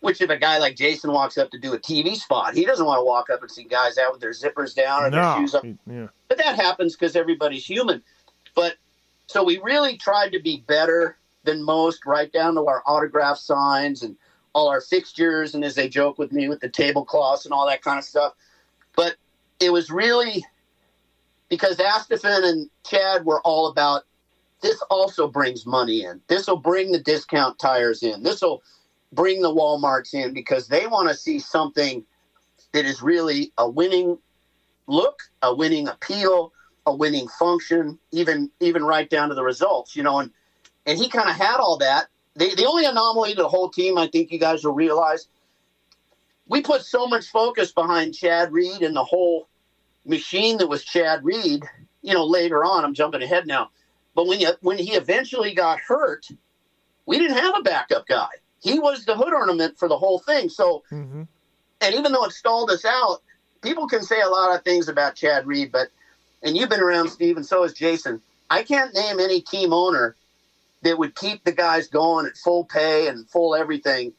which 0.00 0.20
if 0.20 0.30
a 0.30 0.36
guy 0.36 0.58
like 0.58 0.76
Jason 0.76 1.12
walks 1.12 1.38
up 1.38 1.50
to 1.50 1.58
do 1.58 1.74
a 1.74 1.78
TV 1.78 2.16
spot, 2.16 2.54
he 2.54 2.64
doesn't 2.64 2.86
want 2.86 2.98
to 2.98 3.04
walk 3.04 3.30
up 3.30 3.42
and 3.42 3.50
see 3.50 3.64
guys 3.64 3.98
out 3.98 4.12
with 4.12 4.20
their 4.20 4.30
zippers 4.30 4.74
down 4.74 5.04
or 5.04 5.10
their 5.10 5.36
shoes 5.36 5.54
up. 5.54 5.64
Yeah. 5.86 6.08
But 6.28 6.38
that 6.38 6.56
happens 6.56 6.96
because 6.96 7.16
everybody's 7.16 7.64
human. 7.64 8.02
But 8.54 8.76
so 9.26 9.44
we 9.44 9.60
really 9.62 9.96
tried 9.96 10.32
to 10.32 10.40
be 10.40 10.64
better 10.66 11.16
than 11.44 11.62
most, 11.62 12.04
right 12.06 12.32
down 12.32 12.54
to 12.54 12.66
our 12.66 12.82
autograph 12.86 13.38
signs 13.38 14.02
and 14.02 14.16
all 14.52 14.68
our 14.68 14.80
fixtures, 14.80 15.54
and 15.54 15.64
as 15.64 15.74
they 15.74 15.88
joke 15.88 16.18
with 16.18 16.32
me 16.32 16.48
with 16.48 16.60
the 16.60 16.68
tablecloths 16.68 17.44
and 17.44 17.52
all 17.52 17.66
that 17.66 17.82
kind 17.82 17.98
of 17.98 18.04
stuff. 18.04 18.34
But 18.96 19.16
it 19.60 19.72
was 19.72 19.90
really 19.90 20.44
because 21.48 21.76
Astephen 21.76 22.44
and 22.44 22.70
Chad 22.84 23.24
were 23.24 23.40
all 23.42 23.68
about 23.68 24.04
this 24.62 24.80
also 24.90 25.28
brings 25.28 25.64
money 25.66 26.04
in. 26.04 26.20
This 26.28 26.46
will 26.46 26.56
bring 26.56 26.92
the 26.92 27.00
discount 27.00 27.58
tires 27.58 28.02
in. 28.02 28.22
This 28.22 28.42
will 28.42 28.62
bring 29.12 29.42
the 29.42 29.52
Walmarts 29.52 30.14
in 30.14 30.32
because 30.32 30.68
they 30.68 30.86
want 30.86 31.08
to 31.08 31.14
see 31.14 31.38
something 31.38 32.04
that 32.72 32.84
is 32.84 33.02
really 33.02 33.52
a 33.58 33.68
winning 33.68 34.18
look, 34.86 35.22
a 35.42 35.54
winning 35.54 35.88
appeal, 35.88 36.52
a 36.86 36.94
winning 36.94 37.28
function, 37.28 37.98
even 38.12 38.50
even 38.60 38.84
right 38.84 39.08
down 39.08 39.28
to 39.28 39.34
the 39.34 39.42
results, 39.42 39.96
you 39.96 40.02
know. 40.02 40.18
And 40.18 40.30
and 40.86 40.98
he 40.98 41.08
kind 41.08 41.28
of 41.28 41.36
had 41.36 41.56
all 41.56 41.78
that. 41.78 42.06
The 42.36 42.54
the 42.54 42.66
only 42.66 42.84
anomaly 42.84 43.34
to 43.34 43.42
the 43.42 43.48
whole 43.48 43.70
team, 43.70 43.98
I 43.98 44.06
think 44.06 44.30
you 44.30 44.38
guys 44.38 44.64
will 44.64 44.74
realize, 44.74 45.28
we 46.48 46.62
put 46.62 46.82
so 46.82 47.06
much 47.06 47.28
focus 47.28 47.72
behind 47.72 48.14
Chad 48.14 48.52
Reed 48.52 48.82
and 48.82 48.94
the 48.94 49.04
whole 49.04 49.48
machine 50.06 50.58
that 50.58 50.68
was 50.68 50.84
Chad 50.84 51.24
Reed. 51.24 51.64
You 52.02 52.14
know, 52.14 52.24
later 52.24 52.64
on, 52.64 52.84
I'm 52.84 52.94
jumping 52.94 53.22
ahead 53.22 53.46
now, 53.46 53.70
but 54.14 54.26
when 54.26 54.40
you 54.40 54.50
when 54.60 54.78
he 54.78 54.92
eventually 54.92 55.54
got 55.54 55.80
hurt, 55.80 56.26
we 57.06 57.18
didn't 57.18 57.36
have 57.36 57.54
a 57.58 57.62
backup 57.62 58.06
guy. 58.06 58.28
He 58.60 58.78
was 58.78 59.04
the 59.04 59.16
hood 59.16 59.32
ornament 59.32 59.78
for 59.78 59.88
the 59.88 59.98
whole 59.98 60.18
thing. 60.18 60.48
So 60.48 60.82
hmm 60.90 61.22
and 61.82 61.94
even 61.94 62.12
though 62.12 62.24
it 62.24 62.32
stalled 62.32 62.70
us 62.70 62.84
out, 62.84 63.22
people 63.62 63.88
can 63.88 64.02
say 64.02 64.20
a 64.20 64.28
lot 64.28 64.54
of 64.54 64.62
things 64.64 64.86
about 64.88 65.14
Chad 65.14 65.46
Reed, 65.46 65.72
but 65.72 65.88
and 66.42 66.56
you've 66.56 66.68
been 66.68 66.80
around 66.80 67.08
Steve, 67.08 67.36
and 67.36 67.46
so 67.46 67.62
has 67.62 67.72
Jason. 67.72 68.20
I 68.50 68.62
can't 68.62 68.94
name 68.94 69.18
any 69.18 69.40
team 69.40 69.72
owner 69.72 70.14
that 70.82 70.98
would 70.98 71.14
keep 71.14 71.44
the 71.44 71.52
guys 71.52 71.88
going 71.88 72.26
at 72.26 72.36
full 72.36 72.64
pay 72.64 73.08
and 73.08 73.28
full 73.28 73.54
everything 73.54 74.12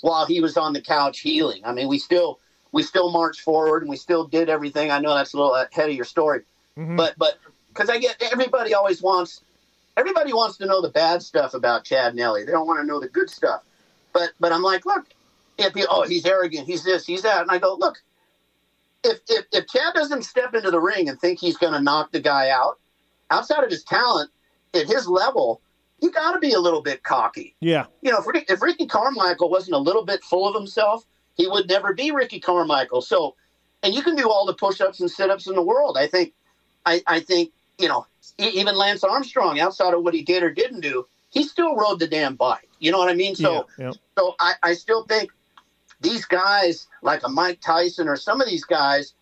while 0.00 0.26
he 0.26 0.40
was 0.40 0.56
on 0.56 0.72
the 0.72 0.80
couch 0.80 1.20
healing. 1.20 1.62
I 1.64 1.72
mean, 1.72 1.88
we 1.88 1.98
still 1.98 2.40
we 2.72 2.82
still 2.82 3.10
marched 3.10 3.40
forward 3.40 3.82
and 3.82 3.90
we 3.90 3.96
still 3.96 4.26
did 4.26 4.48
everything. 4.48 4.90
I 4.90 4.98
know 4.98 5.14
that's 5.14 5.34
a 5.34 5.36
little 5.36 5.54
ahead 5.54 5.88
of 5.88 5.94
your 5.94 6.04
story, 6.04 6.42
Mhm. 6.76 6.96
but 6.96 7.14
but 7.16 7.38
because 7.68 7.88
I 7.90 7.98
get 7.98 8.20
everybody 8.20 8.74
always 8.74 9.02
wants 9.02 9.42
everybody 9.96 10.32
wants 10.32 10.56
to 10.58 10.66
know 10.66 10.80
the 10.80 10.90
bad 10.90 11.22
stuff 11.22 11.54
about 11.54 11.84
Chad 11.84 12.14
Nelly. 12.14 12.44
They 12.44 12.52
don't 12.52 12.66
want 12.66 12.80
to 12.80 12.86
know 12.86 13.00
the 13.00 13.08
good 13.08 13.30
stuff. 13.30 13.62
But 14.12 14.30
but 14.40 14.52
I'm 14.52 14.62
like, 14.62 14.86
look, 14.86 15.06
if 15.58 15.76
you, 15.76 15.86
oh 15.90 16.02
he's 16.06 16.26
arrogant, 16.26 16.66
he's 16.66 16.84
this, 16.84 17.06
he's 17.06 17.22
that, 17.22 17.42
and 17.42 17.50
I 17.50 17.58
go, 17.58 17.76
look, 17.78 17.98
if 19.04 19.18
if, 19.28 19.44
if 19.52 19.66
Chad 19.68 19.94
doesn't 19.94 20.22
step 20.22 20.54
into 20.54 20.70
the 20.70 20.80
ring 20.80 21.08
and 21.08 21.20
think 21.20 21.38
he's 21.38 21.56
going 21.56 21.72
to 21.72 21.80
knock 21.80 22.12
the 22.12 22.20
guy 22.20 22.50
out, 22.50 22.78
outside 23.30 23.64
of 23.64 23.70
his 23.70 23.84
talent, 23.84 24.30
at 24.74 24.86
his 24.86 25.06
level, 25.06 25.60
you 26.00 26.10
got 26.10 26.32
to 26.32 26.38
be 26.38 26.52
a 26.52 26.60
little 26.60 26.82
bit 26.82 27.02
cocky. 27.02 27.54
Yeah. 27.60 27.86
You 28.02 28.12
know, 28.12 28.18
if, 28.18 28.26
Rick- 28.26 28.50
if 28.50 28.62
Ricky 28.62 28.86
Carmichael 28.86 29.50
wasn't 29.50 29.74
a 29.74 29.78
little 29.78 30.04
bit 30.04 30.22
full 30.22 30.48
of 30.48 30.54
himself, 30.54 31.04
he 31.36 31.46
would 31.46 31.68
never 31.68 31.92
be 31.94 32.10
Ricky 32.10 32.40
Carmichael. 32.40 33.00
So, 33.00 33.34
and 33.82 33.94
you 33.94 34.02
can 34.02 34.16
do 34.16 34.28
all 34.28 34.46
the 34.46 34.54
push-ups 34.54 35.00
and 35.00 35.10
sit-ups 35.10 35.46
in 35.46 35.54
the 35.54 35.62
world. 35.62 35.96
I 35.98 36.06
think, 36.06 36.34
I, 36.86 37.02
I 37.06 37.20
think, 37.20 37.52
you 37.78 37.88
know, 37.88 38.06
even 38.38 38.76
Lance 38.76 39.04
Armstrong, 39.04 39.60
outside 39.60 39.94
of 39.94 40.02
what 40.02 40.14
he 40.14 40.22
did 40.22 40.42
or 40.42 40.50
didn't 40.50 40.80
do, 40.80 41.06
he 41.30 41.42
still 41.44 41.76
rode 41.76 41.98
the 41.98 42.06
damn 42.06 42.36
bike. 42.36 42.68
You 42.78 42.92
know 42.92 42.98
what 42.98 43.08
I 43.08 43.14
mean? 43.14 43.34
So, 43.34 43.66
yeah. 43.78 43.86
yeah. 43.86 43.92
so 44.16 44.34
I, 44.40 44.54
I 44.62 44.74
still 44.74 45.04
think 45.04 45.30
these 46.00 46.24
guys, 46.24 46.86
like 47.02 47.22
a 47.24 47.28
Mike 47.28 47.60
Tyson 47.60 48.08
or 48.08 48.16
some 48.16 48.40
of 48.40 48.48
these 48.48 48.64
guys, 48.64 49.14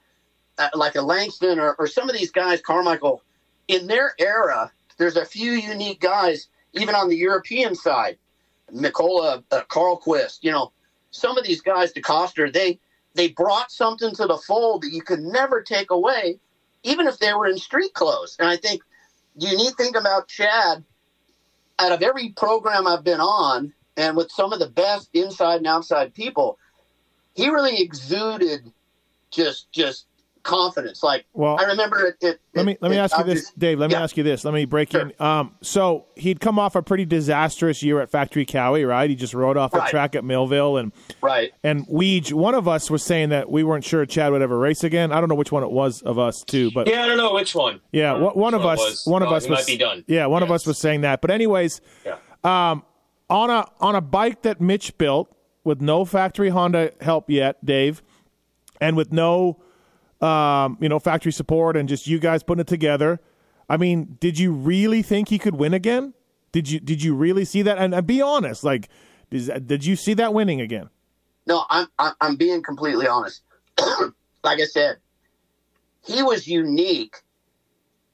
uh, 0.58 0.68
like 0.74 0.94
a 0.94 1.02
Langston 1.02 1.58
or, 1.58 1.74
or 1.78 1.86
some 1.86 2.08
of 2.08 2.16
these 2.16 2.30
guys, 2.30 2.60
Carmichael, 2.60 3.22
in 3.68 3.86
their 3.86 4.14
era, 4.18 4.70
there's 4.98 5.16
a 5.16 5.24
few 5.24 5.52
unique 5.52 6.00
guys, 6.00 6.48
even 6.72 6.94
on 6.94 7.08
the 7.08 7.16
European 7.16 7.74
side. 7.74 8.18
Nicola, 8.70 9.44
uh, 9.50 9.62
Carlqvist, 9.68 10.38
you 10.42 10.50
know, 10.50 10.72
some 11.10 11.38
of 11.38 11.44
these 11.44 11.60
guys, 11.60 11.92
DeCoster, 11.92 12.52
they 12.52 12.78
they 13.14 13.28
brought 13.28 13.70
something 13.70 14.14
to 14.14 14.26
the 14.26 14.36
fold 14.36 14.82
that 14.82 14.92
you 14.92 15.00
could 15.00 15.20
never 15.20 15.62
take 15.62 15.90
away, 15.90 16.38
even 16.82 17.06
if 17.06 17.18
they 17.18 17.32
were 17.32 17.46
in 17.46 17.56
street 17.56 17.94
clothes. 17.94 18.36
And 18.38 18.48
I 18.48 18.56
think 18.56 18.82
the 19.36 19.46
unique 19.46 19.76
thing 19.76 19.96
about 19.96 20.28
Chad, 20.28 20.84
out 21.78 21.92
of 21.92 22.02
every 22.02 22.30
program 22.30 22.86
I've 22.86 23.04
been 23.04 23.20
on, 23.20 23.72
and 23.96 24.16
with 24.16 24.30
some 24.30 24.52
of 24.52 24.58
the 24.58 24.68
best 24.68 25.10
inside 25.14 25.56
and 25.56 25.66
outside 25.66 26.14
people, 26.14 26.58
he 27.34 27.48
really 27.48 27.80
exuded 27.80 28.72
just 29.30 29.70
just 29.72 30.06
confidence. 30.46 31.02
Like 31.02 31.26
Well, 31.34 31.56
I 31.60 31.64
remember 31.64 32.06
it. 32.06 32.16
it 32.20 32.40
Let 32.54 32.64
me 32.64 32.78
let 32.80 32.90
me 32.90 32.96
it- 32.96 33.00
ask 33.00 33.18
you 33.18 33.24
this, 33.24 33.34
was- 33.40 33.52
Dave. 33.58 33.78
Let 33.78 33.90
me 33.90 33.96
ask 33.96 34.16
you 34.16 34.22
this. 34.22 34.44
Let 34.44 34.54
me 34.54 34.64
break 34.64 34.92
Sure. 34.92 35.02
in. 35.02 35.12
Um, 35.18 35.54
so 35.60 36.06
he'd 36.14 36.40
come 36.40 36.58
off 36.58 36.76
a 36.76 36.82
pretty 36.82 37.04
disastrous 37.04 37.82
year 37.82 38.00
at 38.00 38.10
Factory 38.10 38.46
Cowie, 38.46 38.84
right? 38.84 39.10
He 39.10 39.16
just 39.16 39.34
rode 39.34 39.56
off 39.56 39.74
a 39.74 39.78
Right. 39.78 39.90
track 39.90 40.14
at 40.14 40.24
Millville, 40.24 40.76
and 40.76 40.92
Right. 41.20 41.52
and 41.64 41.86
Weege. 41.88 42.32
One 42.32 42.54
of 42.54 42.66
us 42.68 42.90
was 42.90 43.02
saying 43.02 43.28
that 43.30 43.50
we 43.50 43.62
weren't 43.64 43.84
sure 43.84 44.06
Chad 44.06 44.32
would 44.32 44.42
ever 44.42 44.56
race 44.58 44.84
again. 44.84 45.12
I 45.12 45.20
don't 45.20 45.28
know 45.28 45.34
which 45.34 45.52
one 45.52 45.62
it 45.62 45.70
was 45.70 46.00
of 46.02 46.18
us 46.18 46.42
too, 46.44 46.70
but 46.72 46.88
Yeah, 46.88 47.02
I 47.02 47.06
don't 47.08 47.18
know 47.18 47.34
which 47.34 47.54
one. 47.54 47.80
yeah, 47.92 48.12
one, 48.12 48.32
one 48.34 48.54
of 48.54 48.64
us, 48.64 48.78
was. 48.78 49.02
one 49.06 49.22
of 49.22 49.30
Oh, 49.30 49.34
us 49.34 49.44
he 49.44 49.50
was 49.50 49.60
might 49.60 49.66
be 49.66 49.76
done. 49.76 50.04
Yeah, 50.06 50.26
one 50.26 50.42
of 50.42 50.50
us 50.50 50.66
was 50.66 50.78
saying 50.78 51.00
that. 51.02 51.20
But 51.20 51.30
anyways, 51.30 51.80
Yeah. 52.04 52.14
um, 52.44 52.84
on 53.28 53.50
a 53.50 53.66
on 53.80 53.94
a 53.96 54.00
bike 54.00 54.42
that 54.42 54.60
Mitch 54.60 54.96
built 54.98 55.28
with 55.64 55.80
no 55.80 56.04
factory 56.04 56.50
Honda 56.50 56.92
help 57.00 57.28
yet, 57.28 57.64
Dave, 57.64 58.00
and 58.80 58.96
with 58.96 59.12
no 59.12 59.58
um, 60.20 60.78
you 60.80 60.88
know 60.88 60.98
factory 60.98 61.32
support 61.32 61.76
and 61.76 61.88
just 61.88 62.06
you 62.06 62.18
guys 62.18 62.42
putting 62.42 62.60
it 62.60 62.66
together. 62.66 63.20
I 63.68 63.76
mean, 63.76 64.16
did 64.20 64.38
you 64.38 64.52
really 64.52 65.02
think 65.02 65.28
he 65.28 65.38
could 65.38 65.56
win 65.56 65.74
again? 65.74 66.14
Did 66.52 66.70
you 66.70 66.80
did 66.80 67.02
you 67.02 67.14
really 67.14 67.44
see 67.44 67.62
that? 67.62 67.78
And, 67.78 67.94
and 67.94 68.06
be 68.06 68.22
honest, 68.22 68.64
like, 68.64 68.88
is, 69.30 69.50
did 69.66 69.84
you 69.84 69.96
see 69.96 70.14
that 70.14 70.32
winning 70.32 70.60
again? 70.60 70.88
No, 71.46 71.64
I'm 71.68 71.86
I'm, 72.20 72.36
being 72.36 72.62
completely 72.62 73.06
honest. 73.06 73.42
like 74.44 74.60
I 74.60 74.64
said, 74.64 74.96
he 76.04 76.22
was 76.22 76.46
unique. 76.48 77.16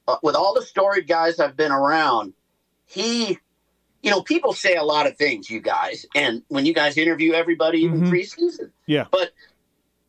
Uh, 0.09 0.17
with 0.23 0.35
all 0.35 0.53
the 0.53 0.63
storied 0.63 1.07
guys 1.07 1.39
I've 1.39 1.57
been 1.57 1.71
around, 1.71 2.33
he, 2.87 3.39
you 4.03 4.11
know, 4.11 4.21
people 4.21 4.53
say 4.53 4.75
a 4.75 4.83
lot 4.83 5.07
of 5.07 5.17
things, 5.17 5.49
you 5.49 5.61
guys, 5.61 6.05
and 6.17 6.43
when 6.49 6.67
you 6.67 6.75
guys 6.75 6.99
interview 6.99 7.35
everybody, 7.35 7.79
even 7.83 8.03
Mhm. 8.03 8.11
preseason. 8.11 8.73
Yeah. 8.87 9.07
But 9.13 9.31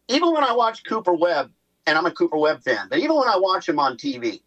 even 0.07 0.33
when 0.33 0.43
I 0.43 0.53
watch 0.53 0.83
Cooper 0.83 1.13
Webb, 1.13 1.51
and 1.85 1.97
I'm 1.97 2.05
a 2.05 2.11
Cooper 2.11 2.37
Webb 2.37 2.63
fan, 2.63 2.87
but 2.89 2.99
even 2.99 3.15
when 3.15 3.27
I 3.27 3.37
watch 3.37 3.67
him 3.67 3.79
on 3.79 3.97
TV, 3.97 4.41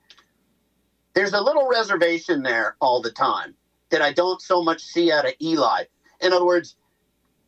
there's 1.14 1.32
a 1.32 1.40
little 1.40 1.68
reservation 1.68 2.42
there 2.42 2.76
all 2.80 3.00
the 3.00 3.10
time 3.10 3.54
that 3.90 4.02
I 4.02 4.12
don't 4.12 4.40
so 4.40 4.62
much 4.62 4.82
see 4.82 5.12
out 5.12 5.26
of 5.26 5.32
Eli. 5.40 5.84
In 6.20 6.32
other 6.32 6.44
words, 6.44 6.76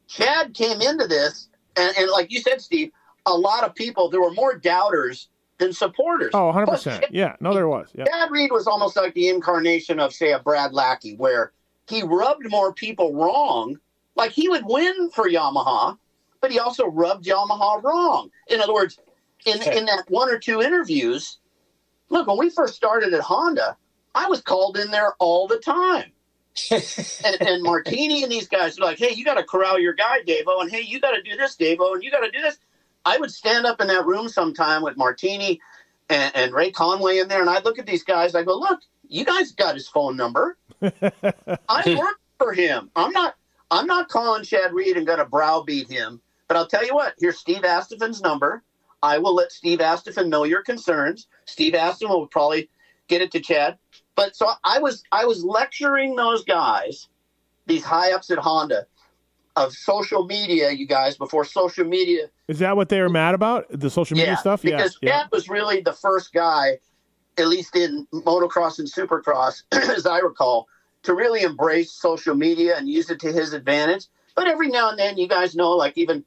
Chad 0.06 0.54
came 0.54 0.80
into 0.80 1.06
this, 1.06 1.48
and, 1.76 1.94
and 1.96 2.10
like 2.10 2.30
you 2.30 2.40
said, 2.40 2.60
Steve, 2.60 2.92
a 3.26 3.34
lot 3.34 3.64
of 3.64 3.74
people, 3.74 4.08
there 4.08 4.20
were 4.20 4.32
more 4.32 4.54
doubters 4.54 5.28
than 5.58 5.72
supporters. 5.72 6.30
Oh, 6.34 6.52
100%. 6.52 6.82
Chad- 6.82 7.06
Yeah, 7.10 7.36
no, 7.40 7.52
there 7.52 7.68
was. 7.68 7.88
Yeah, 7.94 8.04
Chad 8.04 8.30
Reed 8.30 8.50
was 8.52 8.66
almost 8.66 8.96
like 8.96 9.14
the 9.14 9.28
incarnation 9.28 10.00
of, 10.00 10.12
say, 10.12 10.32
a 10.32 10.38
Brad 10.38 10.72
Lackey, 10.72 11.16
where 11.16 11.52
he 11.88 12.02
rubbed 12.02 12.48
more 12.48 12.72
people 12.72 13.14
wrong. 13.14 13.78
Like 14.14 14.32
he 14.32 14.48
would 14.48 14.64
win 14.64 15.10
for 15.10 15.28
Yamaha, 15.28 15.98
but 16.40 16.50
he 16.50 16.58
also 16.58 16.86
rubbed 16.86 17.24
Yamaha 17.26 17.82
wrong. 17.82 18.30
In 18.48 18.60
other 18.60 18.72
words, 18.74 18.98
in 19.46 19.62
in 19.62 19.86
that 19.86 20.04
one 20.08 20.30
or 20.30 20.38
two 20.38 20.60
interviews, 20.60 21.38
look, 22.08 22.26
when 22.26 22.38
we 22.38 22.50
first 22.50 22.74
started 22.74 23.14
at 23.14 23.20
Honda, 23.20 23.76
I 24.14 24.28
was 24.28 24.40
called 24.40 24.76
in 24.76 24.90
there 24.90 25.14
all 25.18 25.46
the 25.46 25.58
time. 25.58 26.12
and, 26.70 27.36
and 27.40 27.62
Martini 27.62 28.24
and 28.24 28.32
these 28.32 28.48
guys 28.48 28.78
are 28.78 28.82
like, 28.82 28.98
hey, 28.98 29.12
you 29.14 29.24
got 29.24 29.34
to 29.34 29.44
corral 29.44 29.78
your 29.78 29.92
guy, 29.92 30.20
Davo, 30.26 30.60
and 30.60 30.70
hey, 30.70 30.80
you 30.80 30.98
got 31.00 31.12
to 31.12 31.22
do 31.22 31.36
this, 31.36 31.56
Davo, 31.56 31.94
and 31.94 32.02
you 32.02 32.10
got 32.10 32.20
to 32.20 32.30
do 32.30 32.40
this. 32.40 32.58
I 33.04 33.16
would 33.16 33.30
stand 33.30 33.64
up 33.64 33.80
in 33.80 33.86
that 33.88 34.06
room 34.06 34.28
sometime 34.28 34.82
with 34.82 34.96
Martini 34.96 35.60
and, 36.10 36.34
and 36.34 36.52
Ray 36.52 36.72
Conway 36.72 37.18
in 37.18 37.28
there, 37.28 37.40
and 37.40 37.48
I'd 37.48 37.64
look 37.64 37.78
at 37.78 37.86
these 37.86 38.02
guys. 38.02 38.34
I 38.34 38.42
go, 38.42 38.58
look, 38.58 38.80
you 39.08 39.24
guys 39.24 39.52
got 39.52 39.74
his 39.74 39.88
phone 39.88 40.16
number. 40.16 40.56
I 40.82 41.96
work 41.96 42.20
for 42.38 42.52
him. 42.52 42.90
I'm 42.96 43.12
not. 43.12 43.34
I'm 43.70 43.86
not 43.86 44.08
calling 44.08 44.44
Chad 44.44 44.72
Reed 44.72 44.96
and 44.96 45.06
going 45.06 45.18
to 45.18 45.26
browbeat 45.26 45.90
him. 45.90 46.22
But 46.46 46.56
I'll 46.56 46.66
tell 46.66 46.86
you 46.86 46.94
what. 46.94 47.14
Here's 47.18 47.38
Steve 47.38 47.64
Astephen's 47.64 48.22
number. 48.22 48.62
I 49.02 49.18
will 49.18 49.34
let 49.34 49.52
Steve 49.52 49.78
Astephen 49.78 50.28
know 50.28 50.44
your 50.44 50.62
concerns. 50.62 51.26
Steve 51.44 51.74
Astephen 51.74 52.08
will 52.08 52.26
probably 52.26 52.68
get 53.08 53.22
it 53.22 53.30
to 53.32 53.40
Chad. 53.40 53.78
But 54.14 54.34
so 54.34 54.50
I 54.64 54.78
was 54.78 55.02
I 55.12 55.24
was 55.24 55.44
lecturing 55.44 56.16
those 56.16 56.44
guys, 56.44 57.08
these 57.66 57.84
high 57.84 58.12
ups 58.12 58.30
at 58.30 58.38
Honda, 58.38 58.86
of 59.56 59.72
social 59.72 60.26
media. 60.26 60.70
You 60.70 60.86
guys 60.86 61.16
before 61.16 61.44
social 61.44 61.84
media. 61.84 62.28
Is 62.48 62.58
that 62.58 62.76
what 62.76 62.88
they 62.88 63.00
were 63.00 63.08
mad 63.08 63.34
about? 63.34 63.66
The 63.70 63.90
social 63.90 64.16
media 64.16 64.32
yeah, 64.32 64.36
stuff? 64.36 64.62
Because 64.62 64.98
yeah. 65.02 65.22
Chad 65.22 65.28
was 65.30 65.48
really 65.48 65.80
the 65.80 65.92
first 65.92 66.32
guy, 66.32 66.78
at 67.36 67.48
least 67.48 67.76
in 67.76 68.06
motocross 68.12 68.78
and 68.78 68.90
supercross, 68.90 69.62
as 69.72 70.06
I 70.06 70.18
recall, 70.18 70.66
to 71.04 71.14
really 71.14 71.42
embrace 71.42 71.92
social 71.92 72.34
media 72.34 72.76
and 72.76 72.88
use 72.88 73.10
it 73.10 73.20
to 73.20 73.32
his 73.32 73.52
advantage. 73.52 74.06
But 74.34 74.48
every 74.48 74.68
now 74.68 74.90
and 74.90 74.98
then, 74.98 75.18
you 75.18 75.28
guys 75.28 75.54
know, 75.54 75.72
like 75.72 75.96
even 75.96 76.24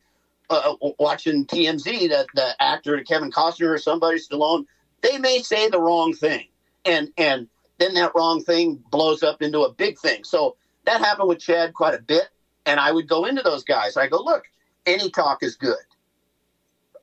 uh, 0.52 0.76
watching 1.00 1.46
TMZ, 1.46 2.10
that 2.10 2.28
the 2.36 2.56
actor 2.62 3.02
Kevin 3.04 3.32
Costner 3.32 3.74
or 3.74 3.78
somebody 3.78 4.20
Stallone, 4.20 4.66
they 5.02 5.18
may 5.18 5.40
say 5.40 5.70
the 5.70 5.80
wrong 5.80 6.14
thing, 6.14 6.48
and 6.86 7.10
and 7.18 7.48
then 7.80 7.96
that 7.96 8.12
wrong 8.16 8.44
thing 8.44 8.84
blows 8.92 9.24
up 9.24 9.42
into 9.42 9.62
a 9.62 9.74
big 9.74 9.98
thing. 9.98 10.24
So 10.24 10.56
that 10.86 11.02
happened 11.02 11.30
with 11.30 11.40
Chad 11.40 11.74
quite 11.74 11.96
a 11.96 12.02
bit. 12.02 12.30
And 12.66 12.80
I 12.80 12.92
would 12.92 13.08
go 13.08 13.26
into 13.26 13.42
those 13.42 13.64
guys. 13.64 13.98
I 13.98 14.08
go, 14.08 14.22
look, 14.22 14.44
any 14.86 15.10
talk 15.10 15.42
is 15.42 15.56
good. 15.56 15.76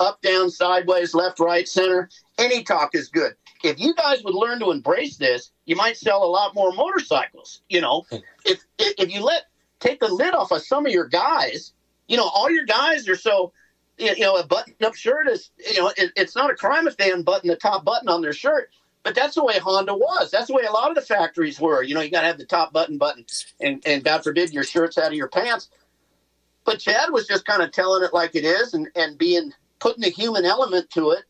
Up, 0.01 0.23
down, 0.23 0.51
sideways, 0.51 1.15
left, 1.15 1.41
right, 1.41 1.67
center, 1.67 2.09
any 2.39 2.63
talk 2.63 2.95
is 2.95 3.09
good. 3.09 3.33
If 3.65 3.81
you 3.81 3.93
guys 3.95 4.23
would 4.23 4.35
learn 4.35 4.61
to 4.61 4.71
embrace 4.71 5.17
this, 5.17 5.51
you 5.65 5.75
might 5.75 5.97
sell 5.97 6.23
a 6.23 6.31
lot 6.31 6.55
more 6.55 6.73
motorcycles. 6.73 7.63
You 7.69 7.81
know, 7.81 8.05
if 8.45 8.65
if 8.79 9.13
you 9.13 9.25
let 9.25 9.47
take 9.81 9.99
the 9.99 10.07
lid 10.07 10.35
off 10.35 10.53
of 10.53 10.63
some 10.63 10.87
of 10.87 10.93
your 10.93 11.09
guys, 11.09 11.73
you 12.09 12.17
know, 12.17 12.29
all 12.29 12.51
your 12.51 12.65
guys 12.65 13.09
are 13.09 13.17
so 13.17 13.53
you 13.99 14.19
know, 14.21 14.37
a 14.37 14.47
button-up 14.47 14.95
shirt 14.95 15.29
is, 15.29 15.51
you 15.59 15.81
know, 15.81 15.93
it, 15.97 16.13
it's 16.17 16.37
not 16.37 16.51
a 16.51 16.55
crime 16.55 16.87
if 16.87 16.97
they 16.97 17.11
unbutton 17.11 17.49
the 17.49 17.57
top 17.57 17.85
button 17.85 18.09
on 18.09 18.23
their 18.23 18.33
shirt. 18.33 18.71
But 19.03 19.15
that's 19.15 19.35
the 19.35 19.45
way 19.45 19.59
Honda 19.59 19.95
was. 19.95 20.31
That's 20.31 20.49
the 20.49 20.55
way 20.55 20.65
a 20.65 20.73
lot 20.73 20.91
of 20.91 20.95
the 20.95 21.03
factories 21.03 21.61
were. 21.61 21.83
You 21.83 21.95
know, 21.95 22.01
you 22.01 22.11
got 22.11 22.23
to 22.23 22.27
have 22.27 22.39
the 22.39 22.45
top 22.45 22.73
button 22.73 22.99
button, 22.99 23.25
and, 23.61 23.83
and 23.87 24.05
God 24.05 24.23
forbid 24.23 24.53
your 24.53 24.65
shirt's 24.65 24.99
out 24.99 25.09
of 25.09 25.15
your 25.15 25.29
pants. 25.29 25.71
But 26.65 26.81
Chad 26.81 27.11
was 27.11 27.27
just 27.27 27.47
kind 27.47 27.63
of 27.63 27.73
telling 27.73 28.05
it 28.05 28.13
like 28.13 28.35
it 28.35 28.45
is, 28.45 28.75
and 28.75 28.89
and 28.95 29.17
being 29.17 29.53
putting 29.79 30.03
the 30.03 30.11
human 30.11 30.45
element 30.45 30.91
to 30.91 31.13
it. 31.13 31.25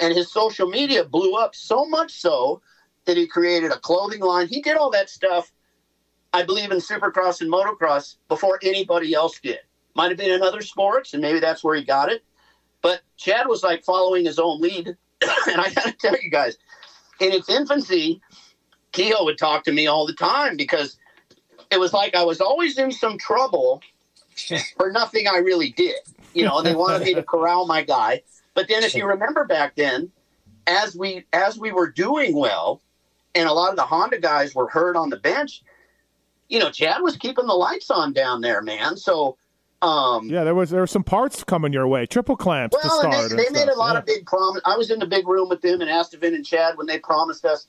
And 0.00 0.14
his 0.14 0.32
social 0.32 0.68
media 0.68 1.04
blew 1.04 1.34
up 1.34 1.54
so 1.54 1.84
much 1.84 2.12
so 2.12 2.62
that 3.04 3.16
he 3.16 3.26
created 3.26 3.72
a 3.72 3.78
clothing 3.78 4.20
line. 4.20 4.46
He 4.46 4.62
did 4.62 4.76
all 4.76 4.90
that 4.92 5.10
stuff, 5.10 5.52
I 6.32 6.44
believe, 6.44 6.70
in 6.70 6.78
Supercross 6.78 7.40
and 7.40 7.52
motocross 7.52 8.16
before 8.28 8.60
anybody 8.62 9.12
else 9.12 9.38
did. 9.40 9.58
Might 9.94 10.10
have 10.10 10.18
been 10.18 10.30
in 10.30 10.42
other 10.42 10.62
sports, 10.62 11.12
and 11.12 11.22
maybe 11.22 11.40
that's 11.40 11.64
where 11.64 11.76
he 11.76 11.84
got 11.84 12.10
it. 12.10 12.24
But 12.82 13.00
Chad 13.16 13.48
was 13.48 13.62
like 13.62 13.84
following 13.84 14.24
his 14.24 14.38
own 14.38 14.60
lead. 14.60 14.88
and 15.48 15.60
I 15.60 15.72
got 15.72 15.84
to 15.84 15.92
tell 15.92 16.16
you 16.22 16.30
guys, 16.30 16.56
in 17.20 17.32
its 17.32 17.48
infancy, 17.48 18.20
Kehoe 18.92 19.24
would 19.24 19.38
talk 19.38 19.64
to 19.64 19.72
me 19.72 19.86
all 19.86 20.06
the 20.06 20.14
time 20.14 20.56
because 20.56 20.96
it 21.70 21.80
was 21.80 21.92
like 21.92 22.14
I 22.14 22.24
was 22.24 22.40
always 22.40 22.78
in 22.78 22.92
some 22.92 23.18
trouble 23.18 23.82
for 24.76 24.90
nothing 24.92 25.26
I 25.26 25.38
really 25.38 25.70
did. 25.70 25.96
You 26.34 26.44
know, 26.44 26.62
they 26.62 26.74
wanted 26.74 27.02
me 27.02 27.14
to 27.14 27.22
corral 27.22 27.66
my 27.66 27.82
guy. 27.82 28.22
But 28.54 28.68
then 28.68 28.82
if 28.82 28.94
you 28.94 29.06
remember 29.06 29.44
back 29.44 29.76
then, 29.76 30.10
as 30.66 30.94
we 30.94 31.24
as 31.32 31.58
we 31.58 31.72
were 31.72 31.90
doing 31.90 32.36
well, 32.36 32.80
and 33.34 33.48
a 33.48 33.52
lot 33.52 33.70
of 33.70 33.76
the 33.76 33.82
Honda 33.82 34.18
guys 34.18 34.54
were 34.54 34.68
hurt 34.68 34.96
on 34.96 35.10
the 35.10 35.16
bench, 35.16 35.62
you 36.48 36.58
know, 36.58 36.70
Chad 36.70 37.02
was 37.02 37.16
keeping 37.16 37.46
the 37.46 37.54
lights 37.54 37.90
on 37.90 38.12
down 38.12 38.40
there, 38.40 38.62
man. 38.62 38.96
So 38.96 39.36
um, 39.80 40.28
yeah, 40.28 40.42
there 40.42 40.54
was 40.54 40.70
there 40.70 40.80
were 40.80 40.88
some 40.88 41.04
parts 41.04 41.44
coming 41.44 41.72
your 41.72 41.86
way, 41.86 42.04
triple 42.06 42.36
clamps 42.36 42.76
well, 42.82 43.02
to 43.02 43.12
start. 43.12 43.30
They, 43.30 43.44
they 43.44 43.50
made 43.50 43.68
a 43.68 43.76
lot 43.76 43.92
yeah. 43.92 43.98
of 44.00 44.06
big 44.06 44.26
promise. 44.26 44.60
I 44.64 44.76
was 44.76 44.90
in 44.90 44.98
the 44.98 45.06
big 45.06 45.28
room 45.28 45.48
with 45.48 45.60
them 45.60 45.80
and 45.80 45.90
Astephen 45.90 46.34
and 46.34 46.44
Chad 46.44 46.76
when 46.76 46.86
they 46.86 46.98
promised 46.98 47.44
us 47.44 47.68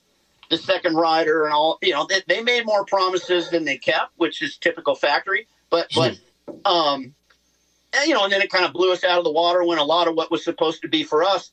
the 0.50 0.56
second 0.56 0.96
rider 0.96 1.44
and 1.44 1.52
all. 1.52 1.78
You 1.82 1.92
know, 1.92 2.06
they, 2.08 2.22
they 2.26 2.42
made 2.42 2.66
more 2.66 2.84
promises 2.84 3.50
than 3.50 3.64
they 3.64 3.78
kept, 3.78 4.12
which 4.16 4.42
is 4.42 4.56
typical 4.56 4.96
factory. 4.96 5.46
But 5.70 5.88
but 5.94 6.18
um, 6.64 7.14
and, 7.92 8.08
you 8.08 8.14
know, 8.14 8.24
and 8.24 8.32
then 8.32 8.42
it 8.42 8.50
kind 8.50 8.64
of 8.64 8.72
blew 8.72 8.92
us 8.92 9.04
out 9.04 9.18
of 9.18 9.24
the 9.24 9.32
water 9.32 9.64
when 9.64 9.78
a 9.78 9.84
lot 9.84 10.08
of 10.08 10.16
what 10.16 10.32
was 10.32 10.42
supposed 10.42 10.82
to 10.82 10.88
be 10.88 11.04
for 11.04 11.22
us, 11.22 11.52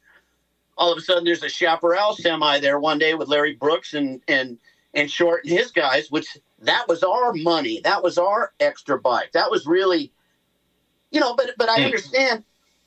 all 0.75 0.91
of 0.91 0.97
a 0.97 1.01
sudden 1.01 1.23
there's 1.23 1.43
a 1.43 1.49
Chaparral 1.49 2.15
semi 2.15 2.59
there 2.59 2.79
one 2.79 2.97
day 2.97 3.13
with 3.13 3.27
Larry 3.27 3.53
Brooks 3.53 3.93
and 3.93 4.21
and 4.27 4.57
and 4.95 5.11
Short 5.11 5.43
and 5.43 5.53
his 5.53 5.71
guys, 5.71 6.09
which 6.09 6.35
that 6.61 6.87
was 6.87 7.03
our 7.03 7.33
money. 7.33 7.81
That 7.83 8.01
was 8.01 8.17
our 8.17 8.53
extra 8.59 8.99
bike. 8.99 9.31
That 9.33 9.51
was 9.51 9.67
really 9.67 10.11
you 11.11 11.19
know, 11.19 11.35
but 11.35 11.51
but 11.57 11.69
I 11.69 11.83
understand 11.83 12.43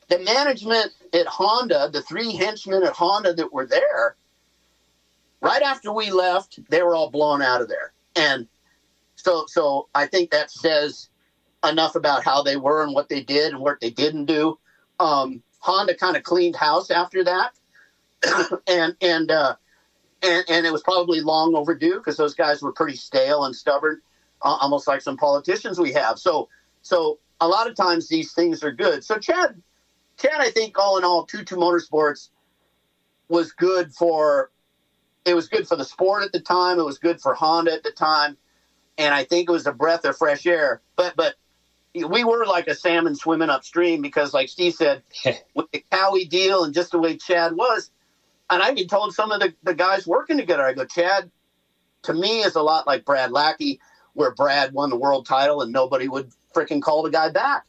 the 0.09 0.19
management 0.19 0.93
at 1.15 1.27
Honda, 1.27 1.91
the 1.93 2.03
three 2.03 2.33
henchmen 2.33 2.83
at 2.83 2.93
Honda 2.93 3.33
that 3.35 3.53
were 3.53 3.67
there. 3.67 4.17
Right 5.41 5.63
after 5.63 5.91
we 5.91 6.11
left, 6.11 6.59
they 6.69 6.83
were 6.83 6.95
all 6.95 7.11
blown 7.11 7.41
out 7.41 7.63
of 7.63 7.69
there, 7.69 7.93
and 8.15 8.47
so 9.17 9.47
so 9.47 9.89
I 9.95 10.07
think 10.07 10.31
that 10.31 10.51
says 10.51 11.09
enough 11.65 11.95
about 11.95 12.25
how 12.25 12.43
they 12.43 12.57
were 12.57 12.83
and 12.83 12.95
what 12.95 13.09
they 13.09 13.23
did 13.23 13.53
and 13.53 13.63
what 13.63 13.81
they 13.81 13.91
didn't 13.91 14.27
do. 14.27 14.59
Um, 14.99 15.43
Honda 15.61 15.95
kind 15.95 16.17
of 16.17 16.23
cleaned 16.23 16.57
house 16.57 16.91
after 16.91 17.25
that, 17.25 17.53
and 18.67 18.95
and 19.01 19.31
uh, 19.31 19.57
and 20.23 20.45
and 20.49 20.67
it 20.67 20.73
was 20.73 20.83
probably 20.83 21.21
long 21.21 21.55
overdue 21.55 21.97
because 21.97 22.17
those 22.17 22.35
guys 22.35 22.61
were 22.61 22.73
pretty 22.73 22.97
stale 22.97 23.45
and 23.45 23.55
stubborn, 23.55 24.01
uh, 24.43 24.59
almost 24.61 24.87
like 24.87 25.01
some 25.01 25.17
politicians 25.17 25.79
we 25.79 25.93
have. 25.93 26.19
So 26.19 26.49
so 26.83 27.19
a 27.41 27.49
lot 27.49 27.69
of 27.69 27.75
times 27.75 28.09
these 28.09 28.33
things 28.33 28.63
are 28.63 28.73
good. 28.73 29.05
So 29.05 29.19
Chad, 29.19 29.61
Chad, 30.19 30.39
I 30.39 30.51
think 30.51 30.79
all 30.79 30.99
in 30.99 31.05
all, 31.05 31.25
Two 31.25 31.45
Two 31.45 31.57
Motorsports 31.57 32.29
was 33.29 33.53
good 33.53 33.93
for. 33.93 34.51
It 35.27 35.35
was 35.35 35.49
good 35.49 35.69
for 35.69 35.77
the 35.77 35.85
sport 35.85 36.23
at 36.25 36.33
the 36.33 36.41
time. 36.41 36.79
It 36.79 36.85
was 36.85 36.99
good 36.99 37.21
for 37.21 37.35
Honda 37.35 37.73
at 37.73 37.83
the 37.83 37.91
time, 37.91 38.37
and 38.97 39.15
I 39.15 39.25
think 39.25 39.49
it 39.49 39.53
was 39.53 39.67
a 39.67 39.73
breath 39.73 40.05
of 40.05 40.17
fresh 40.17 40.47
air. 40.47 40.81
But 40.97 41.15
but 41.17 41.35
we 41.95 42.25
were 42.25 42.47
like 42.47 42.69
a 42.69 42.75
salmon 42.75 43.15
swimming 43.15 43.51
upstream 43.51 44.01
because, 44.01 44.33
like 44.33 44.49
Steve 44.49 44.75
said, 44.75 45.03
with 45.55 45.71
the 45.73 45.85
Cowie 45.91 46.25
deal 46.25 46.65
and 46.65 46.73
just 46.73 46.93
the 46.93 46.99
way 46.99 47.17
Chad 47.17 47.57
was, 47.57 47.91
and 48.49 48.63
I 48.63 48.73
even 48.73 48.89
told 48.89 49.15
some 49.15 49.31
of 49.31 49.41
the, 49.41 49.55
the 49.63 49.75
guys 49.75 50.07
working 50.07 50.37
together, 50.37 50.65
I 50.65 50.73
go, 50.73 50.85
Chad, 50.85 51.31
to 52.03 52.15
me 52.15 52.41
is 52.41 52.57
a 52.57 52.63
lot 52.63 52.87
like 52.87 53.05
Brad 53.05 53.31
Lackey, 53.31 53.81
where 54.15 54.35
Brad 54.35 54.73
won 54.73 54.91
the 54.91 54.97
world 54.97 55.27
title 55.27 55.63
and 55.63 55.73
nobody 55.73 56.09
would 56.09 56.33
freaking 56.55 56.83
call 56.83 57.03
the 57.03 57.11
guy 57.11 57.31
back. 57.31 57.65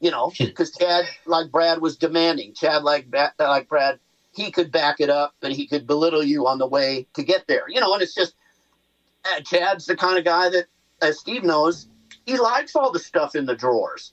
You 0.00 0.10
know, 0.10 0.32
because 0.38 0.74
Chad, 0.74 1.04
like 1.26 1.50
Brad, 1.50 1.80
was 1.80 1.96
demanding. 1.96 2.54
Chad, 2.54 2.82
like 2.82 3.06
like 3.38 3.68
Brad, 3.68 3.98
he 4.32 4.50
could 4.50 4.72
back 4.72 5.00
it 5.00 5.10
up, 5.10 5.34
but 5.40 5.52
he 5.52 5.66
could 5.66 5.86
belittle 5.86 6.22
you 6.22 6.46
on 6.46 6.58
the 6.58 6.66
way 6.66 7.06
to 7.14 7.22
get 7.22 7.46
there. 7.46 7.64
You 7.68 7.80
know, 7.80 7.92
and 7.92 8.02
it's 8.02 8.14
just 8.14 8.34
uh, 9.24 9.40
Chad's 9.40 9.86
the 9.86 9.96
kind 9.96 10.18
of 10.18 10.24
guy 10.24 10.48
that, 10.50 10.66
as 11.02 11.18
Steve 11.18 11.44
knows, 11.44 11.88
he 12.24 12.38
likes 12.38 12.74
all 12.74 12.90
the 12.90 12.98
stuff 12.98 13.34
in 13.34 13.46
the 13.46 13.54
drawers. 13.54 14.12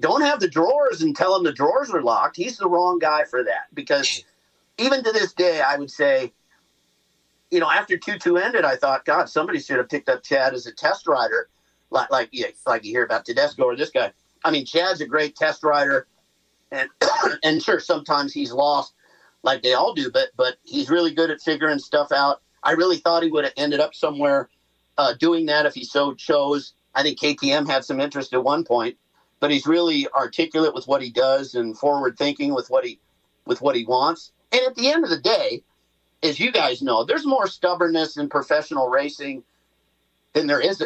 Don't 0.00 0.22
have 0.22 0.40
the 0.40 0.48
drawers 0.48 1.02
and 1.02 1.16
tell 1.16 1.36
him 1.36 1.44
the 1.44 1.52
drawers 1.52 1.90
are 1.90 2.02
locked. 2.02 2.36
He's 2.36 2.58
the 2.58 2.68
wrong 2.68 2.98
guy 2.98 3.24
for 3.24 3.44
that 3.44 3.66
because 3.74 4.24
even 4.78 5.02
to 5.04 5.12
this 5.12 5.32
day, 5.32 5.60
I 5.60 5.76
would 5.76 5.90
say, 5.90 6.32
you 7.50 7.60
know, 7.60 7.70
after 7.70 7.96
two 7.96 8.18
two 8.18 8.36
ended, 8.36 8.64
I 8.64 8.76
thought, 8.76 9.04
God, 9.04 9.28
somebody 9.28 9.60
should 9.60 9.76
have 9.76 9.88
picked 9.88 10.08
up 10.08 10.22
Chad 10.22 10.54
as 10.54 10.66
a 10.66 10.72
test 10.72 11.06
rider 11.06 11.48
like 11.92 12.10
like 12.10 12.28
yeah, 12.32 12.48
like 12.66 12.84
you 12.84 12.92
hear 12.92 13.04
about 13.04 13.24
Tedesco 13.24 13.64
or 13.64 13.76
this 13.76 13.90
guy. 13.90 14.12
I 14.44 14.50
mean, 14.50 14.64
Chad's 14.64 15.00
a 15.00 15.06
great 15.06 15.36
test 15.36 15.62
rider, 15.62 16.06
and 16.70 16.88
and 17.44 17.62
sure 17.62 17.80
sometimes 17.80 18.32
he's 18.32 18.52
lost 18.52 18.94
like 19.42 19.62
they 19.62 19.74
all 19.74 19.94
do, 19.94 20.10
but 20.10 20.30
but 20.36 20.56
he's 20.64 20.90
really 20.90 21.12
good 21.14 21.30
at 21.30 21.40
figuring 21.40 21.78
stuff 21.78 22.10
out. 22.12 22.42
I 22.62 22.72
really 22.72 22.98
thought 22.98 23.22
he 23.22 23.30
would 23.30 23.44
have 23.44 23.52
ended 23.56 23.80
up 23.80 23.94
somewhere 23.94 24.48
uh, 24.98 25.14
doing 25.18 25.46
that 25.46 25.66
if 25.66 25.74
he 25.74 25.84
so 25.84 26.14
chose. 26.14 26.74
I 26.94 27.02
think 27.02 27.18
KTM 27.18 27.66
had 27.68 27.84
some 27.84 28.00
interest 28.00 28.32
at 28.34 28.44
one 28.44 28.64
point, 28.64 28.96
but 29.40 29.50
he's 29.50 29.66
really 29.66 30.06
articulate 30.14 30.74
with 30.74 30.86
what 30.86 31.02
he 31.02 31.10
does 31.10 31.54
and 31.54 31.76
forward 31.76 32.16
thinking 32.16 32.54
with 32.54 32.68
what 32.68 32.84
he 32.84 33.00
with 33.44 33.60
what 33.60 33.76
he 33.76 33.84
wants. 33.84 34.32
And 34.52 34.62
at 34.66 34.74
the 34.76 34.90
end 34.90 35.04
of 35.04 35.10
the 35.10 35.18
day, 35.18 35.62
as 36.22 36.38
you 36.38 36.52
guys 36.52 36.82
know, 36.82 37.04
there's 37.04 37.26
more 37.26 37.46
stubbornness 37.46 38.16
in 38.16 38.28
professional 38.28 38.88
racing 38.88 39.42
than 40.34 40.46
there 40.46 40.60
is 40.60 40.82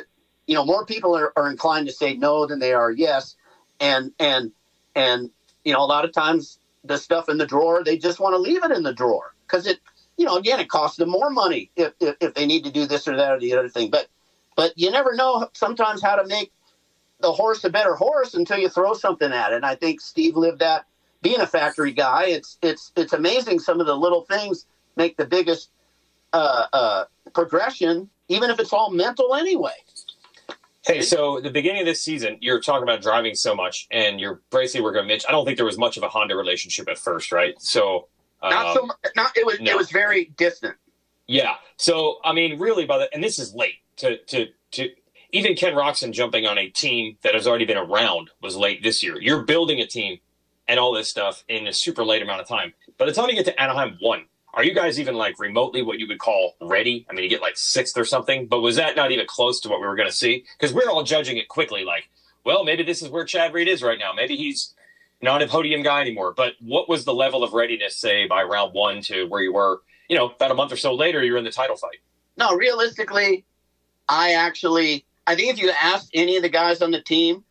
you 0.47 0.55
know, 0.55 0.65
more 0.65 0.85
people 0.87 1.17
are, 1.17 1.33
are 1.37 1.51
inclined 1.51 1.87
to 1.87 1.93
say 1.93 2.15
no 2.15 2.47
than 2.47 2.59
they 2.59 2.73
are 2.73 2.91
yes, 2.91 3.37
and 3.81 4.13
and 4.19 4.53
and 4.95 5.31
you 5.65 5.73
know 5.73 5.81
a 5.81 5.87
lot 5.87 6.05
of 6.05 6.13
times 6.13 6.59
the 6.85 6.99
stuff 6.99 7.29
in 7.29 7.39
the 7.39 7.47
drawer 7.47 7.83
they 7.83 7.99
just 7.99 8.21
want 8.21 8.35
to 8.35 8.39
leave 8.39 8.65
it 8.65 8.71
in 8.71 8.83
the 8.83 8.95
drawer. 8.95 9.35
Because 9.47 9.67
it 9.67 9.79
you 10.17 10.25
know 10.25 10.37
again 10.37 10.61
it 10.61 10.69
costs 10.69 10.97
them 10.97 11.11
more 11.11 11.31
money 11.31 11.71
if, 11.77 11.93
if 12.01 12.17
if 12.21 12.35
they 12.35 12.47
need 12.47 12.65
to 12.65 12.71
do 12.71 12.87
this 12.87 13.09
or 13.09 13.17
that 13.17 13.33
or 13.33 13.41
the 13.41 13.55
other 13.55 13.69
thing. 13.69 13.91
But 13.91 14.09
but 14.57 14.73
you 14.77 14.91
never 14.91 15.15
know 15.15 15.49
sometimes 15.53 16.03
how 16.03 16.17
to 16.17 16.27
make 16.27 16.53
the 17.21 17.33
horse 17.33 17.65
a 17.65 17.71
better 17.71 17.95
horse 17.95 18.35
until 18.35 18.59
you 18.59 18.69
throw 18.69 18.95
something 18.95 19.33
at 19.33 19.53
it. 19.53 19.57
And 19.57 19.67
i 19.67 19.75
think 19.75 20.01
steve 20.01 20.37
lived 20.37 20.61
that 20.61 20.87
being 21.23 21.41
a 21.41 21.47
factory 21.47 21.93
guy 21.93 22.27
it's 22.27 22.59
it's 22.63 22.93
it's 22.97 23.13
amazing 23.13 23.59
some 23.59 23.81
of 23.81 23.87
the 23.87 23.97
little 23.97 24.23
things 24.23 24.67
make 24.97 25.17
the 25.17 25.27
biggest 25.27 25.71
uh, 26.33 26.67
uh, 26.73 27.05
progression 27.35 28.09
even 28.29 28.51
if 28.51 28.61
it's 28.61 28.73
all 28.73 28.91
mental 28.91 29.35
anyway 29.35 29.73
Hey, 30.87 31.03
so 31.03 31.41
the 31.41 31.51
beginning 31.51 31.81
of 31.81 31.87
this 31.87 32.01
season, 32.01 32.39
you're 32.41 32.61
talking 32.61 32.85
about 32.85 33.03
driving 33.03 33.35
so 33.35 33.57
much, 33.57 33.89
and 33.91 34.21
you're 34.21 34.41
basically 34.51 34.83
working 34.83 35.01
with 35.01 35.09
Mitch. 35.09 35.25
I 35.29 35.33
don't 35.33 35.45
think 35.45 35.57
there 35.57 35.67
was 35.67 35.79
much 35.79 35.97
of 35.97 36.05
a 36.05 36.09
Honda 36.09 36.37
relationship 36.37 36.89
at 36.89 36.97
first, 36.97 37.33
right? 37.33 37.61
So 37.61 38.07
not 38.43 38.75
so 38.75 38.83
um, 38.83 38.89
much 38.89 38.99
not 39.17 39.37
it 39.37 39.45
was 39.45 39.59
no. 39.61 39.73
it 39.73 39.77
was 39.77 39.91
very 39.91 40.27
distant 40.37 40.77
Yeah. 41.27 41.55
So 41.77 42.19
I 42.25 42.33
mean, 42.33 42.59
really, 42.61 42.87
by 42.87 42.99
the 42.99 43.13
and 43.13 43.23
this 43.23 43.39
is 43.39 43.55
late 43.55 43.77
to 43.97 44.19
to 44.27 44.47
to 44.73 44.91
even 45.33 45.57
Ken 45.57 45.75
Roczen 45.75 46.13
jumping 46.13 46.47
on 46.47 46.57
a 46.57 46.69
team 46.69 47.19
that 47.23 47.35
has 47.35 47.47
already 47.47 47.65
been 47.65 47.79
around 47.79 48.31
was 48.41 48.57
late 48.57 48.83
this 48.83 49.03
year. 49.03 49.21
You're 49.21 49.43
building 49.43 49.81
a 49.81 49.87
team 49.87 50.19
and 50.69 50.79
all 50.79 50.93
this 50.93 51.11
stuff 51.11 51.45
in 51.49 51.67
a 51.67 51.73
super 51.73 52.05
late 52.05 52.23
amount 52.23 52.41
of 52.41 52.49
time. 52.49 52.75
By 52.97 53.07
the 53.07 53.13
time 53.13 53.29
you 53.29 53.35
get 53.35 53.45
to 53.47 53.61
Anaheim 53.61 53.99
one, 54.01 54.27
are 54.57 54.65
you 54.65 54.75
guys 54.75 54.99
even 54.99 55.15
like 55.15 55.39
remotely 55.39 55.83
what 55.83 55.99
you 55.99 56.09
would 56.09 56.19
call 56.19 56.55
ready? 56.63 57.07
I 57.09 57.13
mean, 57.13 57.23
you 57.25 57.31
get 57.31 57.43
like 57.43 57.57
sixth 57.57 57.97
or 57.99 58.05
something, 58.07 58.47
but 58.47 58.61
was 58.61 58.77
that 58.77 58.97
not 58.97 59.13
even 59.13 59.27
close 59.29 59.61
to 59.61 59.69
what 59.69 59.81
we 59.81 59.87
were 59.87 59.95
going 59.97 60.09
to 60.09 60.15
see? 60.15 60.45
Because 60.59 60.75
we're 60.75 60.89
all 60.91 61.03
judging 61.03 61.37
it 61.37 61.49
quickly, 61.49 61.85
like, 61.85 62.09
well, 62.45 62.65
maybe 62.65 62.83
this 62.83 63.03
is 63.03 63.11
where 63.11 63.25
Chad 63.25 63.53
Reed 63.53 63.69
is 63.69 63.83
right 63.83 63.99
now. 63.99 64.13
Maybe 64.15 64.35
he's 64.37 64.75
not 65.21 65.43
a 65.43 65.47
podium 65.47 65.83
guy 65.83 66.01
anymore. 66.01 66.33
But 66.35 66.55
what 66.61 66.89
was 66.89 67.05
the 67.05 67.13
level 67.15 67.45
of 67.45 67.53
readiness, 67.53 67.97
say, 67.97 68.27
by 68.27 68.43
round 68.45 68.73
one 68.73 69.03
to 69.03 69.27
where 69.29 69.43
you 69.43 69.53
were? 69.53 69.83
You 70.09 70.17
know, 70.17 70.31
about 70.31 70.51
a 70.53 70.55
month 70.55 70.73
or 70.73 70.77
so 70.77 70.95
later, 70.95 71.23
you're 71.23 71.37
in 71.37 71.45
the 71.45 71.51
title 71.51 71.77
fight. 71.77 71.99
No, 72.39 72.55
realistically, 72.55 73.45
I 74.09 74.33
actually 74.35 75.05
I 75.27 75.35
think 75.35 75.53
if 75.53 75.59
you 75.61 75.71
asked 75.71 76.11
any 76.15 76.37
of 76.37 76.43
the 76.43 76.49
guys 76.49 76.81
on 76.81 76.93
the 76.93 77.03
team, 77.03 77.45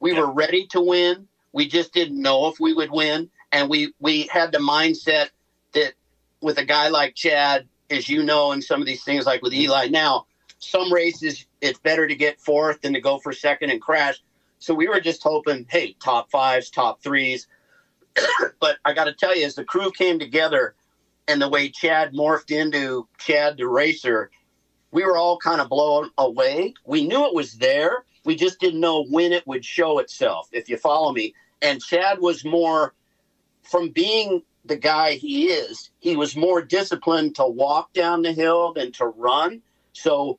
we 0.00 0.12
Yeah. 0.12 0.20
were 0.20 0.32
ready 0.32 0.66
to 0.68 0.80
win. 0.80 1.28
We 1.52 1.68
just 1.68 1.92
didn't 1.94 2.20
know 2.20 2.48
if 2.48 2.58
we 2.60 2.74
would 2.74 2.90
win, 2.90 3.30
and 3.52 3.70
we 3.70 3.94
we 4.00 4.26
had 4.26 4.50
the 4.52 4.58
mindset 4.58 5.30
that 5.72 5.94
with 6.40 6.58
a 6.58 6.64
guy 6.64 6.88
like 6.88 7.14
Chad, 7.14 7.68
as 7.90 8.08
you 8.08 8.22
know, 8.22 8.52
and 8.52 8.62
some 8.62 8.80
of 8.80 8.86
these 8.86 9.04
things 9.04 9.26
like 9.26 9.42
with 9.42 9.52
Eli 9.52 9.88
now, 9.88 10.26
some 10.58 10.92
races 10.92 11.46
it's 11.60 11.78
better 11.78 12.06
to 12.06 12.14
get 12.14 12.40
fourth 12.40 12.80
than 12.80 12.92
to 12.94 13.00
go 13.00 13.18
for 13.18 13.32
second 13.32 13.70
and 13.70 13.80
crash. 13.80 14.20
So 14.58 14.74
we 14.74 14.88
were 14.88 15.00
just 15.00 15.22
hoping, 15.22 15.66
hey, 15.68 15.96
top 16.02 16.30
fives, 16.30 16.70
top 16.70 17.02
threes. 17.02 17.46
but 18.60 18.78
I 18.84 18.92
got 18.92 19.04
to 19.04 19.12
tell 19.12 19.36
you, 19.36 19.46
as 19.46 19.54
the 19.54 19.64
crew 19.64 19.90
came 19.90 20.18
together 20.18 20.74
and 21.28 21.40
the 21.40 21.48
way 21.48 21.68
Chad 21.68 22.12
morphed 22.12 22.50
into 22.50 23.08
Chad 23.18 23.56
the 23.56 23.68
racer, 23.68 24.30
we 24.90 25.04
were 25.04 25.16
all 25.16 25.38
kind 25.38 25.60
of 25.60 25.68
blown 25.68 26.10
away. 26.18 26.74
We 26.84 27.06
knew 27.06 27.26
it 27.26 27.34
was 27.34 27.54
there. 27.54 28.04
We 28.24 28.36
just 28.36 28.60
didn't 28.60 28.80
know 28.80 29.04
when 29.04 29.32
it 29.32 29.46
would 29.46 29.64
show 29.64 29.98
itself, 29.98 30.48
if 30.52 30.68
you 30.68 30.76
follow 30.76 31.12
me. 31.12 31.34
And 31.62 31.82
Chad 31.82 32.20
was 32.20 32.44
more, 32.44 32.94
from 33.62 33.90
being 33.90 34.42
the 34.64 34.76
guy 34.76 35.14
he 35.14 35.46
is, 35.46 35.90
he 35.98 36.16
was 36.16 36.36
more 36.36 36.62
disciplined 36.62 37.36
to 37.36 37.44
walk 37.46 37.92
down 37.92 38.22
the 38.22 38.32
hill 38.32 38.72
than 38.72 38.92
to 38.92 39.06
run. 39.06 39.62
So 39.92 40.38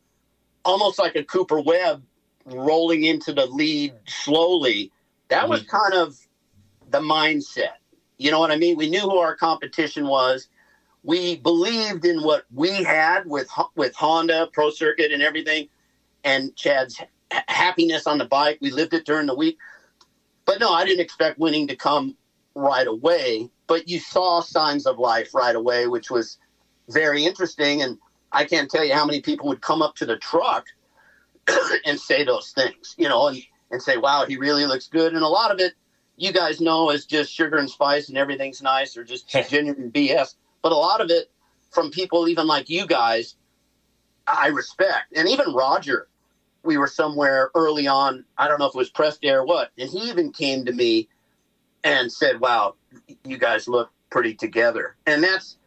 almost 0.64 1.00
like 1.00 1.16
a 1.16 1.24
Cooper 1.24 1.60
Webb 1.60 2.04
rolling 2.46 3.04
into 3.04 3.34
the 3.34 3.46
lead 3.48 3.94
slowly. 4.06 4.92
That 5.30 5.50
was 5.50 5.62
mm-hmm. 5.62 5.78
kind 5.78 5.94
of 5.94 6.18
the 6.90 7.00
mindset. 7.00 7.74
You 8.18 8.32
know 8.32 8.40
what 8.40 8.52
I 8.52 8.58
mean? 8.58 8.78
We 8.78 8.90
knew 8.90 9.02
who 9.02 9.18
our 9.18 9.36
competition 9.36 10.08
was. 10.08 10.48
We 11.04 11.38
believed 11.38 12.06
in 12.06 12.22
what 12.22 12.46
we 12.54 12.84
had 12.84 13.26
with 13.26 13.50
with 13.76 13.96
Honda 13.96 14.50
Pro 14.54 14.70
Circuit 14.70 15.12
and 15.12 15.24
everything, 15.24 15.68
and 16.24 16.56
Chad's 16.56 17.02
happiness 17.48 18.06
on 18.06 18.20
the 18.20 18.26
bike. 18.26 18.60
We 18.62 18.70
lived 18.70 18.94
it 18.94 19.06
during 19.06 19.26
the 19.26 19.36
week. 19.36 19.58
But 20.46 20.60
no, 20.60 20.72
I 20.72 20.86
didn't 20.86 21.02
expect 21.02 21.40
winning 21.40 21.68
to 21.68 21.76
come 21.76 22.16
right 22.56 22.88
away. 22.88 23.50
But 23.68 23.88
you 23.88 24.00
saw 24.00 24.42
signs 24.42 24.86
of 24.86 25.00
life 25.00 25.34
right 25.34 25.56
away, 25.56 25.88
which 25.88 26.10
was 26.10 26.38
very 26.90 27.26
interesting. 27.26 27.82
And 27.82 27.98
I 28.32 28.46
can't 28.46 28.70
tell 28.70 28.84
you 28.84 28.94
how 28.94 29.06
many 29.06 29.22
people 29.22 29.48
would 29.48 29.62
come 29.62 29.82
up 29.82 29.96
to 29.96 30.06
the 30.06 30.18
truck 30.18 30.66
and 31.86 32.00
say 32.00 32.24
those 32.24 32.52
things, 32.52 32.96
you 32.98 33.08
know, 33.08 33.28
and, 33.28 33.42
and 33.72 33.82
say, 33.82 33.98
wow, 33.98 34.26
he 34.28 34.38
really 34.38 34.66
looks 34.66 34.88
good. 34.88 35.14
And 35.14 35.24
a 35.24 35.28
lot 35.28 35.52
of 35.52 35.60
it, 35.60 35.74
you 36.18 36.32
guys 36.32 36.62
know, 36.62 36.92
is 36.92 37.06
just 37.06 37.32
sugar 37.32 37.58
and 37.58 37.70
spice 37.70 38.10
and 38.10 38.18
everything's 38.18 38.62
nice 38.62 38.98
or 38.98 39.04
just 39.04 39.30
genuine 39.50 39.92
BS. 39.92 40.36
But 40.62 40.72
a 40.72 40.76
lot 40.76 41.02
of 41.02 41.10
it 41.10 41.32
from 41.72 41.90
people 41.90 42.28
even 42.28 42.48
like 42.48 42.70
you 42.70 42.86
guys, 42.86 43.36
I 44.28 44.48
respect. 44.48 45.14
And 45.16 45.28
even 45.28 45.54
Roger, 45.54 46.08
we 46.64 46.78
were 46.78 46.88
somewhere 46.88 47.50
early 47.56 47.88
on, 47.88 48.24
I 48.38 48.48
don't 48.48 48.60
know 48.60 48.68
if 48.68 48.76
it 48.76 48.78
was 48.78 48.90
press 48.90 49.18
day 49.18 49.32
or 49.32 49.46
what, 49.46 49.72
and 49.78 49.90
he 49.90 50.10
even 50.10 50.32
came 50.32 50.66
to 50.66 50.72
me 50.72 51.10
and 51.84 52.12
said, 52.12 52.40
wow, 52.40 52.76
you 53.24 53.38
guys 53.38 53.68
look 53.68 53.92
pretty 54.10 54.34
together. 54.34 54.96
And 55.06 55.24
that's, 55.24 55.58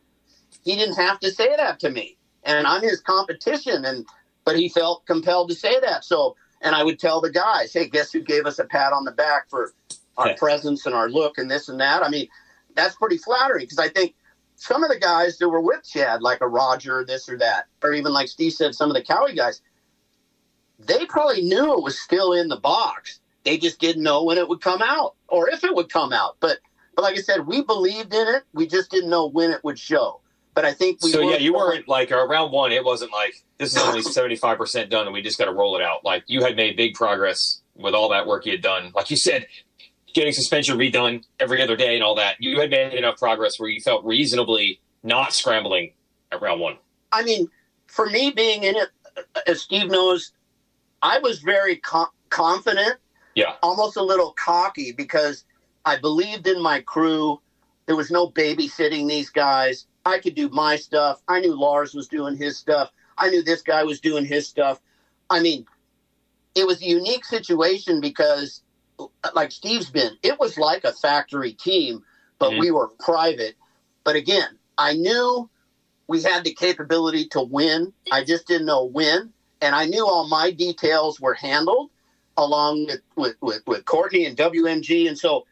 he 0.64 0.76
didn't 0.76 0.96
have 0.96 1.18
to 1.20 1.30
say 1.30 1.54
that 1.56 1.80
to 1.80 1.90
me. 1.90 2.18
And 2.44 2.66
I'm 2.66 2.82
his 2.82 3.00
competition. 3.00 3.84
And, 3.84 4.06
but 4.44 4.56
he 4.56 4.68
felt 4.68 5.06
compelled 5.06 5.48
to 5.50 5.54
say 5.54 5.80
that. 5.80 6.04
So, 6.04 6.36
and 6.60 6.74
I 6.74 6.82
would 6.82 6.98
tell 6.98 7.20
the 7.20 7.30
guys, 7.30 7.72
hey, 7.72 7.88
guess 7.88 8.12
who 8.12 8.20
gave 8.20 8.46
us 8.46 8.58
a 8.58 8.64
pat 8.64 8.92
on 8.92 9.04
the 9.04 9.12
back 9.12 9.48
for 9.50 9.72
our 10.16 10.28
Yeah. 10.28 10.36
presence 10.36 10.86
and 10.86 10.94
our 10.94 11.08
look 11.08 11.38
and 11.38 11.50
this 11.50 11.68
and 11.68 11.80
that? 11.80 12.02
I 12.02 12.08
mean, 12.08 12.28
that's 12.74 12.96
pretty 12.96 13.18
flattering 13.18 13.64
because 13.64 13.78
I 13.78 13.88
think 13.88 14.14
some 14.56 14.84
of 14.84 14.90
the 14.90 14.98
guys 14.98 15.38
that 15.38 15.48
were 15.48 15.60
with 15.60 15.82
Chad, 15.84 16.22
like 16.22 16.40
a 16.40 16.48
Roger, 16.48 17.04
this 17.04 17.28
or 17.28 17.36
that, 17.38 17.66
or 17.82 17.92
even 17.92 18.12
like 18.12 18.28
Steve 18.28 18.52
said, 18.52 18.74
some 18.74 18.90
of 18.90 18.94
the 18.94 19.02
Cowie 19.02 19.34
guys, 19.34 19.60
they 20.78 21.06
probably 21.06 21.42
knew 21.42 21.76
it 21.76 21.82
was 21.82 21.98
still 21.98 22.32
in 22.32 22.48
the 22.48 22.56
box. 22.56 23.20
They 23.44 23.58
just 23.58 23.78
didn't 23.78 24.02
know 24.02 24.24
when 24.24 24.38
it 24.38 24.48
would 24.48 24.60
come 24.60 24.82
out 24.82 25.14
or 25.28 25.50
if 25.50 25.64
it 25.64 25.74
would 25.74 25.90
come 25.90 26.12
out. 26.12 26.36
But 26.40 26.58
but 26.94 27.02
like 27.02 27.18
I 27.18 27.20
said, 27.20 27.46
we 27.46 27.62
believed 27.62 28.14
in 28.14 28.28
it. 28.28 28.44
We 28.52 28.66
just 28.66 28.90
didn't 28.90 29.10
know 29.10 29.26
when 29.26 29.50
it 29.50 29.62
would 29.64 29.78
show. 29.78 30.20
But 30.54 30.64
I 30.64 30.72
think 30.72 31.02
we 31.02 31.10
so 31.10 31.20
yeah, 31.20 31.36
you 31.36 31.52
weren't 31.52 31.88
like 31.88 32.12
around 32.12 32.52
one. 32.52 32.70
It 32.72 32.84
wasn't 32.84 33.12
like 33.12 33.34
this 33.58 33.74
is 33.74 33.82
only 33.82 34.02
seventy 34.02 34.36
five 34.36 34.56
percent 34.56 34.90
done, 34.90 35.06
and 35.06 35.12
we 35.14 35.20
just 35.20 35.38
got 35.38 35.46
to 35.46 35.52
roll 35.52 35.76
it 35.76 35.82
out. 35.82 36.04
Like 36.04 36.24
you 36.26 36.42
had 36.42 36.56
made 36.56 36.76
big 36.76 36.94
progress 36.94 37.60
with 37.74 37.94
all 37.94 38.08
that 38.10 38.26
work 38.26 38.46
you 38.46 38.52
had 38.52 38.62
done. 38.62 38.92
Like 38.94 39.10
you 39.10 39.16
said, 39.16 39.46
getting 40.14 40.32
suspension 40.32 40.78
redone 40.78 41.24
every 41.40 41.60
other 41.60 41.76
day 41.76 41.94
and 41.94 42.04
all 42.04 42.14
that. 42.14 42.36
You 42.38 42.60
had 42.60 42.70
made 42.70 42.94
enough 42.94 43.18
progress 43.18 43.58
where 43.58 43.68
you 43.68 43.80
felt 43.80 44.04
reasonably 44.04 44.80
not 45.02 45.34
scrambling 45.34 45.92
at 46.32 46.40
round 46.40 46.60
one. 46.60 46.76
I 47.12 47.22
mean, 47.22 47.48
for 47.86 48.06
me 48.06 48.30
being 48.30 48.62
in 48.62 48.76
it, 48.76 48.88
uh, 49.16 49.40
as 49.46 49.60
Steve 49.60 49.90
knows, 49.90 50.32
I 51.02 51.18
was 51.18 51.40
very 51.40 51.76
co- 51.76 52.12
confident, 52.30 52.96
Yeah, 53.34 53.54
almost 53.62 53.96
a 53.96 54.02
little 54.02 54.32
cocky 54.32 54.92
because 54.92 55.44
I 55.84 55.98
believed 55.98 56.46
in 56.46 56.62
my 56.62 56.80
crew. 56.80 57.40
There 57.86 57.96
was 57.96 58.10
no 58.10 58.30
babysitting 58.30 59.08
these 59.08 59.28
guys. 59.28 59.86
I 60.06 60.18
could 60.18 60.34
do 60.34 60.48
my 60.48 60.76
stuff. 60.76 61.20
I 61.28 61.40
knew 61.40 61.58
Lars 61.58 61.94
was 61.94 62.08
doing 62.08 62.36
his 62.36 62.56
stuff. 62.56 62.90
I 63.18 63.28
knew 63.28 63.42
this 63.42 63.62
guy 63.62 63.84
was 63.84 64.00
doing 64.00 64.24
his 64.24 64.48
stuff. 64.48 64.80
I 65.28 65.40
mean, 65.40 65.66
it 66.54 66.66
was 66.66 66.80
a 66.80 66.86
unique 66.86 67.24
situation 67.24 68.00
because, 68.00 68.62
like 69.34 69.52
Steve's 69.52 69.90
been, 69.90 70.16
it 70.22 70.38
was 70.38 70.56
like 70.56 70.84
a 70.84 70.92
factory 70.92 71.52
team, 71.52 72.02
but 72.38 72.52
Mhm. 72.52 72.60
we 72.60 72.70
were 72.70 72.88
private. 73.00 73.56
But 74.04 74.16
again, 74.16 74.58
I 74.78 74.94
knew 74.94 75.50
we 76.06 76.22
had 76.22 76.44
the 76.44 76.54
capability 76.54 77.26
to 77.28 77.42
win. 77.42 77.92
I 78.12 78.24
just 78.24 78.46
didn't 78.46 78.66
know 78.66 78.84
when. 78.84 79.32
And 79.60 79.74
I 79.74 79.86
knew 79.86 80.06
all 80.06 80.28
my 80.28 80.50
details 80.50 81.20
were 81.20 81.34
handled 81.34 81.90
along 82.36 82.88
with, 83.16 83.36
with, 83.40 83.62
with, 83.66 83.84
Courtney 83.84 84.26
and 84.26 84.36
WMG. 84.36 85.08
And 85.08 85.18
so 85.18 85.46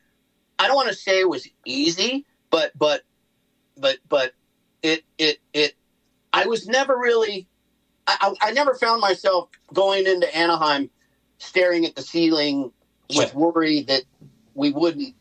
I 0.58 0.66
don't 0.66 0.76
want 0.76 0.88
to 0.88 0.94
say 0.94 1.20
it 1.20 1.28
was 1.28 1.48
easy, 1.64 2.24
but, 2.50 2.72
but, 2.78 3.02
but, 3.76 3.98
but 4.08 4.32
it, 4.82 5.04
it, 5.18 5.38
it, 5.52 5.74
I 6.32 6.46
was 6.46 6.66
never 6.66 6.96
really, 6.96 7.46
I, 8.06 8.34
I 8.40 8.48
I 8.48 8.52
never 8.52 8.74
found 8.74 9.00
myself 9.00 9.48
going 9.72 10.06
into 10.06 10.34
Anaheim 10.36 10.90
staring 11.38 11.84
at 11.84 11.94
the 11.94 12.02
ceiling 12.02 12.72
with 13.14 13.34
worry 13.34 13.82
that 13.82 14.02
we 14.54 14.72
wouldn't 14.72 15.14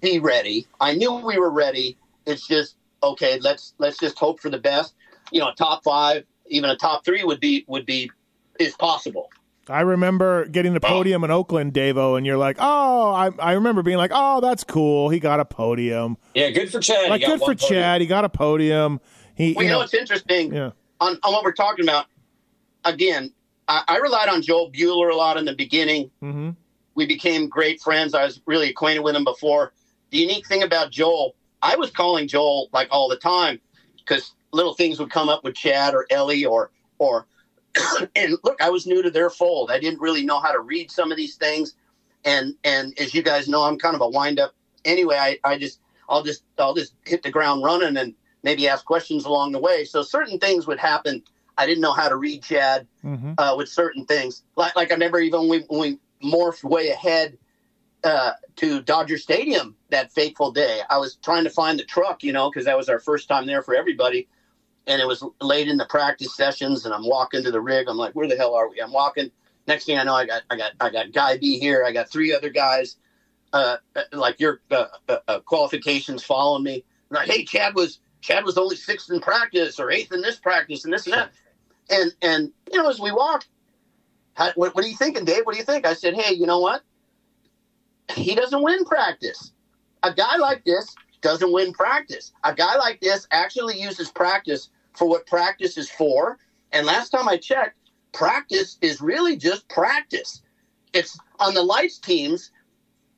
be 0.00 0.18
ready. 0.18 0.66
I 0.80 0.94
knew 0.94 1.12
we 1.14 1.38
were 1.38 1.50
ready. 1.50 1.96
It's 2.26 2.46
just 2.46 2.76
okay. 3.02 3.38
Let's 3.40 3.74
let's 3.78 3.98
just 3.98 4.18
hope 4.18 4.40
for 4.40 4.50
the 4.50 4.58
best. 4.58 4.94
You 5.32 5.40
know, 5.40 5.48
a 5.48 5.54
top 5.54 5.82
five, 5.82 6.24
even 6.46 6.70
a 6.70 6.76
top 6.76 7.04
three 7.04 7.24
would 7.24 7.40
be 7.40 7.64
would 7.68 7.86
be 7.86 8.10
is 8.58 8.74
possible. 8.74 9.30
I 9.68 9.80
remember 9.80 10.46
getting 10.46 10.74
the 10.74 10.80
podium 10.80 11.24
in 11.24 11.30
Oakland, 11.30 11.72
Davo, 11.72 12.16
and 12.16 12.24
you're 12.24 12.36
like, 12.36 12.56
oh, 12.60 13.12
I, 13.12 13.30
I 13.38 13.52
remember 13.52 13.82
being 13.82 13.98
like, 13.98 14.12
oh, 14.14 14.40
that's 14.40 14.64
cool. 14.64 15.08
He 15.08 15.18
got 15.18 15.40
a 15.40 15.44
podium. 15.44 16.16
yeah, 16.34 16.50
good 16.50 16.70
for 16.70 16.80
Chad. 16.80 17.10
Like, 17.10 17.22
good 17.22 17.40
for 17.40 17.54
podium. 17.54 17.68
Chad. 17.68 18.00
He 18.00 18.06
got 18.06 18.24
a 18.24 18.28
podium. 18.28 19.00
He, 19.34 19.52
Well, 19.54 19.64
you 19.64 19.68
you 19.68 19.72
know, 19.72 19.78
know, 19.80 19.84
it's 19.84 19.94
interesting 19.94 20.54
yeah. 20.54 20.70
on, 21.00 21.18
on 21.22 21.32
what 21.32 21.44
we're 21.44 21.52
talking 21.52 21.84
about. 21.84 22.06
Again, 22.84 23.32
I, 23.68 23.82
I 23.88 23.96
relied 23.98 24.28
on 24.28 24.42
Joel 24.42 24.70
Bueller 24.70 25.12
a 25.12 25.16
lot 25.16 25.36
in 25.36 25.44
the 25.44 25.54
beginning. 25.54 26.10
hmm 26.20 26.50
we 26.94 27.04
became 27.06 27.46
great 27.46 27.78
friends. 27.82 28.14
I 28.14 28.24
was 28.24 28.40
really 28.46 28.70
acquainted 28.70 29.00
with 29.00 29.14
him 29.14 29.22
before. 29.24 29.74
The 30.12 30.16
unique 30.16 30.46
thing 30.46 30.62
about 30.62 30.90
Joel, 30.90 31.36
I 31.60 31.76
was 31.76 31.90
calling 31.90 32.26
Joel 32.26 32.70
like 32.72 32.88
all 32.90 33.06
the 33.10 33.16
time 33.18 33.60
because 33.98 34.32
little 34.52 34.72
things 34.72 34.98
would 34.98 35.10
come 35.10 35.28
up 35.28 35.44
with 35.44 35.54
Chad 35.54 35.92
or 35.92 36.06
Ellie 36.10 36.46
or 36.46 36.70
or 36.98 37.26
and 38.16 38.36
look, 38.44 38.60
I 38.60 38.70
was 38.70 38.86
new 38.86 39.02
to 39.02 39.10
their 39.10 39.30
fold. 39.30 39.70
I 39.70 39.78
didn't 39.78 40.00
really 40.00 40.24
know 40.24 40.40
how 40.40 40.52
to 40.52 40.60
read 40.60 40.90
some 40.90 41.10
of 41.10 41.16
these 41.16 41.36
things. 41.36 41.74
And 42.24 42.54
and 42.64 42.98
as 42.98 43.14
you 43.14 43.22
guys 43.22 43.48
know, 43.48 43.62
I'm 43.62 43.78
kind 43.78 43.94
of 43.94 44.00
a 44.00 44.08
wind 44.08 44.40
up 44.40 44.54
anyway. 44.84 45.16
I, 45.16 45.38
I 45.44 45.58
just 45.58 45.80
I'll 46.08 46.22
just 46.22 46.42
I'll 46.58 46.74
just 46.74 46.94
hit 47.04 47.22
the 47.22 47.30
ground 47.30 47.62
running 47.62 47.96
and 47.96 48.14
maybe 48.42 48.68
ask 48.68 48.84
questions 48.84 49.24
along 49.24 49.52
the 49.52 49.58
way. 49.58 49.84
So 49.84 50.02
certain 50.02 50.38
things 50.38 50.66
would 50.66 50.78
happen. 50.78 51.22
I 51.58 51.66
didn't 51.66 51.82
know 51.82 51.92
how 51.92 52.08
to 52.08 52.16
read 52.16 52.42
Chad 52.42 52.86
Mm-hmm. 53.04 53.34
uh, 53.38 53.54
with 53.56 53.68
certain 53.68 54.04
things. 54.04 54.42
Like 54.56 54.74
like 54.74 54.90
I 54.90 54.96
never 54.96 55.20
even 55.20 55.48
we, 55.48 55.64
we 55.70 55.98
morphed 56.24 56.64
way 56.64 56.88
ahead 56.88 57.38
uh, 58.02 58.32
to 58.56 58.82
Dodger 58.82 59.18
Stadium 59.18 59.76
that 59.90 60.12
fateful 60.12 60.50
day. 60.50 60.80
I 60.90 60.98
was 60.98 61.16
trying 61.16 61.44
to 61.44 61.50
find 61.50 61.78
the 61.78 61.84
truck, 61.84 62.22
you 62.22 62.32
know, 62.32 62.50
because 62.50 62.64
that 62.64 62.76
was 62.76 62.88
our 62.88 62.98
first 62.98 63.28
time 63.28 63.46
there 63.46 63.62
for 63.62 63.74
everybody. 63.74 64.28
And 64.86 65.00
it 65.00 65.06
was 65.06 65.24
late 65.40 65.68
in 65.68 65.76
the 65.76 65.86
practice 65.86 66.36
sessions, 66.36 66.84
and 66.84 66.94
I'm 66.94 67.06
walking 67.06 67.42
to 67.42 67.50
the 67.50 67.60
rig. 67.60 67.88
I'm 67.88 67.96
like, 67.96 68.14
"Where 68.14 68.28
the 68.28 68.36
hell 68.36 68.54
are 68.54 68.68
we?" 68.68 68.80
I'm 68.80 68.92
walking. 68.92 69.30
Next 69.66 69.84
thing 69.84 69.98
I 69.98 70.04
know, 70.04 70.14
I 70.14 70.26
got 70.26 70.42
I 70.50 70.56
got 70.56 70.72
I 70.80 70.90
got 70.90 71.12
Guy 71.12 71.38
B 71.38 71.58
here. 71.58 71.84
I 71.84 71.92
got 71.92 72.08
three 72.08 72.32
other 72.32 72.50
guys, 72.50 72.96
uh, 73.52 73.78
uh, 73.96 74.02
like 74.12 74.38
your 74.38 74.60
uh, 74.70 74.86
uh, 75.08 75.18
uh, 75.26 75.40
qualifications 75.40 76.22
following 76.22 76.62
me. 76.62 76.84
I'm 77.10 77.16
like, 77.16 77.28
hey, 77.28 77.44
Chad 77.44 77.74
was 77.74 77.98
Chad 78.20 78.44
was 78.44 78.58
only 78.58 78.76
sixth 78.76 79.10
in 79.10 79.20
practice 79.20 79.80
or 79.80 79.90
eighth 79.90 80.12
in 80.12 80.22
this 80.22 80.36
practice 80.36 80.84
and 80.84 80.94
this 80.94 81.06
and 81.06 81.14
that. 81.14 81.32
And 81.90 82.12
and 82.22 82.52
you 82.72 82.80
know, 82.80 82.88
as 82.88 83.00
we 83.00 83.10
walked, 83.10 83.48
how, 84.34 84.52
what, 84.54 84.74
what 84.74 84.84
are 84.84 84.88
you 84.88 84.96
thinking, 84.96 85.24
Dave? 85.24 85.44
What 85.44 85.52
do 85.52 85.58
you 85.58 85.64
think? 85.64 85.86
I 85.86 85.94
said, 85.94 86.14
hey, 86.14 86.34
you 86.34 86.46
know 86.46 86.60
what? 86.60 86.82
He 88.14 88.34
doesn't 88.34 88.62
win 88.62 88.84
practice. 88.84 89.52
A 90.02 90.12
guy 90.12 90.36
like 90.36 90.64
this 90.64 90.94
doesn't 91.22 91.52
win 91.52 91.72
practice. 91.72 92.32
A 92.44 92.54
guy 92.54 92.76
like 92.76 93.00
this 93.00 93.26
actually 93.30 93.80
uses 93.80 94.10
practice 94.10 94.70
for 94.96 95.06
what 95.08 95.26
practice 95.26 95.76
is 95.76 95.90
for. 95.90 96.38
And 96.72 96.86
last 96.86 97.10
time 97.10 97.28
I 97.28 97.36
checked, 97.36 97.78
practice 98.12 98.78
is 98.80 99.00
really 99.00 99.36
just 99.36 99.68
practice. 99.68 100.42
It's 100.92 101.18
on 101.38 101.54
the 101.54 101.62
lights 101.62 101.98
teams. 101.98 102.50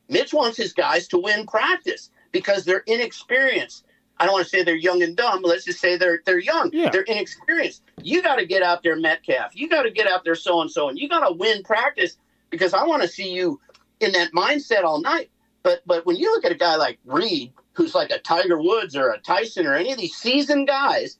Mitch 0.09 0.33
wants 0.33 0.57
his 0.57 0.73
guys 0.73 1.07
to 1.09 1.17
win 1.17 1.45
practice 1.45 2.09
because 2.31 2.65
they're 2.65 2.83
inexperienced. 2.87 3.85
I 4.19 4.25
don't 4.25 4.33
want 4.33 4.45
to 4.45 4.49
say 4.49 4.63
they're 4.63 4.75
young 4.75 5.01
and 5.01 5.15
dumb, 5.15 5.41
but 5.41 5.47
let's 5.47 5.63
just 5.63 5.79
say 5.79 5.95
they're 5.95 6.21
they're 6.25 6.39
young. 6.39 6.71
Yeah. 6.73 6.89
They're 6.89 7.03
inexperienced. 7.03 7.83
You 8.01 8.21
got 8.21 8.35
to 8.35 8.45
get 8.45 8.61
out 8.61 8.83
there, 8.83 8.97
Metcalf. 8.97 9.55
You 9.55 9.69
got 9.69 9.83
to 9.83 9.91
get 9.91 10.07
out 10.07 10.25
there, 10.25 10.35
so 10.35 10.61
and 10.61 10.69
so, 10.69 10.89
and 10.89 10.99
you 10.99 11.07
got 11.07 11.25
to 11.25 11.33
win 11.33 11.63
practice 11.63 12.17
because 12.49 12.73
I 12.73 12.83
want 12.83 13.01
to 13.01 13.07
see 13.07 13.31
you 13.31 13.61
in 14.01 14.11
that 14.11 14.33
mindset 14.33 14.83
all 14.83 14.99
night. 14.99 15.29
But 15.63 15.81
but 15.85 16.05
when 16.05 16.17
you 16.17 16.31
look 16.31 16.43
at 16.43 16.51
a 16.51 16.55
guy 16.55 16.75
like 16.75 16.99
Reed, 17.05 17.53
who's 17.73 17.95
like 17.95 18.11
a 18.11 18.19
Tiger 18.19 18.61
Woods 18.61 18.95
or 18.95 19.11
a 19.11 19.19
Tyson 19.19 19.65
or 19.65 19.73
any 19.73 19.93
of 19.93 19.97
these 19.97 20.15
seasoned 20.15 20.67
guys, 20.67 21.17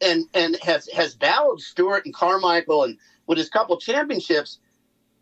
and 0.00 0.24
and 0.34 0.56
has 0.62 0.88
has 0.88 1.14
battled 1.14 1.60
Stewart 1.60 2.04
and 2.04 2.14
Carmichael 2.14 2.84
and 2.84 2.98
with 3.26 3.38
his 3.38 3.48
couple 3.48 3.78
championships, 3.78 4.58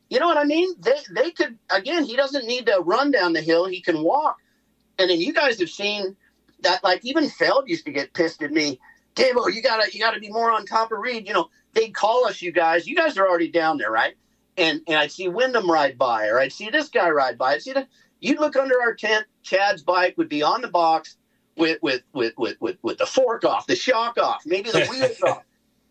you 0.09 0.20
know 0.20 0.27
what 0.27 0.37
I 0.37 0.45
mean? 0.45 0.75
They 0.79 0.99
they 1.11 1.31
could 1.31 1.59
again. 1.70 2.05
He 2.05 2.16
doesn't 2.16 2.47
need 2.47 2.66
to 2.66 2.81
run 2.85 3.11
down 3.11 3.33
the 3.33 3.41
hill. 3.41 3.66
He 3.66 3.81
can 3.81 4.03
walk. 4.03 4.39
And 4.99 5.11
then 5.11 5.20
you 5.20 5.33
guys 5.33 5.59
have 5.61 5.70
seen 5.70 6.16
that. 6.61 6.85
Like 6.85 7.05
even 7.05 7.29
Feld 7.29 7.68
used 7.68 7.85
to 7.87 7.93
get 7.93 8.12
pissed 8.12 8.43
at 8.43 8.53
me. 8.53 8.81
Davo, 9.14 9.53
you 9.53 9.62
gotta 9.62 9.91
you 9.93 10.01
gotta 10.01 10.20
be 10.20 10.31
more 10.31 10.53
on 10.53 10.66
top 10.66 10.93
of 10.93 10.99
Reed. 10.99 11.27
You 11.27 11.35
know 11.35 11.51
they'd 11.72 11.95
call 11.95 12.27
us. 12.27 12.43
You 12.43 12.53
guys, 12.53 12.87
you 12.87 12.97
guys 12.97 13.16
are 13.16 13.27
already 13.27 13.51
down 13.51 13.79
there, 13.79 13.91
right? 13.91 14.14
And 14.57 14.81
and 14.87 14.99
I'd 14.99 15.12
see 15.12 15.29
Windham 15.29 15.70
ride 15.70 15.99
by, 15.99 16.29
or 16.29 16.39
I'd 16.41 16.53
see 16.53 16.70
this 16.70 16.89
guy 16.89 17.11
ride 17.11 17.39
by. 17.39 17.55
I'd 17.55 17.62
see 17.62 17.72
that. 17.72 17.89
You'd 18.20 18.41
look 18.41 18.57
under 18.57 18.81
our 18.81 18.95
tent. 18.95 19.27
Chad's 19.43 19.83
bike 19.83 20.16
would 20.16 20.29
be 20.29 20.43
on 20.43 20.62
the 20.62 20.68
box 20.68 21.16
with 21.57 21.78
with 21.82 22.02
with 22.12 22.34
with 22.36 22.57
with, 22.61 22.76
with 22.82 22.98
the 22.98 23.07
fork 23.07 23.44
off, 23.44 23.66
the 23.66 23.76
shock 23.76 24.18
off, 24.18 24.42
maybe 24.46 24.70
the 24.70 24.86
wheels 24.90 25.20
off. 25.26 25.42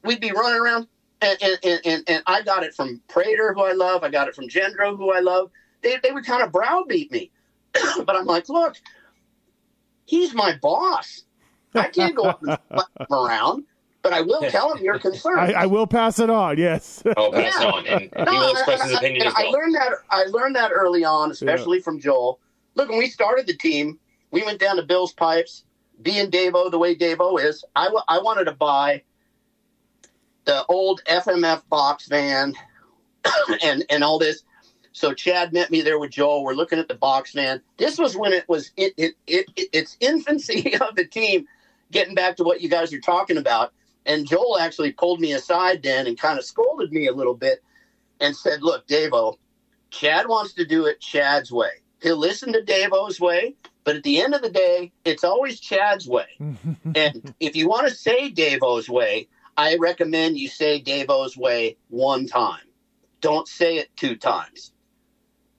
We'd 0.04 0.20
be 0.20 0.32
running 0.32 0.60
around, 0.62 0.88
and 1.22 1.38
and, 1.42 1.60
and 1.64 1.82
and 1.86 2.04
and 2.08 2.24
I 2.28 2.42
got 2.44 2.64
it 2.64 2.74
from 2.76 3.02
Prater, 3.08 3.54
who 3.54 3.64
I 3.64 3.72
love. 3.74 4.04
I 4.04 4.10
got 4.10 4.28
it 4.28 4.36
from 4.36 4.48
Gendro, 4.50 4.98
who 4.98 5.12
I 5.14 5.20
love. 5.20 5.52
They 5.82 5.98
they 6.04 6.12
would 6.12 6.26
kind 6.26 6.44
of 6.44 6.52
browbeat 6.52 7.12
me, 7.12 7.32
but 7.74 8.16
I'm 8.16 8.26
like, 8.26 8.50
look, 8.50 8.76
he's 10.06 10.34
my 10.34 10.58
boss. 10.62 11.24
I 11.76 11.88
can't 11.88 12.16
go 12.16 12.24
up 12.26 12.42
and 12.44 12.58
slap 12.74 12.88
him 13.00 13.08
around, 13.18 13.64
but 14.04 14.14
I 14.14 14.22
will 14.22 14.44
tell 14.50 14.74
him 14.74 14.84
you're 14.84 15.00
concerned. 15.00 15.40
I, 15.40 15.64
I 15.64 15.66
will 15.66 15.88
pass 15.88 16.20
it 16.20 16.30
on. 16.30 16.58
Yes. 16.58 17.02
Oh, 17.18 17.32
pass 17.32 17.56
Yeah. 17.60 17.66
on, 17.68 17.88
and 17.88 18.02
he 18.02 18.10
No, 18.26 18.32
will 18.32 18.52
express 18.52 18.82
I- 18.82 18.86
his 18.88 18.94
opinion 18.98 19.22
and 19.22 19.28
as 19.30 19.34
I 19.36 19.44
well. 19.44 19.52
learned 19.54 19.76
that 19.76 19.92
I 20.10 20.24
learned 20.26 20.56
that 20.56 20.72
early 20.72 21.04
on, 21.04 21.32
especially 21.32 21.80
from 21.82 22.00
Joel. 22.00 22.40
Look, 22.76 22.90
when 22.90 22.98
we 23.00 23.08
started 23.08 23.48
the 23.48 23.56
team, 23.56 24.00
we 24.34 24.44
went 24.44 24.60
down 24.60 24.76
to 24.76 24.82
Bill's 24.82 25.14
Pipes. 25.14 25.64
Being 26.02 26.32
Davo 26.32 26.70
the 26.70 26.80
way 26.80 26.96
Davo 26.96 27.42
is, 27.42 27.64
I, 27.76 27.88
I 28.10 28.20
wanted 28.20 28.46
to 28.46 28.52
buy 28.52 29.04
the 30.46 30.66
old 30.66 31.02
FMF 31.06 31.62
box 31.70 32.08
van 32.08 32.56
and 33.64 33.86
and 33.90 34.04
all 34.04 34.20
this. 34.20 34.44
So 34.92 35.14
Chad 35.14 35.54
met 35.54 35.72
me 35.72 35.82
there 35.82 36.00
with 36.00 36.12
Joel. 36.12 36.44
We're 36.44 36.56
looking 36.56 36.80
at 36.80 36.88
the 36.88 36.96
box 36.96 37.34
van. 37.34 37.62
This 37.78 37.98
was 37.98 38.18
when 38.18 38.34
it 38.34 38.50
was 38.50 38.72
it, 38.76 38.94
it, 38.98 39.14
it, 39.28 39.46
it 39.56 39.70
its 39.72 39.96
infancy 40.00 40.76
of 40.82 40.96
the 40.96 41.06
team. 41.06 41.48
Getting 41.92 42.16
back 42.16 42.36
to 42.38 42.44
what 42.44 42.60
you 42.60 42.70
guys 42.70 42.92
are 42.92 43.00
talking 43.00 43.38
about, 43.38 43.72
and 44.08 44.28
Joel 44.28 44.58
actually 44.58 44.94
pulled 44.94 45.20
me 45.20 45.34
aside 45.34 45.84
then 45.84 46.08
and 46.08 46.18
kind 46.18 46.40
of 46.40 46.44
scolded 46.44 46.92
me 46.92 47.06
a 47.06 47.14
little 47.14 47.36
bit 47.36 47.64
and 48.20 48.36
said, 48.36 48.64
"Look, 48.64 48.88
Davo, 48.88 49.38
Chad 49.92 50.28
wants 50.28 50.54
to 50.56 50.66
do 50.66 50.88
it 50.88 51.00
Chad's 51.00 51.52
way. 51.52 51.70
He'll 52.02 52.18
listen 52.18 52.52
to 52.54 52.62
Davo's 52.62 53.20
way, 53.20 53.56
but 53.84 53.96
at 53.96 54.04
the 54.04 54.22
end 54.22 54.34
of 54.34 54.42
the 54.42 54.50
day, 54.50 54.92
it's 55.06 55.24
always 55.24 55.60
Chad's 55.60 56.08
way. 56.08 56.28
and 56.96 57.34
if 57.40 57.56
you 57.56 57.68
want 57.68 57.88
to 57.88 57.94
say 57.94 58.30
Davo's 58.30 58.90
way, 58.90 59.28
I 59.58 59.76
recommend 59.76 60.38
you 60.38 60.48
say 60.48 60.80
Davo's 60.80 61.38
way 61.38 61.78
one 61.90 62.26
time. 62.28 62.64
Don't 63.22 63.48
say 63.48 63.78
it 63.78 63.96
two 63.96 64.16
times. 64.16 64.72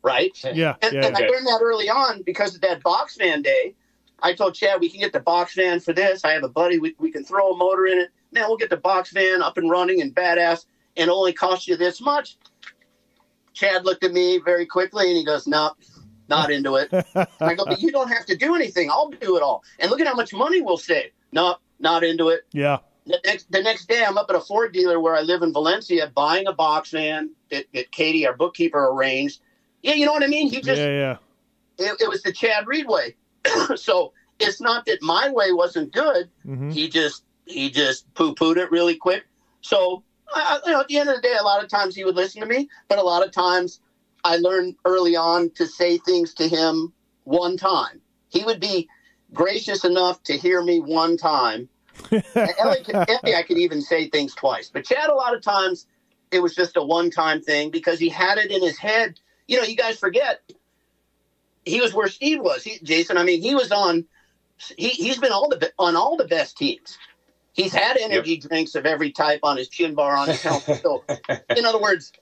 Right? 0.03 0.37
Yeah. 0.43 0.75
And, 0.83 0.95
Yeah. 0.95 1.07
and 1.07 1.16
I 1.16 1.20
learned 1.20 1.47
that 1.47 1.61
early 1.62 1.89
on 1.89 2.22
because 2.22 2.55
of 2.55 2.61
that 2.62 2.83
box 2.83 3.16
van 3.16 3.43
day. 3.43 3.75
I 4.20 4.33
told 4.33 4.55
Chad 4.55 4.81
we 4.81 4.91
can 4.91 5.01
get 5.01 5.12
the 5.12 5.20
box 5.20 5.55
van 5.55 5.81
for 5.81 5.93
this. 5.93 6.25
I 6.25 6.33
have 6.33 6.45
a 6.45 6.49
buddy 6.49 6.79
we, 6.79 6.95
we 6.99 7.11
can 7.11 7.25
throw 7.25 7.53
a 7.53 7.57
motor 7.57 7.87
in 7.87 7.99
it. 7.99 8.11
Man, 8.33 8.45
we'll 8.49 8.57
get 8.57 8.70
the 8.70 8.77
box 8.77 9.12
van 9.12 9.43
up 9.43 9.57
and 9.59 9.70
running 9.70 10.01
and 10.01 10.14
badass 10.14 10.66
and 10.97 11.11
only 11.11 11.33
cost 11.33 11.68
you 11.68 11.77
this 11.77 12.01
much. 12.01 12.37
Chad 13.53 13.85
looked 13.85 14.05
at 14.05 14.12
me 14.12 14.39
very 14.45 14.66
quickly 14.66 15.09
and 15.09 15.16
he 15.16 15.25
goes, 15.25 15.47
"No, 15.47 15.72
not 16.29 16.51
into 16.51 16.77
it." 16.77 16.89
I 17.41 17.55
go, 17.55 17.64
"But 17.66 17.81
you 17.81 17.91
don't 17.93 18.09
have 18.09 18.27
to 18.27 18.37
do 18.37 18.55
anything. 18.55 18.91
I'll 18.91 19.11
do 19.11 19.37
it 19.37 19.43
all. 19.43 19.62
And 19.79 19.91
look 19.91 20.01
at 20.01 20.07
how 20.07 20.14
much 20.14 20.33
money 20.33 20.61
we'll 20.62 20.77
save." 20.79 21.11
No, 21.33 21.57
not 21.79 22.05
into 22.05 22.29
it. 22.29 22.43
Yeah. 22.53 22.79
The 23.07 23.20
next, 23.25 23.51
the 23.53 23.61
next 23.62 23.87
day, 23.89 24.03
I'm 24.03 24.16
up 24.16 24.27
at 24.31 24.37
a 24.37 24.41
Ford 24.41 24.72
dealer 24.72 24.99
where 24.99 25.14
I 25.14 25.20
live 25.20 25.43
in 25.43 25.53
Valencia, 25.53 26.11
buying 26.14 26.47
a 26.47 26.53
box 26.55 26.91
van 26.91 27.31
that, 27.51 27.66
that 27.75 27.91
Katie, 27.93 28.27
our 28.27 28.35
bookkeeper, 28.35 28.79
arranged. 28.87 29.41
Yeah, 29.83 29.93
you 29.95 30.07
know 30.07 30.12
what 30.12 30.22
I 30.22 30.27
mean. 30.29 30.49
He 30.49 30.62
just 30.62 30.81
Yeah. 30.81 31.16
Yeah. 31.79 31.87
it, 31.87 32.01
it 32.01 32.09
was 32.09 32.22
the 32.22 32.33
Chad 32.33 32.66
Reed 32.66 32.87
way. 32.89 33.14
so 33.77 34.12
it's 34.39 34.59
not 34.61 34.87
that 34.87 35.03
my 35.03 35.29
way 35.29 35.53
wasn't 35.53 35.93
good. 35.93 36.31
Mhm. 36.47 36.72
He 36.72 36.89
just 36.89 37.25
he 37.47 37.68
just 37.70 38.12
poo 38.14 38.35
pooed 38.35 38.57
it 38.57 38.70
really 38.70 38.97
quick. 38.97 39.25
So 39.61 40.03
I- 40.35 40.61
you 40.64 40.72
know, 40.72 40.81
at 40.81 40.89
the 40.89 40.97
end 40.99 41.11
of 41.11 41.16
the 41.16 41.20
day, 41.22 41.37
a 41.39 41.45
lot 41.45 41.62
of 41.62 41.68
times 41.68 41.95
he 41.95 42.05
would 42.05 42.16
listen 42.16 42.41
to 42.41 42.47
me, 42.47 42.68
but 42.89 42.99
a 42.99 43.03
lot 43.03 43.22
of 43.22 43.33
times 43.33 43.81
I 44.25 44.37
learned 44.37 44.77
early 44.85 45.16
on 45.16 45.51
to 45.51 45.66
say 45.66 45.99
things 45.99 46.35
to 46.35 46.49
him 46.49 46.93
one 47.25 47.57
time. 47.57 48.01
He 48.29 48.43
would 48.45 48.59
be 48.59 48.89
gracious 49.33 49.85
enough 49.85 50.22
to 50.25 50.37
hear 50.37 50.62
me 50.62 50.81
one 50.81 51.16
time. 51.16 51.68
Ellie, 52.11 52.25
Ellie, 52.89 53.35
I 53.35 53.45
could 53.47 53.59
even 53.59 53.83
say 53.83 54.09
things 54.09 54.35
twice, 54.35 54.70
but 54.72 54.85
Chad, 54.85 55.11
a 55.11 55.14
lot 55.14 55.35
of 55.35 55.43
times 55.43 55.87
it 56.31 56.41
was 56.41 56.55
just 56.55 56.77
a 56.77 56.83
one 56.83 57.11
time 57.11 57.41
thing 57.41 57.70
because 57.70 57.99
he 57.99 58.09
had 58.09 58.39
it 58.39 58.51
in 58.51 58.62
his 58.62 58.79
head. 58.79 59.20
You 59.47 59.59
know, 59.59 59.64
you 59.64 59.77
guys 59.77 59.99
forget 59.99 60.41
he 61.64 61.81
was 61.81 61.95
where 61.95 62.09
Steve 62.09 62.41
was. 62.41 62.64
He, 62.64 62.79
Jason, 62.83 63.16
I 63.16 63.25
mean, 63.25 63.43
he 63.43 63.55
was 63.55 63.70
on. 63.72 64.05
He 64.77 64.89
he's 64.89 65.18
been 65.18 65.33
all 65.33 65.49
the 65.49 65.72
on 65.79 65.97
all 65.97 66.16
the 66.16 66.27
best 66.27 66.57
teams. 66.57 66.99
He's 67.53 67.72
had 67.72 67.97
energy 67.97 68.37
drinks 68.37 68.75
of 68.75 68.85
every 68.85 69.12
type 69.12 69.41
on 69.45 69.57
his 69.57 69.68
chin 69.68 69.95
bar 69.95 70.16
on 70.16 70.29
his 70.29 70.43
helmet. 70.43 70.83
So, 70.83 71.05
in 71.57 71.64
other 71.64 71.81
words, 71.81 72.12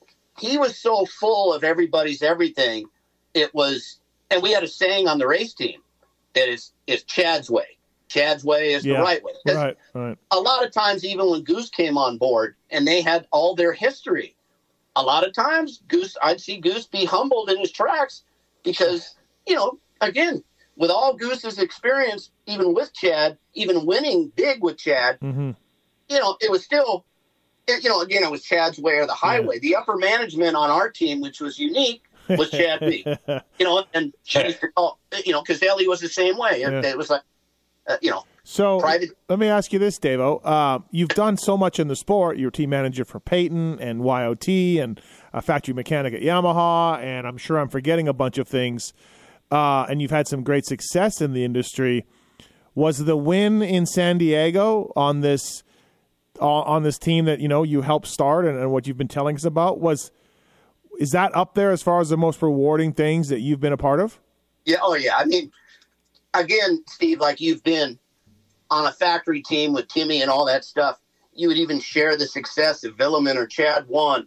he 0.43 0.59
was 0.59 0.77
so 0.77 1.07
full 1.07 1.53
of 1.53 1.63
everybody's 1.65 2.21
everything. 2.23 2.87
It 3.33 3.55
was, 3.55 4.01
and 4.31 4.43
we 4.43 4.51
had 4.51 4.65
a 4.65 4.69
saying 4.69 5.07
on 5.09 5.19
the 5.19 5.27
race 5.27 5.55
team 5.55 5.81
that 6.35 6.49
is 6.49 6.73
is 6.87 7.05
Chad's 7.05 7.49
way. 7.49 7.79
Chad's 8.09 8.45
way 8.45 8.73
is 8.75 8.85
Yeah. 8.85 8.99
the 8.99 9.03
right 9.05 9.23
way. 9.23 9.33
Right. 9.47 9.79
Right. 9.95 10.19
a 10.33 10.41
lot 10.41 10.65
of 10.65 10.73
times, 10.73 11.05
even 11.05 11.31
when 11.31 11.43
Goose 11.43 11.71
came 11.71 11.97
on 11.97 12.19
board 12.19 12.57
and 12.71 12.87
they 12.87 13.01
had 13.03 13.27
all 13.31 13.55
their 13.55 13.73
history, 13.73 14.35
a 14.97 15.03
lot 15.03 15.27
of 15.27 15.33
times 15.33 15.81
Goose, 15.89 16.17
I'd 16.23 16.41
see 16.41 16.59
Goose 16.59 16.87
be 16.87 17.05
humbled 17.05 17.51
in 17.51 17.59
his 17.59 17.71
tracks 17.71 18.23
because, 18.65 19.15
you 19.47 19.55
know, 19.55 19.79
again, 20.01 20.43
with 20.77 20.91
all 20.91 21.15
Goose's 21.15 21.59
experience, 21.59 22.31
even 22.47 22.75
with 22.75 22.93
Chad, 22.95 23.39
even 23.55 23.87
winning 23.87 24.33
big 24.35 24.63
with 24.63 24.77
Chad, 24.79 25.19
hmm 25.21 25.53
you 26.09 26.19
know, 26.19 26.37
it 26.41 26.51
was 26.51 26.63
still, 26.65 27.07
you 27.69 27.89
know, 27.89 28.01
again, 28.01 28.23
it 28.23 28.31
was 28.31 28.43
Chad's 28.43 28.79
way 28.79 28.95
or 28.95 29.07
the 29.07 29.15
highway. 29.15 29.59
The 29.59 29.77
upper 29.77 29.97
management 29.97 30.57
on 30.57 30.71
our 30.71 30.91
team, 30.91 31.21
which 31.21 31.41
was 31.41 31.59
unique, 31.59 32.03
was 32.29 32.51
Chad 32.51 32.81
Reed. 32.83 33.05
you 33.59 33.67
know, 33.67 33.85
and 33.95 34.13
to 34.29 34.69
call, 34.75 34.99
you 35.25 35.33
know, 35.33 35.43
because 35.43 35.63
Ellie 35.63 35.89
was 35.89 36.01
the 36.01 36.09
same 36.09 36.37
way. 36.37 36.61
Yeah. 36.61 36.71
It, 36.71 36.85
it 36.85 36.99
was 36.99 37.11
like, 37.11 37.23
uh, 37.87 37.97
you 38.01 38.11
know, 38.11 38.25
So 38.45 38.81
Private- 38.81 39.11
let 39.29 39.39
me 39.39 39.49
ask 39.49 39.73
you 39.73 39.79
this, 39.79 39.99
Davo. 39.99 40.41
Uh, 40.45 40.81
you've 40.91 41.11
done 41.11 41.37
so 41.37 41.57
much 41.57 41.79
in 41.79 41.89
the 41.89 41.97
sport. 41.97 42.39
You're 42.39 42.51
team 42.51 42.71
manager 42.71 43.05
for 43.05 43.21
Payton 43.21 43.79
and 43.81 44.05
YOT 44.05 44.49
and 44.49 45.01
a 45.33 45.41
factory 45.43 45.75
mechanic 45.75 46.15
at 46.15 46.21
Yamaha, 46.21 46.99
and 46.99 47.27
I'm 47.27 47.39
sure 47.39 47.59
I'm 47.59 47.69
forgetting 47.69 48.09
a 48.09 48.13
bunch 48.13 48.39
of 48.39 48.49
things. 48.49 48.93
Uh, 49.51 49.87
and 49.89 50.01
you've 50.01 50.11
had 50.11 50.27
some 50.27 50.43
great 50.43 50.65
success 50.65 51.21
in 51.21 51.33
the 51.33 51.45
industry. 51.45 52.07
Was 52.75 53.05
the 53.05 53.17
win 53.17 53.63
in 53.63 53.85
San 53.85 54.17
Diego 54.17 54.93
on 54.97 55.21
this 55.21 55.63
on 56.43 56.65
on 56.67 56.83
this 56.83 56.99
team 56.99 57.25
that 57.25 57.41
you 57.41 57.49
know 57.49 57.63
you 57.63 57.83
helped 57.83 58.07
start 58.07 58.45
and, 58.45 58.59
and 58.59 58.71
what 58.71 58.87
you've 58.87 58.99
been 58.99 59.09
telling 59.09 59.37
us 59.37 59.45
about 59.45 59.81
was 59.81 60.11
is 60.99 61.13
that 61.13 61.35
up 61.35 61.55
there 61.55 61.71
as 61.71 61.83
far 61.83 62.01
as 62.01 62.11
the 62.11 62.17
most 62.17 62.43
rewarding 62.43 62.93
things 62.93 63.29
that 63.29 63.41
you've 63.41 63.61
been 63.61 63.73
a 63.73 63.79
part 63.79 64.01
of? 64.01 64.21
Yeah. 64.65 64.79
Oh, 64.83 64.95
yeah. 64.95 65.17
I 65.17 65.25
mean, 65.25 65.51
again, 66.35 66.85
Steve, 66.89 67.21
like 67.21 67.41
you've 67.41 67.63
been 67.63 67.99
on 68.71 68.87
a 68.87 68.93
factory 68.93 69.43
team 69.43 69.73
with 69.73 69.89
Timmy 69.89 70.23
and 70.23 70.31
all 70.31 70.45
that 70.47 70.65
stuff. 70.65 71.01
You 71.35 71.49
would 71.49 71.57
even 71.57 71.81
share 71.81 72.17
the 72.17 72.27
success 72.27 72.85
if 72.85 72.95
Vuillemin 72.97 73.37
or 73.37 73.47
Chad 73.47 73.89
won. 73.89 74.27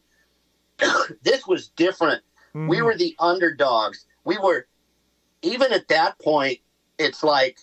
this 1.24 1.48
was 1.48 1.70
different. 1.70 2.24
Mm-hmm. 2.50 2.68
We 2.68 2.82
were 2.82 2.98
the 2.98 3.16
underdogs. 3.20 4.06
We 4.24 4.38
were, 4.38 4.68
even 5.42 5.72
at 5.72 5.88
that 5.90 6.20
point, 6.20 6.60
it's 6.98 7.24
like 7.24 7.60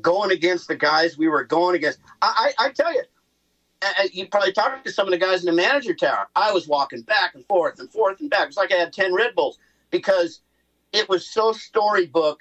going 0.00 0.30
against 0.30 0.68
the 0.68 0.76
guys 0.76 1.16
we 1.16 1.28
were 1.28 1.44
going 1.44 1.76
against. 1.76 1.98
I, 2.20 2.52
I, 2.58 2.66
I 2.66 2.70
tell 2.70 2.92
you, 2.92 3.02
you 4.12 4.26
probably 4.26 4.52
talked 4.52 4.84
to 4.86 4.92
some 4.92 5.06
of 5.06 5.12
the 5.12 5.18
guys 5.18 5.40
in 5.40 5.46
the 5.46 5.52
manager 5.52 5.94
tower. 5.94 6.28
I 6.34 6.52
was 6.52 6.66
walking 6.66 7.02
back 7.02 7.34
and 7.34 7.44
forth 7.46 7.78
and 7.78 7.90
forth 7.90 8.20
and 8.20 8.30
back. 8.30 8.48
It's 8.48 8.56
like 8.56 8.72
I 8.72 8.76
had 8.76 8.92
10 8.92 9.14
Red 9.14 9.34
Bulls 9.34 9.58
because 9.90 10.40
it 10.92 11.08
was 11.08 11.26
so 11.26 11.52
storybook 11.52 12.40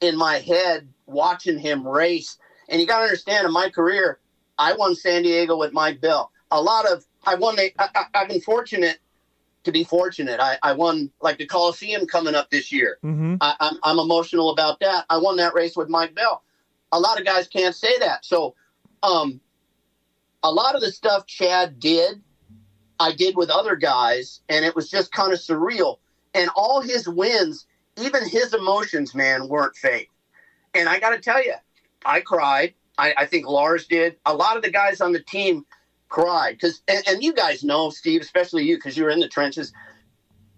in 0.00 0.16
my 0.16 0.38
head 0.38 0.88
watching 1.06 1.58
him 1.58 1.86
race. 1.86 2.38
And 2.68 2.80
you 2.80 2.86
got 2.86 2.98
to 2.98 3.04
understand, 3.04 3.46
in 3.46 3.52
my 3.52 3.68
career, 3.68 4.18
I 4.58 4.74
won 4.74 4.94
San 4.94 5.22
Diego 5.22 5.56
with 5.56 5.72
Mike 5.72 6.00
Bell. 6.00 6.30
A 6.50 6.60
lot 6.60 6.86
of 6.86 7.04
I 7.24 7.34
won. 7.34 7.56
The, 7.56 7.72
I, 7.78 7.88
I, 7.94 8.04
I've 8.14 8.28
been 8.28 8.40
fortunate 8.40 8.98
to 9.64 9.72
be 9.72 9.84
fortunate. 9.84 10.40
I, 10.40 10.58
I 10.62 10.72
won 10.72 11.10
like 11.20 11.38
the 11.38 11.46
Coliseum 11.46 12.06
coming 12.06 12.34
up 12.34 12.50
this 12.50 12.72
year. 12.72 12.98
Mm-hmm. 13.04 13.36
I, 13.40 13.54
I'm, 13.60 13.76
I'm 13.82 13.98
emotional 13.98 14.50
about 14.50 14.80
that. 14.80 15.04
I 15.08 15.18
won 15.18 15.36
that 15.36 15.54
race 15.54 15.76
with 15.76 15.88
Mike 15.88 16.14
Bell. 16.14 16.42
A 16.92 17.00
lot 17.00 17.18
of 17.18 17.24
guys 17.24 17.46
can't 17.48 17.74
say 17.74 17.96
that. 17.98 18.24
So, 18.24 18.54
um, 19.02 19.40
a 20.42 20.50
lot 20.50 20.74
of 20.74 20.80
the 20.80 20.90
stuff 20.90 21.26
Chad 21.26 21.78
did, 21.78 22.20
I 22.98 23.12
did 23.12 23.36
with 23.36 23.50
other 23.50 23.76
guys, 23.76 24.40
and 24.48 24.64
it 24.64 24.76
was 24.76 24.90
just 24.90 25.12
kind 25.12 25.32
of 25.32 25.38
surreal. 25.38 25.98
And 26.34 26.50
all 26.56 26.80
his 26.80 27.08
wins, 27.08 27.66
even 27.96 28.28
his 28.28 28.54
emotions, 28.54 29.14
man, 29.14 29.48
weren't 29.48 29.76
fake. 29.76 30.10
And 30.74 30.88
I 30.88 30.98
got 30.98 31.10
to 31.10 31.18
tell 31.18 31.44
you, 31.44 31.54
I 32.04 32.20
cried. 32.20 32.74
I, 32.98 33.14
I 33.16 33.26
think 33.26 33.46
Lars 33.46 33.86
did. 33.86 34.16
A 34.26 34.34
lot 34.34 34.56
of 34.56 34.62
the 34.62 34.70
guys 34.70 35.00
on 35.00 35.12
the 35.12 35.22
team 35.22 35.64
cried 36.08 36.52
because, 36.52 36.82
and, 36.88 37.02
and 37.08 37.22
you 37.22 37.32
guys 37.32 37.64
know, 37.64 37.90
Steve, 37.90 38.20
especially 38.20 38.64
you, 38.64 38.76
because 38.76 38.96
you're 38.96 39.10
in 39.10 39.20
the 39.20 39.28
trenches. 39.28 39.72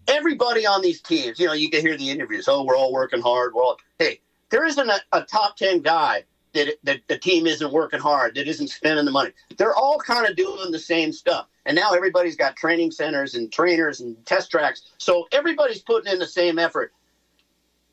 Everybody 0.06 0.66
on 0.66 0.82
these 0.82 1.00
teams, 1.00 1.40
you 1.40 1.46
know, 1.46 1.54
you 1.54 1.70
can 1.70 1.80
hear 1.80 1.96
the 1.96 2.10
interviews. 2.10 2.46
Oh, 2.46 2.64
we're 2.64 2.76
all 2.76 2.92
working 2.92 3.22
hard. 3.22 3.52
Well, 3.54 3.78
hey, 3.98 4.20
there 4.50 4.64
isn't 4.64 4.88
a, 4.88 5.00
a 5.12 5.22
top 5.22 5.56
ten 5.56 5.80
guy 5.80 6.24
that 6.54 6.76
that 6.84 7.00
the 7.08 7.18
team 7.18 7.46
isn't 7.46 7.72
working 7.72 8.00
hard, 8.00 8.34
that 8.34 8.48
isn't 8.48 8.68
spending 8.68 9.04
the 9.04 9.10
money. 9.10 9.30
They're 9.56 9.74
all 9.74 9.98
kind 9.98 10.26
of 10.26 10.36
doing 10.36 10.70
the 10.70 10.78
same 10.78 11.12
stuff. 11.12 11.46
And 11.66 11.76
now 11.76 11.92
everybody's 11.92 12.36
got 12.36 12.56
training 12.56 12.90
centers 12.90 13.34
and 13.34 13.52
trainers 13.52 14.00
and 14.00 14.16
test 14.26 14.50
tracks. 14.50 14.82
So 14.98 15.26
everybody's 15.32 15.80
putting 15.80 16.12
in 16.12 16.18
the 16.18 16.26
same 16.26 16.58
effort. 16.58 16.92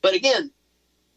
But 0.02 0.14
again, 0.14 0.50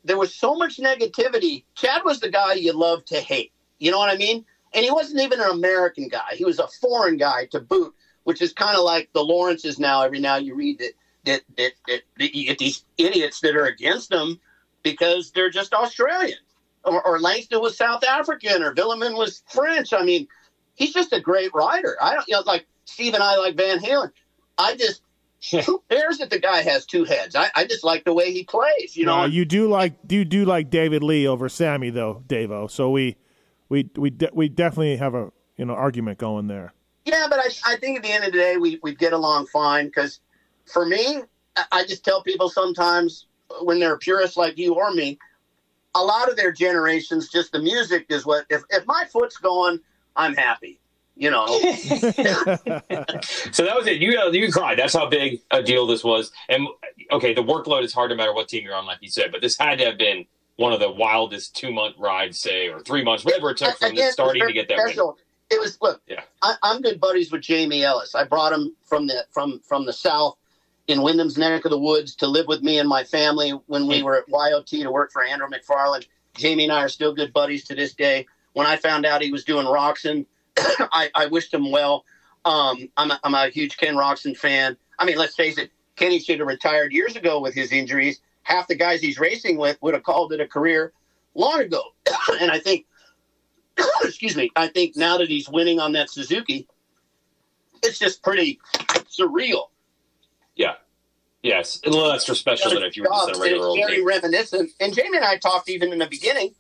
there 0.03 0.17
was 0.17 0.33
so 0.33 0.55
much 0.55 0.77
negativity. 0.77 1.63
Chad 1.75 2.03
was 2.05 2.19
the 2.19 2.29
guy 2.29 2.53
you 2.53 2.73
love 2.73 3.03
to 3.05 3.19
hate. 3.19 3.51
You 3.79 3.91
know 3.91 3.97
what 3.97 4.13
I 4.13 4.17
mean? 4.17 4.45
And 4.73 4.85
he 4.85 4.91
wasn't 4.91 5.21
even 5.21 5.39
an 5.39 5.49
American 5.51 6.07
guy. 6.07 6.33
He 6.33 6.45
was 6.45 6.59
a 6.59 6.67
foreign 6.67 7.17
guy 7.17 7.45
to 7.47 7.59
boot, 7.59 7.93
which 8.23 8.41
is 8.41 8.53
kind 8.53 8.77
of 8.77 8.83
like 8.83 9.09
the 9.13 9.23
Lawrences 9.23 9.79
now. 9.79 10.03
Every 10.03 10.19
now 10.19 10.37
you 10.37 10.55
read 10.55 10.79
that 10.79 10.93
that, 11.25 11.41
that, 11.57 11.71
that, 11.87 12.01
that 12.19 12.35
you 12.35 12.45
get 12.45 12.59
these 12.59 12.85
idiots 12.97 13.39
that 13.41 13.55
are 13.55 13.65
against 13.65 14.09
them 14.09 14.39
because 14.83 15.31
they're 15.31 15.49
just 15.49 15.73
Australian. 15.73 16.37
Or, 16.85 17.05
or 17.05 17.19
Langston 17.19 17.61
was 17.61 17.77
South 17.77 18.03
African, 18.03 18.61
or 18.61 18.73
Vuillemin 18.73 19.17
was 19.17 19.41
French. 19.49 19.91
I 19.93 20.03
mean, 20.03 20.27
he's 20.75 20.93
just 20.93 21.11
a 21.13 21.19
great 21.19 21.53
writer. 21.53 21.97
I 22.01 22.13
don't, 22.13 22.27
you 22.27 22.35
know, 22.35 22.41
like 22.45 22.67
Steve 22.85 23.13
and 23.15 23.23
I 23.23 23.37
like 23.37 23.55
Van 23.57 23.79
Halen. 23.79 24.11
I 24.57 24.75
just, 24.75 25.01
who 25.65 25.83
cares 25.89 26.19
that 26.19 26.29
the 26.29 26.39
guy 26.39 26.61
has 26.61 26.85
two 26.85 27.03
heads? 27.03 27.35
I, 27.35 27.49
I 27.55 27.65
just 27.65 27.83
like 27.83 28.03
the 28.05 28.13
way 28.13 28.31
he 28.31 28.43
plays. 28.43 28.95
You 28.95 29.05
know, 29.05 29.21
Uh, 29.21 29.25
you 29.25 29.45
do 29.45 29.67
like 29.67 29.93
you 30.09 30.25
do 30.25 30.45
like 30.45 30.69
David 30.69 31.03
Lee 31.03 31.27
over 31.27 31.49
Sammy 31.49 31.89
though, 31.89 32.23
Davo. 32.27 32.69
So 32.69 32.89
we 32.91 33.15
we 33.69 33.89
we 33.95 34.09
de- 34.11 34.31
we 34.33 34.47
definitely 34.49 34.97
have 34.97 35.13
a 35.15 35.31
you 35.57 35.65
know 35.65 35.73
argument 35.73 36.19
going 36.19 36.47
there. 36.47 36.73
Yeah, 37.05 37.27
but 37.29 37.39
I, 37.39 37.73
I 37.73 37.75
think 37.77 37.97
at 37.97 38.03
the 38.03 38.11
end 38.11 38.23
of 38.23 38.31
the 38.31 38.37
day, 38.37 38.57
we, 38.57 38.79
we 38.81 38.95
get 38.95 39.13
along 39.13 39.45
fine 39.47 39.85
because 39.85 40.19
for 40.65 40.85
me, 40.85 41.21
I- 41.55 41.65
I 41.71 41.85
just 41.85 42.03
tell 42.05 42.23
people 42.23 42.49
sometimes 42.49 43.27
when 43.61 43.79
they're 43.79 43.97
purists 43.97 44.37
like 44.37 44.57
you 44.57 44.73
or 44.73 44.91
me, 44.91 45.19
a 45.95 46.03
lot 46.03 46.29
of 46.29 46.35
their 46.35 46.51
generations, 46.51 47.29
just 47.29 47.51
the 47.51 47.59
music 47.59 48.05
is 48.09 48.25
what, 48.25 48.45
if, 48.49 48.61
if 48.69 48.85
my 48.85 49.05
foot's 49.11 49.37
going, 49.37 49.79
I'm 50.15 50.35
happy. 50.35 50.79
You 51.17 51.31
know, 51.31 51.45
So 53.53 53.63
that 53.63 53.73
was 53.73 53.87
it. 53.87 54.01
You 54.01 54.19
uh, 54.19 54.31
you 54.31 54.51
cried. 54.51 54.77
That's 54.77 54.93
how 54.93 55.07
big 55.07 55.39
a 55.49 55.63
deal 55.63 55.87
this 55.87 56.03
was. 56.03 56.29
And 56.49 56.67
okay, 57.09 57.33
the 57.33 57.41
workload 57.41 57.83
is 57.83 57.93
hard 57.93 58.09
no 58.09 58.17
matter 58.17 58.33
what 58.33 58.49
team 58.49 58.65
you're 58.65 58.75
on, 58.75 58.85
like 58.85 58.97
you 59.01 59.09
said. 59.09 59.31
But 59.31 59.39
this 59.39 59.57
had 59.57 59.77
to 59.79 59.85
have 59.85 59.97
been 59.97 60.25
one 60.57 60.73
of 60.73 60.81
the 60.81 60.91
wildest 60.91 61.55
two 61.55 61.71
month 61.71 61.95
rides, 61.97 62.37
say, 62.39 62.67
or 62.67 62.81
three 62.81 63.01
months, 63.01 63.23
whatever 63.23 63.51
it 63.51 63.57
took 63.57 63.77
from 63.77 63.91
Again, 63.91 64.07
the 64.07 64.11
starting 64.11 64.45
to 64.45 64.51
get 64.53 64.67
that 64.67 64.77
win. 64.77 64.87
special. 64.87 65.17
It 65.49 65.59
was 65.61 65.77
look. 65.81 66.01
Yeah. 66.05 66.21
I, 66.41 66.55
I'm 66.63 66.81
good 66.81 66.99
buddies 66.99 67.31
with 67.31 67.41
Jamie 67.43 67.85
Ellis. 67.85 68.13
I 68.13 68.25
brought 68.25 68.51
him 68.51 68.75
from 68.83 69.07
the 69.07 69.25
from 69.31 69.61
from 69.61 69.85
the 69.85 69.93
south 69.93 70.37
in 70.87 70.99
Windham's 70.99 71.37
neck 71.37 71.65
of 71.65 71.71
the 71.71 71.79
woods 71.79 72.15
to 72.15 72.27
live 72.27 72.47
with 72.47 72.61
me 72.61 72.79
and 72.79 72.87
my 72.87 73.03
family 73.03 73.51
when 73.67 73.87
we 73.87 74.03
were 74.03 74.17
at 74.17 74.27
YOT 74.27 74.67
to 74.67 74.91
work 74.91 75.11
for 75.11 75.23
Andrew 75.23 75.47
McFarlane. 75.47 76.05
Jamie 76.35 76.65
and 76.65 76.73
I 76.73 76.83
are 76.83 76.89
still 76.89 77.13
good 77.13 77.33
buddies 77.33 77.63
to 77.65 77.75
this 77.75 77.93
day. 77.93 78.27
When 78.53 78.67
I 78.67 78.75
found 78.77 79.05
out 79.05 79.21
he 79.21 79.31
was 79.31 79.43
doing 79.43 79.65
Roczen, 79.65 80.25
I, 80.57 81.09
I 81.15 81.25
wished 81.27 81.53
him 81.53 81.71
well. 81.71 82.05
Um, 82.43 82.89
I'm, 82.97 83.11
a, 83.11 83.19
I'm 83.23 83.33
a 83.33 83.49
huge 83.49 83.77
Ken 83.77 83.95
Roczen 83.95 84.37
fan. 84.37 84.77
I 84.99 85.05
mean, 85.05 85.17
let's 85.17 85.35
face 85.35 85.57
it, 85.57 85.71
Kenny 85.95 86.19
should 86.19 86.39
have 86.39 86.47
retired 86.47 86.93
years 86.93 87.15
ago 87.15 87.39
with 87.39 87.53
his 87.53 87.71
injuries. 87.71 88.21
Half 88.43 88.67
the 88.67 88.75
guys 88.75 89.01
he's 89.01 89.19
racing 89.19 89.57
with 89.57 89.77
would 89.81 89.95
have 89.95 90.03
called 90.03 90.33
it 90.33 90.39
a 90.39 90.47
career 90.47 90.93
long 91.33 91.61
ago. 91.61 91.81
and 92.39 92.51
I 92.51 92.59
think, 92.59 92.85
excuse 94.03 94.35
me, 94.35 94.51
I 94.55 94.67
think 94.67 94.95
now 94.95 95.17
that 95.17 95.29
he's 95.29 95.49
winning 95.49 95.79
on 95.79 95.93
that 95.93 96.09
Suzuki, 96.09 96.67
it's 97.81 97.97
just 97.97 98.21
pretty 98.21 98.59
surreal. 99.09 99.69
Yeah. 100.55 100.75
Yes. 101.43 101.79
A 101.85 101.89
little 101.89 102.11
extra 102.11 102.35
special 102.35 102.71
than 102.71 102.83
if 102.83 102.97
you 102.97 103.03
were 103.03 103.09
just 103.09 103.37
a 103.37 103.39
regular 103.39 103.55
and 103.55 103.63
old 103.63 103.79
very 103.79 103.97
game. 103.97 104.07
reminiscent. 104.07 104.71
And 104.79 104.93
Jamie 104.93 105.17
and 105.17 105.25
I 105.25 105.37
talked 105.37 105.69
even 105.69 105.93
in 105.93 105.99
the 105.99 106.07
beginning, 106.07 106.55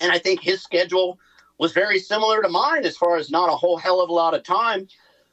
and 0.00 0.12
I 0.12 0.18
think 0.18 0.40
his 0.40 0.62
schedule 0.62 1.18
was 1.58 1.72
very 1.72 1.98
similar 1.98 2.40
to 2.42 2.48
mine 2.48 2.84
as 2.84 2.96
far 2.96 3.16
as 3.16 3.30
not 3.30 3.52
a 3.52 3.56
whole 3.56 3.76
hell 3.76 4.00
of 4.00 4.08
a 4.08 4.12
lot 4.12 4.34
of 4.34 4.44
time, 4.44 4.86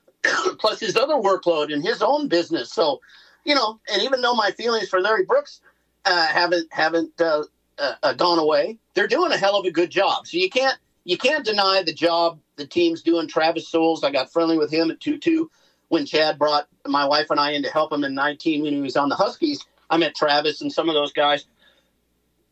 plus 0.57 0.79
his 0.79 0.97
other 0.97 1.13
workload 1.13 1.71
in 1.71 1.81
his 1.81 2.01
own 2.01 2.27
business. 2.27 2.71
So, 2.73 2.99
you 3.43 3.53
know, 3.53 3.79
and 3.91 4.01
even 4.01 4.21
though 4.21 4.33
my 4.33 4.49
feelings 4.51 4.89
for 4.89 4.99
Larry 4.99 5.25
Brooks 5.25 5.61
uh, 6.05 6.25
haven't 6.25 6.67
haven't 6.73 7.21
uh, 7.21 7.43
uh, 7.77 7.93
uh, 8.01 8.13
gone 8.13 8.39
away, 8.39 8.79
they're 8.95 9.07
doing 9.07 9.31
a 9.31 9.37
hell 9.37 9.57
of 9.57 9.65
a 9.65 9.71
good 9.71 9.91
job. 9.91 10.25
So 10.25 10.37
you 10.37 10.49
can't 10.49 10.77
you 11.03 11.19
can't 11.19 11.45
deny 11.45 11.83
the 11.85 11.93
job 11.93 12.39
the 12.55 12.65
team's 12.65 13.03
doing. 13.03 13.27
Travis 13.27 13.69
Souls, 13.69 14.03
I 14.03 14.11
got 14.11 14.33
friendly 14.33 14.57
with 14.57 14.71
him 14.71 14.89
at 14.89 14.99
two 14.99 15.19
two 15.19 15.51
when 15.89 16.05
Chad 16.05 16.39
brought 16.39 16.67
my 16.85 17.05
wife 17.05 17.27
and 17.29 17.39
I 17.39 17.51
in 17.51 17.63
to 17.63 17.69
help 17.69 17.91
him 17.91 18.03
in 18.03 18.13
19 18.13 18.63
when 18.63 18.73
he 18.73 18.81
was 18.81 18.97
on 18.97 19.09
the 19.09 19.15
Huskies. 19.15 19.63
I 19.89 19.97
met 19.97 20.15
Travis 20.15 20.61
and 20.61 20.71
some 20.71 20.89
of 20.89 20.95
those 20.95 21.13
guys, 21.13 21.45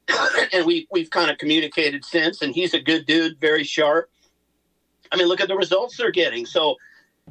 and 0.53 0.65
we 0.65 0.88
we've 0.91 1.10
kind 1.10 1.31
of 1.31 1.38
communicated 1.38 2.05
since. 2.05 2.41
And 2.41 2.53
he's 2.53 2.73
a 2.73 2.80
good 2.80 3.05
dude, 3.05 3.39
very 3.39 3.64
sharp. 3.64 4.10
I 5.11 5.15
mean, 5.15 5.27
look 5.27 5.41
at 5.41 5.47
the 5.47 5.55
results 5.55 5.97
they're 5.97 6.11
getting. 6.11 6.45
So, 6.45 6.76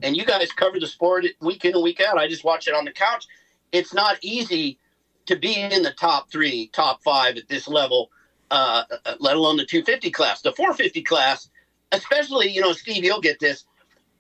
and 0.03 0.17
you 0.17 0.25
guys 0.25 0.51
cover 0.53 0.79
the 0.79 0.87
sport 0.87 1.25
week 1.41 1.65
in 1.65 1.75
and 1.75 1.83
week 1.83 2.01
out. 2.01 2.19
I 2.19 2.29
just 2.29 2.45
watch 2.45 2.69
it 2.69 2.75
on 2.75 2.85
the 2.85 2.93
couch. 2.93 3.27
It's 3.73 3.95
not 3.95 4.19
easy 4.23 4.79
to 5.27 5.37
be 5.37 5.61
in 5.61 5.83
the 5.83 5.93
top 5.93 6.31
three, 6.31 6.69
top 6.69 7.03
five 7.03 7.37
at 7.37 7.49
this 7.49 7.69
level, 7.69 8.11
uh, 8.51 8.85
let 9.19 9.37
alone 9.37 9.57
the 9.57 9.65
250 9.65 10.11
class, 10.11 10.43
the 10.43 10.53
450 10.53 11.03
class. 11.03 11.49
Especially, 11.93 12.49
you 12.49 12.61
know, 12.61 12.73
Steve, 12.73 13.05
you'll 13.05 13.21
get 13.21 13.39
this 13.39 13.65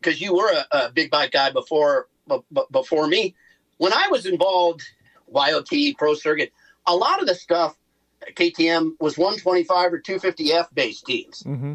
because 0.03 0.20
you 0.20 0.35
were 0.35 0.51
a, 0.51 0.87
a 0.87 0.93
big 0.93 1.11
bike 1.11 1.33
guy 1.33 1.51
before 1.51 2.09
b- 2.29 2.62
before 2.70 3.07
me. 3.07 3.35
When 3.79 3.93
I 3.93 4.09
was 4.11 4.27
involved, 4.27 4.83
YOT 5.33 5.97
Pro 5.97 6.15
Circuit, 6.15 6.53
a 6.87 6.95
lot 6.95 7.20
of 7.20 7.27
the 7.27 7.35
stuff 7.35 7.77
KTM 8.31 8.93
was 9.01 9.19
125 9.19 9.93
or 9.93 10.01
250F 10.01 10.69
based 10.74 11.07
teams. 11.07 11.43
Mm-hmm. 11.43 11.74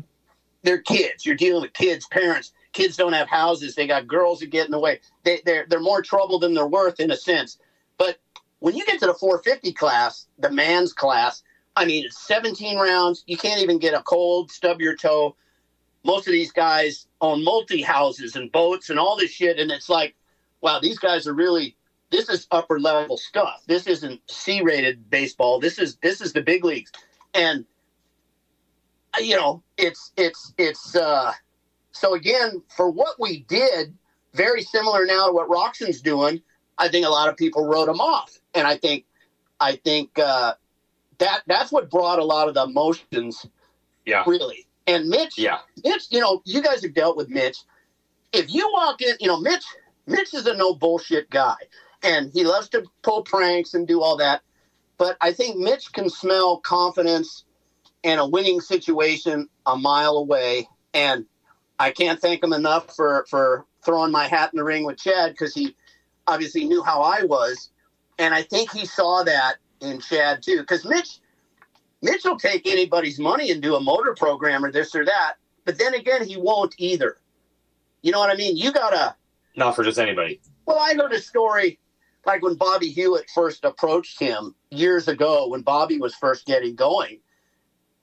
They're 0.63 0.81
kids. 0.81 1.25
You're 1.25 1.35
dealing 1.35 1.61
with 1.61 1.73
kids, 1.73 2.07
parents. 2.07 2.51
Kids 2.73 2.97
don't 2.97 3.13
have 3.13 3.27
houses. 3.27 3.75
They 3.75 3.87
got 3.87 4.07
girls 4.07 4.39
that 4.39 4.49
get 4.49 4.65
in 4.65 4.71
the 4.71 4.79
way. 4.79 4.99
They, 5.23 5.41
they're 5.45 5.65
they're 5.67 5.79
more 5.79 6.01
trouble 6.01 6.39
than 6.39 6.53
they're 6.53 6.67
worth 6.67 6.99
in 6.99 7.11
a 7.11 7.17
sense. 7.17 7.57
But 7.97 8.17
when 8.59 8.75
you 8.75 8.85
get 8.85 8.99
to 8.99 9.07
the 9.07 9.13
450 9.13 9.73
class, 9.73 10.27
the 10.37 10.51
man's 10.51 10.93
class, 10.93 11.43
I 11.75 11.85
mean, 11.85 12.05
it's 12.05 12.19
17 12.27 12.77
rounds. 12.77 13.23
You 13.27 13.37
can't 13.37 13.61
even 13.61 13.79
get 13.79 13.93
a 13.93 14.01
cold, 14.01 14.51
stub 14.51 14.81
your 14.81 14.95
toe. 14.95 15.35
Most 16.07 16.25
of 16.25 16.31
these 16.31 16.51
guys 16.51 17.05
own 17.21 17.43
multi 17.43 17.81
houses 17.81 18.35
and 18.35 18.51
boats 18.51 18.89
and 18.89 18.97
all 18.97 19.17
this 19.17 19.29
shit. 19.29 19.59
And 19.59 19.69
it's 19.69 19.89
like, 19.89 20.15
wow, 20.61 20.79
these 20.79 20.97
guys 20.97 21.27
are 21.27 21.33
really, 21.33 21.75
this 22.11 22.29
is 22.29 22.47
upper 22.49 22.79
level 22.79 23.17
stuff. 23.17 23.61
This 23.67 23.85
isn't 23.85 24.21
C 24.27 24.61
rated 24.61 25.09
baseball. 25.09 25.59
This 25.59 25.77
is, 25.77 25.97
this 25.97 26.21
is 26.21 26.31
the 26.31 26.41
big 26.41 26.63
leagues. 26.63 26.91
And, 27.33 27.65
you 29.19 29.35
know, 29.35 29.61
it's, 29.77 30.13
it's, 30.15 30.53
it's, 30.57 30.95
uh, 30.95 31.33
so 31.91 32.13
again, 32.15 32.63
for 32.75 32.89
what 32.89 33.19
we 33.19 33.41
did, 33.49 33.93
very 34.33 34.61
similar 34.61 35.05
now 35.05 35.27
to 35.27 35.33
what 35.33 35.49
Roczen's 35.49 36.01
doing, 36.01 36.41
I 36.77 36.87
think 36.87 37.05
a 37.05 37.09
lot 37.09 37.27
of 37.27 37.35
people 37.35 37.65
wrote 37.65 37.89
him 37.89 37.99
off. 37.99 38.37
And 38.53 38.65
I 38.65 38.77
think, 38.77 39.05
I 39.59 39.75
think, 39.75 40.17
uh, 40.17 40.53
that 41.17 41.41
that's 41.47 41.71
what 41.71 41.89
brought 41.89 42.19
a 42.19 42.23
lot 42.23 42.47
of 42.47 42.53
the 42.53 42.63
emotions. 42.63 43.45
Yeah. 44.05 44.23
Really. 44.27 44.66
And 44.87 45.09
Mitch, 45.09 45.37
Yeah. 45.37 45.59
Mitch, 45.83 46.07
you 46.09 46.19
know, 46.19 46.41
you 46.45 46.61
guys 46.61 46.81
have 46.81 46.93
dealt 46.93 47.17
with 47.17 47.29
Mitch. 47.29 47.57
If 48.31 48.53
you 48.53 48.69
walk 48.73 49.01
in, 49.01 49.15
you 49.19 49.27
know, 49.27 49.39
Mitch, 49.39 49.65
Mitch 50.05 50.33
is 50.33 50.47
a 50.47 50.55
no 50.55 50.73
bullshit 50.73 51.29
guy, 51.29 51.55
and 52.03 52.31
he 52.33 52.43
loves 52.45 52.69
to 52.69 52.83
pull 53.03 53.23
pranks 53.23 53.73
and 53.73 53.87
do 53.87 54.01
all 54.01 54.17
that. 54.17 54.41
But 54.97 55.17
I 55.21 55.33
think 55.33 55.57
Mitch 55.57 55.91
can 55.91 56.09
smell 56.09 56.57
confidence 56.59 57.43
and 58.03 58.19
a 58.19 58.25
winning 58.25 58.61
situation 58.61 59.49
a 59.65 59.77
mile 59.77 60.17
away. 60.17 60.67
And 60.93 61.25
I 61.79 61.91
can't 61.91 62.19
thank 62.19 62.43
him 62.43 62.53
enough 62.53 62.95
for 62.95 63.25
for 63.29 63.65
throwing 63.83 64.11
my 64.11 64.27
hat 64.27 64.51
in 64.53 64.57
the 64.57 64.63
ring 64.63 64.85
with 64.85 64.97
Chad 64.97 65.31
because 65.31 65.53
he 65.53 65.75
obviously 66.25 66.65
knew 66.65 66.83
how 66.83 67.01
I 67.01 67.23
was, 67.23 67.69
and 68.17 68.33
I 68.33 68.41
think 68.43 68.71
he 68.71 68.85
saw 68.85 69.23
that 69.23 69.57
in 69.81 69.99
Chad 69.99 70.41
too. 70.41 70.59
Because 70.59 70.85
Mitch, 70.85 71.19
Mitch 72.01 72.23
will 72.23 72.37
take 72.37 72.67
anybody's 72.67 73.19
money 73.19 73.51
and 73.51 73.61
do 73.61 73.75
a 73.75 73.79
motor 73.79 74.13
program 74.15 74.63
or 74.63 74.71
this 74.71 74.93
or 74.95 75.05
that, 75.05 75.33
but 75.65 75.77
then 75.77 75.93
again, 75.93 76.25
he 76.25 76.37
won't 76.37 76.75
either. 76.77 77.17
You 78.01 78.11
know 78.11 78.19
what 78.19 78.29
I 78.29 78.35
mean? 78.35 78.55
You 78.55 78.71
gotta. 78.71 79.15
Not 79.55 79.75
for 79.75 79.83
just 79.83 79.97
anybody. 79.97 80.39
Well, 80.65 80.77
I 80.79 80.93
heard 80.93 81.13
a 81.13 81.19
story 81.19 81.79
like 82.25 82.43
when 82.43 82.55
Bobby 82.55 82.89
Hewitt 82.89 83.29
first 83.33 83.65
approached 83.65 84.19
him 84.19 84.53
years 84.69 85.07
ago 85.07 85.47
when 85.47 85.61
Bobby 85.61 85.97
was 85.97 86.13
first 86.15 86.45
getting 86.45 86.75
going, 86.75 87.19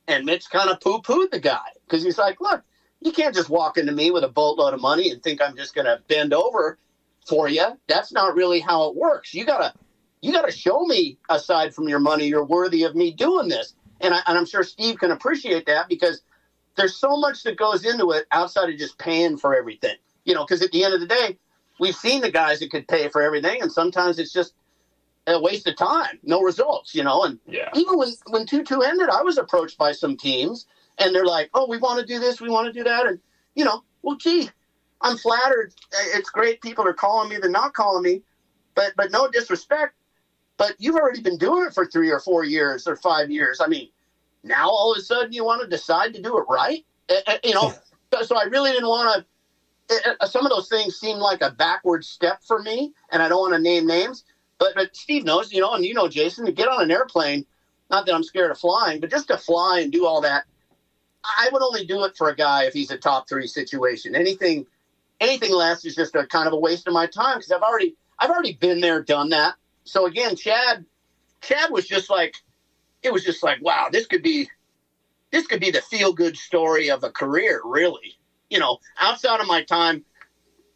and 0.08 0.24
Mitch 0.24 0.50
kind 0.50 0.70
of 0.70 0.80
poo 0.80 1.00
pooed 1.00 1.30
the 1.30 1.40
guy 1.40 1.68
because 1.86 2.02
he's 2.02 2.18
like, 2.18 2.40
look, 2.40 2.62
you 3.00 3.12
can't 3.12 3.34
just 3.34 3.50
walk 3.50 3.76
into 3.76 3.92
me 3.92 4.10
with 4.10 4.24
a 4.24 4.28
boatload 4.28 4.74
of 4.74 4.80
money 4.80 5.10
and 5.10 5.22
think 5.22 5.40
I'm 5.40 5.56
just 5.56 5.74
going 5.74 5.86
to 5.86 6.00
bend 6.08 6.32
over 6.32 6.78
for 7.26 7.48
you. 7.48 7.78
That's 7.86 8.12
not 8.12 8.34
really 8.34 8.60
how 8.60 8.88
it 8.88 8.96
works. 8.96 9.34
You 9.34 9.44
gotta, 9.44 9.74
you 10.20 10.32
gotta 10.32 10.52
show 10.52 10.84
me 10.84 11.18
aside 11.28 11.74
from 11.74 11.88
your 11.88 12.00
money, 12.00 12.26
you're 12.26 12.44
worthy 12.44 12.82
of 12.84 12.94
me 12.94 13.12
doing 13.12 13.48
this. 13.48 13.74
And, 14.00 14.14
I, 14.14 14.20
and 14.26 14.36
I'm 14.36 14.46
sure 14.46 14.62
Steve 14.62 14.98
can 14.98 15.10
appreciate 15.10 15.66
that 15.66 15.88
because 15.88 16.22
there's 16.76 16.96
so 16.96 17.16
much 17.16 17.42
that 17.44 17.56
goes 17.56 17.84
into 17.84 18.10
it 18.10 18.26
outside 18.32 18.68
of 18.68 18.78
just 18.78 18.98
paying 18.98 19.36
for 19.36 19.54
everything. 19.54 19.96
You 20.24 20.34
know, 20.34 20.44
because 20.44 20.62
at 20.62 20.72
the 20.72 20.84
end 20.84 20.94
of 20.94 21.00
the 21.00 21.06
day, 21.06 21.38
we've 21.78 21.94
seen 21.94 22.20
the 22.20 22.30
guys 22.30 22.60
that 22.60 22.70
could 22.70 22.88
pay 22.88 23.08
for 23.08 23.22
everything, 23.22 23.62
and 23.62 23.70
sometimes 23.70 24.18
it's 24.18 24.32
just 24.32 24.54
a 25.26 25.40
waste 25.40 25.66
of 25.66 25.76
time, 25.76 26.18
no 26.22 26.40
results. 26.40 26.94
You 26.94 27.04
know, 27.04 27.24
and 27.24 27.38
Yeah. 27.46 27.68
even 27.74 27.98
when 27.98 28.08
when 28.26 28.46
two 28.46 28.62
two 28.62 28.82
ended, 28.82 29.08
I 29.08 29.22
was 29.22 29.38
approached 29.38 29.78
by 29.78 29.92
some 29.92 30.16
teams, 30.16 30.66
and 30.98 31.14
they're 31.14 31.26
like, 31.26 31.50
"Oh, 31.54 31.66
we 31.68 31.78
want 31.78 32.00
to 32.00 32.06
do 32.06 32.18
this, 32.18 32.40
we 32.40 32.48
want 32.48 32.66
to 32.66 32.72
do 32.72 32.84
that," 32.84 33.06
and 33.06 33.20
you 33.54 33.64
know, 33.64 33.84
well, 34.02 34.16
gee, 34.16 34.50
I'm 35.00 35.16
flattered. 35.16 35.74
It's 35.92 36.30
great 36.30 36.60
people 36.62 36.86
are 36.86 36.94
calling 36.94 37.28
me, 37.28 37.36
they're 37.36 37.50
not 37.50 37.74
calling 37.74 38.02
me, 38.02 38.22
but 38.74 38.94
but 38.96 39.10
no 39.10 39.28
disrespect. 39.28 39.94
But 40.56 40.74
you've 40.78 40.97
already 40.97 41.20
been 41.20 41.39
doing 41.39 41.66
it 41.66 41.74
for 41.74 41.86
three 41.86 42.10
or 42.10 42.20
four 42.20 42.44
years 42.44 42.86
or 42.86 42.97
five 42.97 43.31
years. 43.31 43.60
I 43.60 43.66
mean, 43.66 43.89
now 44.43 44.68
all 44.68 44.93
of 44.93 44.98
a 44.98 45.02
sudden 45.02 45.32
you 45.32 45.44
want 45.44 45.62
to 45.62 45.68
decide 45.68 46.14
to 46.14 46.22
do 46.22 46.39
it 46.39 46.44
right? 46.48 46.85
You 47.43 47.55
know, 47.55 47.74
so, 48.14 48.22
so 48.22 48.36
I 48.36 48.44
really 48.44 48.70
didn't 48.72 48.89
want 48.89 49.24
to. 49.89 50.26
Some 50.26 50.47
of 50.47 50.51
those 50.51 50.68
things 50.68 50.97
seem 50.97 51.18
like 51.18 51.43
a 51.43 51.51
backward 51.51 52.05
step 52.05 52.43
for 52.43 52.62
me, 52.62 52.93
and 53.10 53.22
I 53.22 53.28
don't 53.28 53.40
want 53.40 53.55
to 53.55 53.60
name 53.60 53.86
names. 53.86 54.24
But, 54.59 54.74
but 54.74 54.97
Steve 54.97 55.24
knows, 55.24 55.52
you 55.52 55.60
know, 55.60 55.74
and 55.74 55.85
you 55.85 55.93
know, 55.93 56.09
Jason, 56.09 56.47
to 56.47 56.52
get 56.52 56.68
on 56.68 56.82
an 56.82 56.90
airplane, 56.90 57.44
not 57.90 58.06
that 58.06 58.14
I'm 58.14 58.22
scared 58.22 58.51
of 58.51 58.59
flying, 58.59 59.01
but 59.01 59.10
just 59.10 59.28
to 59.28 59.36
fly 59.36 59.81
and 59.81 59.93
do 59.93 60.06
all 60.06 60.22
that, 60.22 60.44
I 61.24 61.48
would 61.52 61.62
only 61.62 61.85
do 61.85 62.05
it 62.05 62.16
for 62.16 62.31
a 62.31 62.36
guy 62.36 62.64
if 62.64 62.72
he's 62.72 62.90
a 62.90 62.97
top 62.97 63.28
three 63.28 63.47
situation. 63.47 64.14
Anything, 64.14 64.66
anything 65.20 65.52
less 65.52 65.85
is 65.85 65.94
just 65.94 66.14
a 66.14 66.26
kind 66.26 66.47
of 66.47 66.52
a 66.52 66.59
waste 66.59 66.86
of 66.86 66.94
my 66.94 67.06
time 67.06 67.39
because 67.39 67.52
I've 67.52 67.62
already, 67.62 67.94
I've 68.18 68.31
already 68.31 68.55
been 68.55 68.81
there, 68.81 69.02
done 69.02 69.31
that. 69.31 69.55
So 69.85 70.06
again, 70.06 70.36
Chad, 70.36 70.85
Chad 71.43 71.70
was 71.70 71.86
just 71.86 72.11
like, 72.11 72.36
it 73.02 73.12
was 73.12 73.24
just 73.24 73.43
like, 73.43 73.62
wow, 73.62 73.89
this 73.93 74.06
could 74.06 74.23
be, 74.23 74.48
this 75.31 75.47
could 75.47 75.61
be 75.61 75.70
the 75.70 75.82
feel 75.82 76.12
good 76.12 76.36
story 76.36 76.90
of 76.90 77.05
a 77.05 77.11
career, 77.11 77.61
really. 77.65 78.16
You 78.51 78.59
know, 78.59 78.78
outside 79.01 79.40
of 79.40 79.47
my 79.47 79.62
time 79.62 80.05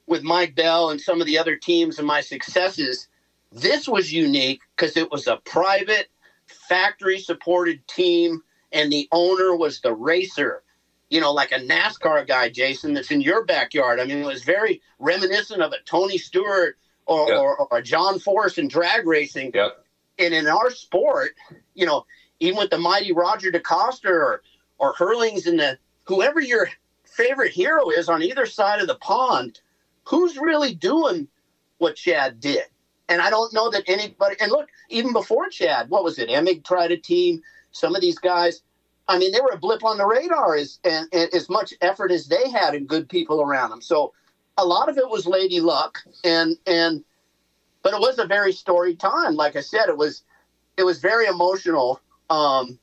with 0.07 0.23
Mike 0.23 0.55
Bell 0.55 0.91
and 0.91 1.01
some 1.01 1.21
of 1.21 1.27
the 1.27 1.39
other 1.39 1.57
teams 1.57 1.99
and 1.99 2.07
my 2.07 2.21
successes, 2.21 3.09
this 3.53 3.89
was 3.89 4.13
unique 4.13 4.61
because 4.77 4.97
it 4.97 5.11
was 5.11 5.27
a 5.27 5.39
private, 5.45 6.09
factory 6.47 7.19
supported 7.19 7.87
team, 7.89 8.43
and 8.73 8.93
the 8.93 9.09
owner 9.13 9.57
was 9.57 9.81
the 9.81 9.95
racer. 9.95 10.63
You 11.09 11.23
know, 11.23 11.33
like 11.33 11.53
a 11.53 11.61
NASCAR 11.61 12.27
guy, 12.27 12.51
Jason, 12.51 12.93
that's 12.93 13.11
in 13.11 13.23
your 13.23 13.45
backyard. 13.47 14.01
I 14.01 14.05
mean, 14.05 14.19
it 14.19 14.27
was 14.27 14.43
very 14.43 14.83
reminiscent 14.99 15.63
of 15.63 15.73
a 15.73 15.83
Tony 15.87 16.19
Stewart 16.19 16.77
or, 17.09 17.29
Yep. 17.29 17.39
or, 17.41 17.67
or 17.73 17.83
John 17.83 18.19
Force 18.21 18.59
in 18.59 18.69
drag 18.69 19.07
racing. 19.07 19.51
Yep. 19.55 19.85
And 20.19 20.35
in 20.35 20.47
our 20.47 20.71
sport, 20.71 21.31
you 21.75 21.87
know, 21.87 22.07
even 22.41 22.59
with 22.59 22.71
the 22.71 22.79
mighty 22.79 23.13
Roger 23.13 23.51
De 23.51 23.61
Coster 23.61 24.15
or, 24.23 24.43
or 24.79 24.95
Herlings 24.95 25.47
and 25.47 25.59
the 25.59 25.79
whoever 26.05 26.41
your 26.41 26.69
favorite 27.05 27.53
hero 27.53 27.91
is 27.91 28.09
on 28.09 28.23
either 28.23 28.47
side 28.47 28.81
of 28.81 28.87
the 28.87 28.97
pond, 28.97 29.61
who's 30.05 30.37
really 30.37 30.75
doing 30.75 31.27
what 31.79 31.97
Chad 31.97 32.41
did? 32.41 32.65
And 33.09 33.23
I 33.23 33.31
don't 33.31 33.53
know 33.55 33.71
that 33.71 33.85
anybody. 33.87 34.37
And 34.41 34.51
look, 34.53 34.69
even 34.91 35.13
before 35.13 35.49
Chad, 35.49 35.89
what 35.89 36.05
was 36.05 36.19
it? 36.19 36.29
Emig 36.29 36.65
tried 36.65 36.93
a 36.93 36.97
team. 36.97 37.43
Some 37.73 37.95
of 37.95 38.03
these 38.03 38.19
guys, 38.19 38.63
I 39.09 39.19
mean, 39.19 39.33
they 39.33 39.41
were 39.41 39.53
a 39.53 39.59
blip 39.59 39.85
on 39.85 39.97
the 39.97 40.07
radar 40.07 40.57
as 40.57 40.79
and, 40.85 41.07
and 41.13 41.33
as 41.33 41.49
much 41.49 41.73
effort 41.81 42.11
as 42.13 42.27
they 42.27 42.51
had 42.51 42.75
and 42.75 42.87
good 42.89 43.09
people 43.09 43.41
around 43.41 43.71
them. 43.71 43.81
So 43.81 44.13
a 44.59 44.65
lot 44.65 44.89
of 44.89 44.99
it 44.99 45.09
was 45.09 45.27
lady 45.27 45.61
luck, 45.61 46.01
and 46.25 46.57
and 46.67 47.05
but 47.83 47.95
it 47.95 48.01
was 48.01 48.19
a 48.19 48.27
very 48.27 48.53
storied 48.53 49.01
time. 49.01 49.35
Like 49.35 49.57
I 49.57 49.61
said, 49.61 49.89
it 49.89 49.97
was 49.97 50.25
it 50.77 50.83
was 50.83 50.99
very 51.01 51.27
emotional. 51.27 52.01
Um, 52.29 52.79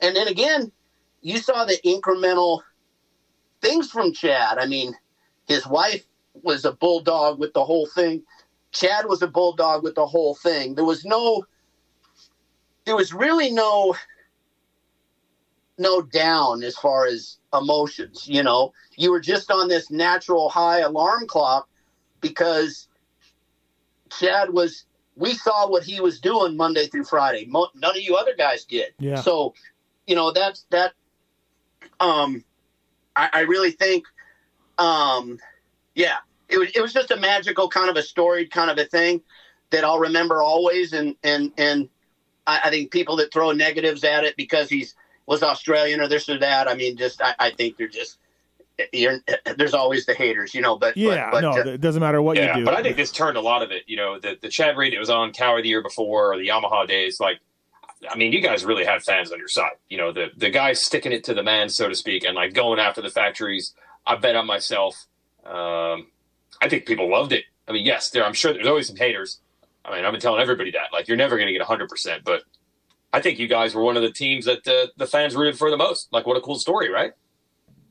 and 0.00 0.14
then 0.14 0.28
again, 0.28 0.70
you 1.22 1.38
saw 1.38 1.64
the 1.64 1.78
incremental 1.84 2.60
things 3.60 3.90
from 3.90 4.12
Chad. 4.12 4.58
I 4.58 4.66
mean, 4.66 4.94
his 5.48 5.66
wife 5.66 6.04
was 6.42 6.64
a 6.64 6.72
bulldog 6.72 7.38
with 7.38 7.52
the 7.54 7.64
whole 7.64 7.86
thing. 7.86 8.22
Chad 8.72 9.06
was 9.06 9.22
a 9.22 9.26
bulldog 9.26 9.82
with 9.82 9.94
the 9.94 10.06
whole 10.06 10.34
thing. 10.34 10.74
There 10.74 10.84
was 10.84 11.04
no, 11.04 11.44
there 12.84 12.96
was 12.96 13.12
really 13.12 13.50
no, 13.50 13.96
no 15.80 16.02
down 16.02 16.62
as 16.62 16.76
far 16.76 17.06
as 17.06 17.38
emotions. 17.52 18.28
You 18.28 18.42
know, 18.42 18.72
you 18.96 19.10
were 19.10 19.20
just 19.20 19.50
on 19.50 19.68
this 19.68 19.90
natural 19.90 20.48
high 20.48 20.80
alarm 20.80 21.26
clock 21.26 21.68
because 22.20 22.86
Chad 24.10 24.50
was. 24.50 24.84
We 25.16 25.34
saw 25.34 25.68
what 25.68 25.82
he 25.82 26.00
was 26.00 26.18
doing 26.20 26.56
Monday 26.56 26.86
through 26.86 27.04
Friday. 27.04 27.44
Mo- 27.44 27.68
none 27.74 27.90
of 27.90 28.00
you 28.00 28.16
other 28.16 28.34
guys 28.38 28.64
did. 28.64 28.94
Yeah. 28.98 29.20
So, 29.20 29.54
you 30.06 30.14
know, 30.14 30.32
that's 30.32 30.64
that. 30.70 30.92
Um, 31.98 32.42
I, 33.14 33.28
I 33.32 33.40
really 33.40 33.72
think, 33.72 34.06
um, 34.78 35.38
yeah, 35.94 36.18
it 36.48 36.58
was 36.58 36.70
it 36.74 36.80
was 36.80 36.94
just 36.94 37.10
a 37.10 37.16
magical 37.16 37.68
kind 37.68 37.90
of 37.90 37.96
a 37.96 38.02
storied 38.02 38.50
kind 38.50 38.70
of 38.70 38.78
a 38.78 38.86
thing 38.86 39.20
that 39.70 39.84
I'll 39.84 39.98
remember 39.98 40.40
always. 40.40 40.94
And 40.94 41.16
and 41.22 41.52
and 41.58 41.88
I, 42.46 42.60
I 42.64 42.70
think 42.70 42.90
people 42.90 43.16
that 43.16 43.30
throw 43.32 43.52
negatives 43.52 44.04
at 44.04 44.24
it 44.24 44.36
because 44.36 44.70
he's 44.70 44.94
was 45.30 45.44
Australian 45.44 46.00
or 46.00 46.08
this 46.08 46.28
or 46.28 46.38
that. 46.40 46.68
I 46.68 46.74
mean, 46.74 46.96
just 46.96 47.22
I, 47.22 47.34
I 47.38 47.50
think 47.52 47.76
they're 47.76 47.86
just 47.86 48.18
you're, 48.92 49.20
there's 49.56 49.74
always 49.74 50.04
the 50.04 50.12
haters, 50.12 50.54
you 50.54 50.60
know. 50.60 50.76
But 50.76 50.96
Yeah, 50.96 51.30
but, 51.30 51.40
no, 51.40 51.52
uh, 51.52 51.58
it 51.58 51.80
doesn't 51.80 52.00
matter 52.00 52.20
what 52.20 52.36
yeah, 52.36 52.56
you 52.56 52.60
do. 52.60 52.64
but 52.64 52.74
I 52.74 52.82
think 52.82 52.96
this 52.96 53.12
turned 53.12 53.36
a 53.36 53.40
lot 53.40 53.62
of 53.62 53.70
it. 53.70 53.84
You 53.86 53.96
know, 53.96 54.18
the 54.18 54.36
the 54.42 54.48
Chad 54.48 54.76
Reed 54.76 54.92
that 54.92 54.98
was 54.98 55.08
on 55.08 55.32
Coward 55.32 55.64
the 55.64 55.68
year 55.68 55.82
before, 55.82 56.32
or 56.32 56.36
the 56.36 56.48
Yamaha 56.48 56.86
days. 56.86 57.20
Like, 57.20 57.38
I 58.10 58.16
mean, 58.16 58.32
you 58.32 58.40
guys 58.40 58.64
really 58.64 58.84
had 58.84 59.02
fans 59.02 59.30
on 59.30 59.38
your 59.38 59.48
side. 59.48 59.76
You 59.88 59.98
know, 59.98 60.12
the 60.12 60.30
the 60.36 60.50
guys 60.50 60.84
sticking 60.84 61.12
it 61.12 61.22
to 61.24 61.34
the 61.34 61.44
man, 61.44 61.68
so 61.68 61.88
to 61.88 61.94
speak, 61.94 62.24
and 62.24 62.34
like 62.34 62.52
going 62.52 62.80
after 62.80 63.00
the 63.00 63.10
factories. 63.10 63.72
I 64.04 64.16
bet 64.16 64.34
on 64.34 64.46
myself. 64.46 65.06
Um, 65.46 66.08
I 66.60 66.68
think 66.68 66.86
people 66.86 67.08
loved 67.08 67.32
it. 67.32 67.44
I 67.68 67.72
mean, 67.72 67.86
yes, 67.86 68.10
there. 68.10 68.24
I'm 68.24 68.32
sure 68.32 68.52
there's 68.52 68.66
always 68.66 68.88
some 68.88 68.96
haters. 68.96 69.38
I 69.84 69.94
mean, 69.94 70.04
I've 70.04 70.12
been 70.12 70.20
telling 70.20 70.40
everybody 70.40 70.72
that. 70.72 70.92
Like, 70.92 71.06
you're 71.06 71.16
never 71.16 71.36
going 71.36 71.46
to 71.46 71.52
get 71.52 71.60
100, 71.60 71.88
percent 71.88 72.24
but 72.24 72.42
I 73.12 73.20
think 73.20 73.38
you 73.38 73.48
guys 73.48 73.74
were 73.74 73.82
one 73.82 73.96
of 73.96 74.02
the 74.02 74.12
teams 74.12 74.44
that 74.44 74.66
uh, 74.66 74.88
the 74.96 75.06
fans 75.06 75.34
rooted 75.34 75.58
for 75.58 75.70
the 75.70 75.76
most. 75.76 76.12
Like, 76.12 76.26
what 76.26 76.36
a 76.36 76.40
cool 76.40 76.58
story, 76.58 76.90
right? 76.90 77.12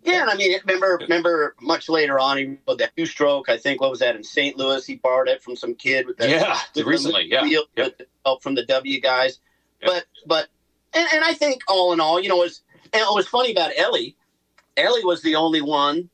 Yeah, 0.03 0.21
and 0.21 0.29
I 0.29 0.35
mean, 0.35 0.57
remember, 0.65 0.97
remember, 1.01 1.55
much 1.61 1.89
later 1.89 2.19
on, 2.19 2.37
he 2.37 2.57
rode 2.65 2.79
that 2.79 2.95
two 2.95 3.05
stroke. 3.05 3.49
I 3.49 3.57
think 3.57 3.81
what 3.81 3.89
was 3.89 3.99
that 3.99 4.15
in 4.15 4.23
St. 4.23 4.57
Louis? 4.57 4.85
He 4.85 4.95
borrowed 4.95 5.27
it 5.27 5.43
from 5.43 5.57
some 5.57 5.75
kid 5.75 6.07
with 6.07 6.17
that. 6.17 6.29
Yeah, 6.29 6.57
with 6.73 6.85
recently, 6.85 7.23
the 7.23 7.35
yeah. 7.35 7.43
Yep. 7.43 7.63
with 7.75 8.07
help 8.23 8.41
from 8.41 8.55
the 8.55 8.65
W 8.65 9.01
guys. 9.01 9.39
Yep. 9.81 9.91
But, 9.91 10.05
but, 10.25 10.47
and, 10.93 11.07
and 11.13 11.23
I 11.23 11.33
think 11.33 11.63
all 11.67 11.91
in 11.91 11.99
all, 11.99 12.19
you 12.19 12.29
know, 12.29 12.41
it 12.41 12.45
was 12.45 12.61
and 12.93 13.01
it 13.01 13.13
was 13.13 13.27
funny 13.27 13.51
about 13.51 13.71
Ellie. 13.77 14.15
Ellie 14.77 15.03
was 15.03 15.21
the 15.21 15.35
only 15.35 15.61
one. 15.61 16.09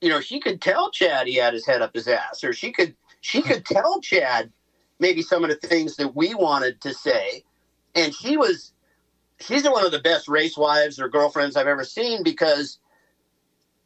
You 0.00 0.10
know, 0.10 0.20
she 0.20 0.40
could 0.40 0.60
tell 0.60 0.90
Chad 0.90 1.26
he 1.26 1.36
had 1.36 1.54
his 1.54 1.66
head 1.66 1.82
up 1.82 1.94
his 1.94 2.08
ass, 2.08 2.44
or 2.44 2.52
she 2.52 2.72
could 2.72 2.94
she 3.20 3.42
could 3.42 3.64
tell 3.66 4.00
Chad 4.00 4.52
maybe 4.98 5.22
some 5.22 5.44
of 5.44 5.50
the 5.50 5.66
things 5.66 5.96
that 5.96 6.14
we 6.14 6.34
wanted 6.34 6.80
to 6.82 6.92
say, 6.92 7.44
and 7.94 8.14
she 8.14 8.36
was 8.36 8.72
she's 9.40 9.64
one 9.64 9.84
of 9.84 9.92
the 9.92 10.00
best 10.00 10.28
race 10.28 10.56
wives 10.56 11.00
or 11.00 11.08
girlfriends 11.08 11.56
I've 11.56 11.66
ever 11.66 11.84
seen 11.84 12.22
because 12.22 12.78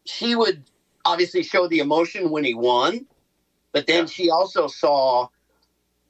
she 0.07 0.35
would 0.35 0.65
obviously 1.05 1.43
show 1.43 1.69
the 1.69 1.81
emotion 1.81 2.31
when 2.31 2.45
he 2.45 2.55
won, 2.55 3.07
but 3.73 3.87
then 3.87 4.05
Yeah. 4.05 4.11
she 4.11 4.31
also 4.31 4.69
saw 4.69 5.29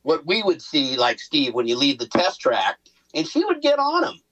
what 0.03 0.27
we 0.27 0.43
would 0.43 0.63
see, 0.63 0.97
like 0.97 1.19
Steve, 1.21 1.55
when 1.55 1.67
you 1.67 1.77
leave 1.77 1.99
the 1.99 2.09
test 2.09 2.41
track, 2.41 2.79
and 3.15 3.27
she 3.27 3.45
would 3.45 3.61
get 3.61 3.79
on 3.79 4.05
him. 4.05 4.23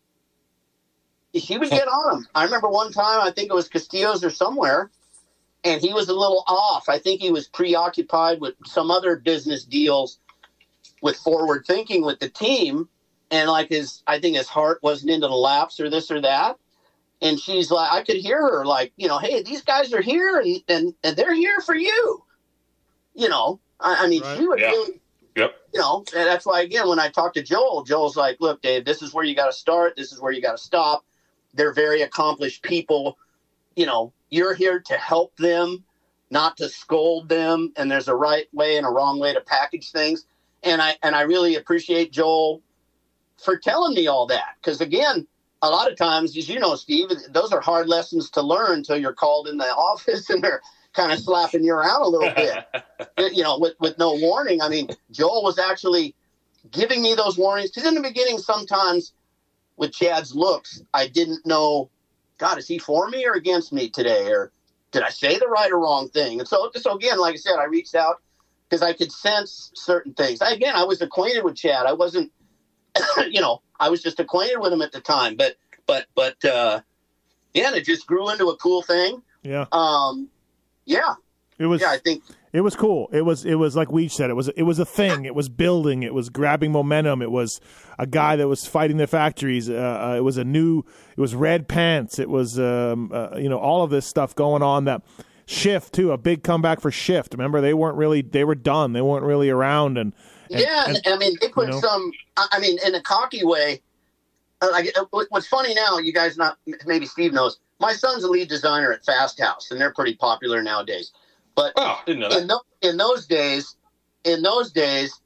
She 1.35 1.59
would 1.59 1.71
get 1.71 1.89
on 1.89 2.19
him. 2.19 2.29
I 2.35 2.45
remember 2.45 2.69
one 2.69 2.93
time, 2.93 3.21
I 3.21 3.31
think 3.31 3.51
it 3.51 3.55
was 3.55 3.69
Castillo's 3.69 4.25
or 4.25 4.31
somewhere, 4.31 4.91
and 5.65 5.81
he 5.81 5.93
was 5.93 6.09
a 6.09 6.15
little 6.15 6.45
off. 6.47 6.89
I 6.89 6.99
think 6.99 7.21
he 7.21 7.31
was 7.31 7.49
preoccupied 7.49 8.41
with 8.41 8.55
some 8.65 8.91
other 8.91 9.17
business 9.17 9.65
deals 9.65 10.19
with 11.03 11.17
forward 11.17 11.65
thinking 11.67 12.05
with 12.05 12.21
the 12.21 12.31
team 12.31 12.89
and 13.31 13.49
like 13.51 13.69
his 13.69 14.03
i 14.07 14.19
think 14.21 14.37
his 14.37 14.49
heart 14.49 14.79
wasn't 14.83 15.11
into 15.11 15.27
the 15.29 15.35
laps 15.35 15.81
or 15.81 15.91
this 15.91 16.11
or 16.11 16.21
that. 16.21 16.57
And 17.23 17.41
she's 17.41 17.71
like 17.71 17.91
i 17.93 18.03
could 18.03 18.17
hear 18.17 18.41
her 18.41 18.65
like 18.67 18.93
you 18.97 19.09
know 19.09 19.19
hey 19.19 19.43
these 19.43 19.63
guys 19.63 19.93
are 19.93 20.03
here 20.03 20.39
and 20.39 20.63
and, 20.69 20.95
and 21.03 21.17
they're 21.17 21.35
here 21.35 21.61
for 21.61 21.75
you. 21.75 22.23
You 23.15 23.29
know 23.29 23.61
i, 23.81 24.05
I 24.05 24.07
mean 24.09 24.23
Right. 24.23 24.39
she 24.39 24.47
would 24.47 24.61
Yeah. 24.61 24.71
really 24.71 25.01
Yep. 25.37 25.55
you 25.75 25.81
know 25.81 26.05
and 26.17 26.27
that's 26.27 26.47
why 26.47 26.61
again 26.63 26.89
when 26.89 26.99
i 26.99 27.09
talked 27.09 27.35
to 27.37 27.43
joel 27.43 27.85
joel's 27.85 28.17
like 28.17 28.37
look 28.41 28.63
dave 28.63 28.85
this 28.85 29.03
is 29.03 29.13
where 29.15 29.25
you 29.25 29.35
got 29.35 29.47
to 29.47 29.53
start. 29.53 29.95
This 29.97 30.13
is 30.13 30.21
where 30.21 30.33
you 30.33 30.41
got 30.43 30.57
to 30.57 30.63
stop. 30.63 31.05
They're 31.55 31.75
very 31.75 32.03
accomplished 32.03 32.63
people. 32.63 33.19
You 33.77 33.87
know 33.87 34.13
you're 34.31 34.55
here 34.55 34.81
to 34.81 34.95
help 34.95 35.37
them 35.37 35.85
not 36.31 36.57
to 36.57 36.69
scold 36.69 37.29
them. 37.29 37.73
And 37.77 37.89
there's 37.91 38.09
a 38.09 38.15
right 38.15 38.47
way 38.53 38.77
and 38.77 38.85
a 38.87 38.91
wrong 38.91 39.21
way 39.21 39.33
to 39.33 39.41
package 39.41 39.91
things. 39.91 40.27
And 40.63 40.83
i 40.83 40.97
and 41.03 41.15
i 41.15 41.23
really 41.23 41.55
appreciate 41.57 42.13
joel 42.13 42.63
for 43.43 43.57
telling 43.57 43.95
me 43.95 44.07
all 44.07 44.27
that. 44.27 44.57
Because 44.61 44.81
again 44.81 45.27
a 45.63 45.71
lot 45.71 45.91
of 45.91 45.97
times 45.97 46.37
as 46.37 46.49
you 46.49 46.59
know 46.61 46.75
steve 46.75 47.09
those 47.31 47.53
are 47.53 47.61
hard 47.61 47.89
lessons 47.89 48.31
to 48.31 48.43
learn 48.43 48.79
until 48.79 48.97
you're 48.97 49.13
called 49.13 49.49
in 49.49 49.57
the 49.57 49.65
office 49.75 50.29
and 50.31 50.43
they're 50.43 50.61
kind 50.93 51.13
of 51.13 51.19
slapping 51.19 51.63
you 51.65 51.75
around 51.75 52.03
a 52.03 52.09
little 52.09 52.35
bit. 52.35 52.65
You 53.35 53.43
know 53.43 53.59
with, 53.59 53.75
with 53.81 53.99
no 53.99 54.15
warning. 54.15 54.61
I 54.63 54.69
mean 54.69 54.89
joel 55.11 55.43
was 55.43 55.59
actually 55.59 56.15
giving 56.71 57.03
me 57.03 57.15
those 57.15 57.39
warnings. 57.39 57.71
Because 57.71 57.89
in 57.89 57.95
the 57.95 58.01
beginning 58.01 58.39
sometimes 58.39 59.13
with 59.77 59.93
chad's 59.93 60.35
looks 60.35 60.83
i 60.95 61.07
didn't 61.07 61.45
know 61.47 61.91
god 62.39 62.59
is 62.59 62.69
he 62.69 62.79
for 62.79 63.09
me 63.09 63.27
or 63.27 63.33
against 63.33 63.73
me 63.73 63.89
today? 63.89 64.29
Or 64.31 64.53
did 64.93 65.03
i 65.03 65.11
say 65.11 65.39
the 65.39 65.49
right 65.49 65.71
or 65.71 65.79
wrong 65.79 66.09
thing? 66.09 66.39
And 66.41 66.49
so 66.49 66.71
so 66.77 66.95
again 66.95 67.19
like 67.19 67.35
i 67.35 67.37
said 67.37 67.57
i 67.59 67.65
reached 67.65 67.95
out 67.95 68.17
because 68.69 68.83
i 68.83 68.93
could 68.93 69.13
sense 69.13 69.71
certain 69.75 70.13
things. 70.15 70.41
I, 70.43 70.53
again 70.53 70.75
i 70.77 70.85
was 70.85 71.01
acquainted 71.01 71.45
with 71.45 71.57
chad. 71.57 71.87
I 71.87 71.93
wasn't 71.93 72.31
you 73.31 73.41
know, 73.41 73.63
I 73.81 73.89
was 73.89 74.03
just 74.03 74.21
acquainted 74.21 74.59
with 74.59 74.73
him 74.73 74.83
at 74.83 74.93
the 74.93 75.01
time, 75.01 75.37
but 75.37 75.57
but 75.87 76.07
but 76.15 76.43
uh 76.45 76.81
yeah, 77.55 77.69
and 77.69 77.77
it 77.77 77.85
just 77.85 78.07
grew 78.07 78.31
into 78.31 78.49
a 78.49 78.57
cool 78.57 78.83
thing. 78.83 79.23
Yeah, 79.43 79.67
Um 79.73 80.29
yeah, 80.85 81.15
it 81.59 81.67
was. 81.67 81.81
yeah, 81.81 81.91
I 81.91 81.99
think 81.99 82.23
It 82.53 82.61
was 82.61 82.77
cool. 82.77 83.09
It 83.13 83.23
was 83.23 83.45
it 83.45 83.55
was 83.57 83.77
like 83.77 83.91
we 83.91 84.09
said. 84.09 84.31
It 84.31 84.35
was 84.35 84.49
it 84.49 84.63
was 84.65 84.79
a 84.79 84.85
thing. 84.85 85.25
It 85.25 85.35
was 85.35 85.49
building. 85.49 86.03
It 86.03 86.15
was 86.15 86.29
grabbing 86.29 86.73
momentum. 86.73 87.23
It 87.23 87.31
was 87.31 87.61
a 87.99 88.07
guy 88.07 88.37
that 88.37 88.47
was 88.49 88.67
fighting 88.67 88.97
the 88.99 89.07
factories. 89.07 89.69
Uh, 89.71 89.75
uh, 90.11 90.15
it 90.17 90.21
was 90.21 90.37
a 90.37 90.45
new. 90.45 90.81
It 91.17 91.21
was 91.21 91.35
red 91.35 91.67
pants. 91.69 92.19
It 92.19 92.29
was 92.29 92.59
um, 92.59 93.11
uh, 93.13 93.37
you 93.37 93.49
know 93.49 93.59
all 93.59 93.83
of 93.83 93.91
this 93.91 94.07
stuff 94.07 94.35
going 94.35 94.63
on. 94.63 94.85
That 94.85 95.03
shift 95.47 95.93
too. 95.95 96.13
A 96.13 96.19
big 96.19 96.43
comeback 96.43 96.81
for 96.81 96.91
shift. 96.91 97.33
Remember 97.35 97.61
they 97.61 97.75
weren't 97.75 97.97
really 97.97 98.23
they 98.23 98.45
were 98.45 98.55
done. 98.55 98.93
They 98.93 99.03
weren't 99.03 99.25
really 99.25 99.49
around. 99.51 99.97
And, 99.99 100.13
and 100.51 100.61
yeah, 100.61 100.85
and- 100.87 100.97
and, 101.05 101.15
I 101.15 101.19
mean 101.19 101.37
they 101.41 101.49
put 101.49 101.67
you 101.69 101.73
know. 101.75 101.81
some 101.81 102.13
I 102.37 102.47
I 102.53 102.59
mean 102.61 102.79
in 102.87 102.95
a 102.95 103.03
cocky 103.03 103.45
way. 103.45 103.83
uh, 104.63 104.69
Like 104.71 104.97
uh, 104.99 105.05
what's 105.31 105.47
funny 105.47 105.75
now, 105.75 105.99
you 105.99 106.13
guys 106.13 106.37
not 106.37 106.59
maybe 106.87 107.07
Steve 107.07 107.33
knows. 107.33 107.59
My 107.81 107.93
son's 107.93 108.25
a 108.25 108.29
lead 108.29 108.49
designer 108.49 108.93
at 108.93 109.05
Fast 109.05 109.41
House, 109.41 109.71
and 109.71 109.79
they're 109.81 109.93
pretty 109.93 110.15
popular 110.17 110.63
nowadays. 110.63 111.13
But 111.55 111.73
Oh, 111.77 112.01
didn't 112.07 112.21
know 112.21 112.29
that. 112.31 112.41
in, 112.43 112.47
tho- 112.47 112.61
in 112.83 112.97
those 112.97 113.27
days, 113.27 113.77
in 114.25 114.43
those 114.43 114.73
days, 114.73 115.21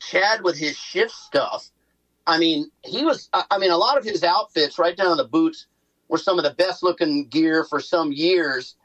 Chad 0.00 0.42
with 0.42 0.56
his 0.58 0.76
shift 0.76 1.12
stuff. 1.12 1.70
I 2.26 2.38
mean, 2.38 2.70
he 2.84 3.04
was. 3.04 3.28
I 3.32 3.44
I 3.50 3.58
mean, 3.58 3.70
a 3.72 3.76
lot 3.76 3.98
of 3.98 4.04
his 4.04 4.22
outfits, 4.22 4.78
right 4.78 4.96
down 4.96 5.16
to 5.16 5.22
the 5.22 5.28
boots, 5.28 5.66
were 6.08 6.18
some 6.18 6.38
of 6.38 6.44
the 6.44 6.54
best 6.54 6.82
looking 6.82 7.26
gear 7.28 7.64
for 7.64 7.80
some 7.80 8.12
years, 8.12 8.76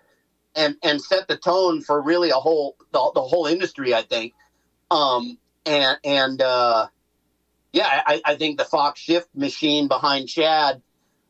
and 0.55 0.75
and 0.83 0.99
set 1.01 1.27
the 1.27 1.37
tone 1.37 1.81
for 1.81 2.01
really 2.01 2.29
a 2.31 2.35
whole 2.35 2.75
the, 2.93 3.11
the 3.13 3.21
whole 3.21 3.45
industry. 3.45 3.93
I 3.93 4.01
think. 4.03 4.33
Um 4.89 5.37
and 5.67 5.97
and 6.03 6.41
uh, 6.41 6.87
yeah, 7.73 8.01
I, 8.05 8.21
I 8.25 8.35
think 8.35 8.57
the 8.57 8.65
Fox 8.65 8.99
shift 8.99 9.29
machine 9.35 9.87
behind 9.87 10.29
Chad, 10.29 10.81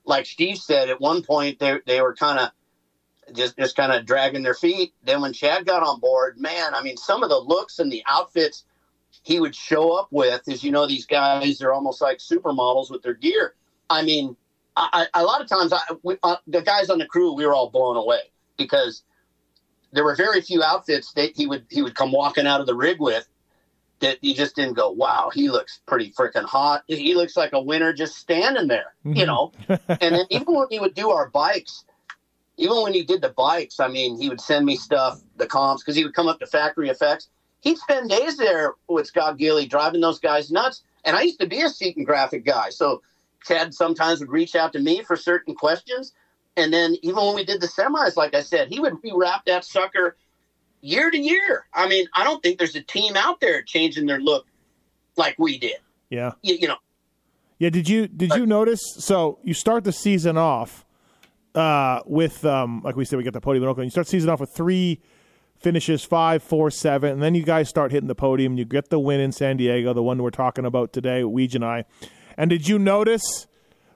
like 0.05 0.25
Steve 0.25 0.57
said, 0.57 0.89
at 0.89 1.01
one 1.01 1.23
point 1.23 1.59
they 1.59 1.79
they 1.85 2.01
were 2.01 2.15
kind 2.15 2.39
of 2.39 3.35
just 3.35 3.57
just 3.57 3.75
kind 3.75 3.91
of 3.91 4.05
dragging 4.05 4.43
their 4.43 4.53
feet. 4.53 4.93
Then 5.03 5.21
when 5.21 5.33
Chad 5.33 5.65
got 5.65 5.83
on 5.83 5.99
board, 5.99 6.37
man, 6.39 6.73
I 6.73 6.81
mean, 6.81 6.97
some 6.97 7.23
of 7.23 7.29
the 7.29 7.39
looks 7.39 7.79
and 7.79 7.91
the 7.91 8.03
outfits 8.07 8.63
he 9.23 9.39
would 9.39 9.55
show 9.55 9.91
up 9.97 10.07
with, 10.11 10.47
as 10.47 10.63
you 10.63 10.71
know, 10.71 10.87
these 10.87 11.05
guys 11.05 11.59
they're 11.59 11.73
almost 11.73 12.01
like 12.01 12.19
supermodels 12.19 12.91
with 12.91 13.01
their 13.01 13.15
gear. 13.15 13.55
I 13.89 14.03
mean, 14.03 14.37
I, 14.75 15.07
I, 15.13 15.21
a 15.21 15.23
lot 15.23 15.41
of 15.41 15.47
times, 15.47 15.73
I, 15.73 15.79
we, 16.03 16.17
uh, 16.23 16.37
the 16.45 16.61
guys 16.61 16.89
on 16.89 16.99
the 16.99 17.05
crew, 17.05 17.33
we 17.33 17.45
were 17.45 17.53
all 17.53 17.69
blown 17.69 17.97
away 17.97 18.31
because 18.57 19.03
there 19.91 20.03
were 20.03 20.15
very 20.15 20.41
few 20.41 20.61
outfits 20.61 21.13
that 21.13 21.35
he 21.35 21.47
would 21.47 21.65
he 21.69 21.81
would 21.81 21.95
come 21.95 22.11
walking 22.11 22.45
out 22.45 22.61
of 22.61 22.67
the 22.67 22.75
rig 22.75 22.99
with 22.99 23.27
that 23.99 24.23
you 24.23 24.33
just 24.33 24.55
didn't 24.55 24.75
go, 24.75 24.91
wow, 24.91 25.31
he 25.33 25.49
looks 25.49 25.79
pretty 25.85 26.11
freaking 26.11 26.43
hot. 26.43 26.83
He 26.87 27.15
looks 27.15 27.35
like 27.35 27.53
a 27.53 27.61
winner 27.61 27.93
just 27.93 28.15
standing 28.15 28.67
there, 28.67 28.93
you 29.03 29.25
mm-hmm. 29.25 29.25
know. 29.25 29.51
and 29.87 30.15
then 30.15 30.25
even 30.29 30.53
when 30.53 30.67
he 30.69 30.79
would 30.79 30.93
do 30.93 31.09
our 31.09 31.29
bikes, 31.29 31.83
even 32.57 32.81
when 32.81 32.93
he 32.93 33.03
did 33.03 33.21
the 33.21 33.29
bikes, 33.29 33.79
I 33.79 33.87
mean, 33.87 34.19
he 34.19 34.29
would 34.29 34.41
send 34.41 34.65
me 34.65 34.75
stuff, 34.75 35.21
the 35.37 35.47
comps, 35.47 35.83
because 35.83 35.95
he 35.95 36.03
would 36.03 36.13
come 36.13 36.27
up 36.27 36.39
to 36.39 36.47
Factory 36.47 36.89
Effex. 36.89 37.27
He'd 37.61 37.77
spend 37.77 38.09
days 38.09 38.37
there 38.37 38.73
with 38.87 39.07
Scott 39.07 39.37
Gilly 39.37 39.67
driving 39.67 40.01
those 40.01 40.19
guys 40.19 40.51
nuts. 40.51 40.83
And 41.03 41.15
I 41.15 41.21
used 41.21 41.39
to 41.39 41.47
be 41.47 41.61
a 41.61 41.69
seat 41.69 41.97
and 41.97 42.05
graphic 42.05 42.45
guy. 42.45 42.69
So 42.69 43.01
Chad 43.45 43.73
sometimes 43.73 44.19
would 44.19 44.29
reach 44.29 44.55
out 44.55 44.73
to 44.73 44.79
me 44.79 45.03
for 45.03 45.15
certain 45.15 45.55
questions. 45.55 46.13
And 46.55 46.73
then 46.73 46.97
even 47.01 47.23
when 47.23 47.35
we 47.35 47.45
did 47.45 47.61
the 47.61 47.67
semis, 47.67 48.15
like 48.15 48.35
I 48.35 48.41
said, 48.41 48.69
he 48.69 48.79
would 48.79 48.93
rewrap 49.03 49.45
that 49.45 49.63
sucker 49.63 50.17
year 50.87 51.11
to 51.11 51.17
year. 51.17 51.65
I 51.73 51.87
mean, 51.87 52.07
I 52.13 52.23
don't 52.23 52.41
think 52.41 52.57
there's 52.57 52.75
a 52.75 52.81
team 52.81 53.15
out 53.15 53.39
there 53.39 53.61
changing 53.61 54.05
their 54.05 54.19
look 54.19 54.45
like 55.15 55.35
we 55.37 55.57
did. 55.57 55.77
yeah. 56.09 56.31
You, 56.41 56.55
you 56.55 56.67
know, 56.67 56.77
Yeah, 57.59 57.69
did 57.69 57.89
you 57.89 58.07
did 58.07 58.31
you 58.35 58.45
notice? 58.45 58.81
So 58.99 59.39
you 59.43 59.53
start 59.53 59.83
the 59.83 59.91
season 59.91 60.37
off 60.37 60.85
uh, 61.55 62.01
with 62.05 62.45
um, 62.45 62.81
like 62.83 62.95
we 62.95 63.03
said, 63.05 63.17
we 63.17 63.23
got 63.23 63.33
the 63.33 63.41
podium 63.41 63.63
in 63.63 63.69
Oakland. 63.69 63.87
You 63.87 63.91
start 63.91 64.07
the 64.07 64.11
season 64.11 64.29
off 64.29 64.39
with 64.39 64.51
three 64.51 65.01
finishes, 65.59 66.03
five, 66.03 66.43
four, 66.43 66.69
seven, 66.69 67.13
and 67.13 67.21
then 67.21 67.33
you 67.33 67.43
guys 67.43 67.67
start 67.67 67.91
hitting 67.91 68.07
the 68.07 68.15
podium. 68.15 68.57
You 68.57 68.65
get 68.65 68.89
the 68.89 68.99
win 68.99 69.19
in 69.19 69.31
San 69.31 69.57
Diego, 69.57 69.91
the 69.93 70.03
one 70.03 70.21
we're 70.21 70.29
talking 70.29 70.65
about 70.65 70.93
today, 70.93 71.21
Weege 71.23 71.55
and 71.55 71.65
I. 71.65 71.85
And 72.37 72.51
did 72.51 72.67
you 72.67 72.77
notice, 72.77 73.47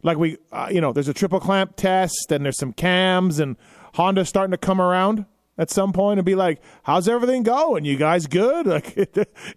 like 0.01 0.17
we, 0.17 0.37
uh, 0.51 0.69
you 0.71 0.81
know, 0.81 0.91
there's 0.91 1.07
a 1.07 1.13
triple 1.13 1.39
clamp 1.39 1.75
test, 1.75 2.31
and 2.31 2.43
there's 2.43 2.57
some 2.57 2.73
cams, 2.73 3.39
and 3.39 3.57
Honda's 3.93 4.27
starting 4.27 4.51
to 4.51 4.57
come 4.57 4.81
around 4.81 5.25
at 5.61 5.69
some 5.69 5.93
point 5.93 6.17
and 6.19 6.25
be 6.25 6.33
like, 6.35 6.59
"How's 6.83 7.07
everything 7.07 7.43
going? 7.43 7.85
You 7.85 7.95
guys 7.95 8.25
good? 8.27 8.65
Like, 8.71 8.97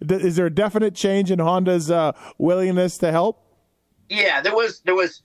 is 0.01 0.35
there 0.35 0.45
a 0.45 0.49
definite 0.53 0.93
change 0.95 1.31
in 1.31 1.39
Honda's 1.39 1.89
uh, 1.89 2.11
willingness 2.37 2.97
to 2.99 3.11
help?" 3.11 3.41
Yeah, 4.07 4.41
there 4.41 4.55
was 4.55 4.81
there 4.85 4.93
was 4.95 5.23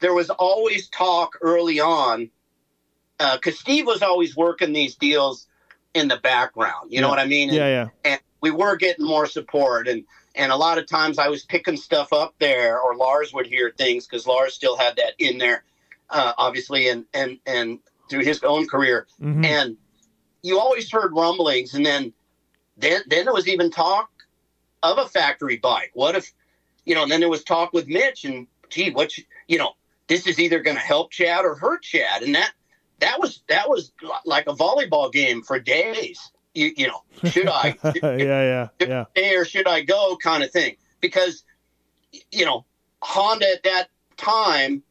there 0.00 0.12
was 0.12 0.28
always 0.30 0.88
talk 0.88 1.38
early 1.40 1.78
on 1.80 2.28
because 3.18 3.58
Steve 3.58 3.86
was 3.86 4.02
always 4.02 4.36
working 4.36 4.72
these 4.72 4.96
deals 4.96 5.46
in 5.94 6.08
the 6.08 6.16
background. 6.18 6.92
You 6.92 7.00
know 7.00 7.08
what 7.08 7.18
I 7.20 7.26
mean? 7.26 7.50
Yeah, 7.50 7.68
yeah. 7.68 7.88
And 8.04 8.20
we 8.42 8.50
were 8.50 8.76
getting 8.76 9.06
more 9.06 9.26
support, 9.26 9.86
and 9.86 10.04
and 10.34 10.50
a 10.50 10.56
lot 10.56 10.76
of 10.76 10.86
times 10.88 11.18
I 11.18 11.28
was 11.28 11.44
picking 11.44 11.76
stuff 11.76 12.12
up 12.12 12.34
there, 12.40 12.80
or 12.80 12.96
Lars 12.96 13.32
would 13.32 13.46
hear 13.46 13.72
things 13.78 14.06
because 14.06 14.26
Lars 14.26 14.54
still 14.54 14.76
had 14.76 14.96
that 14.96 15.12
in 15.18 15.38
there, 15.38 15.62
uh, 16.10 16.32
obviously, 16.36 16.88
and 16.88 17.04
and 17.14 17.38
and 17.46 17.78
through 18.10 18.24
his 18.24 18.42
own 18.42 18.68
career, 18.68 19.06
Mhm. 19.22 19.44
and 19.44 19.76
you 20.46 20.60
always 20.60 20.90
heard 20.90 21.12
rumblings, 21.12 21.74
and 21.74 21.84
then 21.84 22.12
then 22.76 23.02
then 23.08 23.24
there 23.24 23.34
was 23.34 23.48
even 23.48 23.70
talk 23.70 24.10
of 24.82 24.98
a 24.98 25.08
factory 25.08 25.56
bike. 25.56 25.90
What 25.94 26.14
if, 26.14 26.32
you 26.84 26.94
know? 26.94 27.02
And 27.02 27.10
then 27.10 27.20
there 27.20 27.28
was 27.28 27.42
talk 27.42 27.72
with 27.72 27.88
Mitch, 27.88 28.24
and 28.24 28.46
gee, 28.68 28.90
what 28.90 29.18
you, 29.18 29.24
you 29.48 29.58
know, 29.58 29.72
this 30.06 30.26
is 30.26 30.38
either 30.38 30.60
going 30.60 30.76
to 30.76 30.82
help 30.82 31.10
Chad 31.10 31.44
or 31.44 31.56
hurt 31.56 31.82
Chad, 31.82 32.22
and 32.22 32.34
that 32.34 32.52
that 33.00 33.18
was 33.18 33.42
that 33.48 33.68
was 33.68 33.92
like 34.24 34.46
a 34.46 34.54
volleyball 34.54 35.12
game 35.12 35.42
for 35.42 35.58
days. 35.58 36.30
You 36.54 36.72
you 36.76 36.86
know, 36.86 37.02
should 37.28 37.48
I 37.48 37.76
yeah, 38.02 38.16
yeah, 38.16 38.68
yeah. 38.80 39.04
stay 39.16 39.34
or 39.34 39.44
should 39.44 39.66
I 39.66 39.82
go 39.82 40.16
kind 40.22 40.44
of 40.44 40.50
thing 40.52 40.76
because 41.00 41.42
you 42.30 42.44
know 42.44 42.64
Honda 43.02 43.46
at 43.52 43.64
that 43.64 43.88
time 44.16 44.82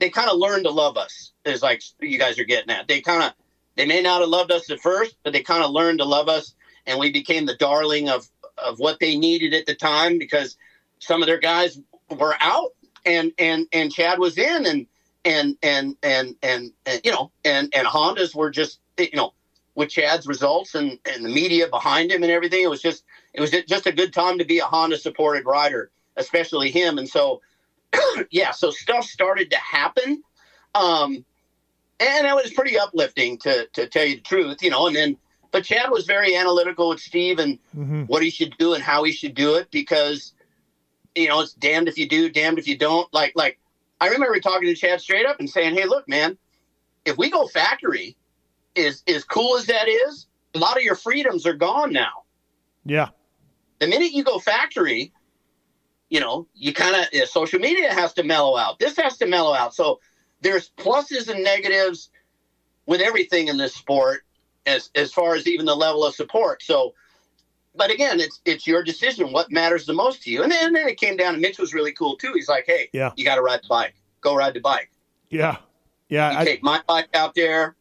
they 0.00 0.10
kind 0.10 0.28
of 0.28 0.36
learned 0.36 0.64
to 0.64 0.70
love 0.70 0.96
us 0.96 1.32
is 1.44 1.62
like 1.62 1.82
you 2.00 2.18
guys 2.18 2.38
are 2.38 2.44
getting 2.44 2.70
at 2.70 2.88
they 2.88 3.00
kind 3.00 3.22
of 3.22 3.32
they 3.76 3.86
may 3.86 4.00
not 4.00 4.20
have 4.20 4.28
loved 4.28 4.52
us 4.52 4.70
at 4.70 4.80
first 4.80 5.16
but 5.22 5.32
they 5.32 5.42
kind 5.42 5.64
of 5.64 5.70
learned 5.70 5.98
to 5.98 6.04
love 6.04 6.28
us 6.28 6.54
and 6.86 6.98
we 6.98 7.10
became 7.10 7.46
the 7.46 7.56
darling 7.56 8.08
of 8.08 8.28
of 8.58 8.78
what 8.78 9.00
they 9.00 9.16
needed 9.16 9.52
at 9.54 9.66
the 9.66 9.74
time 9.74 10.18
because 10.18 10.56
some 10.98 11.22
of 11.22 11.26
their 11.26 11.38
guys 11.38 11.80
were 12.10 12.36
out 12.40 12.70
and 13.04 13.32
and 13.38 13.66
and 13.72 13.92
Chad 13.92 14.18
was 14.18 14.38
in 14.38 14.66
and 14.66 14.86
and 15.24 15.56
and 15.62 15.96
and 16.02 16.36
and, 16.42 16.72
and 16.86 17.00
you 17.04 17.10
know 17.10 17.30
and 17.44 17.72
and 17.74 17.86
Hondas 17.86 18.34
were 18.34 18.50
just 18.50 18.80
you 18.98 19.08
know 19.14 19.32
with 19.74 19.88
Chad's 19.88 20.26
results 20.26 20.74
and 20.74 20.98
and 21.04 21.24
the 21.24 21.28
media 21.28 21.68
behind 21.68 22.12
him 22.12 22.22
and 22.22 22.32
everything 22.32 22.62
it 22.62 22.70
was 22.70 22.82
just 22.82 23.04
it 23.32 23.40
was 23.40 23.50
just 23.50 23.86
a 23.86 23.92
good 23.92 24.12
time 24.12 24.38
to 24.38 24.44
be 24.44 24.58
a 24.58 24.64
Honda 24.64 24.98
supported 24.98 25.44
rider 25.44 25.90
especially 26.16 26.70
him. 26.70 26.98
And 26.98 27.08
so 27.08 27.40
yeah 28.30 28.50
so 28.50 28.70
stuff 28.70 29.04
started 29.04 29.50
to 29.50 29.56
happen. 29.56 30.22
Um 30.74 31.24
and 32.00 32.26
it 32.26 32.34
was 32.34 32.52
pretty 32.52 32.78
uplifting 32.78 33.38
to 33.38 33.66
to 33.72 33.86
tell 33.88 34.04
you 34.04 34.16
the 34.16 34.22
truth 34.22 34.62
you 34.62 34.70
know 34.70 34.86
and 34.86 34.96
then 34.96 35.16
but 35.50 35.64
Chad 35.64 35.90
was 35.90 36.04
very 36.04 36.34
analytical 36.36 36.88
with 36.88 37.00
Steve 37.00 37.38
and 37.38 37.58
Mm-hmm. 37.76 38.02
what 38.02 38.22
he 38.22 38.30
should 38.30 38.56
do 38.58 38.74
and 38.74 38.82
how 38.82 39.02
he 39.04 39.12
should 39.12 39.34
do 39.34 39.54
it 39.56 39.70
because 39.70 40.32
you 41.14 41.28
know 41.28 41.40
it's 41.40 41.54
damned 41.54 41.88
if 41.88 41.98
you 41.98 42.08
do, 42.08 42.28
damned 42.28 42.58
if 42.58 42.66
you 42.68 42.76
don't. 42.76 43.12
Like 43.12 43.32
like 43.34 43.58
I 44.00 44.08
remember 44.08 44.38
talking 44.40 44.68
to 44.68 44.74
Chad 44.74 45.00
straight 45.00 45.26
up 45.26 45.40
and 45.40 45.48
saying, 45.50 45.74
"Hey, 45.74 45.86
look, 45.86 46.08
man, 46.08 46.36
if 47.04 47.16
we 47.18 47.30
go 47.30 47.46
factory, 47.46 48.16
is 48.74 49.02
as 49.06 49.24
cool 49.24 49.56
as 49.56 49.66
that 49.66 49.88
is, 49.88 50.26
a 50.54 50.58
lot 50.58 50.76
of 50.76 50.82
your 50.82 50.94
freedoms 50.94 51.46
are 51.46 51.54
gone 51.54 51.92
now. 51.92 52.24
Yeah. 52.84 53.08
The 53.80 53.86
minute 53.86 54.12
you 54.12 54.24
go 54.24 54.38
factory, 54.38 55.12
you 56.10 56.20
know, 56.20 56.46
you 56.54 56.72
kind 56.72 56.96
of 56.96 57.28
social 57.28 57.58
media 57.58 57.92
has 57.92 58.12
to 58.14 58.22
mellow 58.22 58.56
out. 58.56 58.78
This 58.78 58.96
has 58.96 59.16
to 59.18 59.26
mellow 59.26 59.54
out. 59.54 59.74
So 59.74 60.00
there's 60.44 60.70
pluses 60.76 61.28
and 61.28 61.42
negatives 61.42 62.10
with 62.86 63.00
everything 63.00 63.48
in 63.48 63.56
this 63.56 63.74
sport 63.74 64.24
as 64.66 64.90
as 64.94 65.12
far 65.12 65.34
as 65.34 65.48
even 65.48 65.66
the 65.66 65.74
level 65.74 66.04
of 66.04 66.14
support. 66.14 66.62
So 66.62 66.94
but 67.74 67.90
again, 67.90 68.20
it's 68.20 68.40
it's 68.44 68.66
your 68.66 68.84
decision 68.84 69.32
what 69.32 69.50
matters 69.50 69.86
the 69.86 69.94
most 69.94 70.22
to 70.22 70.30
you. 70.30 70.42
And 70.44 70.52
then, 70.52 70.66
and 70.66 70.76
then 70.76 70.86
it 70.86 71.00
came 71.00 71.16
down 71.16 71.34
and 71.34 71.42
Mitch 71.42 71.58
was 71.58 71.74
really 71.74 71.92
cool 71.92 72.16
too. 72.16 72.32
He's 72.34 72.48
like, 72.48 72.64
Hey, 72.66 72.88
Yeah. 72.92 73.10
you 73.16 73.24
gotta 73.24 73.42
ride 73.42 73.62
the 73.64 73.68
bike. 73.68 73.94
Go 74.20 74.36
ride 74.36 74.54
the 74.54 74.60
bike. 74.60 74.90
Yeah. 75.30 75.56
Yeah. 76.08 76.30
You 76.32 76.38
I, 76.38 76.44
take 76.44 76.62
my 76.62 76.80
bike 76.86 77.08
out 77.14 77.34
there, 77.34 77.74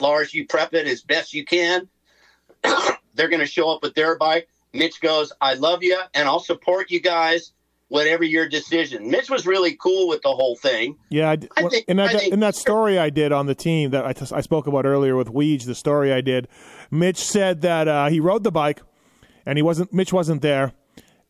Lars, 0.00 0.34
you 0.34 0.46
prep 0.46 0.74
it 0.74 0.86
as 0.86 1.00
best 1.00 1.32
you 1.32 1.44
can. 1.44 1.88
They're 3.14 3.28
gonna 3.28 3.46
show 3.46 3.70
up 3.70 3.82
with 3.82 3.94
their 3.94 4.18
bike. 4.18 4.48
Mitch 4.74 5.00
goes, 5.00 5.32
I 5.40 5.54
love 5.54 5.82
you 5.82 5.98
and 6.14 6.28
I'll 6.28 6.40
support 6.40 6.90
you 6.90 7.00
guys, 7.00 7.52
whatever 7.88 8.22
your 8.24 8.48
decision. 8.48 9.10
Mitch 9.10 9.30
was 9.30 9.46
really 9.46 9.74
cool 9.76 10.08
with 10.08 10.20
the 10.22 10.28
whole 10.32 10.56
thing. 10.56 10.96
Yeah, 11.10 11.30
I 11.30 11.36
d- 11.36 11.48
I 11.56 11.68
think- 11.68 11.84
in 11.88 11.96
that 11.98 12.10
I 12.10 12.18
think- 12.18 12.32
in 12.34 12.40
that 12.40 12.54
story 12.54 12.98
I 12.98 13.10
did 13.10 13.32
on 13.32 13.46
the 13.46 13.54
team 13.54 13.90
that 13.90 14.04
I, 14.04 14.12
t- 14.12 14.26
I 14.32 14.40
spoke 14.42 14.66
about 14.66 14.84
earlier 14.86 15.16
with 15.16 15.28
Weege, 15.28 15.64
the 15.64 15.74
story 15.74 16.12
I 16.12 16.20
did, 16.20 16.48
Mitch 16.90 17.16
said 17.18 17.62
that 17.62 17.88
uh, 17.88 18.08
he 18.08 18.20
rode 18.20 18.44
the 18.44 18.50
bike, 18.52 18.80
and 19.46 19.56
he 19.58 19.62
wasn't 19.62 19.92
Mitch 19.92 20.12
wasn't 20.12 20.42
there, 20.42 20.72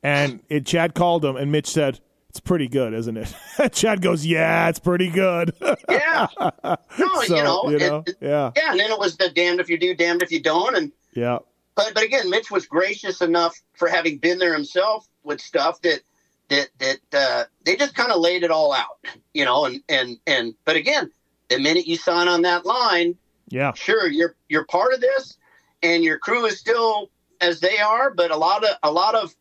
and 0.02 0.40
it, 0.48 0.66
Chad 0.66 0.94
called 0.94 1.24
him, 1.24 1.36
and 1.36 1.52
Mitch 1.52 1.68
said, 1.68 2.00
"It's 2.30 2.40
pretty 2.40 2.66
good, 2.68 2.92
isn't 2.94 3.16
it?" 3.16 3.32
Chad 3.72 4.02
goes, 4.02 4.26
"Yeah, 4.26 4.68
it's 4.68 4.78
pretty 4.80 5.08
good." 5.10 5.52
Yeah. 5.88 6.26
No, 6.98 7.22
so 7.22 7.36
you 7.36 7.42
know, 7.42 7.70
you 7.70 7.78
know, 7.78 8.02
it- 8.06 8.16
yeah, 8.20 8.50
yeah, 8.56 8.70
and 8.72 8.80
then 8.80 8.90
it 8.90 8.98
was 8.98 9.16
the 9.16 9.28
damned 9.30 9.60
if 9.60 9.68
you 9.68 9.78
do, 9.78 9.94
damned 9.94 10.22
if 10.22 10.32
you 10.32 10.40
don't. 10.42 10.74
And 10.76 10.90
yeah, 11.14 11.38
but 11.76 11.92
but 11.94 12.02
again, 12.02 12.28
Mitch 12.28 12.50
was 12.50 12.66
gracious 12.66 13.20
enough 13.20 13.56
for 13.74 13.88
having 13.88 14.18
been 14.18 14.38
there 14.38 14.52
himself 14.54 15.06
with 15.22 15.40
stuff 15.40 15.80
that 15.82 16.00
that 16.48 16.68
that 16.78 16.98
uh, 17.12 17.44
they 17.64 17.76
just 17.76 17.94
kind 17.94 18.12
of 18.12 18.20
laid 18.20 18.42
it 18.42 18.50
all 18.50 18.72
out, 18.72 19.04
you 19.34 19.44
know. 19.44 19.66
And 19.66 19.82
and 19.88 20.18
and 20.26 20.54
but 20.64 20.76
again, 20.76 21.10
the 21.48 21.58
minute 21.58 21.86
you 21.86 21.96
sign 21.96 22.28
on 22.28 22.42
that 22.42 22.66
line, 22.66 23.16
yeah, 23.48 23.72
sure 23.74 24.08
you're 24.08 24.34
you're 24.48 24.66
part 24.66 24.94
of 24.94 25.00
this, 25.00 25.36
and 25.82 26.02
your 26.02 26.18
crew 26.18 26.46
is 26.46 26.58
still 26.58 27.10
as 27.40 27.60
they 27.60 27.78
are. 27.78 28.10
But 28.10 28.30
a 28.30 28.36
lot 28.36 28.64
of 28.64 28.70
a 28.82 28.90
lot 28.90 29.14
of 29.14 29.34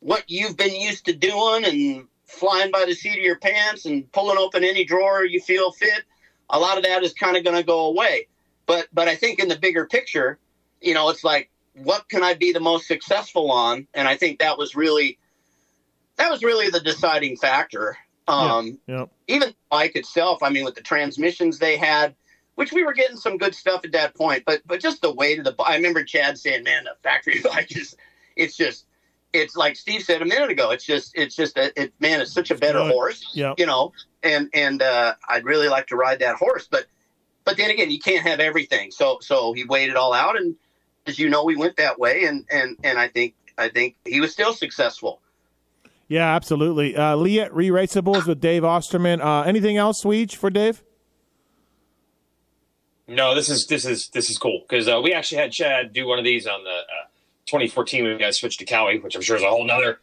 what 0.00 0.24
you've 0.28 0.56
been 0.56 0.74
used 0.74 1.06
to 1.06 1.12
doing 1.12 1.64
and 1.64 2.06
flying 2.26 2.70
by 2.70 2.84
the 2.86 2.94
seat 2.94 3.18
of 3.18 3.24
your 3.24 3.38
pants 3.38 3.84
and 3.84 4.10
pulling 4.12 4.38
open 4.38 4.64
any 4.64 4.84
drawer 4.84 5.24
you 5.24 5.40
feel 5.40 5.70
fit, 5.70 6.02
a 6.50 6.58
lot 6.58 6.76
of 6.76 6.84
that 6.84 7.02
is 7.02 7.12
kind 7.12 7.36
of 7.36 7.44
going 7.44 7.56
to 7.56 7.62
go 7.62 7.86
away. 7.86 8.26
But 8.66 8.88
but 8.92 9.08
I 9.08 9.16
think 9.16 9.38
in 9.38 9.48
the 9.48 9.58
bigger 9.58 9.86
picture, 9.86 10.38
you 10.80 10.94
know, 10.94 11.08
it's 11.10 11.24
like 11.24 11.50
what 11.74 12.08
can 12.08 12.22
I 12.22 12.34
be 12.34 12.52
the 12.52 12.60
most 12.60 12.86
successful 12.86 13.50
on? 13.50 13.86
And 13.94 14.06
I 14.06 14.16
think 14.16 14.38
that 14.38 14.58
was 14.58 14.74
really 14.74 15.18
that 16.16 16.30
was 16.30 16.42
really 16.42 16.70
the 16.70 16.80
deciding 16.80 17.36
factor. 17.36 17.96
Um, 18.28 18.78
yeah, 18.86 19.06
even 19.28 19.48
the 19.48 19.54
bike 19.70 19.96
itself, 19.96 20.42
I 20.42 20.50
mean, 20.50 20.64
with 20.64 20.74
the 20.74 20.80
transmissions 20.80 21.58
they 21.58 21.76
had, 21.76 22.14
which 22.54 22.72
we 22.72 22.84
were 22.84 22.92
getting 22.92 23.16
some 23.16 23.38
good 23.38 23.54
stuff 23.54 23.84
at 23.84 23.92
that 23.92 24.14
point, 24.14 24.44
but 24.46 24.62
but 24.66 24.80
just 24.80 25.02
the 25.02 25.12
weight 25.12 25.38
of 25.38 25.44
the 25.44 25.52
bike. 25.52 25.70
I 25.70 25.76
remember 25.76 26.04
Chad 26.04 26.38
saying, 26.38 26.64
"Man, 26.64 26.84
the 26.84 26.92
factory 27.02 27.40
bike 27.44 27.76
is, 27.76 27.96
it's 28.36 28.56
just, 28.56 28.86
it's 29.32 29.56
like 29.56 29.76
Steve 29.76 30.02
said 30.02 30.22
a 30.22 30.24
minute 30.24 30.50
ago. 30.50 30.70
It's 30.70 30.84
just, 30.84 31.12
it's 31.14 31.34
just, 31.34 31.56
a, 31.58 31.72
it 31.80 31.92
man, 32.00 32.20
it's 32.20 32.32
such 32.32 32.50
a 32.50 32.54
better 32.54 32.78
good. 32.78 32.92
horse, 32.92 33.26
yeah, 33.34 33.54
you 33.58 33.66
know, 33.66 33.92
and 34.22 34.48
and 34.54 34.82
uh, 34.82 35.14
I'd 35.28 35.44
really 35.44 35.68
like 35.68 35.88
to 35.88 35.96
ride 35.96 36.20
that 36.20 36.36
horse, 36.36 36.68
but 36.70 36.86
but 37.44 37.56
then 37.56 37.70
again, 37.70 37.90
you 37.90 37.98
can't 37.98 38.26
have 38.26 38.40
everything. 38.40 38.90
So 38.90 39.18
so 39.20 39.52
he 39.52 39.64
weighed 39.64 39.90
it 39.90 39.96
all 39.96 40.12
out, 40.12 40.36
and 40.36 40.54
as 41.06 41.18
you 41.18 41.28
know, 41.28 41.44
we 41.44 41.56
went 41.56 41.76
that 41.76 41.98
way, 41.98 42.24
and 42.24 42.44
and 42.50 42.76
and 42.84 42.98
I 42.98 43.08
think 43.08 43.34
I 43.58 43.68
think 43.68 43.96
he 44.04 44.20
was 44.20 44.32
still 44.32 44.52
successful. 44.52 45.20
Yeah, 46.12 46.34
absolutely. 46.34 46.94
Uh, 46.96 47.16
Leah 47.16 47.48
re-raceables 47.52 48.26
with 48.26 48.40
Dave 48.40 48.64
Osterman. 48.64 49.20
Uh, 49.20 49.42
anything 49.42 49.76
else, 49.78 50.04
Weege, 50.04 50.34
for 50.36 50.50
Dave? 50.50 50.82
No, 53.08 53.34
this 53.34 53.48
is 53.48 53.66
this 53.66 53.84
is 53.84 54.08
this 54.10 54.30
is 54.30 54.38
cool 54.38 54.62
because 54.68 54.88
uh, 54.88 55.00
we 55.02 55.12
actually 55.12 55.38
had 55.38 55.52
Chad 55.52 55.92
do 55.92 56.06
one 56.06 56.18
of 56.18 56.24
these 56.24 56.46
on 56.46 56.62
the 56.64 56.70
uh, 56.70 57.06
2014 57.46 58.04
when 58.04 58.12
we 58.12 58.18
guys 58.18 58.38
switched 58.38 58.60
to 58.60 58.64
Cowie, 58.64 59.00
which 59.00 59.16
I'm 59.16 59.22
sure 59.22 59.36
is 59.36 59.42
a 59.42 59.48
whole 59.48 59.64
nother 59.64 59.98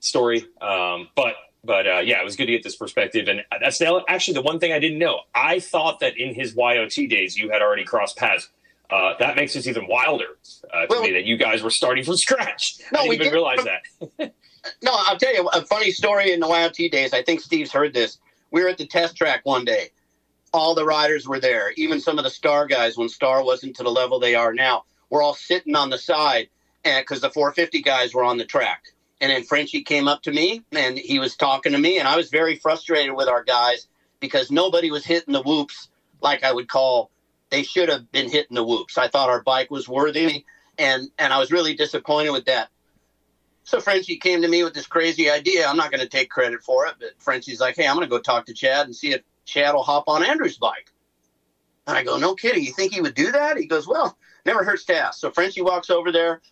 story. 0.00 0.46
Um, 0.60 1.08
but 1.16 1.34
but 1.64 1.86
uh, 1.86 1.98
yeah, 2.04 2.20
it 2.20 2.24
was 2.24 2.36
good 2.36 2.46
to 2.46 2.52
get 2.52 2.62
this 2.62 2.76
perspective, 2.76 3.26
and 3.28 3.42
that's 3.60 3.78
the, 3.78 4.02
actually 4.08 4.34
the 4.34 4.42
one 4.42 4.60
thing 4.60 4.72
I 4.72 4.78
didn't 4.78 4.98
know. 4.98 5.20
I 5.34 5.60
thought 5.60 6.00
that 6.00 6.16
in 6.16 6.34
his 6.34 6.54
YOT 6.56 7.08
days 7.08 7.36
you 7.36 7.50
had 7.50 7.60
already 7.60 7.84
crossed 7.84 8.16
paths. 8.16 8.48
Uh, 8.90 9.14
that 9.18 9.34
makes 9.34 9.54
this 9.54 9.66
even 9.66 9.86
wilder 9.88 10.26
uh, 10.72 10.82
to 10.82 10.86
Well- 10.90 11.02
me 11.02 11.12
that 11.12 11.24
you 11.24 11.36
guys 11.36 11.62
were 11.62 11.70
starting 11.70 12.04
from 12.04 12.16
scratch. 12.16 12.76
No, 12.92 13.00
I 13.00 13.02
didn't 13.02 13.08
we 13.08 13.14
even 13.16 13.26
did- 13.26 13.32
realize 13.32 13.64
that. 14.18 14.34
No, 14.82 14.92
I'll 14.94 15.18
tell 15.18 15.34
you 15.34 15.48
a 15.48 15.64
funny 15.64 15.90
story 15.90 16.32
in 16.32 16.40
the 16.40 16.48
YOT 16.48 16.90
days. 16.90 17.12
I 17.12 17.22
think 17.22 17.40
Steve's 17.40 17.72
heard 17.72 17.92
this. 17.92 18.18
We 18.50 18.62
were 18.62 18.68
at 18.68 18.78
the 18.78 18.86
test 18.86 19.16
track 19.16 19.40
one 19.44 19.64
day. 19.64 19.90
All 20.52 20.74
the 20.74 20.84
riders 20.84 21.26
were 21.26 21.40
there, 21.40 21.72
even 21.76 22.00
some 22.00 22.18
of 22.18 22.24
the 22.24 22.30
Star 22.30 22.66
guys 22.66 22.96
when 22.96 23.08
Star 23.08 23.44
wasn't 23.44 23.76
to 23.76 23.82
the 23.82 23.90
level 23.90 24.20
they 24.20 24.34
are 24.34 24.54
now. 24.54 24.84
We're 25.10 25.22
all 25.22 25.34
sitting 25.34 25.74
on 25.74 25.90
the 25.90 25.98
side 25.98 26.48
because 26.84 27.20
the 27.20 27.30
450 27.30 27.82
guys 27.82 28.14
were 28.14 28.24
on 28.24 28.38
the 28.38 28.44
track. 28.44 28.84
And 29.20 29.30
then 29.30 29.42
Frenchie 29.42 29.82
came 29.82 30.06
up 30.06 30.22
to 30.22 30.32
me 30.32 30.62
and 30.72 30.96
he 30.98 31.18
was 31.18 31.36
talking 31.36 31.72
to 31.72 31.78
me, 31.78 31.98
and 31.98 32.06
I 32.06 32.16
was 32.16 32.30
very 32.30 32.56
frustrated 32.56 33.14
with 33.14 33.28
our 33.28 33.42
guys 33.42 33.88
because 34.20 34.50
nobody 34.50 34.90
was 34.90 35.04
hitting 35.04 35.32
the 35.34 35.42
whoops 35.42 35.88
like 36.20 36.44
I 36.44 36.52
would 36.52 36.68
call 36.68 37.10
they 37.50 37.62
should 37.62 37.88
have 37.88 38.10
been 38.10 38.28
hitting 38.28 38.56
the 38.56 38.64
whoops. 38.64 38.98
I 38.98 39.08
thought 39.08 39.28
our 39.28 39.42
bike 39.42 39.70
was 39.70 39.88
worthy, 39.88 40.44
and 40.78 41.08
and 41.18 41.32
I 41.32 41.38
was 41.38 41.52
really 41.52 41.74
disappointed 41.74 42.30
with 42.30 42.46
that. 42.46 42.68
So 43.64 43.80
Frenchie 43.80 44.18
came 44.18 44.42
to 44.42 44.48
me 44.48 44.62
with 44.62 44.74
this 44.74 44.86
crazy 44.86 45.30
idea. 45.30 45.66
I'm 45.66 45.78
not 45.78 45.90
going 45.90 46.02
to 46.02 46.08
take 46.08 46.30
credit 46.30 46.62
for 46.62 46.86
it, 46.86 46.94
but 47.00 47.10
Frenchie's 47.18 47.60
like, 47.60 47.76
"Hey, 47.76 47.88
I'm 47.88 47.96
going 47.96 48.06
to 48.06 48.10
go 48.10 48.20
talk 48.20 48.44
to 48.46 48.54
Chad 48.54 48.86
and 48.86 48.94
see 48.94 49.12
if 49.12 49.22
Chad 49.46 49.74
will 49.74 49.82
hop 49.82 50.04
on 50.06 50.22
Andrew's 50.22 50.58
bike." 50.58 50.92
And 51.86 51.96
I 51.96 52.04
go, 52.04 52.18
"No 52.18 52.34
kidding. 52.34 52.62
You 52.62 52.72
think 52.72 52.92
he 52.92 53.00
would 53.00 53.14
do 53.14 53.32
that?" 53.32 53.56
He 53.56 53.66
goes, 53.66 53.88
"Well, 53.88 54.16
never 54.44 54.64
hurts 54.64 54.84
to 54.84 54.96
ask." 54.96 55.18
So 55.18 55.30
Frenchie 55.30 55.62
walks 55.62 55.88
over 55.88 56.12
there. 56.12 56.42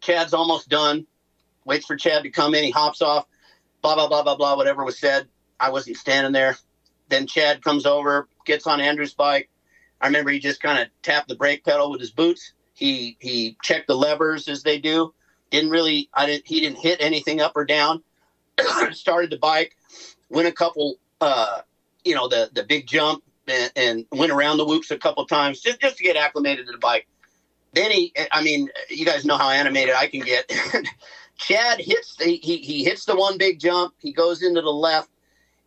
Chad's 0.00 0.32
almost 0.32 0.70
done. 0.70 1.06
Waits 1.66 1.86
for 1.86 1.96
Chad 1.96 2.22
to 2.22 2.30
come 2.30 2.54
in. 2.54 2.64
He 2.64 2.70
hops 2.70 3.02
off. 3.02 3.26
Blah 3.82 3.94
blah 3.94 4.08
blah 4.08 4.22
blah 4.22 4.36
blah. 4.36 4.56
Whatever 4.56 4.82
was 4.82 4.98
said. 4.98 5.28
I 5.60 5.70
wasn't 5.70 5.98
standing 5.98 6.32
there. 6.32 6.56
Then 7.08 7.26
Chad 7.26 7.62
comes 7.62 7.86
over, 7.86 8.28
gets 8.46 8.66
on 8.66 8.80
Andrew's 8.80 9.14
bike. 9.14 9.50
I 10.00 10.06
remember 10.06 10.30
he 10.30 10.38
just 10.38 10.60
kind 10.60 10.78
of 10.78 10.88
tapped 11.02 11.28
the 11.28 11.36
brake 11.36 11.64
pedal 11.64 11.90
with 11.90 12.00
his 12.00 12.10
boots. 12.10 12.52
He 12.72 13.18
he 13.20 13.58
checked 13.62 13.88
the 13.88 13.96
levers 13.96 14.48
as 14.48 14.62
they 14.62 14.78
do 14.78 15.12
didn't 15.50 15.70
really 15.70 16.08
I 16.14 16.26
didn't 16.26 16.46
he 16.46 16.60
didn't 16.60 16.78
hit 16.78 17.00
anything 17.00 17.40
up 17.40 17.52
or 17.56 17.64
down. 17.64 18.02
Started 18.92 19.30
the 19.30 19.38
bike, 19.38 19.76
went 20.28 20.48
a 20.48 20.52
couple 20.52 20.96
uh 21.20 21.60
you 22.04 22.14
know 22.14 22.28
the 22.28 22.50
the 22.52 22.64
big 22.64 22.86
jump 22.86 23.22
and, 23.48 23.72
and 23.76 24.06
went 24.12 24.32
around 24.32 24.58
the 24.58 24.64
whoops 24.64 24.90
a 24.90 24.98
couple 24.98 25.24
times 25.26 25.60
just 25.60 25.80
just 25.80 25.96
to 25.98 26.04
get 26.04 26.16
acclimated 26.16 26.66
to 26.66 26.72
the 26.72 26.78
bike. 26.78 27.06
Then 27.72 27.90
he 27.90 28.12
I 28.32 28.42
mean 28.42 28.68
you 28.90 29.04
guys 29.04 29.24
know 29.24 29.36
how 29.36 29.50
animated 29.50 29.94
I 29.94 30.08
can 30.08 30.20
get. 30.20 30.50
Chad 31.38 31.78
hits 31.80 32.16
the, 32.16 32.36
he 32.36 32.58
he 32.58 32.84
hits 32.84 33.04
the 33.04 33.16
one 33.16 33.38
big 33.38 33.60
jump, 33.60 33.94
he 33.98 34.12
goes 34.12 34.42
into 34.42 34.62
the 34.62 34.72
left 34.72 35.10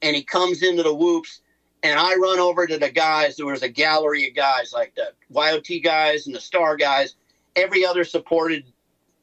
and 0.01 0.15
he 0.15 0.23
comes 0.23 0.63
into 0.63 0.83
the 0.83 0.93
whoops 0.93 1.41
and 1.83 1.97
I 1.97 2.15
run 2.15 2.39
over 2.39 2.67
to 2.67 2.77
the 2.77 2.89
guys. 2.89 3.37
There 3.37 3.45
was 3.45 3.63
a 3.63 3.69
gallery 3.69 4.27
of 4.27 4.35
guys 4.35 4.73
like 4.73 4.95
the 4.95 5.13
YOT 5.29 5.83
guys 5.83 6.27
and 6.27 6.35
the 6.35 6.41
Star 6.41 6.75
guys, 6.75 7.15
every 7.55 7.85
other 7.85 8.03
supported 8.03 8.65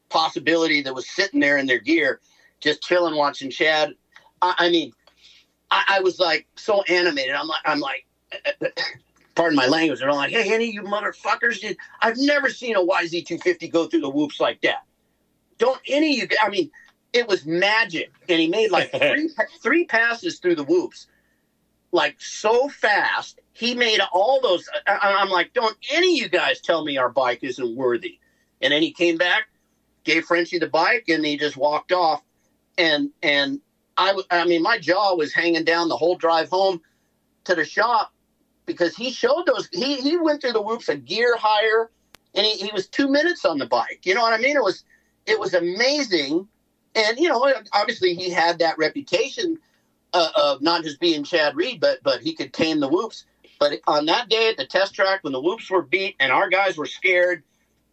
possibility 0.09 0.83
that 0.83 0.95
was 0.95 1.09
sitting 1.09 1.41
there 1.41 1.59
in 1.59 1.67
their 1.67 1.79
gear, 1.79 2.21
just 2.61 2.83
chilling, 2.83 3.17
watching 3.17 3.51
Chad. 3.51 3.95
I, 4.43 4.55
I 4.59 4.71
mean, 4.71 4.93
I, 5.71 5.85
I, 5.89 6.01
was 6.01 6.19
like 6.19 6.47
so 6.57 6.83
animated. 6.83 7.35
I'm 7.35 7.49
like, 7.49 7.63
I'm 7.65 7.81
like, 7.81 8.07
pardon 9.35 9.57
my 9.57 9.67
language. 9.67 10.01
They're 10.01 10.13
like, 10.13 10.31
hey, 10.31 10.53
any 10.53 10.69
of 10.69 10.75
you 10.75 10.83
motherfuckers, 10.83 11.61
did, 11.61 11.77
I've 12.01 12.17
never 12.19 12.49
seen 12.49 12.77
a 12.77 12.81
YZ250 12.81 13.71
go 13.73 13.87
through 13.87 14.01
the 14.01 14.11
whoops 14.11 14.41
like 14.41 14.61
that. 14.63 14.85
Don't 15.59 15.81
any 15.89 16.21
of 16.21 16.31
you? 16.31 16.37
I 16.43 16.51
mean, 16.51 16.71
it 17.13 17.27
was 17.27 17.47
magic, 17.47 18.13
and 18.29 18.41
he 18.41 18.47
made 18.47 18.71
like 18.71 18.91
three 18.99 19.31
three 19.63 19.85
passes 19.87 20.39
through 20.39 20.57
the 20.57 20.65
whoops, 20.65 21.07
like 21.93 22.21
so 22.21 22.69
fast. 22.69 23.41
He 23.53 23.75
made 23.75 24.01
all 24.13 24.41
those. 24.43 24.69
I, 24.87 24.99
I'm 25.19 25.31
like, 25.31 25.55
don't 25.55 25.77
any 25.91 26.19
of 26.19 26.25
you 26.25 26.29
guys 26.29 26.61
tell 26.61 26.85
me 26.85 26.99
our 26.99 27.09
bike 27.09 27.39
isn't 27.43 27.75
worthy. 27.75 28.19
And 28.61 28.73
then 28.73 28.83
he 28.83 28.93
came 28.93 29.17
back, 29.17 29.49
gave 30.07 30.25
Frenchie 30.25 30.59
the 30.59 30.69
bike, 30.69 31.05
and 31.09 31.25
he 31.25 31.37
just 31.37 31.57
walked 31.57 31.93
off. 31.93 32.23
And 32.79 33.11
and 33.23 33.61
I, 33.97 34.19
I 34.31 34.47
mean, 34.47 34.63
my 34.63 34.79
jaw 34.79 35.15
was 35.15 35.35
hanging 35.35 35.65
down 35.65 35.89
the 35.89 35.97
whole 35.97 36.17
drive 36.17 36.49
home 36.49 36.81
to 37.45 37.55
the 37.55 37.65
shop 37.65 38.13
because 38.65 38.97
he 38.97 39.11
showed 39.11 39.45
those. 39.47 39.69
He 39.73 40.01
he 40.01 40.17
went 40.17 40.41
through 40.41 40.53
the 40.53 40.63
whoops 40.63 40.89
a 40.89 40.97
gear 40.97 41.37
higher, 41.37 41.91
and 42.35 42.47
he, 42.47 42.67
he 42.67 42.71
was 42.73 42.89
two 42.89 43.09
minutes 43.09 43.45
on 43.45 43.59
the 43.59 43.67
bike. 43.67 44.01
You 44.05 44.15
know 44.15 44.23
what 44.23 44.33
I 44.33 44.39
mean? 44.39 44.57
It 44.57 44.63
was 44.63 44.85
it 45.27 45.39
was 45.39 45.53
amazing 45.53 46.49
and 46.97 47.19
you 47.19 47.29
know, 47.29 47.53
obviously 47.73 48.15
he 48.15 48.31
had 48.31 48.59
that 48.59 48.79
reputation 48.79 49.59
uh, 50.15 50.31
of 50.35 50.63
not 50.63 50.83
just 50.83 50.99
being 50.99 51.23
Chad 51.23 51.55
Reed, 51.55 51.79
but 51.79 52.03
but 52.03 52.23
he 52.23 52.35
could 52.35 52.53
tame 52.53 52.81
the 52.81 52.89
whoops. 52.89 53.27
But 53.61 53.81
on 53.87 54.07
that 54.07 54.29
day 54.29 54.49
at 54.49 54.57
the 54.57 54.67
test 54.67 54.95
track, 54.95 55.23
when 55.23 55.33
the 55.33 55.41
whoops 55.41 55.71
were 55.71 55.83
beat 55.83 56.17
and 56.19 56.33
our 56.33 56.49
guys 56.49 56.77
were 56.77 56.87
scared 56.87 57.43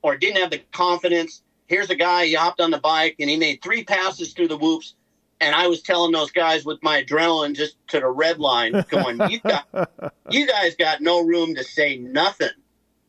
or 0.01 0.17
didn't 0.17 0.41
have 0.41 0.51
the 0.51 0.59
confidence, 0.71 1.42
here's 1.67 1.89
a 1.89 1.95
guy 1.95 2.25
he 2.25 2.33
hopped 2.33 2.61
on 2.61 2.71
the 2.71 2.77
bike 2.77 3.15
and 3.19 3.29
he 3.29 3.37
made 3.37 3.61
three 3.61 3.83
passes 3.83 4.33
through 4.33 4.47
the 4.47 4.57
whoops. 4.57 4.95
And 5.41 5.53
I 5.53 5.67
was 5.67 5.81
telling 5.81 6.13
those 6.13 6.31
guys 6.31 6.63
with 6.63 6.81
my 6.81 7.03
adrenaline 7.03 7.55
just 7.55 7.75
to 7.89 7.99
the 7.99 8.07
red 8.07 8.39
line, 8.39 8.85
going, 8.89 9.19
"You 9.29 9.39
got, 9.45 9.91
you 10.29 10.47
guys 10.47 10.75
got 10.75 11.01
no 11.01 11.21
room 11.21 11.55
to 11.55 11.63
say 11.65 11.97
nothing, 11.97 12.49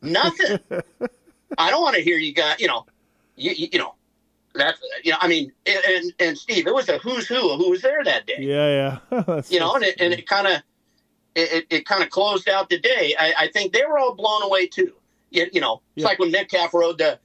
nothing. 0.02 0.58
I 1.56 1.70
don't 1.70 1.82
want 1.82 1.94
to 1.94 2.02
hear 2.02 2.18
you 2.18 2.34
got, 2.34 2.60
you 2.60 2.66
know, 2.66 2.86
you, 3.36 3.68
you 3.72 3.78
know, 3.78 3.94
that's 4.54 4.80
you 5.04 5.12
know, 5.12 5.18
I 5.20 5.28
mean, 5.28 5.52
and 5.66 6.12
and 6.18 6.38
Steve, 6.38 6.66
it 6.66 6.74
was 6.74 6.88
a 6.88 6.98
who's 6.98 7.26
who 7.26 7.56
who 7.56 7.70
was 7.70 7.82
there 7.82 8.02
that 8.02 8.26
day. 8.26 8.36
Yeah, 8.38 8.98
yeah. 9.10 9.40
you 9.48 9.60
know, 9.60 9.74
and 9.74 9.84
it, 9.84 10.00
and 10.00 10.12
it 10.12 10.26
kind 10.26 10.46
of 10.46 10.62
it, 11.34 11.66
it 11.70 11.86
kind 11.86 12.02
of 12.02 12.10
closed 12.10 12.48
out 12.48 12.68
the 12.68 12.78
day. 12.78 13.14
I, 13.18 13.34
I, 13.38 13.48
think 13.48 13.72
they 13.72 13.84
were 13.84 13.98
all 13.98 14.14
blown 14.14 14.42
away 14.42 14.68
too. 14.68 14.92
You, 15.30 15.46
you 15.52 15.60
know, 15.60 15.82
it's 15.96 16.02
yeah. 16.02 16.08
like 16.08 16.20
when 16.20 16.30
Metcalf 16.30 16.72
rode 16.72 16.98
the 16.98 17.18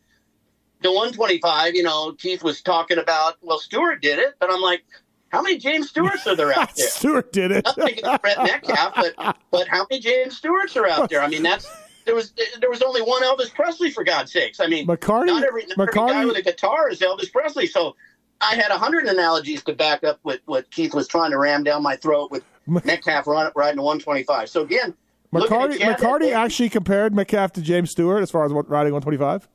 the 0.81 0.89
125. 0.89 1.75
You 1.75 1.83
know, 1.83 2.13
Keith 2.13 2.43
was 2.43 2.61
talking 2.61 2.97
about. 2.97 3.35
Well, 3.41 3.59
Stewart 3.59 4.01
did 4.01 4.19
it, 4.19 4.35
but 4.39 4.51
I'm 4.51 4.61
like, 4.61 4.83
how 5.29 5.41
many 5.41 5.57
James 5.57 5.89
Stewarts 5.89 6.25
are 6.27 6.35
there 6.35 6.57
out 6.57 6.71
there? 6.77 6.87
Stewart 6.87 7.31
did 7.31 7.51
it. 7.51 7.65
Not 7.65 7.75
thinking 7.75 8.05
of 8.05 8.21
Brett 8.21 8.37
Metcalf, 8.37 8.93
but 8.95 9.37
but 9.51 9.67
how 9.67 9.85
many 9.89 10.01
James 10.01 10.37
Stewarts 10.37 10.75
are 10.75 10.87
out 10.87 11.09
there? 11.09 11.21
I 11.21 11.27
mean, 11.27 11.43
that's 11.43 11.67
there 12.05 12.15
was 12.15 12.33
there 12.59 12.69
was 12.69 12.81
only 12.81 13.01
one 13.01 13.23
Elvis 13.23 13.53
Presley 13.53 13.91
for 13.91 14.03
God's 14.03 14.31
sakes. 14.31 14.59
I 14.59 14.67
mean, 14.67 14.87
McCarty, 14.87 15.27
not 15.27 15.43
every, 15.43 15.65
not 15.67 15.77
McCarty, 15.77 16.09
every 16.09 16.13
guy 16.13 16.25
with 16.25 16.37
a 16.37 16.41
guitar 16.41 16.89
is 16.89 16.99
Elvis 16.99 17.31
Presley. 17.31 17.67
So 17.67 17.95
I 18.41 18.55
had 18.55 18.71
a 18.71 18.77
hundred 18.77 19.05
analogies 19.05 19.63
to 19.65 19.73
back 19.73 20.03
up 20.03 20.19
what 20.23 20.39
what 20.45 20.69
Keith 20.71 20.93
was 20.93 21.07
trying 21.07 21.31
to 21.31 21.37
ram 21.37 21.63
down 21.63 21.83
my 21.83 21.95
throat 21.95 22.31
with 22.31 22.43
Metcalf 22.67 23.27
riding 23.27 23.79
a 23.79 23.83
125. 23.83 24.49
So 24.49 24.63
again, 24.63 24.95
McCarty 25.33 25.77
McCarty 25.77 26.33
actually 26.33 26.69
compared 26.69 27.13
Metcalf 27.13 27.53
to 27.53 27.61
James 27.61 27.91
Stewart 27.91 28.23
as 28.23 28.31
far 28.31 28.45
as 28.45 28.51
riding 28.51 28.93
125. 28.93 29.47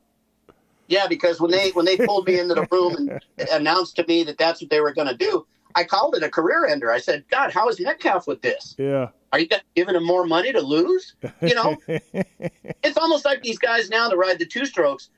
Yeah, 0.88 1.06
because 1.06 1.40
when 1.40 1.50
they 1.50 1.70
when 1.70 1.86
they 1.86 1.96
pulled 1.96 2.26
me 2.26 2.38
into 2.38 2.54
the 2.54 2.66
room 2.70 2.96
and 2.96 3.20
announced 3.52 3.96
to 3.96 4.06
me 4.06 4.22
that 4.24 4.38
that's 4.38 4.60
what 4.60 4.70
they 4.70 4.80
were 4.80 4.92
going 4.92 5.08
to 5.08 5.16
do, 5.16 5.46
I 5.74 5.84
called 5.84 6.14
it 6.14 6.22
a 6.22 6.28
career 6.28 6.66
ender. 6.66 6.90
I 6.90 6.98
said, 6.98 7.24
God, 7.30 7.52
how 7.52 7.68
is 7.68 7.80
Metcalf 7.80 8.26
with 8.26 8.42
this? 8.42 8.74
Yeah. 8.78 9.08
Are 9.32 9.40
you 9.40 9.48
giving 9.74 9.96
him 9.96 10.04
more 10.04 10.26
money 10.26 10.52
to 10.52 10.60
lose? 10.60 11.16
You 11.42 11.54
know, 11.54 11.76
it's 11.88 12.96
almost 12.96 13.24
like 13.24 13.42
these 13.42 13.58
guys 13.58 13.90
now 13.90 14.08
to 14.08 14.16
ride 14.16 14.38
the 14.38 14.46
two 14.46 14.66
strokes. 14.66 15.10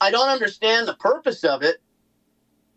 I 0.00 0.10
don't 0.10 0.28
understand 0.28 0.86
the 0.86 0.94
purpose 0.94 1.42
of 1.42 1.62
it. 1.62 1.80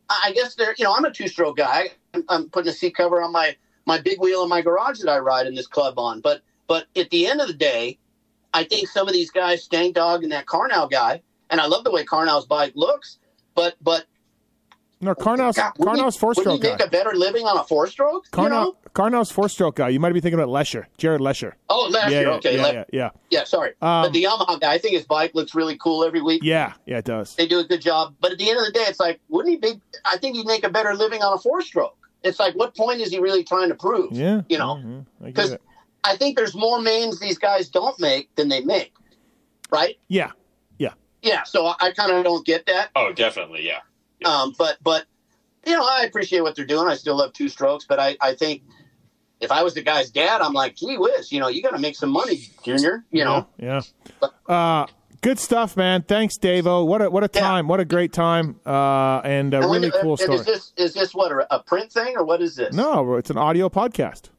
I 0.09 0.31
guess 0.33 0.55
they're, 0.55 0.75
you 0.77 0.83
know, 0.83 0.93
I'm 0.95 1.05
a 1.05 1.11
two 1.11 1.27
stroke 1.27 1.57
guy. 1.57 1.89
I'm 2.27 2.49
putting 2.49 2.69
a 2.69 2.73
seat 2.73 2.95
cover 2.95 3.21
on 3.21 3.31
my 3.31 3.55
my 3.85 3.99
big 3.99 4.19
wheel 4.19 4.43
in 4.43 4.49
my 4.49 4.61
garage 4.61 4.99
that 4.99 5.09
I 5.09 5.19
ride 5.19 5.47
in 5.47 5.55
this 5.55 5.67
club 5.67 5.97
on. 5.97 6.21
But 6.21 6.41
but 6.67 6.87
at 6.95 7.09
the 7.09 7.27
end 7.27 7.41
of 7.41 7.47
the 7.47 7.53
day, 7.53 7.99
I 8.53 8.63
think 8.63 8.87
some 8.87 9.07
of 9.07 9.13
these 9.13 9.31
guys, 9.31 9.63
Stank 9.63 9.95
Dog 9.95 10.23
and 10.23 10.31
that 10.31 10.45
Carnow 10.45 10.89
guy, 10.89 11.21
and 11.51 11.61
I 11.61 11.67
love 11.67 11.83
the 11.83 11.91
way 11.91 12.03
Carnow's 12.03 12.47
bike 12.47 12.73
looks. 12.75 13.19
But 13.53 13.75
but 13.81 14.05
no, 15.01 15.13
Carnow's 15.15 15.57
Carnow's 15.81 16.15
four 16.15 16.33
stroke 16.33 16.61
guy. 16.61 16.69
Would 16.69 16.79
make 16.79 16.87
a 16.87 16.89
better 16.89 17.13
living 17.13 17.45
on 17.45 17.57
a 17.57 17.63
four 17.63 17.87
stroke? 17.87 18.29
Carnow, 18.31 18.43
you 18.43 18.65
know? 18.65 18.77
Carnow's 18.93 19.31
four 19.31 19.49
stroke 19.49 19.75
guy. 19.75 19.89
You 19.89 19.99
might 19.99 20.13
be 20.13 20.21
thinking 20.21 20.39
about 20.39 20.49
Lesher, 20.49 20.87
Jared 20.97 21.21
Lesher. 21.21 21.57
Oh, 21.69 21.89
Lesher. 21.91 22.11
Yeah, 22.11 22.21
yeah, 22.21 22.27
okay, 22.29 22.55
yeah, 22.55 22.71
yeah, 22.71 22.83
yeah, 22.93 23.09
yeah. 23.29 23.43
Sorry, 23.43 23.69
um, 23.81 24.03
but 24.03 24.13
the 24.13 24.23
Yamaha 24.23 24.59
guy. 24.59 24.73
I 24.73 24.77
think 24.77 24.95
his 24.95 25.05
bike 25.05 25.35
looks 25.35 25.53
really 25.53 25.77
cool 25.77 26.03
every 26.03 26.21
week. 26.21 26.41
Yeah, 26.43 26.73
yeah, 26.85 26.99
it 26.99 27.05
does. 27.05 27.35
They 27.35 27.47
do 27.47 27.59
a 27.59 27.63
good 27.63 27.81
job. 27.81 28.15
But 28.21 28.31
at 28.31 28.37
the 28.37 28.49
end 28.49 28.59
of 28.59 28.65
the 28.65 28.71
day, 28.71 28.85
it's 28.87 28.99
like, 28.99 29.19
wouldn't 29.27 29.51
he 29.51 29.57
be? 29.57 29.81
I 30.05 30.17
think 30.17 30.35
he'd 30.35 30.45
make 30.45 30.63
a 30.63 30.69
better 30.69 30.93
living 30.93 31.21
on 31.21 31.33
a 31.33 31.37
four 31.37 31.61
stroke. 31.61 31.97
It's 32.23 32.39
like, 32.39 32.55
what 32.55 32.75
point 32.75 33.01
is 33.01 33.09
he 33.09 33.19
really 33.19 33.43
trying 33.43 33.69
to 33.69 33.75
prove? 33.75 34.13
Yeah, 34.13 34.41
you 34.47 34.57
know, 34.57 35.05
because 35.23 35.53
mm-hmm. 35.53 35.67
I, 36.03 36.13
I 36.13 36.15
think 36.15 36.37
there's 36.37 36.53
more 36.55 36.79
mains 36.79 37.19
these 37.19 37.39
guys 37.39 37.69
don't 37.69 37.99
make 37.99 38.33
than 38.35 38.49
they 38.49 38.61
make. 38.61 38.93
Right? 39.71 39.97
Yeah, 40.09 40.31
yeah, 41.21 41.33
yeah. 41.33 41.43
So 41.43 41.67
I, 41.67 41.75
I 41.79 41.91
kind 41.91 42.11
of 42.11 42.23
don't 42.23 42.45
get 42.45 42.65
that. 42.67 42.89
Oh, 42.95 43.11
definitely, 43.13 43.65
yeah. 43.65 43.79
yeah. 44.19 44.27
Um, 44.27 44.53
but 44.57 44.77
but 44.83 45.05
you 45.65 45.73
know, 45.73 45.85
I 45.85 46.03
appreciate 46.03 46.41
what 46.41 46.55
they're 46.55 46.65
doing. 46.65 46.87
I 46.87 46.95
still 46.95 47.15
love 47.15 47.33
two 47.33 47.49
strokes, 47.49 47.85
but 47.87 47.99
I, 47.99 48.17
I 48.19 48.33
think 48.33 48.63
if 49.39 49.51
I 49.51 49.63
was 49.63 49.73
the 49.73 49.81
guy's 49.81 50.09
dad, 50.09 50.41
I'm 50.41 50.53
like, 50.53 50.75
gee 50.75 50.97
whiz, 50.97 51.31
you 51.31 51.39
know, 51.39 51.47
you 51.47 51.61
got 51.61 51.71
to 51.71 51.79
make 51.79 51.95
some 51.95 52.09
money, 52.09 52.49
Junior. 52.63 53.05
You 53.11 53.25
know, 53.25 53.47
yeah. 53.57 53.81
yeah. 54.21 54.29
Uh, 54.47 54.87
good 55.21 55.39
stuff, 55.39 55.77
man. 55.77 56.03
Thanks, 56.03 56.37
Davo. 56.37 56.85
What 56.85 57.01
a 57.01 57.09
what 57.09 57.23
a 57.23 57.27
time! 57.27 57.65
Yeah. 57.65 57.69
What 57.69 57.79
a 57.79 57.85
great 57.85 58.13
time! 58.13 58.59
Uh, 58.65 59.19
and 59.23 59.53
a 59.53 59.57
and 59.57 59.65
really 59.65 59.89
when, 59.89 60.01
cool 60.01 60.17
story. 60.17 60.39
Is 60.39 60.45
this 60.45 60.73
is 60.77 60.93
this 60.93 61.13
what 61.13 61.31
a 61.49 61.59
print 61.59 61.91
thing 61.91 62.15
or 62.17 62.23
what 62.23 62.41
is 62.41 62.55
this? 62.55 62.73
No, 62.73 63.15
it's 63.15 63.29
an 63.29 63.37
audio 63.37 63.69
podcast. 63.69 64.29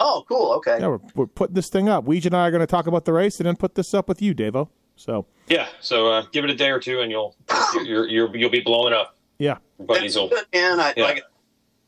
Oh, 0.00 0.24
cool. 0.28 0.52
Okay. 0.54 0.78
Yeah, 0.80 0.88
we're, 0.88 1.00
we're 1.14 1.26
putting 1.26 1.54
this 1.54 1.68
thing 1.68 1.88
up. 1.88 2.04
Weege 2.04 2.26
and 2.26 2.34
I 2.34 2.48
are 2.48 2.50
going 2.50 2.60
to 2.60 2.66
talk 2.66 2.86
about 2.86 3.04
the 3.04 3.12
race 3.12 3.38
and 3.38 3.46
then 3.46 3.56
put 3.56 3.76
this 3.76 3.94
up 3.94 4.08
with 4.08 4.20
you, 4.20 4.34
Davo. 4.34 4.68
So 4.96 5.26
yeah, 5.48 5.68
so 5.80 6.08
uh, 6.08 6.24
give 6.32 6.44
it 6.44 6.50
a 6.50 6.54
day 6.54 6.70
or 6.70 6.80
two, 6.80 7.00
and 7.00 7.10
you'll 7.10 7.36
you're, 7.84 8.08
you're, 8.08 8.36
you'll 8.36 8.50
be 8.50 8.60
blowing 8.60 8.94
up. 8.94 9.16
Yeah, 9.38 9.58
buddies 9.78 10.16
will. 10.16 10.30
Man, 10.52 10.80
I 10.80 10.94
yeah. 10.96 11.04
like. 11.04 11.22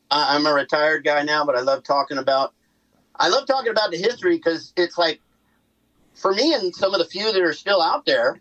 I'm 0.09 0.45
a 0.45 0.53
retired 0.53 1.03
guy 1.03 1.23
now, 1.23 1.43
but 1.45 1.57
I 1.57 1.61
love 1.61 1.83
talking 1.83 2.17
about. 2.17 2.53
I 3.17 3.27
love 3.27 3.45
talking 3.45 3.71
about 3.71 3.91
the 3.91 3.97
history 3.97 4.37
because 4.37 4.71
it's 4.77 4.97
like, 4.97 5.19
for 6.13 6.33
me 6.33 6.53
and 6.53 6.73
some 6.73 6.93
of 6.93 6.99
the 6.99 7.05
few 7.05 7.31
that 7.33 7.41
are 7.41 7.53
still 7.53 7.81
out 7.81 8.05
there. 8.05 8.39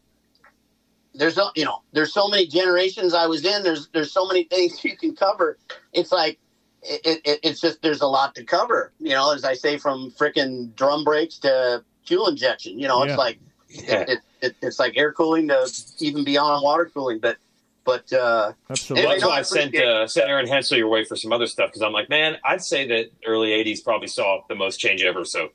There's 1.14 1.38
you 1.54 1.64
know 1.64 1.82
there's 1.92 2.12
so 2.12 2.28
many 2.28 2.46
generations 2.46 3.14
I 3.14 3.26
was 3.26 3.44
in. 3.44 3.62
There's 3.62 3.88
there's 3.88 4.12
so 4.12 4.26
many 4.26 4.44
things 4.50 4.84
you 4.84 4.96
can 4.96 5.16
cover. 5.16 5.58
It's 5.92 6.12
like 6.12 6.38
it, 6.82 7.20
it, 7.24 7.40
it's 7.42 7.60
just 7.60 7.80
there's 7.82 8.02
a 8.02 8.06
lot 8.06 8.34
to 8.34 8.44
cover. 8.44 8.92
You 8.98 9.10
know, 9.10 9.32
as 9.32 9.44
I 9.44 9.54
say, 9.54 9.78
from 9.78 10.10
freaking 10.10 10.74
drum 10.76 11.04
brakes 11.04 11.38
to 11.38 11.82
fuel 12.04 12.28
injection. 12.28 12.78
You 12.78 12.88
know, 12.88 13.02
it's 13.02 13.16
like 13.16 13.38
yeah. 13.68 14.04
it, 14.08 14.20
it, 14.40 14.56
it's 14.62 14.78
like 14.78 14.96
air 14.96 15.12
cooling 15.12 15.48
to 15.48 15.68
even 15.98 16.24
beyond 16.24 16.62
water 16.62 16.90
cooling. 16.92 17.18
But 17.18 17.38
but 17.86 18.12
uh, 18.12 18.52
Absolutely. 18.68 19.08
that's 19.08 19.24
why 19.24 19.38
I 19.38 19.42
sent 19.42 19.74
uh, 19.76 20.06
sent 20.08 20.28
Aaron 20.28 20.46
Hensel 20.46 20.76
your 20.76 20.88
way 20.88 21.04
for 21.04 21.16
some 21.16 21.32
other 21.32 21.46
stuff 21.46 21.70
because 21.70 21.82
I'm 21.82 21.92
like, 21.92 22.10
man, 22.10 22.36
I'd 22.44 22.62
say 22.62 22.86
that 22.88 23.10
early 23.24 23.50
'80s 23.50 23.82
probably 23.82 24.08
saw 24.08 24.42
the 24.48 24.56
most 24.56 24.78
change 24.78 25.02
ever. 25.02 25.24
So 25.24 25.50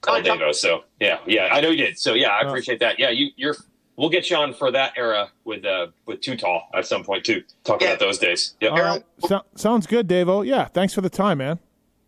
call 0.00 0.20
Davo. 0.20 0.54
So 0.54 0.84
yeah, 1.00 1.18
yeah, 1.26 1.48
I 1.52 1.60
know 1.60 1.70
you 1.70 1.76
did. 1.76 1.98
So 1.98 2.14
yeah, 2.14 2.30
I 2.30 2.40
appreciate 2.40 2.80
that. 2.80 2.98
Yeah, 2.98 3.10
you, 3.10 3.30
you're. 3.36 3.54
We'll 3.96 4.10
get 4.10 4.28
you 4.28 4.36
on 4.36 4.52
for 4.52 4.70
that 4.72 4.92
era 4.98 5.30
with 5.44 5.64
uh 5.64 5.86
with 6.04 6.20
Too 6.20 6.36
Tall 6.36 6.68
at 6.74 6.86
some 6.86 7.02
point 7.02 7.24
too. 7.24 7.42
Talk 7.64 7.80
yeah. 7.80 7.88
about 7.88 8.00
those 8.00 8.18
days. 8.18 8.54
Yep. 8.60 8.72
All 8.72 8.78
right. 8.78 9.02
So, 9.20 9.40
sounds 9.54 9.86
good, 9.86 10.06
Davo. 10.06 10.46
Yeah, 10.46 10.66
thanks 10.66 10.92
for 10.92 11.00
the 11.00 11.08
time, 11.08 11.38
man. 11.38 11.58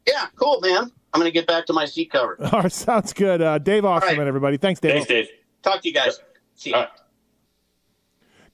Yeah, 0.06 0.26
cool, 0.36 0.60
man. 0.60 0.92
I'm 1.14 1.20
gonna 1.20 1.30
get 1.30 1.46
back 1.46 1.66
to 1.66 1.72
my 1.72 1.86
seat 1.86 2.10
cover. 2.10 2.36
All 2.52 2.62
right, 2.62 2.72
sounds 2.72 3.12
good. 3.12 3.40
Uh, 3.40 3.59
Dave 3.59 3.84
Osterman, 3.84 4.18
right. 4.18 4.26
everybody. 4.26 4.56
Thanks, 4.59 4.80
Dave. 4.80 4.92
Thanks, 4.92 5.09
Dave. 5.09 5.28
Talk 5.73 5.82
to 5.82 5.89
you 5.89 5.95
guys. 5.95 6.19
Yep. 6.19 6.36
See 6.55 6.70
you. 6.70 6.82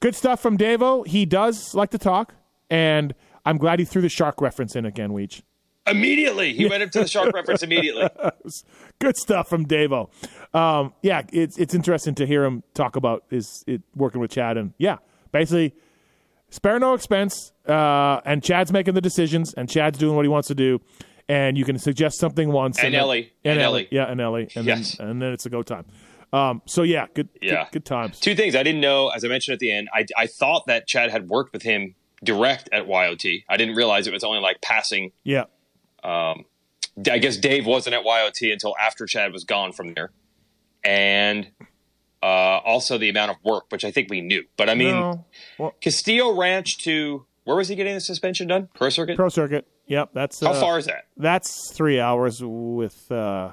Good 0.01 0.15
stuff 0.15 0.41
from 0.41 0.59
Davo. 0.59 1.07
He 1.07 1.24
does 1.24 1.74
like 1.74 1.91
to 1.91 1.99
talk, 1.99 2.35
and 2.69 3.15
I'm 3.45 3.57
glad 3.57 3.78
he 3.78 3.85
threw 3.85 4.03
the 4.03 4.09
shark 4.09 4.41
reference 4.41 4.77
in 4.77 4.85
again, 4.85 5.11
Weege. 5.11 5.43
Immediately. 5.86 6.55
He 6.55 6.66
went 6.66 6.82
into 6.82 6.99
the 7.01 7.07
shark 7.09 7.32
reference 7.35 7.62
immediately. 7.62 8.09
Good 8.99 9.16
stuff 9.19 9.49
from 9.49 9.66
Davo. 9.66 10.09
Um, 10.55 10.93
yeah, 11.03 11.23
it's 11.32 11.59
it's 11.59 11.74
interesting 11.74 12.15
to 12.16 12.27
hear 12.27 12.45
him 12.45 12.62
talk 12.74 12.97
about 12.97 13.24
his 13.31 13.65
it, 13.66 13.82
working 13.95 14.20
with 14.20 14.31
Chad. 14.31 14.57
And 14.57 14.73
yeah, 14.78 14.97
basically, 15.32 15.74
spare 16.51 16.78
no 16.78 16.95
expense. 16.95 17.53
Uh, 17.69 18.20
and 18.24 18.43
Chad's 18.43 18.73
making 18.73 18.95
the 18.95 19.01
decisions, 19.03 19.53
and 19.55 19.69
Chad's 19.69 19.99
doing 19.99 20.16
what 20.16 20.24
he 20.24 20.28
wants 20.28 20.49
to 20.49 20.55
do. 20.55 20.81
and 21.27 21.57
you 21.57 21.65
can 21.65 21.78
suggest 21.78 22.19
something 22.19 22.53
once 22.53 22.78
And 22.85 22.93
then- 22.93 23.01
Ellie. 23.01 23.32
and, 23.47 23.53
And 23.53 23.61
Ellie, 23.62 23.81
Ellie. 23.85 23.89
yeah, 23.91 24.11
and 24.11 24.20
Ellie, 24.20 24.49
and 24.55 24.66
Yes. 24.66 24.99
then 24.99 25.09
and 25.09 25.23
then 25.23 25.32
it's 25.32 25.47
a 25.47 25.49
go 25.49 25.62
time. 25.62 25.86
Um, 26.35 26.62
so 26.66 26.82
yeah, 26.82 27.06
good, 27.15 27.28
Yeah. 27.40 27.65
good, 27.65 27.73
good 27.73 27.85
times. 27.85 28.19
Two 28.19 28.35
things 28.35 28.56
I 28.56 28.62
didn't 28.62 28.81
know, 28.81 29.09
as 29.11 29.24
I 29.24 29.28
mentioned 29.28 29.52
at 29.55 29.61
the 29.61 29.70
end. 29.70 29.89
I, 29.94 30.05
I 30.16 30.27
thought 30.27 30.66
that 30.66 30.86
Chad 30.86 31.11
had 31.11 31.28
worked 31.28 31.52
with 31.52 31.62
him 31.62 31.94
direct 32.24 32.69
at 32.73 32.89
YOT. 32.89 33.24
I 33.48 33.56
didn't 33.56 33.77
realize 33.77 34.06
it 34.06 34.12
was 34.12 34.24
only 34.24 34.40
like 34.40 34.61
passing. 34.61 35.12
Yeah, 35.23 35.44
I 36.02 37.19
guess 37.19 37.36
Dave 37.36 37.66
wasn't 37.66 37.94
at 37.94 38.05
YOT 38.05 38.43
until 38.52 38.74
after 38.81 39.06
Chad 39.06 39.32
was 39.32 39.44
gone 39.44 39.73
from 39.73 39.94
there, 39.94 40.11
and 40.85 41.51
uh, 42.23 42.27
also 42.27 42.98
the 42.98 43.09
amount 43.09 43.31
of 43.32 43.36
work, 43.44 43.65
which 43.70 43.85
I 43.85 43.90
think 43.90 44.11
we 44.11 44.20
knew. 44.20 44.44
But 44.56 44.69
I 44.70 44.74
mean, 44.74 44.94
No. 44.94 45.24
Well- 45.59 45.74
Castillo 45.81 46.32
Ranch 46.36 46.78
to 46.85 47.27
where 47.44 47.56
was 47.56 47.69
he 47.69 47.77
getting 47.77 47.94
the 47.94 48.01
suspension 48.01 48.47
done? 48.48 48.69
Pro 48.74 48.89
circuit. 48.89 49.16
pro 49.16 49.28
circuit. 49.28 49.66
Yep, 49.86 50.11
that's 50.15 50.40
How 50.40 50.52
uh, 50.52 50.61
far 50.61 50.78
is 50.78 50.86
that? 50.86 51.05
That's 51.16 51.70
three 51.73 52.01
hours 52.01 52.43
with 52.43 53.12
uh, 53.12 53.52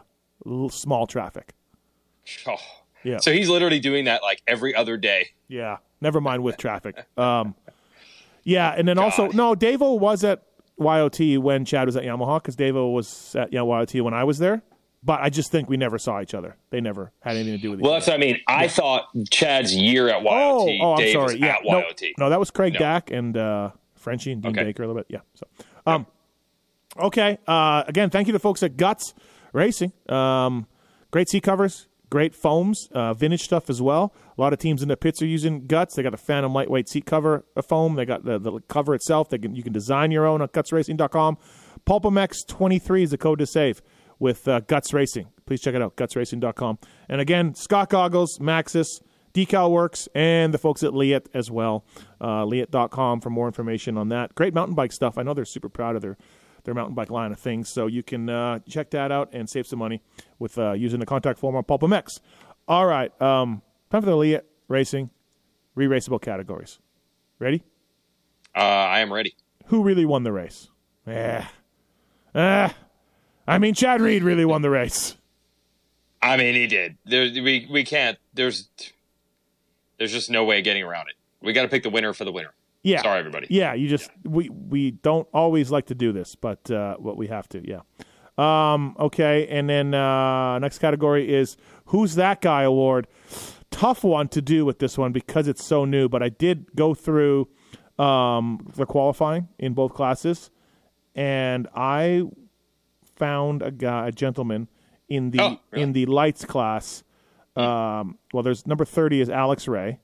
small 0.70 1.06
traffic. 1.06 1.54
Oh. 2.48 2.56
Yeah. 3.04 3.18
So 3.20 3.32
he's 3.32 3.50
literally 3.50 3.80
doing 3.80 4.06
that 4.06 4.22
like 4.22 4.42
every 4.48 4.76
other 4.76 4.96
day. 4.98 5.30
Yeah, 5.48 5.78
never 6.02 6.22
mind 6.22 6.44
with 6.44 6.58
traffic. 6.58 6.96
Um, 7.18 7.56
yeah, 8.44 8.74
and 8.76 8.88
then 8.88 8.98
also 8.98 9.28
no, 9.30 9.54
Davo 9.56 10.00
was 10.00 10.24
at 10.24 10.44
YOT 10.80 11.20
when 11.42 11.64
Chad 11.66 11.86
was 11.88 11.96
at 11.96 12.04
Yamaha 12.04 12.42
because 12.42 12.56
Davo 12.56 12.92
was 12.94 13.36
at 13.36 13.52
you 13.54 13.60
know, 13.60 13.80
YOT 13.80 13.96
when 14.04 14.14
I 14.14 14.24
was 14.24 14.40
there. 14.40 14.62
But 15.04 15.22
I 15.22 15.30
just 15.32 15.52
think 15.52 15.68
we 15.68 15.78
never 15.78 15.98
saw 15.98 16.22
each 16.22 16.36
other. 16.36 16.56
They 16.70 16.80
never 16.80 17.12
had 17.22 17.36
anything 17.36 17.54
to 17.54 17.58
do 17.62 17.72
with 17.72 17.80
each 17.80 17.84
Well, 17.84 17.94
other. 17.94 18.00
that's 18.02 18.08
what 18.08 18.16
I 18.16 18.20
mean. 18.20 18.40
I 18.48 18.68
thought 18.68 19.08
Chad's 19.32 19.76
year 19.76 20.10
at 20.10 20.22
YOT, 20.22 20.32
oh, 20.32 20.70
oh, 20.80 20.92
I'm 20.94 20.98
Dave 21.00 21.14
sorry. 21.14 21.36
Yeah, 21.40 21.56
at 21.56 21.66
no, 21.66 21.80
YOT. 21.80 22.02
no, 22.20 22.30
that 22.30 22.40
was 22.40 22.52
Craig 22.52 22.74
No. 22.74 22.80
Dack 22.80 23.10
and 23.10 23.36
uh, 23.36 23.72
Frenchie 23.96 24.32
and 24.32 24.44
Dean 24.44 24.52
Okay. 24.52 24.64
Baker 24.66 24.84
a 24.84 24.88
little 24.88 25.00
bit. 25.02 25.08
Yeah. 25.10 25.20
So, 25.34 25.48
um, 25.88 26.06
okay. 26.98 27.40
Uh, 27.48 27.84
again, 27.88 28.12
thank 28.12 28.28
you 28.28 28.34
to 28.34 28.40
folks 28.40 28.62
at 28.62 28.78
Guts 28.78 29.16
Racing. 29.54 29.92
Um, 30.08 30.68
great 31.10 31.30
seat 31.30 31.42
covers, 31.42 31.88
great 32.12 32.36
foams, 32.36 32.90
uh, 32.92 33.16
vintage 33.16 33.42
stuff 33.42 33.70
as 33.70 33.82
well. 33.82 34.14
A 34.38 34.42
lot 34.42 34.54
of 34.54 34.60
teams 34.60 34.84
in 34.84 34.90
the 34.90 34.98
pits 34.98 35.22
are 35.24 35.26
using 35.26 35.66
Guts. 35.66 35.96
They 35.96 36.04
got 36.04 36.14
a 36.14 36.18
Phantom 36.18 36.54
lightweight 36.54 36.88
seat 36.88 37.06
cover 37.06 37.46
foam. 37.68 37.96
They 37.96 38.06
got 38.06 38.26
the, 38.26 38.38
the 38.38 38.60
cover 38.68 38.94
itself. 38.94 39.30
They 39.30 39.40
can, 39.40 39.56
you 39.56 39.64
can 39.64 39.74
design 39.74 40.12
your 40.12 40.28
own 40.28 40.44
at 40.44 40.52
gutsracing.com. 40.52 41.38
PulpMX 41.88 42.46
23 42.48 43.04
is 43.04 43.12
the 43.12 43.18
code 43.18 43.40
to 43.40 43.48
save 43.48 43.82
with 44.20 44.48
uh, 44.48 44.60
Guts 44.60 44.94
Racing. 44.94 45.30
Please 45.48 45.62
check 45.62 45.74
it 45.74 45.82
out, 45.82 45.96
gutsracing.com. 45.96 46.78
And 47.10 47.22
again, 47.22 47.56
Scott 47.56 47.90
Goggles, 47.90 48.38
Maxxis, 48.40 49.02
Decal 49.34 49.72
Works, 49.72 50.08
and 50.14 50.54
the 50.54 50.58
folks 50.58 50.84
at 50.84 50.94
Leatt 50.94 51.30
as 51.34 51.50
well. 51.50 51.86
Uh, 52.20 52.46
for 52.46 53.30
more 53.30 53.48
information 53.48 53.98
on 53.98 54.10
that. 54.10 54.36
Great 54.36 54.54
mountain 54.54 54.76
bike 54.76 54.92
stuff. 54.92 55.18
I 55.18 55.24
know 55.24 55.34
they're 55.34 55.46
super 55.46 55.70
proud 55.70 55.96
of 55.96 56.02
their, 56.02 56.18
their 56.64 56.74
mountain 56.74 56.96
bike 56.96 57.10
line 57.10 57.32
of 57.32 57.40
things. 57.40 57.70
So 57.70 57.88
you 57.88 58.04
can 58.04 58.30
uh, 58.30 58.60
check 58.68 58.92
that 58.92 59.12
out 59.12 59.30
and 59.34 59.50
save 59.50 59.68
some 59.68 59.80
money 59.80 60.02
with 60.40 60.58
uh, 60.58 60.74
using 60.74 61.00
the 61.00 61.06
contact 61.06 61.40
form 61.40 61.56
on 61.56 61.64
PulpMX. 61.64 62.20
All 62.68 62.86
right. 62.86 63.20
Um, 63.22 63.62
time 63.90 64.02
for 64.02 64.10
the 64.10 64.16
Leatt 64.16 64.46
Racing 64.68 65.10
re 65.76 65.88
raceable 65.88 66.22
categories. 66.22 66.80
Ready? 67.40 67.64
Uh, 68.56 68.60
I 68.60 69.00
am 69.00 69.12
ready. 69.12 69.36
Who 69.68 69.84
really 69.84 70.06
won 70.06 70.24
the 70.24 70.32
race? 70.32 70.70
Eh. 71.08 71.44
Eh. 72.36 72.70
I 73.48 73.58
mean, 73.58 73.74
Chad 73.74 74.02
Reed 74.02 74.24
really 74.24 74.46
won 74.46 74.62
the 74.62 74.70
race. 74.70 75.16
I 76.22 76.38
mean, 76.38 76.54
he 76.54 76.68
did. 76.68 76.98
There, 77.06 77.24
we 77.24 77.68
we 77.72 77.84
can't. 77.84 78.18
There's 78.34 78.70
there's 79.98 80.12
just 80.12 80.30
no 80.30 80.44
way 80.46 80.62
getting 80.62 80.84
around 80.84 81.10
it. 81.10 81.16
We 81.42 81.54
got 81.54 81.64
to 81.64 81.68
pick 81.68 81.84
the 81.84 81.90
winner 81.90 82.14
for 82.14 82.26
the 82.26 82.32
winner. 82.32 82.54
Yeah. 82.84 83.02
Sorry, 83.04 83.20
everybody. 83.20 83.48
Yeah, 83.50 83.74
you 83.74 83.88
just 83.88 84.10
we 84.24 84.50
we 84.50 84.92
don't 84.92 85.28
always 85.34 85.70
like 85.72 85.86
to 85.88 85.96
do 85.96 86.12
this, 86.12 86.36
but 86.36 86.70
uh, 86.72 86.96
what 86.98 87.18
we 87.18 87.28
have 87.28 87.48
to. 87.50 87.62
Yeah. 87.68 87.82
Um. 88.38 88.96
Okay, 89.00 89.48
and 89.48 89.70
then 89.70 89.94
uh, 89.94 90.58
next 90.60 90.80
category 90.80 91.32
is 91.32 91.58
who's 91.86 92.16
that 92.16 92.42
guy 92.42 92.64
award. 92.64 93.08
Tough 93.70 94.04
one 94.04 94.28
to 94.30 94.42
do 94.42 94.66
with 94.66 94.80
this 94.80 94.98
one 94.98 95.12
because 95.12 95.48
it's 95.48 95.64
so 95.64 95.86
new, 95.86 96.10
but 96.10 96.24
I 96.24 96.30
did 96.30 96.76
go 96.76 96.94
through 96.94 97.48
um, 98.00 98.68
the 98.76 98.86
qualifying 98.86 99.48
in 99.60 99.74
both 99.74 99.94
classes, 99.94 100.50
and 101.16 101.68
I 101.76 102.24
found 103.16 103.62
a 103.62 103.70
guy, 103.72 104.08
a 104.08 104.12
gentleman 104.12 104.68
in 105.08 105.30
the 105.32 105.40
Oh, 105.42 105.60
really? 105.72 105.84
in 105.84 105.94
the 105.94 106.06
lights 106.08 106.46
class. 106.46 107.04
Um, 107.56 108.18
well, 108.34 108.42
there's 108.44 108.66
number 108.66 108.86
thirty 108.86 109.22
is 109.22 109.30
Alex 109.30 109.68
Ray, 109.68 110.00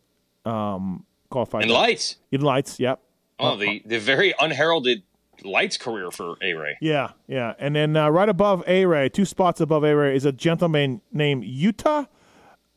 um, 0.46 1.06
qualified 1.30 1.64
And 1.64 1.72
lights. 1.72 2.18
in 2.32 2.42
lights. 2.42 2.80
Yep. 2.80 3.00
Oh, 3.40 3.56
the 3.56 3.82
the 3.86 4.00
very 4.00 4.34
unheralded 4.40 5.04
lights 5.44 5.78
career 5.78 6.10
for 6.12 6.36
A 6.42 6.54
Ray. 6.54 6.78
Yeah, 6.82 7.12
yeah. 7.28 7.54
And 7.60 7.76
then 7.76 7.96
uh, 7.96 8.10
right 8.10 8.28
above 8.30 8.64
A 8.68 8.86
Ray, 8.86 9.10
two 9.10 9.26
spots 9.26 9.62
above 9.62 9.84
A 9.84 9.96
Ray, 9.96 10.16
is 10.16 10.26
a 10.26 10.32
gentleman 10.32 11.02
named 11.12 11.44
Yuta 11.44 12.08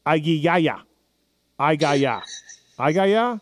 Agiyaya. 0.07 0.83
Igaya. 1.59 2.23
Igaya? 2.79 3.41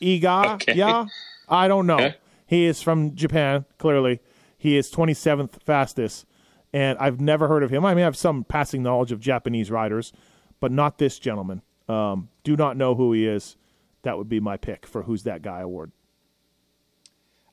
Iga? 0.00 0.54
Okay. 0.54 0.74
Yeah? 0.74 1.06
I 1.48 1.68
don't 1.68 1.86
know. 1.86 1.94
Okay. 1.96 2.16
He 2.46 2.64
is 2.64 2.82
from 2.82 3.14
Japan, 3.14 3.64
clearly. 3.78 4.20
He 4.58 4.76
is 4.76 4.90
27th 4.90 5.62
fastest. 5.62 6.26
And 6.72 6.98
I've 6.98 7.20
never 7.20 7.48
heard 7.48 7.62
of 7.62 7.70
him. 7.70 7.84
I 7.84 7.94
mean, 7.94 8.02
I 8.02 8.04
have 8.04 8.16
some 8.16 8.44
passing 8.44 8.82
knowledge 8.82 9.12
of 9.12 9.20
Japanese 9.20 9.70
riders, 9.70 10.12
but 10.60 10.70
not 10.70 10.98
this 10.98 11.18
gentleman. 11.18 11.62
Um, 11.88 12.28
do 12.44 12.56
not 12.56 12.76
know 12.76 12.94
who 12.94 13.12
he 13.12 13.26
is. 13.26 13.56
That 14.02 14.16
would 14.18 14.28
be 14.28 14.40
my 14.40 14.56
pick 14.56 14.86
for 14.86 15.02
Who's 15.02 15.24
That 15.24 15.42
Guy 15.42 15.60
award. 15.60 15.92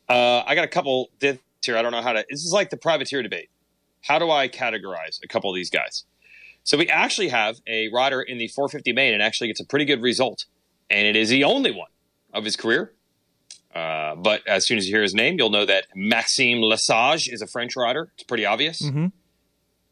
Uh, 0.10 0.44
I 0.45 0.56
got 0.56 0.64
a 0.64 0.68
couple 0.69 1.10
this 1.19 1.38
here. 1.61 1.78
I 1.78 1.82
don't 1.82 1.91
know 1.91 2.02
how 2.02 2.14
to. 2.14 2.26
This 2.30 2.45
is 2.45 2.53
like 2.53 2.69
the 2.69 2.78
privateer 2.78 3.22
debate. 3.22 3.49
How 4.02 4.19
do 4.19 4.32
I 4.32 4.48
categorize 4.48 5.19
a 5.24 5.28
couple 5.28 5.49
of 5.49 5.56
these 5.56 5.69
guys? 5.69 6.06
So 6.64 6.78
we 6.78 6.88
actually 6.88 7.30
have 7.30 7.57
a 7.68 7.90
rider 7.90 8.22
in 8.22 8.38
the 8.38 8.48
450 8.48 8.94
main 8.94 9.14
and 9.14 9.22
actually 9.22 9.48
gets 9.48 9.60
a 9.60 9.65
pretty 9.65 9.86
good 9.86 10.02
result, 10.02 10.45
and 10.90 11.06
it 11.07 11.15
is 11.15 11.30
the 11.30 11.44
only 11.44 11.72
one 11.72 11.90
of 12.34 12.45
his 12.45 12.56
career. 12.56 12.94
Uh, 13.76 14.15
but 14.15 14.45
as 14.48 14.65
soon 14.65 14.78
as 14.78 14.88
you 14.88 14.94
hear 14.95 15.03
his 15.03 15.14
name, 15.14 15.36
you'll 15.38 15.49
know 15.49 15.65
that 15.65 15.88
Maxime 15.94 16.61
Lesage 16.61 17.28
is 17.30 17.41
a 17.41 17.48
French 17.48 17.76
rider. 17.76 18.11
It's 18.15 18.24
pretty 18.24 18.45
obvious. 18.45 18.82
Mhm. 18.82 19.11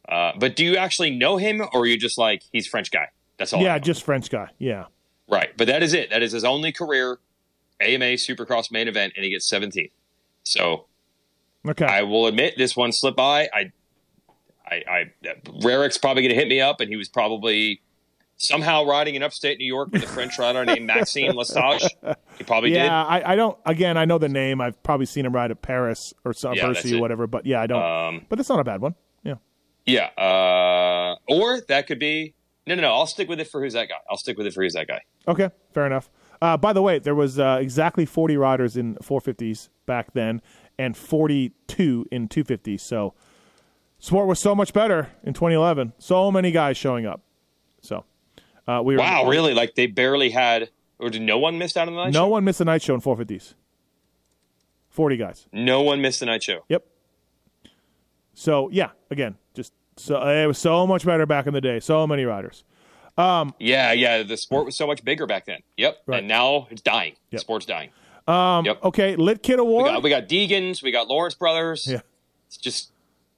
Uh, 0.07 0.31
but 0.39 0.55
do 0.55 0.63
you 0.63 0.77
actually 0.77 1.11
know 1.11 1.37
him, 1.37 1.61
or 1.61 1.81
are 1.81 1.85
you 1.85 1.97
just 1.97 2.17
like 2.17 2.41
he's 2.51 2.67
French 2.67 2.89
guy? 2.91 3.09
That's 3.37 3.51
all. 3.53 3.61
Yeah, 3.61 3.77
just 3.79 4.03
French 4.03 4.29
guy. 4.29 4.49
Yeah. 4.59 4.85
Right, 5.27 5.49
but 5.57 5.67
that 5.67 5.81
is 5.81 5.93
it. 5.93 6.09
That 6.11 6.21
is 6.21 6.33
his 6.33 6.43
only 6.43 6.71
career 6.71 7.17
AMA 7.81 8.13
Supercross 8.15 8.71
main 8.71 8.87
event, 8.87 9.13
and 9.15 9.23
he 9.23 9.31
gets 9.31 9.47
17. 9.49 9.89
So 10.43 10.85
Okay. 11.67 11.85
I 11.85 12.03
will 12.03 12.27
admit 12.27 12.57
this 12.57 12.75
one 12.75 12.91
slipped 12.91 13.17
by. 13.17 13.49
I, 13.53 13.71
I, 14.67 14.83
I 14.87 15.11
Rarick's 15.61 15.97
probably 15.97 16.23
going 16.23 16.33
to 16.33 16.39
hit 16.39 16.47
me 16.47 16.61
up, 16.61 16.79
and 16.79 16.89
he 16.89 16.95
was 16.95 17.09
probably 17.09 17.81
somehow 18.37 18.83
riding 18.83 19.15
in 19.15 19.23
upstate 19.23 19.57
New 19.57 19.65
York 19.65 19.91
with 19.91 20.03
a 20.03 20.07
French 20.07 20.37
rider 20.37 20.63
named 20.65 20.85
Maxime 20.87 21.35
Lesage. 21.35 21.89
He 22.37 22.43
probably 22.43 22.73
yeah, 22.73 22.83
did. 22.83 22.91
I, 22.91 23.33
I 23.33 23.35
don't. 23.35 23.57
Again, 23.65 23.97
I 23.97 24.05
know 24.05 24.17
the 24.17 24.29
name. 24.29 24.61
I've 24.61 24.81
probably 24.83 25.05
seen 25.05 25.25
him 25.25 25.33
ride 25.33 25.51
at 25.51 25.61
Paris 25.61 26.13
or 26.23 26.33
some 26.33 26.53
Yeah, 26.53 26.67
Bercy 26.67 26.95
or 26.95 27.01
whatever. 27.01 27.27
But 27.27 27.45
yeah, 27.45 27.61
I 27.61 27.67
don't. 27.67 27.81
Um, 27.81 28.25
but 28.29 28.39
it's 28.39 28.49
not 28.49 28.59
a 28.59 28.63
bad 28.63 28.81
one. 28.81 28.95
Yeah. 29.23 29.35
Yeah, 29.85 30.09
uh, 30.17 31.15
or 31.27 31.61
that 31.61 31.87
could 31.87 31.99
be. 31.99 32.33
No, 32.67 32.75
no, 32.75 32.81
no. 32.81 32.93
I'll 32.93 33.05
stick 33.07 33.29
with 33.29 33.39
it 33.39 33.47
for 33.47 33.61
who's 33.61 33.73
that 33.73 33.89
guy. 33.89 33.95
I'll 34.09 34.17
stick 34.17 34.37
with 34.37 34.47
it 34.47 34.53
for 34.53 34.63
who's 34.63 34.73
that 34.73 34.87
guy. 34.87 35.01
Okay, 35.27 35.49
fair 35.73 35.85
enough. 35.85 36.09
Uh, 36.41 36.57
by 36.57 36.73
the 36.73 36.81
way, 36.81 36.99
there 36.99 37.15
was 37.15 37.39
uh, 37.39 37.57
exactly 37.61 38.05
40 38.05 38.37
riders 38.37 38.75
in 38.75 38.95
450s 38.95 39.69
back 39.85 40.13
then, 40.13 40.41
and 40.77 40.97
42 40.97 42.05
in 42.11 42.27
250s. 42.27 42.79
So, 42.81 43.13
sport 43.99 44.27
was 44.27 44.39
so 44.39 44.53
much 44.55 44.73
better 44.73 45.09
in 45.23 45.33
2011. 45.33 45.93
So 45.97 46.31
many 46.31 46.51
guys 46.51 46.75
showing 46.77 47.05
up. 47.05 47.21
So, 47.81 48.03
uh, 48.67 48.81
we 48.83 48.95
were 48.95 48.99
Wow, 48.99 49.27
really? 49.27 49.53
Like 49.53 49.75
they 49.75 49.87
barely 49.87 50.31
had, 50.31 50.69
or 50.99 51.09
did 51.09 51.21
no 51.21 51.37
one 51.37 51.57
miss 51.57 51.77
out 51.77 51.87
on 51.87 51.93
the 51.93 52.03
night 52.03 52.13
No 52.13 52.21
show? 52.25 52.27
one 52.27 52.43
missed 52.43 52.61
a 52.61 52.65
night 52.65 52.81
show 52.81 52.95
in 52.95 53.01
450s. 53.01 53.53
40 54.89 55.17
guys. 55.17 55.47
No 55.51 55.81
one 55.81 56.01
missed 56.01 56.19
the 56.19 56.25
night 56.25 56.41
show. 56.43 56.63
Yep. 56.69 56.85
So 58.33 58.69
yeah, 58.71 58.89
again, 59.09 59.35
just 59.53 59.73
so 59.97 60.21
it 60.27 60.45
was 60.47 60.57
so 60.57 60.85
much 60.87 61.05
better 61.05 61.25
back 61.25 61.47
in 61.47 61.53
the 61.53 61.61
day. 61.61 61.79
So 61.79 62.05
many 62.07 62.25
riders. 62.25 62.63
Yeah, 63.17 63.91
yeah. 63.93 64.23
The 64.23 64.37
sport 64.37 64.65
was 64.65 64.75
so 64.75 64.87
much 64.87 65.03
bigger 65.03 65.25
back 65.25 65.45
then. 65.45 65.59
Yep. 65.77 65.97
Right. 66.05 66.19
And 66.19 66.27
now 66.27 66.67
it's 66.69 66.81
dying. 66.81 67.13
Yep. 67.13 67.17
The 67.31 67.39
sport's 67.39 67.65
dying. 67.65 67.89
Um, 68.27 68.65
Yep. 68.65 68.83
Okay, 68.83 69.15
Lit 69.15 69.43
Kid 69.43 69.55
We 69.57 69.61
Award. 69.61 69.85
got 69.87 70.03
we 70.03 70.09
got 70.09 70.27
Deegan's, 70.27 70.81
we 70.81 70.91
got 70.91 71.07
Lawrence 71.07 71.35
Brothers. 71.35 71.87
Yeah. 71.87 72.01
It's 72.47 72.57
just 72.57 72.91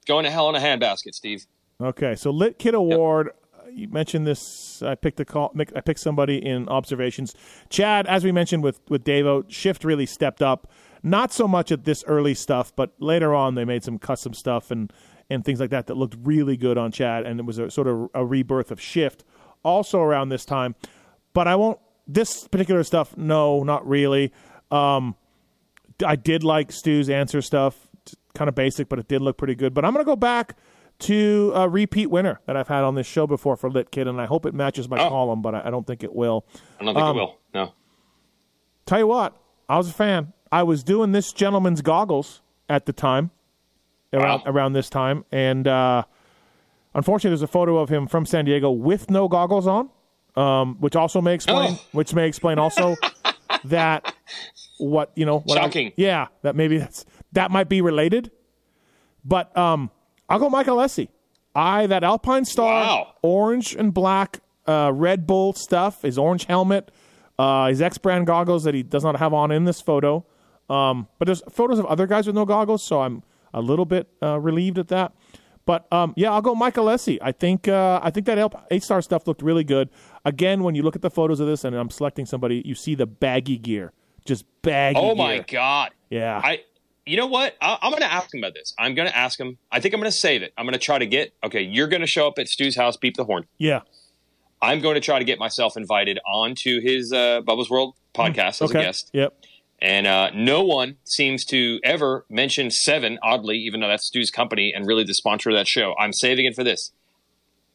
going 0.06 0.24
to 0.24 0.30
hell 0.30 0.48
in 0.48 0.54
a 0.54 0.60
handbasket, 0.60 1.14
Steve. 1.14 1.46
Okay, 1.80 2.14
so 2.14 2.30
Lit 2.30 2.58
Kid 2.58 2.74
Award. 2.74 3.28
uh, 3.56 3.68
You 3.70 3.88
mentioned 3.88 4.26
this. 4.26 4.82
I 4.82 4.94
picked 4.94 5.20
a 5.20 5.24
call. 5.24 5.54
I 5.76 5.80
picked 5.80 6.00
somebody 6.00 6.44
in 6.44 6.68
observations. 6.68 7.34
Chad, 7.68 8.06
as 8.06 8.24
we 8.24 8.32
mentioned 8.32 8.62
with 8.64 8.80
with 8.88 9.04
Davo, 9.04 9.44
Shift 9.48 9.84
really 9.84 10.06
stepped 10.06 10.42
up. 10.42 10.70
Not 11.02 11.32
so 11.32 11.46
much 11.46 11.70
at 11.70 11.84
this 11.84 12.02
early 12.08 12.34
stuff, 12.34 12.74
but 12.74 12.92
later 12.98 13.32
on 13.34 13.54
they 13.54 13.64
made 13.64 13.84
some 13.84 13.98
custom 13.98 14.34
stuff 14.34 14.70
and 14.72 14.92
and 15.30 15.44
things 15.44 15.60
like 15.60 15.70
that 15.70 15.86
that 15.88 15.96
looked 15.96 16.16
really 16.22 16.56
good 16.56 16.78
on 16.78 16.90
Chad, 16.92 17.26
and 17.26 17.38
it 17.40 17.46
was 17.46 17.58
a 17.58 17.70
sort 17.70 17.86
of 17.86 18.08
a 18.14 18.24
rebirth 18.24 18.70
of 18.70 18.80
Shift. 18.80 19.24
Also 19.64 20.00
around 20.00 20.28
this 20.28 20.44
time, 20.44 20.74
but 21.34 21.48
I 21.48 21.56
won't. 21.56 21.78
This 22.06 22.46
particular 22.48 22.82
stuff, 22.84 23.16
no, 23.16 23.64
not 23.64 23.86
really. 23.86 24.32
Um, 24.70 25.16
I 26.06 26.14
did 26.16 26.44
like 26.44 26.70
Stew's 26.72 27.10
answer 27.10 27.42
stuff 27.42 27.88
kind 28.34 28.48
of 28.48 28.54
basic, 28.54 28.88
but 28.88 28.98
it 29.00 29.08
did 29.08 29.20
look 29.20 29.36
pretty 29.36 29.56
good. 29.56 29.74
But 29.74 29.84
I'm 29.84 29.92
going 29.92 30.04
to 30.04 30.08
go 30.08 30.16
back 30.16 30.56
to 31.00 31.52
a 31.54 31.68
repeat 31.68 32.06
winner 32.06 32.40
that 32.46 32.56
I've 32.56 32.68
had 32.68 32.84
on 32.84 32.94
this 32.94 33.06
show 33.06 33.26
before 33.26 33.56
for 33.56 33.68
Lit 33.68 33.90
Kid, 33.90 34.06
and 34.06 34.20
I 34.20 34.26
hope 34.26 34.46
it 34.46 34.54
matches 34.54 34.88
my 34.88 34.96
Oh. 35.04 35.08
column, 35.08 35.42
but 35.42 35.54
I, 35.56 35.62
I 35.66 35.70
don't 35.70 35.86
think 35.86 36.02
it 36.04 36.14
will. 36.14 36.46
I 36.80 36.84
don't 36.84 36.94
think 36.94 37.04
Um, 37.04 37.16
it 37.16 37.20
will. 37.20 37.36
No. 37.52 37.72
Tell 38.86 39.00
you 39.00 39.06
what, 39.08 39.36
I 39.68 39.76
was 39.76 39.90
a 39.90 39.92
fan. 39.92 40.32
I 40.50 40.62
was 40.62 40.82
doing 40.82 41.12
this 41.12 41.32
gentleman's 41.32 41.82
goggles 41.82 42.40
at 42.68 42.86
the 42.86 42.92
time, 42.92 43.32
around 44.12 44.42
Wow. 44.44 44.52
around 44.52 44.72
this 44.74 44.88
time, 44.90 45.24
and 45.32 45.66
uh, 45.68 46.04
unfortunately, 46.94 47.30
there's 47.30 47.42
a 47.42 47.46
photo 47.46 47.78
of 47.78 47.88
him 47.88 48.06
from 48.06 48.26
San 48.26 48.44
Diego 48.44 48.70
with 48.70 49.10
no 49.10 49.28
goggles 49.28 49.66
on, 49.66 49.90
um, 50.36 50.76
which 50.80 50.96
also 50.96 51.20
may 51.20 51.34
explain, 51.34 51.72
Oh. 51.72 51.80
which 51.92 52.14
may 52.14 52.26
explain 52.26 52.58
also 52.58 52.96
that 53.64 54.14
what 54.78 55.10
you 55.16 55.24
know, 55.26 55.40
what 55.40 55.58
I- 55.76 55.92
yeah, 55.96 56.28
that 56.42 56.54
maybe 56.56 56.78
that's 56.78 57.04
that 57.32 57.50
might 57.50 57.68
be 57.68 57.80
related, 57.80 58.30
but 59.24 59.56
um, 59.56 59.90
I'll 60.28 60.38
go 60.38 60.48
Mike 60.48 60.66
Alessi. 60.66 61.08
I 61.54 61.86
that 61.86 62.04
Alpine 62.04 62.44
Star, 62.44 62.84
Wow. 62.84 63.14
orange 63.22 63.74
and 63.74 63.92
black, 63.92 64.40
uh, 64.66 64.92
Red 64.94 65.26
Bull 65.26 65.52
stuff, 65.54 66.02
his 66.02 66.16
orange 66.16 66.44
helmet, 66.44 66.90
uh, 67.38 67.66
his 67.68 67.82
X 67.82 67.98
brand 67.98 68.26
goggles 68.26 68.64
that 68.64 68.74
he 68.74 68.82
does 68.82 69.02
not 69.02 69.16
have 69.18 69.34
on 69.34 69.50
in 69.50 69.64
this 69.64 69.80
photo. 69.80 70.24
Um, 70.70 71.08
but 71.18 71.24
there's 71.26 71.42
photos 71.50 71.78
of 71.78 71.86
other 71.86 72.06
guys 72.06 72.26
with 72.26 72.36
no 72.36 72.44
goggles, 72.44 72.82
so 72.82 73.00
I'm 73.00 73.22
a 73.52 73.60
little 73.60 73.84
bit 73.84 74.08
uh, 74.22 74.38
relieved 74.38 74.78
at 74.78 74.88
that. 74.88 75.12
But 75.66 75.86
um, 75.92 76.14
yeah, 76.16 76.32
I'll 76.32 76.40
go 76.40 76.54
Mike 76.54 76.76
Alessi. 76.76 77.18
I 77.20 77.32
think 77.32 77.68
uh, 77.68 78.00
I 78.02 78.10
think 78.10 78.24
that 78.26 78.52
eight 78.70 78.82
star 78.82 79.02
stuff 79.02 79.26
looked 79.26 79.42
really 79.42 79.64
good. 79.64 79.90
Again, 80.24 80.62
when 80.62 80.74
you 80.74 80.82
look 80.82 80.96
at 80.96 81.02
the 81.02 81.10
photos 81.10 81.40
of 81.40 81.46
this, 81.46 81.62
and 81.64 81.76
I'm 81.76 81.90
selecting 81.90 82.24
somebody, 82.24 82.62
you 82.64 82.74
see 82.74 82.94
the 82.94 83.06
baggy 83.06 83.58
gear, 83.58 83.92
just 84.24 84.46
baggy. 84.62 84.98
Oh 84.98 85.14
my 85.14 85.36
gear. 85.36 85.44
god. 85.52 85.90
Yeah. 86.08 86.40
I. 86.42 86.62
You 87.04 87.16
know 87.16 87.26
what? 87.26 87.54
I, 87.62 87.78
I'm 87.80 87.90
going 87.90 88.02
to 88.02 88.12
ask 88.12 88.34
him 88.34 88.40
about 88.40 88.52
this. 88.52 88.74
I'm 88.78 88.94
going 88.94 89.08
to 89.08 89.16
ask 89.16 89.40
him. 89.40 89.56
I 89.72 89.80
think 89.80 89.94
I'm 89.94 90.00
going 90.00 90.10
to 90.10 90.16
save 90.16 90.42
it. 90.42 90.52
I'm 90.58 90.66
going 90.66 90.74
to 90.74 90.78
try 90.78 90.98
to 90.98 91.06
get. 91.06 91.32
Okay, 91.42 91.62
you're 91.62 91.88
going 91.88 92.02
to 92.02 92.06
show 92.06 92.26
up 92.26 92.38
at 92.38 92.48
Stew's 92.48 92.76
house, 92.76 92.96
beep 92.96 93.16
the 93.16 93.24
horn. 93.24 93.46
yeah. 93.56 93.80
I'm 94.60 94.80
going 94.80 94.94
to 94.94 95.00
try 95.00 95.18
to 95.18 95.24
get 95.24 95.38
myself 95.38 95.76
invited 95.76 96.18
onto 96.26 96.80
his 96.80 97.12
uh, 97.12 97.42
Bubba's 97.42 97.70
World 97.70 97.94
podcast 98.14 98.60
as 98.60 98.62
okay. 98.62 98.80
a 98.80 98.82
guest. 98.82 99.10
Yep. 99.12 99.40
And 99.80 100.06
uh, 100.08 100.30
no 100.34 100.64
one 100.64 100.96
seems 101.04 101.44
to 101.46 101.78
ever 101.84 102.24
mention 102.28 102.70
Seven, 102.70 103.18
oddly, 103.22 103.56
even 103.58 103.80
though 103.80 103.88
that's 103.88 104.06
Stew's 104.06 104.30
company 104.30 104.72
and 104.74 104.86
really 104.86 105.04
the 105.04 105.14
sponsor 105.14 105.50
of 105.50 105.56
that 105.56 105.68
show. 105.68 105.94
I'm 105.98 106.12
saving 106.12 106.46
it 106.46 106.54
for 106.56 106.64
this. 106.64 106.90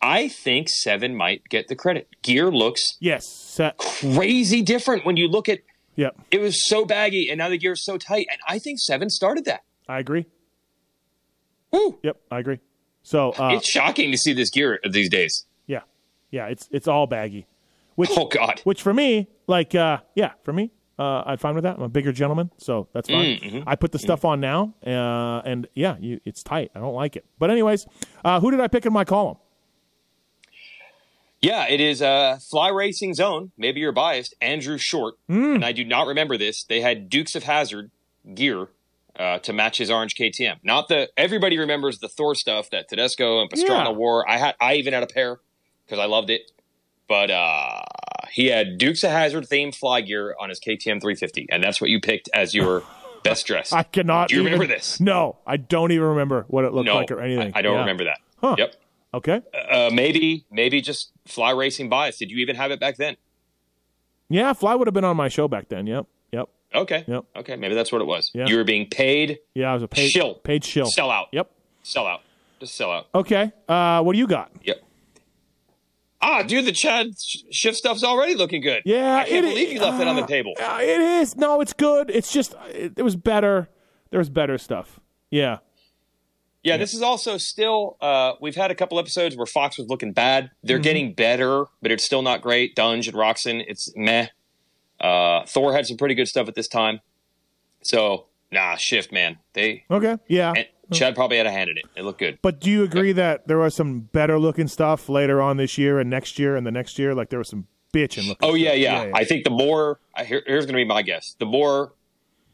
I 0.01 0.27
think 0.27 0.67
Seven 0.67 1.15
might 1.15 1.43
get 1.49 1.69
the 1.69 1.75
credit. 1.75 2.09
Gear 2.21 2.51
looks 2.51 2.97
Yes. 2.99 3.25
Set. 3.25 3.77
crazy 3.77 4.61
different 4.61 5.05
when 5.05 5.15
you 5.15 5.29
look 5.29 5.47
at 5.47 5.59
Yep. 5.95 6.15
it 6.31 6.39
was 6.41 6.67
so 6.67 6.83
baggy 6.85 7.29
and 7.29 7.37
now 7.37 7.47
the 7.49 7.57
gear 7.57 7.71
is 7.73 7.85
so 7.85 7.97
tight. 7.97 8.27
And 8.29 8.39
I 8.47 8.59
think 8.59 8.79
Seven 8.81 9.09
started 9.09 9.45
that. 9.45 9.63
I 9.87 9.99
agree. 9.99 10.25
Woo! 11.71 11.99
Yep. 12.03 12.17
I 12.31 12.39
agree. 12.39 12.59
So 13.03 13.31
uh, 13.31 13.51
it's 13.55 13.67
shocking 13.69 14.11
to 14.11 14.17
see 14.17 14.33
this 14.33 14.49
gear 14.49 14.79
these 14.89 15.09
days. 15.09 15.45
yeah, 15.67 15.81
yeah. 16.31 16.47
It's 16.47 16.67
it's 16.71 16.87
all 16.87 17.07
baggy. 17.07 17.47
Which 17.95 18.09
Oh 18.17 18.25
God. 18.25 18.59
which 18.63 18.81
for 18.81 18.93
me, 18.93 19.27
like, 19.47 19.75
uh, 19.75 19.99
yeah, 20.15 20.31
for 20.43 20.51
me, 20.53 20.71
uh, 20.99 21.23
I'm 21.25 21.37
fine 21.37 21.55
with 21.55 21.63
that. 21.63 21.77
I'm 21.77 21.83
a 21.83 21.89
bigger 21.89 22.11
gentleman, 22.11 22.51
so 22.57 22.87
that's 22.93 23.09
fine. 23.09 23.37
Mm, 23.37 23.41
mm-hmm. 23.43 23.69
I 23.69 23.75
put 23.75 23.91
the 23.91 23.99
stuff 23.99 24.25
on 24.25 24.39
now, 24.39 24.73
uh, 24.85 25.41
and 25.45 25.67
yeah, 25.73 25.97
you, 25.99 26.19
it's 26.25 26.43
tight. 26.43 26.71
I 26.75 26.79
don't 26.79 26.93
like 26.93 27.15
it. 27.15 27.25
But 27.39 27.49
anyways, 27.49 27.87
uh, 28.23 28.39
who 28.39 28.51
did 28.51 28.59
I 28.59 28.67
pick 28.67 28.85
in 28.85 28.93
my 28.93 29.03
column? 29.05 29.37
Yeah, 31.41 31.67
it 31.67 31.81
is 31.81 32.01
uh, 32.01 32.37
Fly 32.49 32.69
Racing's 32.69 33.19
own. 33.19 33.51
Maybe 33.57 33.81
you're 33.81 33.91
biased. 33.91 34.33
Andrew 34.39 34.77
Short, 34.77 35.15
Hmm. 35.27 35.55
and 35.55 35.65
I 35.65 35.73
do 35.73 35.83
not 35.83 36.07
remember 36.07 36.37
this. 36.37 36.63
They 36.63 36.79
had 36.79 37.09
Dukes 37.09 37.35
of 37.35 37.43
Hazzard 37.43 37.91
gear 38.33 38.67
uh, 39.19 39.39
to 39.39 39.51
match 39.51 39.77
his 39.77 39.91
orange 39.91 40.15
KTM. 40.15 40.59
Not 40.63 40.87
the 40.87 41.09
everybody 41.17 41.57
remembers 41.57 41.99
the 41.99 42.07
Thor 42.07 42.33
stuff 42.33 42.69
that 42.69 42.87
Tedesco 42.87 43.41
and 43.41 43.49
Pastrana 43.51 43.85
Yeah. 43.85 43.89
wore. 43.91 44.29
I 44.29 44.37
had 44.37 44.55
I 44.61 44.75
even 44.75 44.93
had 44.93 45.03
a 45.03 45.07
pair 45.07 45.39
because 45.85 45.99
I 45.99 46.05
loved 46.05 46.29
it. 46.29 46.49
But 47.09 47.29
uh, 47.29 47.81
he 48.31 48.47
had 48.47 48.77
Dukes 48.77 49.03
of 49.03 49.11
Hazzard 49.11 49.47
themed 49.49 49.75
fly 49.75 50.01
gear 50.01 50.35
on 50.39 50.49
his 50.49 50.59
KTM 50.59 51.01
350, 51.01 51.47
and 51.49 51.63
that's 51.63 51.79
what 51.81 51.89
you 51.89 51.99
picked 51.99 52.29
as 52.33 52.53
your 52.55 52.83
best 53.23 53.45
dress. 53.47 53.71
I 53.73 53.83
cannot. 53.83 54.29
Do 54.29 54.35
you 54.35 54.41
even- 54.41 54.53
remember 54.53 54.73
this? 54.73 54.99
No, 54.99 55.37
I 55.47 55.57
don't 55.57 55.91
even 55.91 56.07
remember 56.07 56.45
what 56.47 56.65
it 56.65 56.73
looked 56.73 56.87
no, 56.87 56.95
like 56.95 57.11
or 57.11 57.19
anything. 57.21 57.51
I, 57.55 57.59
I 57.59 57.61
don't 57.61 57.73
Yeah. 57.75 57.79
remember 57.81 58.03
that. 58.05 58.19
Huh. 58.41 58.55
Yep. 58.57 58.75
Okay. 59.15 59.41
Uh, 59.69 59.89
maybe 59.93 60.45
maybe 60.49 60.81
just 60.81 61.11
fly 61.25 61.51
racing 61.51 61.87
bias. 61.89 62.17
Did 62.17 62.31
you 62.31 62.37
even 62.39 62.55
have 62.55 62.71
it 62.71 62.79
back 62.79 62.97
then? 62.97 63.15
Yeah, 64.29 64.53
Fly 64.53 64.73
would 64.73 64.87
have 64.87 64.93
been 64.95 65.03
on 65.03 65.15
my 65.15 65.27
show 65.29 65.47
back 65.47 65.69
then. 65.69 65.85
Yep. 65.85 66.07
Yep. 66.31 66.49
Okay. 66.73 67.03
Yep. 67.07 67.25
Okay. 67.35 67.55
Maybe 67.55 67.75
that's 67.75 67.91
what 67.91 68.01
it 68.01 68.05
was. 68.05 68.31
Yeah. 68.33 68.47
You 68.47 68.57
were 68.57 68.63
being 68.63 68.89
paid. 68.89 69.37
Yeah, 69.53 69.69
I 69.69 69.73
was 69.75 69.83
a 69.83 69.87
paid 69.87 70.09
Shill. 70.09 70.33
paid 70.35 70.63
shill. 70.65 70.87
Sell 70.87 71.11
out. 71.11 71.27
Yep. 71.31 71.51
Sell 71.83 72.07
out. 72.07 72.21
Just 72.59 72.73
sell 72.75 72.91
out. 72.91 73.07
Okay. 73.13 73.51
Uh, 73.67 74.01
what 74.01 74.13
do 74.13 74.19
you 74.19 74.25
got? 74.25 74.51
Yep. 74.63 74.81
Ah, 76.25 76.41
dude, 76.41 76.65
the 76.65 76.71
Chad 76.71 77.07
shift 77.51 77.77
stuff's 77.77 78.03
already 78.03 78.33
looking 78.35 78.61
good. 78.61 78.81
Yeah, 78.85 79.17
I 79.17 79.25
can't 79.27 79.45
believe 79.45 79.73
you 79.73 79.81
left 79.81 80.01
it 80.01 80.07
on 80.07 80.15
the 80.15 80.23
uh, 80.23 80.27
table. 80.27 80.53
Uh, 80.59 80.79
it 80.81 81.01
is. 81.01 81.35
No, 81.35 81.59
it's 81.59 81.73
good. 81.73 82.09
It's 82.09 82.31
just 82.31 82.55
it, 82.69 82.93
it 82.95 83.03
was 83.03 83.15
better. 83.17 83.67
There 84.09 84.19
was 84.19 84.29
better 84.29 84.57
stuff. 84.57 84.99
Yeah. 85.29 85.57
Yeah, 86.63 86.77
this 86.77 86.93
is 86.93 87.01
also 87.01 87.37
still. 87.37 87.97
Uh, 87.99 88.33
we've 88.39 88.55
had 88.55 88.71
a 88.71 88.75
couple 88.75 88.97
episodes 88.97 89.35
where 89.35 89.45
Fox 89.45 89.77
was 89.77 89.87
looking 89.89 90.13
bad. 90.13 90.49
They're 90.63 90.77
Mm-hmm. 90.77 90.83
getting 90.83 91.13
better, 91.13 91.65
but 91.81 91.91
it's 91.91 92.05
still 92.05 92.21
not 92.21 92.41
great. 92.41 92.73
Dungey 92.73 93.09
and 93.09 93.17
Roczen, 93.17 93.61
it's 93.67 93.91
meh. 93.97 94.27
Uh, 95.01 95.43
Thor 95.45 95.73
had 95.73 95.85
some 95.85 95.97
pretty 95.97 96.15
good 96.15 96.29
stuff 96.29 96.47
at 96.47 96.55
this 96.55 96.69
time. 96.69 97.01
So 97.83 98.27
nah, 98.49 98.75
shift 98.77 99.11
man. 99.11 99.39
They 99.53 99.83
Okay. 99.91 100.17
Yeah. 100.29 100.53
and 100.55 100.67
Chad 100.91 101.15
probably 101.15 101.37
had 101.37 101.45
a 101.45 101.51
hand 101.51 101.69
in 101.69 101.77
it. 101.77 101.85
It 101.95 102.03
looked 102.03 102.19
good. 102.19 102.39
But 102.41 102.59
do 102.59 102.69
you 102.69 102.83
agree 102.83 103.13
that 103.13 103.47
there 103.47 103.57
was 103.57 103.73
some 103.73 104.01
better 104.01 104.37
looking 104.37 104.67
stuff 104.67 105.07
later 105.09 105.41
on 105.41 105.57
this 105.57 105.77
year 105.77 105.99
and 105.99 106.09
next 106.09 106.37
year 106.37 106.55
and 106.55 106.67
the 106.67 106.71
next 106.71 106.99
year? 106.99 107.15
Like 107.15 107.29
there 107.29 107.39
was 107.39 107.47
some 107.49 107.67
bitching 107.93 108.27
looking. 108.27 108.47
Oh 108.49 108.53
yeah, 108.55 108.71
stuff. 108.71 109.07
yeah. 109.07 109.11
I 109.13 109.23
think 109.23 109.43
the 109.43 109.49
more 109.49 109.99
here, 110.25 110.43
here's 110.45 110.65
going 110.65 110.73
to 110.73 110.77
be 110.79 110.85
my 110.85 111.01
guess. 111.01 111.35
The 111.39 111.45
more 111.45 111.93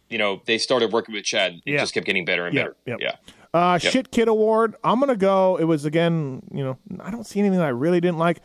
you 0.10 0.18
know, 0.18 0.42
they 0.46 0.58
started 0.58 0.92
working 0.92 1.14
with 1.14 1.24
Chad. 1.24 1.62
It 1.66 1.74
Yeah. 1.74 1.80
just 1.82 1.94
kept 1.94 2.06
getting 2.06 2.26
better 2.26 2.46
and 2.48 2.56
better. 2.56 2.76
Yeah. 2.86 2.96
Uh, 3.54 3.78
Yep. 3.82 3.92
Shit 3.94 4.12
Kid 4.12 4.28
Award. 4.28 4.76
I'm 4.84 5.00
gonna 5.00 5.16
go. 5.16 5.58
It 5.58 5.64
was 5.66 5.86
again. 5.86 6.42
You 6.54 6.64
know, 6.64 6.78
I 7.00 7.10
don't 7.12 7.26
see 7.26 7.40
anything 7.40 7.58
that 7.60 7.66
I 7.66 7.70
really 7.70 8.00
didn't 8.00 8.18
like. 8.20 8.42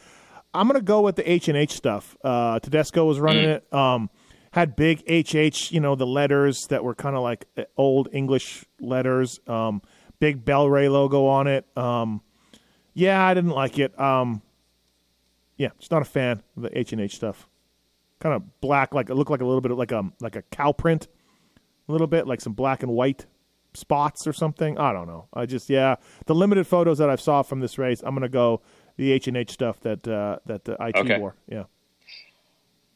I'm 0.54 0.66
gonna 0.66 0.80
go 0.82 1.00
with 1.02 1.16
the 1.16 1.30
H 1.30 1.48
and 1.48 1.56
H 1.58 1.72
stuff. 1.72 2.16
Uh, 2.24 2.58
Tedesco 2.60 3.04
was 3.04 3.18
running 3.20 3.44
Mm. 3.44 3.56
it. 3.56 3.72
Um, 3.72 4.10
had 4.54 4.76
big 4.76 5.00
HH. 5.08 5.72
You 5.72 5.80
know, 5.80 5.96
the 5.96 6.06
letters 6.06 6.68
that 6.68 6.84
were 6.84 6.94
kind 6.94 7.16
of 7.16 7.22
like 7.22 7.46
uh, 7.58 7.64
old 7.76 8.08
English 8.12 8.64
letters. 8.80 9.40
Um, 9.48 9.82
big 10.20 10.44
Bel-Ray 10.44 10.88
logo 10.88 11.26
on 11.26 11.48
it. 11.48 11.66
Um, 11.76 12.22
yeah, 12.94 13.26
I 13.26 13.34
didn't 13.34 13.50
like 13.50 13.80
it. 13.80 13.98
Um, 14.00 14.42
yeah, 15.56 15.70
just 15.78 15.90
not 15.90 16.02
a 16.02 16.06
fan 16.06 16.40
of 16.56 16.62
the 16.62 16.78
H 16.78 16.92
and 16.92 17.00
H 17.00 17.16
stuff. 17.16 17.48
Kind 18.20 18.34
of 18.36 18.60
black, 18.60 18.94
like 18.94 19.10
it 19.10 19.16
looked 19.16 19.30
like 19.30 19.40
a 19.40 19.44
little 19.44 19.60
bit 19.60 19.72
of 19.72 19.76
like 19.78 19.90
a 19.92 20.04
like 20.20 20.36
a 20.36 20.42
cow 20.42 20.70
print, 20.72 21.08
a 21.88 21.92
little 21.92 22.06
bit 22.06 22.26
like 22.28 22.40
some 22.40 22.52
black 22.52 22.82
and 22.84 22.92
white 22.92 23.26
spots 23.74 24.26
or 24.26 24.32
something. 24.32 24.78
I 24.78 24.92
don't 24.92 25.08
know. 25.08 25.26
I 25.34 25.46
just 25.46 25.68
yeah, 25.68 25.96
the 26.26 26.34
limited 26.34 26.66
photos 26.68 26.98
that 26.98 27.10
I 27.10 27.16
saw 27.16 27.42
from 27.42 27.58
this 27.58 27.76
race, 27.76 28.02
I'm 28.06 28.14
gonna 28.14 28.28
go 28.28 28.62
the 28.96 29.10
H 29.10 29.26
and 29.26 29.36
H 29.36 29.50
stuff 29.50 29.80
that 29.80 30.06
uh, 30.06 30.38
that 30.46 30.64
the 30.64 30.76
IT 30.80 30.96
Okay. 30.96 31.18
wore. 31.18 31.34
Yeah. 31.48 31.64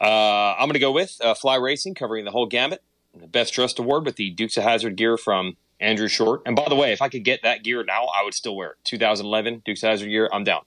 Uh, 0.01 0.55
I'm 0.55 0.67
going 0.67 0.75
to 0.75 0.79
go 0.79 0.93
with 0.93 1.17
uh, 1.23 1.35
Fly 1.35 1.57
Racing, 1.57 1.95
covering 1.95 2.25
the 2.25 2.31
whole 2.31 2.47
gamut. 2.47 2.83
The 3.19 3.27
Best 3.27 3.53
Dressed 3.55 3.79
Award 3.79 4.05
with 4.05 4.17
the 4.17 4.31
Dukes 4.31 4.57
of 4.57 4.63
Hazzard 4.63 4.97
gear 4.97 5.17
from 5.17 5.57
Andrew 5.81 6.09
Short. 6.09 6.43
And 6.47 6.55
by 6.55 6.67
the 6.69 6.77
way, 6.77 6.93
if 6.93 7.03
I 7.03 7.09
could 7.09 7.25
get 7.25 7.43
that 7.43 7.65
gear 7.65 7.83
now, 7.83 8.05
I 8.07 8.23
would 8.23 8.35
still 8.35 8.55
wear 8.55 8.71
it. 8.71 8.77
2011 8.85 9.63
Dukes 9.65 9.83
of 9.83 9.89
Hazzard 9.89 10.09
gear, 10.09 10.29
I'm 10.33 10.45
down. 10.45 10.63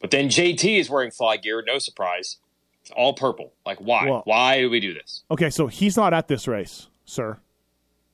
But 0.00 0.10
then 0.10 0.28
JT 0.28 0.80
is 0.80 0.90
wearing 0.90 1.12
fly 1.12 1.36
gear, 1.36 1.62
no 1.64 1.78
surprise. 1.78 2.38
It's 2.80 2.90
all 2.90 3.14
purple. 3.14 3.52
Like 3.64 3.78
why? 3.78 4.08
Well- 4.10 4.22
why 4.24 4.60
do 4.60 4.70
we 4.70 4.80
do 4.80 4.92
this? 4.92 5.22
Okay, 5.30 5.50
so 5.50 5.68
he's 5.68 5.96
not 5.96 6.12
at 6.12 6.26
this 6.26 6.48
race, 6.48 6.88
sir. 7.04 7.38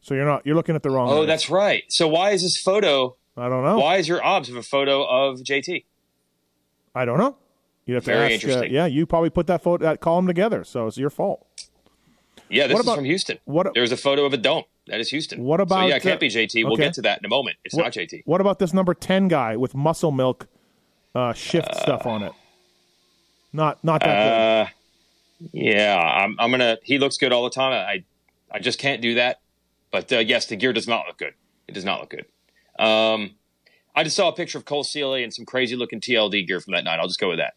So 0.00 0.14
you're 0.14 0.26
not 0.26 0.44
you're 0.46 0.54
looking 0.54 0.74
at 0.74 0.82
the 0.82 0.90
wrong. 0.90 1.08
Oh, 1.10 1.20
race. 1.20 1.26
that's 1.26 1.50
right. 1.50 1.84
So 1.88 2.06
why 2.06 2.30
is 2.30 2.42
this 2.42 2.56
photo? 2.58 3.16
I 3.36 3.48
don't 3.48 3.64
know. 3.64 3.78
Why 3.78 3.96
is 3.96 4.08
your 4.08 4.22
obs 4.22 4.48
of 4.48 4.56
a 4.56 4.62
photo 4.62 5.04
of 5.04 5.38
JT? 5.40 5.84
I 6.94 7.04
don't 7.04 7.18
know. 7.18 7.36
You 7.88 7.94
have 7.94 8.04
to 8.04 8.10
Very 8.12 8.34
ask. 8.34 8.44
Uh, 8.44 8.48
interesting. 8.48 8.74
yeah, 8.74 8.84
you 8.86 9.06
probably 9.06 9.30
put 9.30 9.46
that 9.46 9.62
photo 9.62 9.82
that 9.84 10.00
column 10.00 10.26
together, 10.26 10.62
so 10.62 10.86
it's 10.86 10.98
your 10.98 11.08
fault. 11.08 11.46
Yeah, 12.50 12.66
this 12.66 12.74
What 12.74 12.80
is 12.80 12.86
about- 12.86 12.96
from 12.96 13.04
Houston. 13.06 13.38
what- 13.46 13.72
There's 13.74 13.92
a 13.92 13.96
photo 13.96 14.26
of 14.26 14.34
a 14.34 14.36
dome. 14.36 14.64
That 14.88 15.00
is 15.00 15.08
Houston. 15.08 15.42
What 15.42 15.58
So 15.58 15.62
about, 15.62 15.88
yeah, 15.88 15.96
it 15.96 16.02
can't 16.02 16.16
uh, 16.16 16.18
be 16.20 16.28
JT. 16.28 16.64
We'll 16.64 16.76
get 16.76 16.92
to 16.94 17.02
that 17.02 17.18
in 17.18 17.24
a 17.24 17.28
moment. 17.28 17.56
It's 17.64 17.74
What- 17.74 17.84
not 17.84 17.92
JT. 17.94 18.22
What 18.26 18.40
about 18.42 18.58
this 18.58 18.74
number 18.74 18.92
ten 18.94 19.26
guy 19.28 19.56
with 19.56 19.74
muscle 19.74 20.12
milk 20.12 20.48
uh, 21.14 21.32
shift 21.32 21.74
stuff 21.76 22.04
on 22.06 22.22
it? 22.22 22.32
Not 23.52 23.82
not 23.82 24.00
that 24.02 24.06
good. 24.06 24.32
Uh, 24.32 25.48
yeah, 25.52 25.98
I'm, 25.98 26.36
I'm 26.38 26.50
gonna. 26.50 26.76
He 26.82 26.98
looks 26.98 27.16
good 27.16 27.32
all 27.32 27.44
the 27.44 27.50
time. 27.50 27.72
I, 27.72 28.04
I 28.54 28.58
just 28.58 28.78
can't 28.78 29.00
do 29.00 29.14
that. 29.14 29.40
But 29.90 30.12
uh, 30.12 30.18
yes, 30.18 30.44
the 30.46 30.56
gear 30.56 30.74
does 30.74 30.86
not 30.86 31.06
look 31.06 31.16
good. 31.16 31.32
It 31.66 31.72
does 31.72 31.84
not 31.84 32.00
look 32.00 32.10
good. 32.10 32.26
Um, 32.78 33.34
I 33.94 34.04
just 34.04 34.16
saw 34.16 34.28
a 34.28 34.32
picture 34.34 34.58
of 34.58 34.64
Cole 34.66 34.84
Seely 34.84 35.24
and 35.24 35.32
some 35.32 35.46
crazy 35.46 35.74
looking 35.76 36.00
TLD 36.00 36.46
gear 36.46 36.60
from 36.60 36.72
that 36.74 36.84
night. 36.84 36.98
I'll 36.98 37.08
just 37.08 37.18
go 37.20 37.28
with 37.30 37.38
that. 37.38 37.54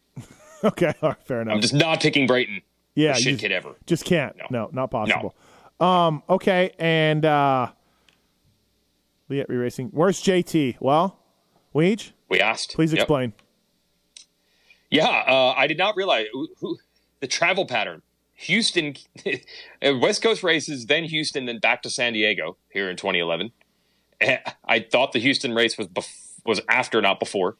Okay, 0.64 0.94
right, 1.02 1.16
fair 1.26 1.42
enough. 1.42 1.56
I'm 1.56 1.62
just 1.62 1.74
not 1.74 2.02
picking 2.02 2.28
Brayton. 2.28 2.62
yeah, 2.96 3.14
shit 3.14 3.24
just, 3.34 3.40
kid 3.42 3.52
ever. 3.52 3.76
just 3.86 4.06
can't. 4.06 4.36
No. 4.38 4.46
No. 4.52 4.70
not 4.72 4.92
possible. 4.92 5.36
Um, 5.80 6.22
okay, 6.30 6.72
and 6.78 7.26
uh, 7.26 7.72
Leatt 9.30 9.50
Re 9.50 9.58
Racing. 9.58 9.90
Where's 9.92 10.22
JT? 10.22 10.78
Well, 10.80 11.18
Weege, 11.74 12.12
We 12.30 12.40
asked. 12.40 12.74
please 12.76 12.92
Yep. 12.94 13.00
explain. 13.02 13.34
Yeah, 14.90 15.08
uh, 15.08 15.54
I 15.58 15.68
did 15.68 15.78
not 15.78 15.96
realize 15.96 16.28
who, 16.34 16.50
who, 16.60 16.78
the 17.22 17.28
travel 17.28 17.66
pattern. 17.66 18.02
Houston, 18.36 18.96
West 19.82 20.22
Coast 20.22 20.44
races, 20.44 20.86
then 20.88 21.04
Houston, 21.06 21.46
then 21.46 21.60
back 21.60 21.82
to 21.84 21.90
San 21.90 22.14
Diego 22.14 22.58
here 22.70 22.90
in 22.90 22.98
2011. 22.98 23.52
Eh, 24.20 24.38
I 24.66 24.80
thought 24.80 25.12
the 25.14 25.20
Houston 25.20 25.54
race 25.54 25.78
was 25.78 25.88
bef- 25.88 26.32
was 26.46 26.60
after, 26.68 27.02
not 27.02 27.20
before. 27.20 27.56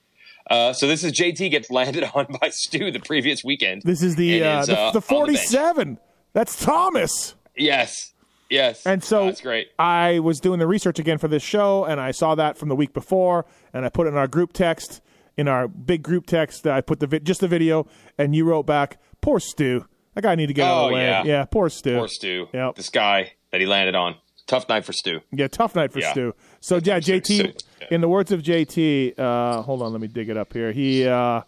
Uh, 0.52 0.74
so 0.74 0.86
this 0.88 1.04
is 1.04 1.14
JT 1.14 1.50
gets 1.52 1.72
landed 1.72 2.04
on 2.14 2.28
by 2.42 2.50
Stew 2.50 2.92
the 2.92 3.00
previous 3.00 3.44
weekend. 3.44 3.82
This 3.84 4.04
is 4.04 4.16
the 4.16 4.44
uh, 4.44 4.62
is, 4.62 4.68
the, 4.68 4.74
uh, 4.74 4.76
the 4.76 4.88
on 4.88 4.94
the 4.94 5.02
47. 5.02 6.00
That's 6.34 6.62
Thomas. 6.64 7.36
Yes, 7.56 8.14
yes, 8.50 8.86
And 8.86 9.04
so 9.04 9.26
that's 9.26 9.42
great. 9.42 9.70
I 9.80 10.20
was 10.20 10.40
doing 10.40 10.60
the 10.60 10.68
research 10.68 11.00
again 11.00 11.18
for 11.18 11.28
this 11.28 11.44
show, 11.44 11.86
and 11.86 12.00
I 12.00 12.12
saw 12.12 12.36
that 12.36 12.58
from 12.58 12.70
the 12.70 12.76
week 12.76 12.94
before, 12.94 13.46
and 13.74 13.86
I 13.86 13.90
put 13.90 14.08
it 14.08 14.12
in 14.12 14.18
our 14.18 14.28
group 14.28 14.54
text, 14.54 15.02
in 15.38 15.48
our 15.48 15.68
big 15.68 16.02
group 16.04 16.26
text. 16.26 16.66
I 16.68 16.82
put 16.82 17.00
the 17.02 17.08
vi- 17.08 17.20
just 17.20 17.42
the 17.42 17.48
video, 17.48 17.88
and 18.18 18.34
you 18.36 18.46
wrote 18.46 18.64
back, 18.66 19.00
"Poor 19.22 19.40
Stew, 19.40 19.86
that 20.16 20.22
guy 20.24 20.36
need 20.36 20.48
to 20.48 20.54
get 20.54 20.66
out 20.66 20.78
of 20.78 20.84
Oh, 20.86 20.88
the 20.90 20.94
way." 20.96 21.06
yeah. 21.06 21.24
yeah, 21.26 21.46
poor 21.46 21.70
Stew. 21.70 21.98
Poor 21.98 22.08
Stew. 22.08 22.48
Yep. 22.54 22.76
This 22.76 22.90
guy 22.90 23.34
that 23.52 23.60
he 23.62 23.68
landed 23.68 23.96
on. 23.96 24.16
Tough 24.52 24.68
night 24.70 24.84
for 24.86 24.92
Stew. 24.94 25.22
Yeah, 25.32 25.48
tough 25.48 25.76
night 25.76 25.92
for 25.94 26.00
Yeah. 26.00 26.12
Stew. 26.12 26.36
So 26.60 26.76
yeah. 26.76 27.00
JT. 27.00 27.38
So- 27.38 27.44
yeah. 27.82 27.88
In 27.90 28.02
the 28.02 28.08
words 28.08 28.32
of 28.32 28.42
JT, 28.44 29.18
uh, 29.18 29.62
hold 29.64 29.82
on, 29.82 29.92
let 29.92 30.00
me 30.02 30.08
dig 30.08 30.30
it 30.30 30.38
up 30.38 30.54
here. 30.54 30.72
He, 30.72 31.08
uh, 31.08 31.42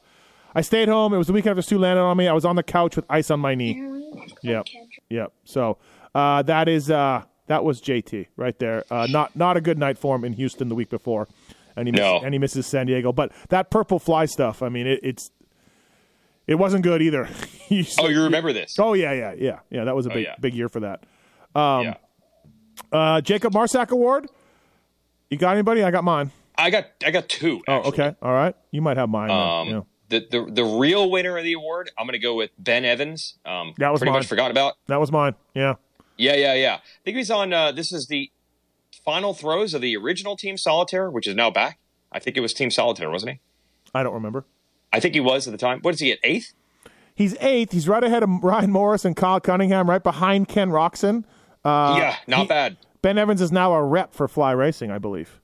I 0.56 0.62
stayed 0.62 0.88
home. 0.88 1.14
It 1.14 1.18
was 1.18 1.28
the 1.28 1.34
week 1.34 1.46
after 1.46 1.62
Stew 1.62 1.78
landed 1.78 2.02
on 2.02 2.18
me. 2.18 2.28
I 2.28 2.34
was 2.34 2.46
on 2.46 2.56
the 2.56 2.64
couch 2.64 2.96
with 2.96 3.06
ice 3.10 3.30
on 3.30 3.40
my 3.40 3.56
knee. 3.56 3.82
Yep, 4.42 4.66
yep. 5.10 5.32
So 5.44 5.78
uh, 6.16 6.42
that 6.44 6.68
is 6.68 6.90
uh, 6.90 7.24
that 7.48 7.64
was 7.64 7.82
JT 7.82 8.28
right 8.38 8.58
there. 8.58 8.84
Uh, 8.90 9.06
not 9.10 9.36
not 9.36 9.58
a 9.58 9.62
good 9.62 9.78
night 9.78 9.98
for 9.98 10.16
him 10.16 10.24
in 10.24 10.34
Houston 10.34 10.70
the 10.70 10.76
week 10.76 10.90
before, 10.90 11.28
and 11.76 11.88
he 11.88 11.92
No. 11.92 12.14
misses, 12.14 12.26
and 12.26 12.34
he 12.34 12.40
misses 12.40 12.66
San 12.68 12.86
Diego. 12.88 13.12
But 13.12 13.32
that 13.50 13.70
purple 13.70 14.00
fly 14.00 14.26
stuff, 14.26 14.62
I 14.64 14.70
mean, 14.70 14.88
it, 14.88 15.00
it's 15.04 15.30
it 16.48 16.56
wasn't 16.56 16.84
good 16.84 17.02
either. 17.02 17.28
You- 17.70 17.86
Oh, 18.00 18.08
you 18.08 18.22
remember 18.24 18.54
this? 18.54 18.78
Oh 18.80 18.94
yeah, 18.94 19.14
yeah, 19.14 19.34
yeah, 19.38 19.60
yeah. 19.72 19.84
That 19.86 19.96
was 19.96 20.06
a 20.06 20.10
big 20.10 20.26
yeah. 20.26 20.36
big 20.40 20.54
year 20.54 20.70
for 20.70 20.82
that. 20.82 21.04
yeah. 21.56 21.96
Uh, 22.92 23.22
Jacob 23.22 23.54
Marsack 23.54 23.90
Award. 23.90 24.28
You 25.30 25.38
got 25.38 25.54
anybody? 25.54 25.84
I 25.84 25.92
got 25.92 26.04
mine. 26.04 26.32
I 26.58 26.70
got 26.70 26.86
I 27.06 27.12
got 27.12 27.28
two. 27.30 27.62
Oh, 27.68 27.90
okay. 27.90 28.16
All 28.22 28.32
right. 28.34 28.56
You 28.72 28.82
might 28.82 28.98
have 28.98 29.10
mine. 29.10 29.32
Um, 29.32 29.68
Yeah. 29.70 29.82
the, 30.10 30.28
the 30.46 30.52
the 30.52 30.64
real 30.64 31.10
winner 31.10 31.38
of 31.38 31.44
the 31.44 31.54
award, 31.54 31.90
I'm 31.98 32.06
going 32.06 32.14
to 32.14 32.20
go 32.20 32.36
with 32.36 32.52
Ben 32.60 32.86
Evans. 32.86 33.36
Um, 33.46 33.74
That 33.78 33.90
was 33.92 34.00
pretty 34.00 34.12
mine. 34.12 34.20
much 34.20 34.28
forgot 34.28 34.52
about. 34.52 34.76
That 34.88 35.00
was 35.00 35.12
mine. 35.12 35.34
Yeah. 35.56 35.76
Yeah, 36.18 36.36
yeah, 36.36 36.54
yeah. 36.54 36.76
I 36.76 36.80
think 37.04 37.18
he's 37.18 37.32
on. 37.32 37.52
Uh, 37.54 37.72
this 37.72 37.92
is 37.92 38.06
the 38.08 38.32
final 39.04 39.34
throws 39.34 39.74
of 39.74 39.82
the 39.82 39.98
original 39.98 40.38
Team 40.38 40.58
Solitaire, 40.58 41.10
which 41.10 41.26
is 41.28 41.36
now 41.36 41.50
back. 41.50 41.80
I 42.12 42.20
think 42.20 42.38
it 42.38 42.42
was 42.42 42.54
Team 42.54 42.70
Solitaire, 42.70 43.10
wasn't 43.10 43.32
he? 43.34 43.40
I 43.96 44.04
don't 44.04 44.14
remember. 44.14 44.46
I 44.92 45.00
think 45.00 45.16
he 45.16 45.20
was 45.20 45.48
at 45.48 45.52
the 45.52 45.58
time. 45.58 45.80
What 45.82 45.96
is 45.96 46.00
he 46.00 46.12
at 46.12 46.20
eighth? 46.24 46.54
He's 47.16 47.36
eighth. 47.40 47.72
He's 47.72 47.88
right 47.88 48.04
ahead 48.04 48.22
of 48.22 48.30
Ryan 48.44 48.72
Morris 48.72 49.06
and 49.06 49.16
Kyle 49.16 49.40
Cunningham, 49.40 49.90
right 49.90 50.04
behind 50.04 50.48
Ken 50.48 50.70
Roczen. 50.70 51.26
Uh, 51.64 51.96
yeah, 51.98 52.16
not 52.28 52.42
he- 52.42 52.48
bad. 52.48 52.78
Ben 53.02 53.18
Evans 53.18 53.42
is 53.42 53.52
now 53.52 53.74
a 53.74 53.84
rep 53.84 54.14
for 54.14 54.28
Fly 54.28 54.52
Racing, 54.52 54.90
I 54.92 54.98
believe. 54.98 55.40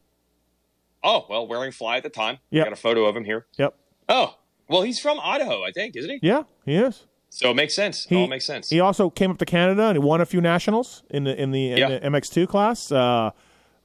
Oh 1.03 1.25
well, 1.29 1.47
wearing 1.47 1.71
fly 1.71 1.97
at 1.97 2.03
the 2.03 2.09
time. 2.09 2.39
Yep. 2.51 2.65
Got 2.65 2.73
a 2.73 2.75
photo 2.77 3.05
of 3.05 3.15
him 3.15 3.23
here. 3.25 3.45
Yep. 3.57 3.75
Oh 4.09 4.35
well, 4.67 4.81
he's 4.81 4.99
from 4.99 5.19
Idaho, 5.21 5.63
I 5.63 5.71
think, 5.71 5.95
isn't 5.95 6.09
he? 6.09 6.19
Yeah, 6.21 6.43
he 6.65 6.75
is. 6.75 7.05
So 7.29 7.51
it 7.51 7.55
makes 7.55 7.73
sense. 7.75 8.05
He 8.05 8.15
it 8.15 8.19
all 8.21 8.27
makes 8.27 8.45
sense. 8.45 8.69
He 8.69 8.79
also 8.79 9.09
came 9.09 9.29
up 9.31 9.37
to 9.37 9.45
Canada 9.45 9.83
and 9.83 9.95
he 9.95 9.99
won 10.03 10.19
a 10.19 10.25
few 10.25 10.41
nationals 10.41 11.03
in 11.09 11.23
the 11.25 11.41
in 11.41 11.51
the, 11.51 11.71
in 11.71 11.77
Yeah. 11.77 11.99
the 11.99 12.09
MX2 12.09 12.47
class. 12.47 12.91
Uh, 12.91 13.31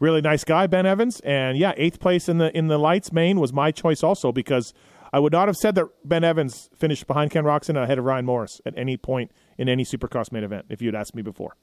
really 0.00 0.20
nice 0.20 0.44
guy, 0.44 0.66
Ben 0.66 0.86
Evans, 0.86 1.20
and 1.20 1.56
yeah, 1.58 1.72
eighth 1.76 2.00
place 2.00 2.28
in 2.28 2.38
the 2.38 2.56
in 2.56 2.66
the 2.68 2.78
lights 2.78 3.12
main 3.12 3.38
was 3.38 3.52
my 3.52 3.70
choice 3.70 4.02
also 4.02 4.32
because 4.32 4.72
I 5.12 5.18
would 5.20 5.32
not 5.32 5.46
have 5.48 5.56
said 5.56 5.74
that 5.76 5.86
Ben 6.04 6.24
Evans 6.24 6.68
finished 6.76 7.06
behind 7.06 7.30
Ken 7.30 7.44
Roczen 7.44 7.80
ahead 7.80 7.98
of 7.98 8.04
Ryan 8.04 8.24
Morris 8.24 8.60
at 8.66 8.76
any 8.76 8.96
point 8.96 9.30
in 9.58 9.68
any 9.68 9.84
Supercross 9.84 10.32
main 10.32 10.42
event 10.42 10.66
if 10.68 10.82
you'd 10.82 10.94
asked 10.96 11.14
me 11.14 11.22
before. 11.22 11.54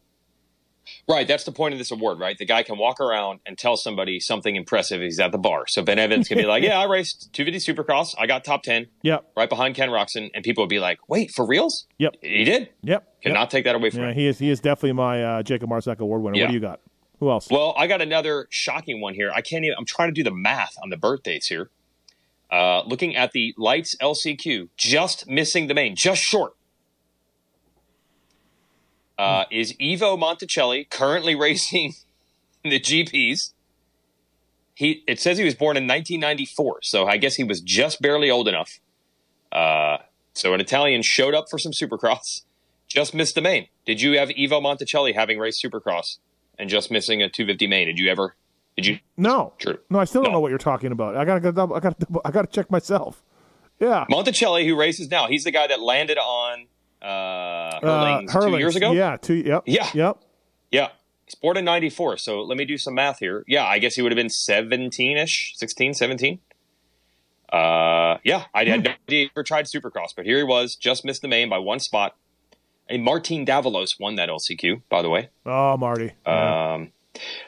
Right, 1.07 1.27
that's 1.27 1.43
the 1.43 1.51
point 1.51 1.73
of 1.73 1.77
this 1.77 1.91
award, 1.91 2.19
right? 2.19 2.37
The 2.37 2.45
guy 2.45 2.63
can 2.63 2.77
walk 2.77 2.99
around 2.99 3.39
and 3.45 3.57
tell 3.57 3.77
somebody 3.77 4.19
something 4.19 4.55
impressive. 4.55 4.99
He's 5.01 5.19
at 5.19 5.31
the 5.31 5.37
bar, 5.37 5.65
so 5.67 5.81
Ben 5.83 5.99
Evans 5.99 6.27
can 6.27 6.37
be 6.37 6.45
like, 6.45 6.63
"Yeah, 6.63 6.79
I 6.79 6.85
raced 6.85 7.29
250 7.33 7.73
Supercross. 7.73 8.15
I 8.17 8.25
got 8.27 8.43
top 8.43 8.63
10, 8.63 8.87
Yep. 9.03 9.31
right 9.37 9.49
behind 9.49 9.75
Ken 9.75 9.89
Roczen," 9.89 10.31
and 10.33 10.43
people 10.43 10.63
would 10.63 10.69
be 10.69 10.79
like, 10.79 10.97
"Wait, 11.07 11.31
for 11.31 11.45
reals? 11.45 11.85
Yep. 11.99 12.15
He 12.21 12.43
did? 12.43 12.69
Yep. 12.83 13.21
Cannot 13.21 13.39
yep. 13.41 13.49
take 13.49 13.63
that 13.65 13.75
away 13.75 13.89
from 13.91 14.01
Yeah, 14.01 14.09
him." 14.09 14.15
he 14.15 14.27
is 14.27 14.39
he 14.39 14.49
is 14.49 14.59
definitely 14.59 14.93
my 14.93 15.23
uh, 15.23 15.43
Jacob 15.43 15.69
Marsack 15.69 15.99
award 15.99 16.23
winner. 16.23 16.39
What 16.41 16.47
do 16.47 16.53
you 16.53 16.59
got? 16.59 16.81
Who 17.19 17.29
else? 17.29 17.49
Well, 17.51 17.75
I 17.77 17.85
got 17.85 18.01
another 18.01 18.47
shocking 18.49 18.99
one 18.99 19.13
here. 19.13 19.31
I 19.33 19.41
can't 19.41 19.63
even. 19.63 19.75
I'm 19.77 19.85
trying 19.85 20.09
to 20.09 20.13
do 20.13 20.23
the 20.23 20.33
math 20.33 20.75
on 20.81 20.89
the 20.89 20.97
birth 20.97 21.21
dates 21.23 21.47
here. 21.47 21.69
Uh, 22.51 22.81
looking 22.85 23.15
at 23.15 23.31
the 23.31 23.53
lights 23.57 23.95
LCQ, 24.01 24.69
just 24.75 25.29
missing 25.29 25.67
the 25.67 25.73
main, 25.73 25.95
just 25.95 26.21
short. 26.21 26.53
Uh, 29.21 29.45
is 29.51 29.75
Ivo 29.81 30.17
Monticelli 30.17 30.89
currently 30.89 31.35
racing 31.47 31.93
the 32.63 32.79
GPs? 32.79 33.51
He 34.73 35.03
it 35.07 35.19
says 35.19 35.37
he 35.37 35.43
was 35.43 35.53
born 35.55 35.77
in 35.77 35.83
1994, 35.83 36.79
so 36.83 37.05
I 37.05 37.17
guess 37.17 37.35
he 37.35 37.43
was 37.43 37.61
just 37.61 38.01
barely 38.01 38.31
old 38.31 38.47
enough. 38.47 38.79
Uh, 39.51 39.97
so 40.33 40.53
an 40.53 40.61
Italian 40.61 41.01
showed 41.03 41.33
up 41.35 41.45
for 41.51 41.59
some 41.59 41.71
Supercross, 41.73 42.41
just 42.87 43.13
missed 43.13 43.35
the 43.35 43.41
main. 43.41 43.67
Did 43.85 44.01
you 44.01 44.17
have 44.17 44.29
Ivo 44.31 44.59
Monticelli 44.61 45.13
having 45.13 45.37
raced 45.39 45.63
Supercross 45.63 46.17
and 46.57 46.69
just 46.69 46.89
missing 46.89 47.21
a 47.21 47.29
250 47.29 47.67
main? 47.67 47.87
Did 47.87 47.99
you 47.99 48.09
ever? 48.09 48.35
Did 48.77 48.85
you? 48.87 48.99
no. 49.17 49.53
True. 49.59 49.77
No, 49.89 49.99
I 49.99 50.05
still 50.05 50.23
don't 50.23 50.31
No. 50.31 50.37
know 50.37 50.39
what 50.39 50.49
you're 50.49 50.57
talking 50.57 50.91
about. 50.93 51.15
I 51.17 51.25
gotta 51.25 51.37
I 51.37 51.51
gotta 51.79 51.95
double, 51.99 52.21
I 52.25 52.31
gotta 52.31 52.47
check 52.47 52.71
myself. 52.71 53.21
Yeah. 53.79 54.05
Monticelli, 54.09 54.65
who 54.65 54.75
races 54.79 55.09
now, 55.11 55.27
he's 55.27 55.43
the 55.43 55.51
guy 55.51 55.67
that 55.67 55.81
landed 55.81 56.17
on 56.17 56.67
uh, 57.01 57.05
Uh, 57.05 57.79
Herlings 58.27 58.31
two 58.33 58.57
years 58.57 58.75
ago. 58.75 58.91
Yeah, 58.91 59.17
two 59.17 59.35
yep. 59.35 59.63
Yeah. 59.65 59.89
Yep. 59.93 60.17
Yeah. 60.71 60.87
He's 61.25 61.35
born 61.35 61.57
in 61.57 61.65
94. 61.65 62.17
So 62.17 62.41
let 62.41 62.57
me 62.57 62.65
do 62.65 62.77
some 62.77 62.93
math 62.95 63.19
here. 63.19 63.43
Yeah, 63.47 63.65
I 63.65 63.79
guess 63.79 63.95
he 63.95 64.01
would 64.01 64.11
have 64.11 64.17
been 64.17 64.29
17 64.29 65.17
ish, 65.17 65.53
16, 65.55 65.93
17. 65.93 66.39
Uh, 67.51 68.17
yeah, 68.23 68.45
I 68.53 68.63
had 68.65 68.83
no 68.83 68.91
idea 68.91 69.25
he 69.25 69.29
ever 69.35 69.43
tried 69.43 69.65
Supercross, 69.65 70.09
but 70.15 70.25
here 70.25 70.37
he 70.37 70.43
was, 70.43 70.75
just 70.75 71.03
missed 71.03 71.21
the 71.21 71.27
main 71.27 71.49
by 71.49 71.57
one 71.57 71.79
spot. 71.79 72.15
And 72.87 73.03
Martin 73.03 73.45
Davalos 73.45 73.99
won 73.99 74.15
that 74.15 74.29
LCQ, 74.29 74.81
by 74.89 75.01
the 75.01 75.09
way. 75.09 75.29
Oh, 75.45 75.77
Marty. 75.77 76.11
Yeah. 76.25 76.73
Um, 76.73 76.91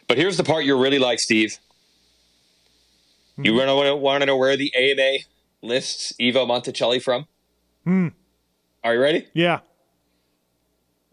but 0.07 0.17
here's 0.17 0.37
the 0.37 0.43
part 0.43 0.65
you 0.65 0.81
really 0.81 0.99
like, 0.99 1.19
Steve. 1.19 1.57
You 3.37 3.53
want 3.55 3.67
to 3.67 3.95
want 3.95 4.21
to 4.21 4.25
know 4.25 4.37
where 4.37 4.55
the 4.55 4.71
AMA 4.75 5.19
lists 5.61 6.13
Ivo 6.21 6.45
Monticelli 6.45 7.01
from? 7.01 7.25
Hmm. 7.83 8.09
Are 8.83 8.93
you 8.95 8.99
ready? 8.99 9.27
yeah. 9.33 9.59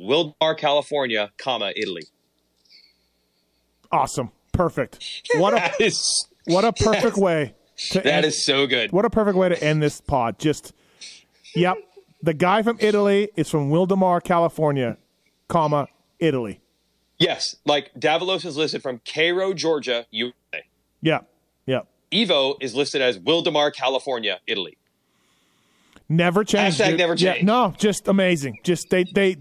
Wildomar, 0.00 0.56
California, 0.56 1.30
comma 1.36 1.72
Italy. 1.76 2.04
Awesome. 3.92 4.30
Perfect. 4.52 5.22
What 5.36 5.52
a 5.54 5.72
is 5.82 6.26
what 6.46 6.64
a 6.64 6.72
perfect 6.72 7.16
way 7.16 7.54
to 7.90 8.00
that 8.00 8.06
end, 8.06 8.26
is 8.26 8.44
so 8.44 8.66
good. 8.66 8.92
what 8.92 9.04
a 9.04 9.10
perfect 9.10 9.36
way 9.36 9.50
to 9.50 9.62
end 9.62 9.82
this 9.82 10.00
pod. 10.00 10.38
Just 10.38 10.72
yep. 11.54 11.76
The 12.22 12.34
guy 12.34 12.62
from 12.62 12.76
Italy 12.80 13.28
is 13.36 13.48
from 13.48 13.70
Wildomar, 13.70 14.22
California, 14.22 14.96
comma 15.48 15.86
Italy. 16.18 16.60
Yes, 17.18 17.56
like 17.66 17.90
Davalos 17.98 18.44
is 18.46 18.56
listed 18.56 18.82
from 18.82 19.00
Cairo, 19.04 19.52
Georgia, 19.54 20.06
USA. 20.10 20.64
Yeah, 21.02 21.20
yeah. 21.66 21.80
Ivo 22.12 22.56
is 22.60 22.74
listed 22.74 23.00
as 23.02 23.18
Wildomar, 23.18 23.72
California, 23.72 24.40
Italy. 24.46 24.76
Never 26.10 26.42
changed. 26.42 26.80
Hashtag 26.80 26.98
never 26.98 27.14
Yeah, 27.14 27.36
no, 27.42 27.72
just 27.78 28.08
amazing. 28.08 28.58
Just 28.64 28.90
they 28.90 29.04
they 29.04 29.36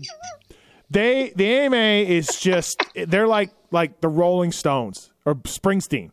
they 0.89 1.33
the 1.35 1.45
AMA 1.45 1.75
is 2.07 2.27
just 2.39 2.81
they're 2.95 3.27
like 3.27 3.49
like 3.71 4.01
the 4.01 4.07
Rolling 4.07 4.51
Stones 4.51 5.09
or 5.25 5.33
Springsteen. 5.35 6.11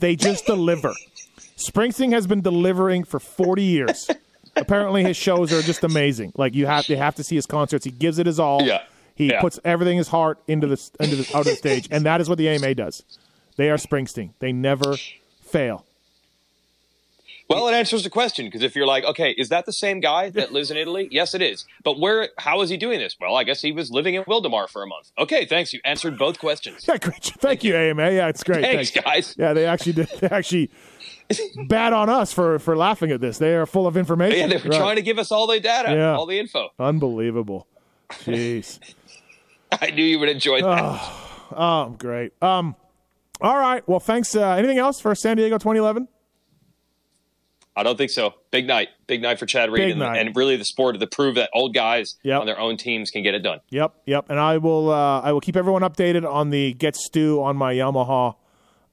They 0.00 0.14
just 0.14 0.44
deliver. 0.46 0.92
Springsteen 1.56 2.12
has 2.12 2.26
been 2.26 2.42
delivering 2.42 3.04
for 3.04 3.18
40 3.18 3.62
years. 3.62 4.10
Apparently 4.56 5.02
his 5.04 5.16
shows 5.16 5.52
are 5.52 5.62
just 5.62 5.82
amazing. 5.84 6.32
Like 6.36 6.54
you 6.54 6.66
have 6.66 6.84
to 6.86 6.96
have 6.98 7.14
to 7.14 7.24
see 7.24 7.36
his 7.36 7.46
concerts. 7.46 7.84
He 7.86 7.90
gives 7.90 8.18
it 8.18 8.26
his 8.26 8.38
all. 8.38 8.62
Yeah. 8.62 8.82
He 9.14 9.28
Yeah. 9.30 9.40
puts 9.40 9.58
everything 9.64 9.96
his 9.96 10.08
heart 10.08 10.38
into 10.46 10.66
the 10.66 10.90
into 11.00 11.16
the 11.16 11.26
out 11.34 11.40
of 11.40 11.46
the 11.46 11.56
stage 11.56 11.88
and 11.90 12.04
that 12.04 12.20
is 12.20 12.28
what 12.28 12.36
the 12.36 12.48
AMA 12.48 12.74
does. 12.74 13.02
They 13.56 13.70
are 13.70 13.76
Springsteen. 13.78 14.30
They 14.40 14.52
never 14.52 14.96
fail. 15.40 15.86
Well, 17.48 17.68
it 17.68 17.74
answers 17.74 18.02
the 18.04 18.10
question 18.10 18.46
because 18.46 18.62
if 18.62 18.74
you're 18.74 18.86
like, 18.86 19.04
okay, 19.04 19.32
is 19.32 19.50
that 19.50 19.66
the 19.66 19.72
same 19.72 20.00
guy 20.00 20.30
that 20.30 20.52
lives 20.52 20.70
in 20.70 20.76
Italy? 20.78 21.08
Yes, 21.10 21.34
it 21.34 21.42
is. 21.42 21.66
But 21.82 22.00
where? 22.00 22.30
How 22.38 22.62
is 22.62 22.70
he 22.70 22.76
doing 22.78 22.98
this? 22.98 23.16
Well, 23.20 23.36
I 23.36 23.44
guess 23.44 23.60
he 23.60 23.70
was 23.70 23.90
living 23.90 24.14
in 24.14 24.24
Wildomar 24.24 24.68
for 24.68 24.82
a 24.82 24.86
month. 24.86 25.12
Okay, 25.18 25.44
thanks. 25.44 25.72
You 25.72 25.80
answered 25.84 26.16
both 26.18 26.38
questions. 26.38 26.86
Yeah, 26.88 26.96
great. 26.96 27.22
Thank 27.40 27.62
you, 27.62 27.76
AMA. 27.76 28.10
Yeah, 28.12 28.28
it's 28.28 28.42
great. 28.42 28.62
Thanks, 28.64 28.90
guys. 28.90 29.34
Yeah, 29.38 29.52
they 29.52 29.66
actually 29.66 29.92
did. 29.92 30.08
They 30.20 30.28
actually 30.28 30.70
bad 31.68 31.92
on 31.92 32.08
us 32.08 32.32
for 32.32 32.58
for 32.58 32.76
laughing 32.76 33.10
at 33.10 33.20
this. 33.20 33.36
They 33.38 33.54
are 33.54 33.66
full 33.66 33.86
of 33.86 33.96
information. 33.98 34.38
Yeah, 34.38 34.46
they 34.46 34.56
were 34.56 34.70
Right. 34.70 34.78
trying 34.78 34.96
to 34.96 35.02
give 35.02 35.18
us 35.18 35.30
all 35.30 35.46
the 35.46 35.60
data, 35.60 35.92
Yeah. 35.94 36.16
all 36.16 36.24
the 36.26 36.38
info. 36.38 36.70
Unbelievable. 36.78 37.66
Jeez. 38.10 38.78
I 39.82 39.90
knew 39.90 40.04
you 40.04 40.18
would 40.18 40.28
enjoy 40.28 40.62
that. 40.62 41.12
oh, 41.56 41.94
great. 41.98 42.32
Um, 42.42 42.76
All 43.40 43.58
right. 43.58 43.86
Well, 43.88 44.00
thanks. 44.00 44.34
Uh, 44.34 44.50
anything 44.52 44.78
else 44.78 45.00
for 45.00 45.14
San 45.14 45.36
Diego 45.36 45.56
2011? 45.58 46.08
I 47.76 47.82
don't 47.82 47.96
think 47.98 48.10
so. 48.10 48.34
Big 48.52 48.66
night, 48.68 48.88
big 49.08 49.20
night 49.20 49.38
for 49.38 49.46
Chad 49.46 49.70
Reed, 49.72 49.90
and, 49.90 50.02
and 50.02 50.36
really 50.36 50.56
the 50.56 50.64
sport 50.64 50.98
to 51.00 51.06
prove 51.08 51.34
that 51.34 51.50
old 51.52 51.74
guys 51.74 52.14
Yep. 52.22 52.40
on 52.40 52.46
their 52.46 52.58
own 52.58 52.76
teams 52.76 53.10
can 53.10 53.22
get 53.24 53.34
it 53.34 53.40
done. 53.40 53.60
Yep, 53.70 53.94
yep. 54.06 54.26
And 54.28 54.38
I 54.38 54.58
will 54.58 54.90
uh, 54.90 55.20
I 55.20 55.32
will 55.32 55.40
keep 55.40 55.56
everyone 55.56 55.82
updated 55.82 56.24
on 56.30 56.50
the 56.50 56.72
get 56.74 56.94
Stew 56.94 57.42
on 57.42 57.56
my 57.56 57.74
Yamaha 57.74 58.36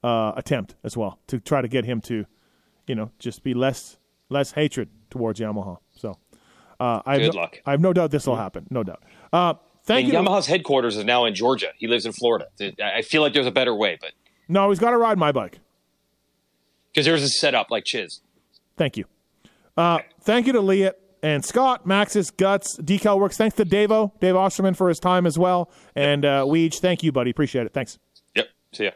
uh, 0.02 0.32
attempt 0.36 0.74
as 0.82 0.96
well 0.96 1.20
to 1.28 1.38
try 1.38 1.62
to 1.62 1.68
get 1.68 1.84
him 1.84 2.00
to, 2.02 2.26
you 2.88 2.94
know, 2.96 3.10
just 3.20 3.44
be 3.44 3.54
less 3.54 3.98
less 4.28 4.52
hatred 4.52 4.88
towards 5.10 5.38
Yamaha. 5.38 5.78
So 5.92 6.18
uh, 6.80 7.02
I 7.06 7.18
Good 7.18 7.34
no, 7.34 7.40
luck. 7.40 7.60
I 7.64 7.70
have 7.70 7.80
no 7.80 7.92
doubt 7.92 8.10
this 8.10 8.26
will 8.26 8.34
happen. 8.36 8.66
No 8.68 8.82
doubt. 8.82 9.04
Uh, 9.32 9.54
thank 9.84 10.06
And 10.06 10.12
you. 10.12 10.18
Yamaha's 10.18 10.46
headquarters 10.48 10.96
is 10.96 11.04
now 11.04 11.24
in 11.26 11.36
Georgia. 11.36 11.68
He 11.78 11.86
lives 11.86 12.04
in 12.04 12.12
Florida. 12.12 12.46
I 12.60 12.72
I 12.96 13.02
feel 13.02 13.22
like 13.22 13.32
there's 13.32 13.46
a 13.46 13.52
better 13.52 13.74
way, 13.76 13.96
but 14.00 14.10
no, 14.48 14.70
he's 14.70 14.80
got 14.80 14.90
to 14.90 14.96
ride 14.98 15.18
my 15.18 15.30
bike. 15.30 15.60
because 16.92 17.04
there's 17.06 17.22
a 17.22 17.28
setup 17.28 17.70
like 17.70 17.84
Chiz. 17.84 18.20
Thank 18.82 18.96
you. 18.96 19.04
Uh, 19.76 20.00
thank 20.22 20.48
you 20.48 20.52
to 20.54 20.60
Leatt 20.60 20.94
and 21.22 21.44
Scott, 21.44 21.86
Maxxis, 21.86 22.36
Guts, 22.36 22.76
Decal 22.80 23.20
Works. 23.20 23.36
Thanks 23.36 23.54
to 23.54 23.64
Davo, 23.64 24.10
Dave 24.18 24.34
Osterman 24.34 24.74
for 24.74 24.88
his 24.88 24.98
time 24.98 25.24
as 25.24 25.38
well. 25.38 25.70
And 25.94 26.24
uh, 26.24 26.42
Weege, 26.48 26.80
thank 26.80 27.04
you, 27.04 27.12
buddy. 27.12 27.30
Appreciate 27.30 27.64
it. 27.64 27.72
Thanks. 27.72 28.00
Yep. 28.34 28.48
See 28.72 28.84
ya. 28.86 28.90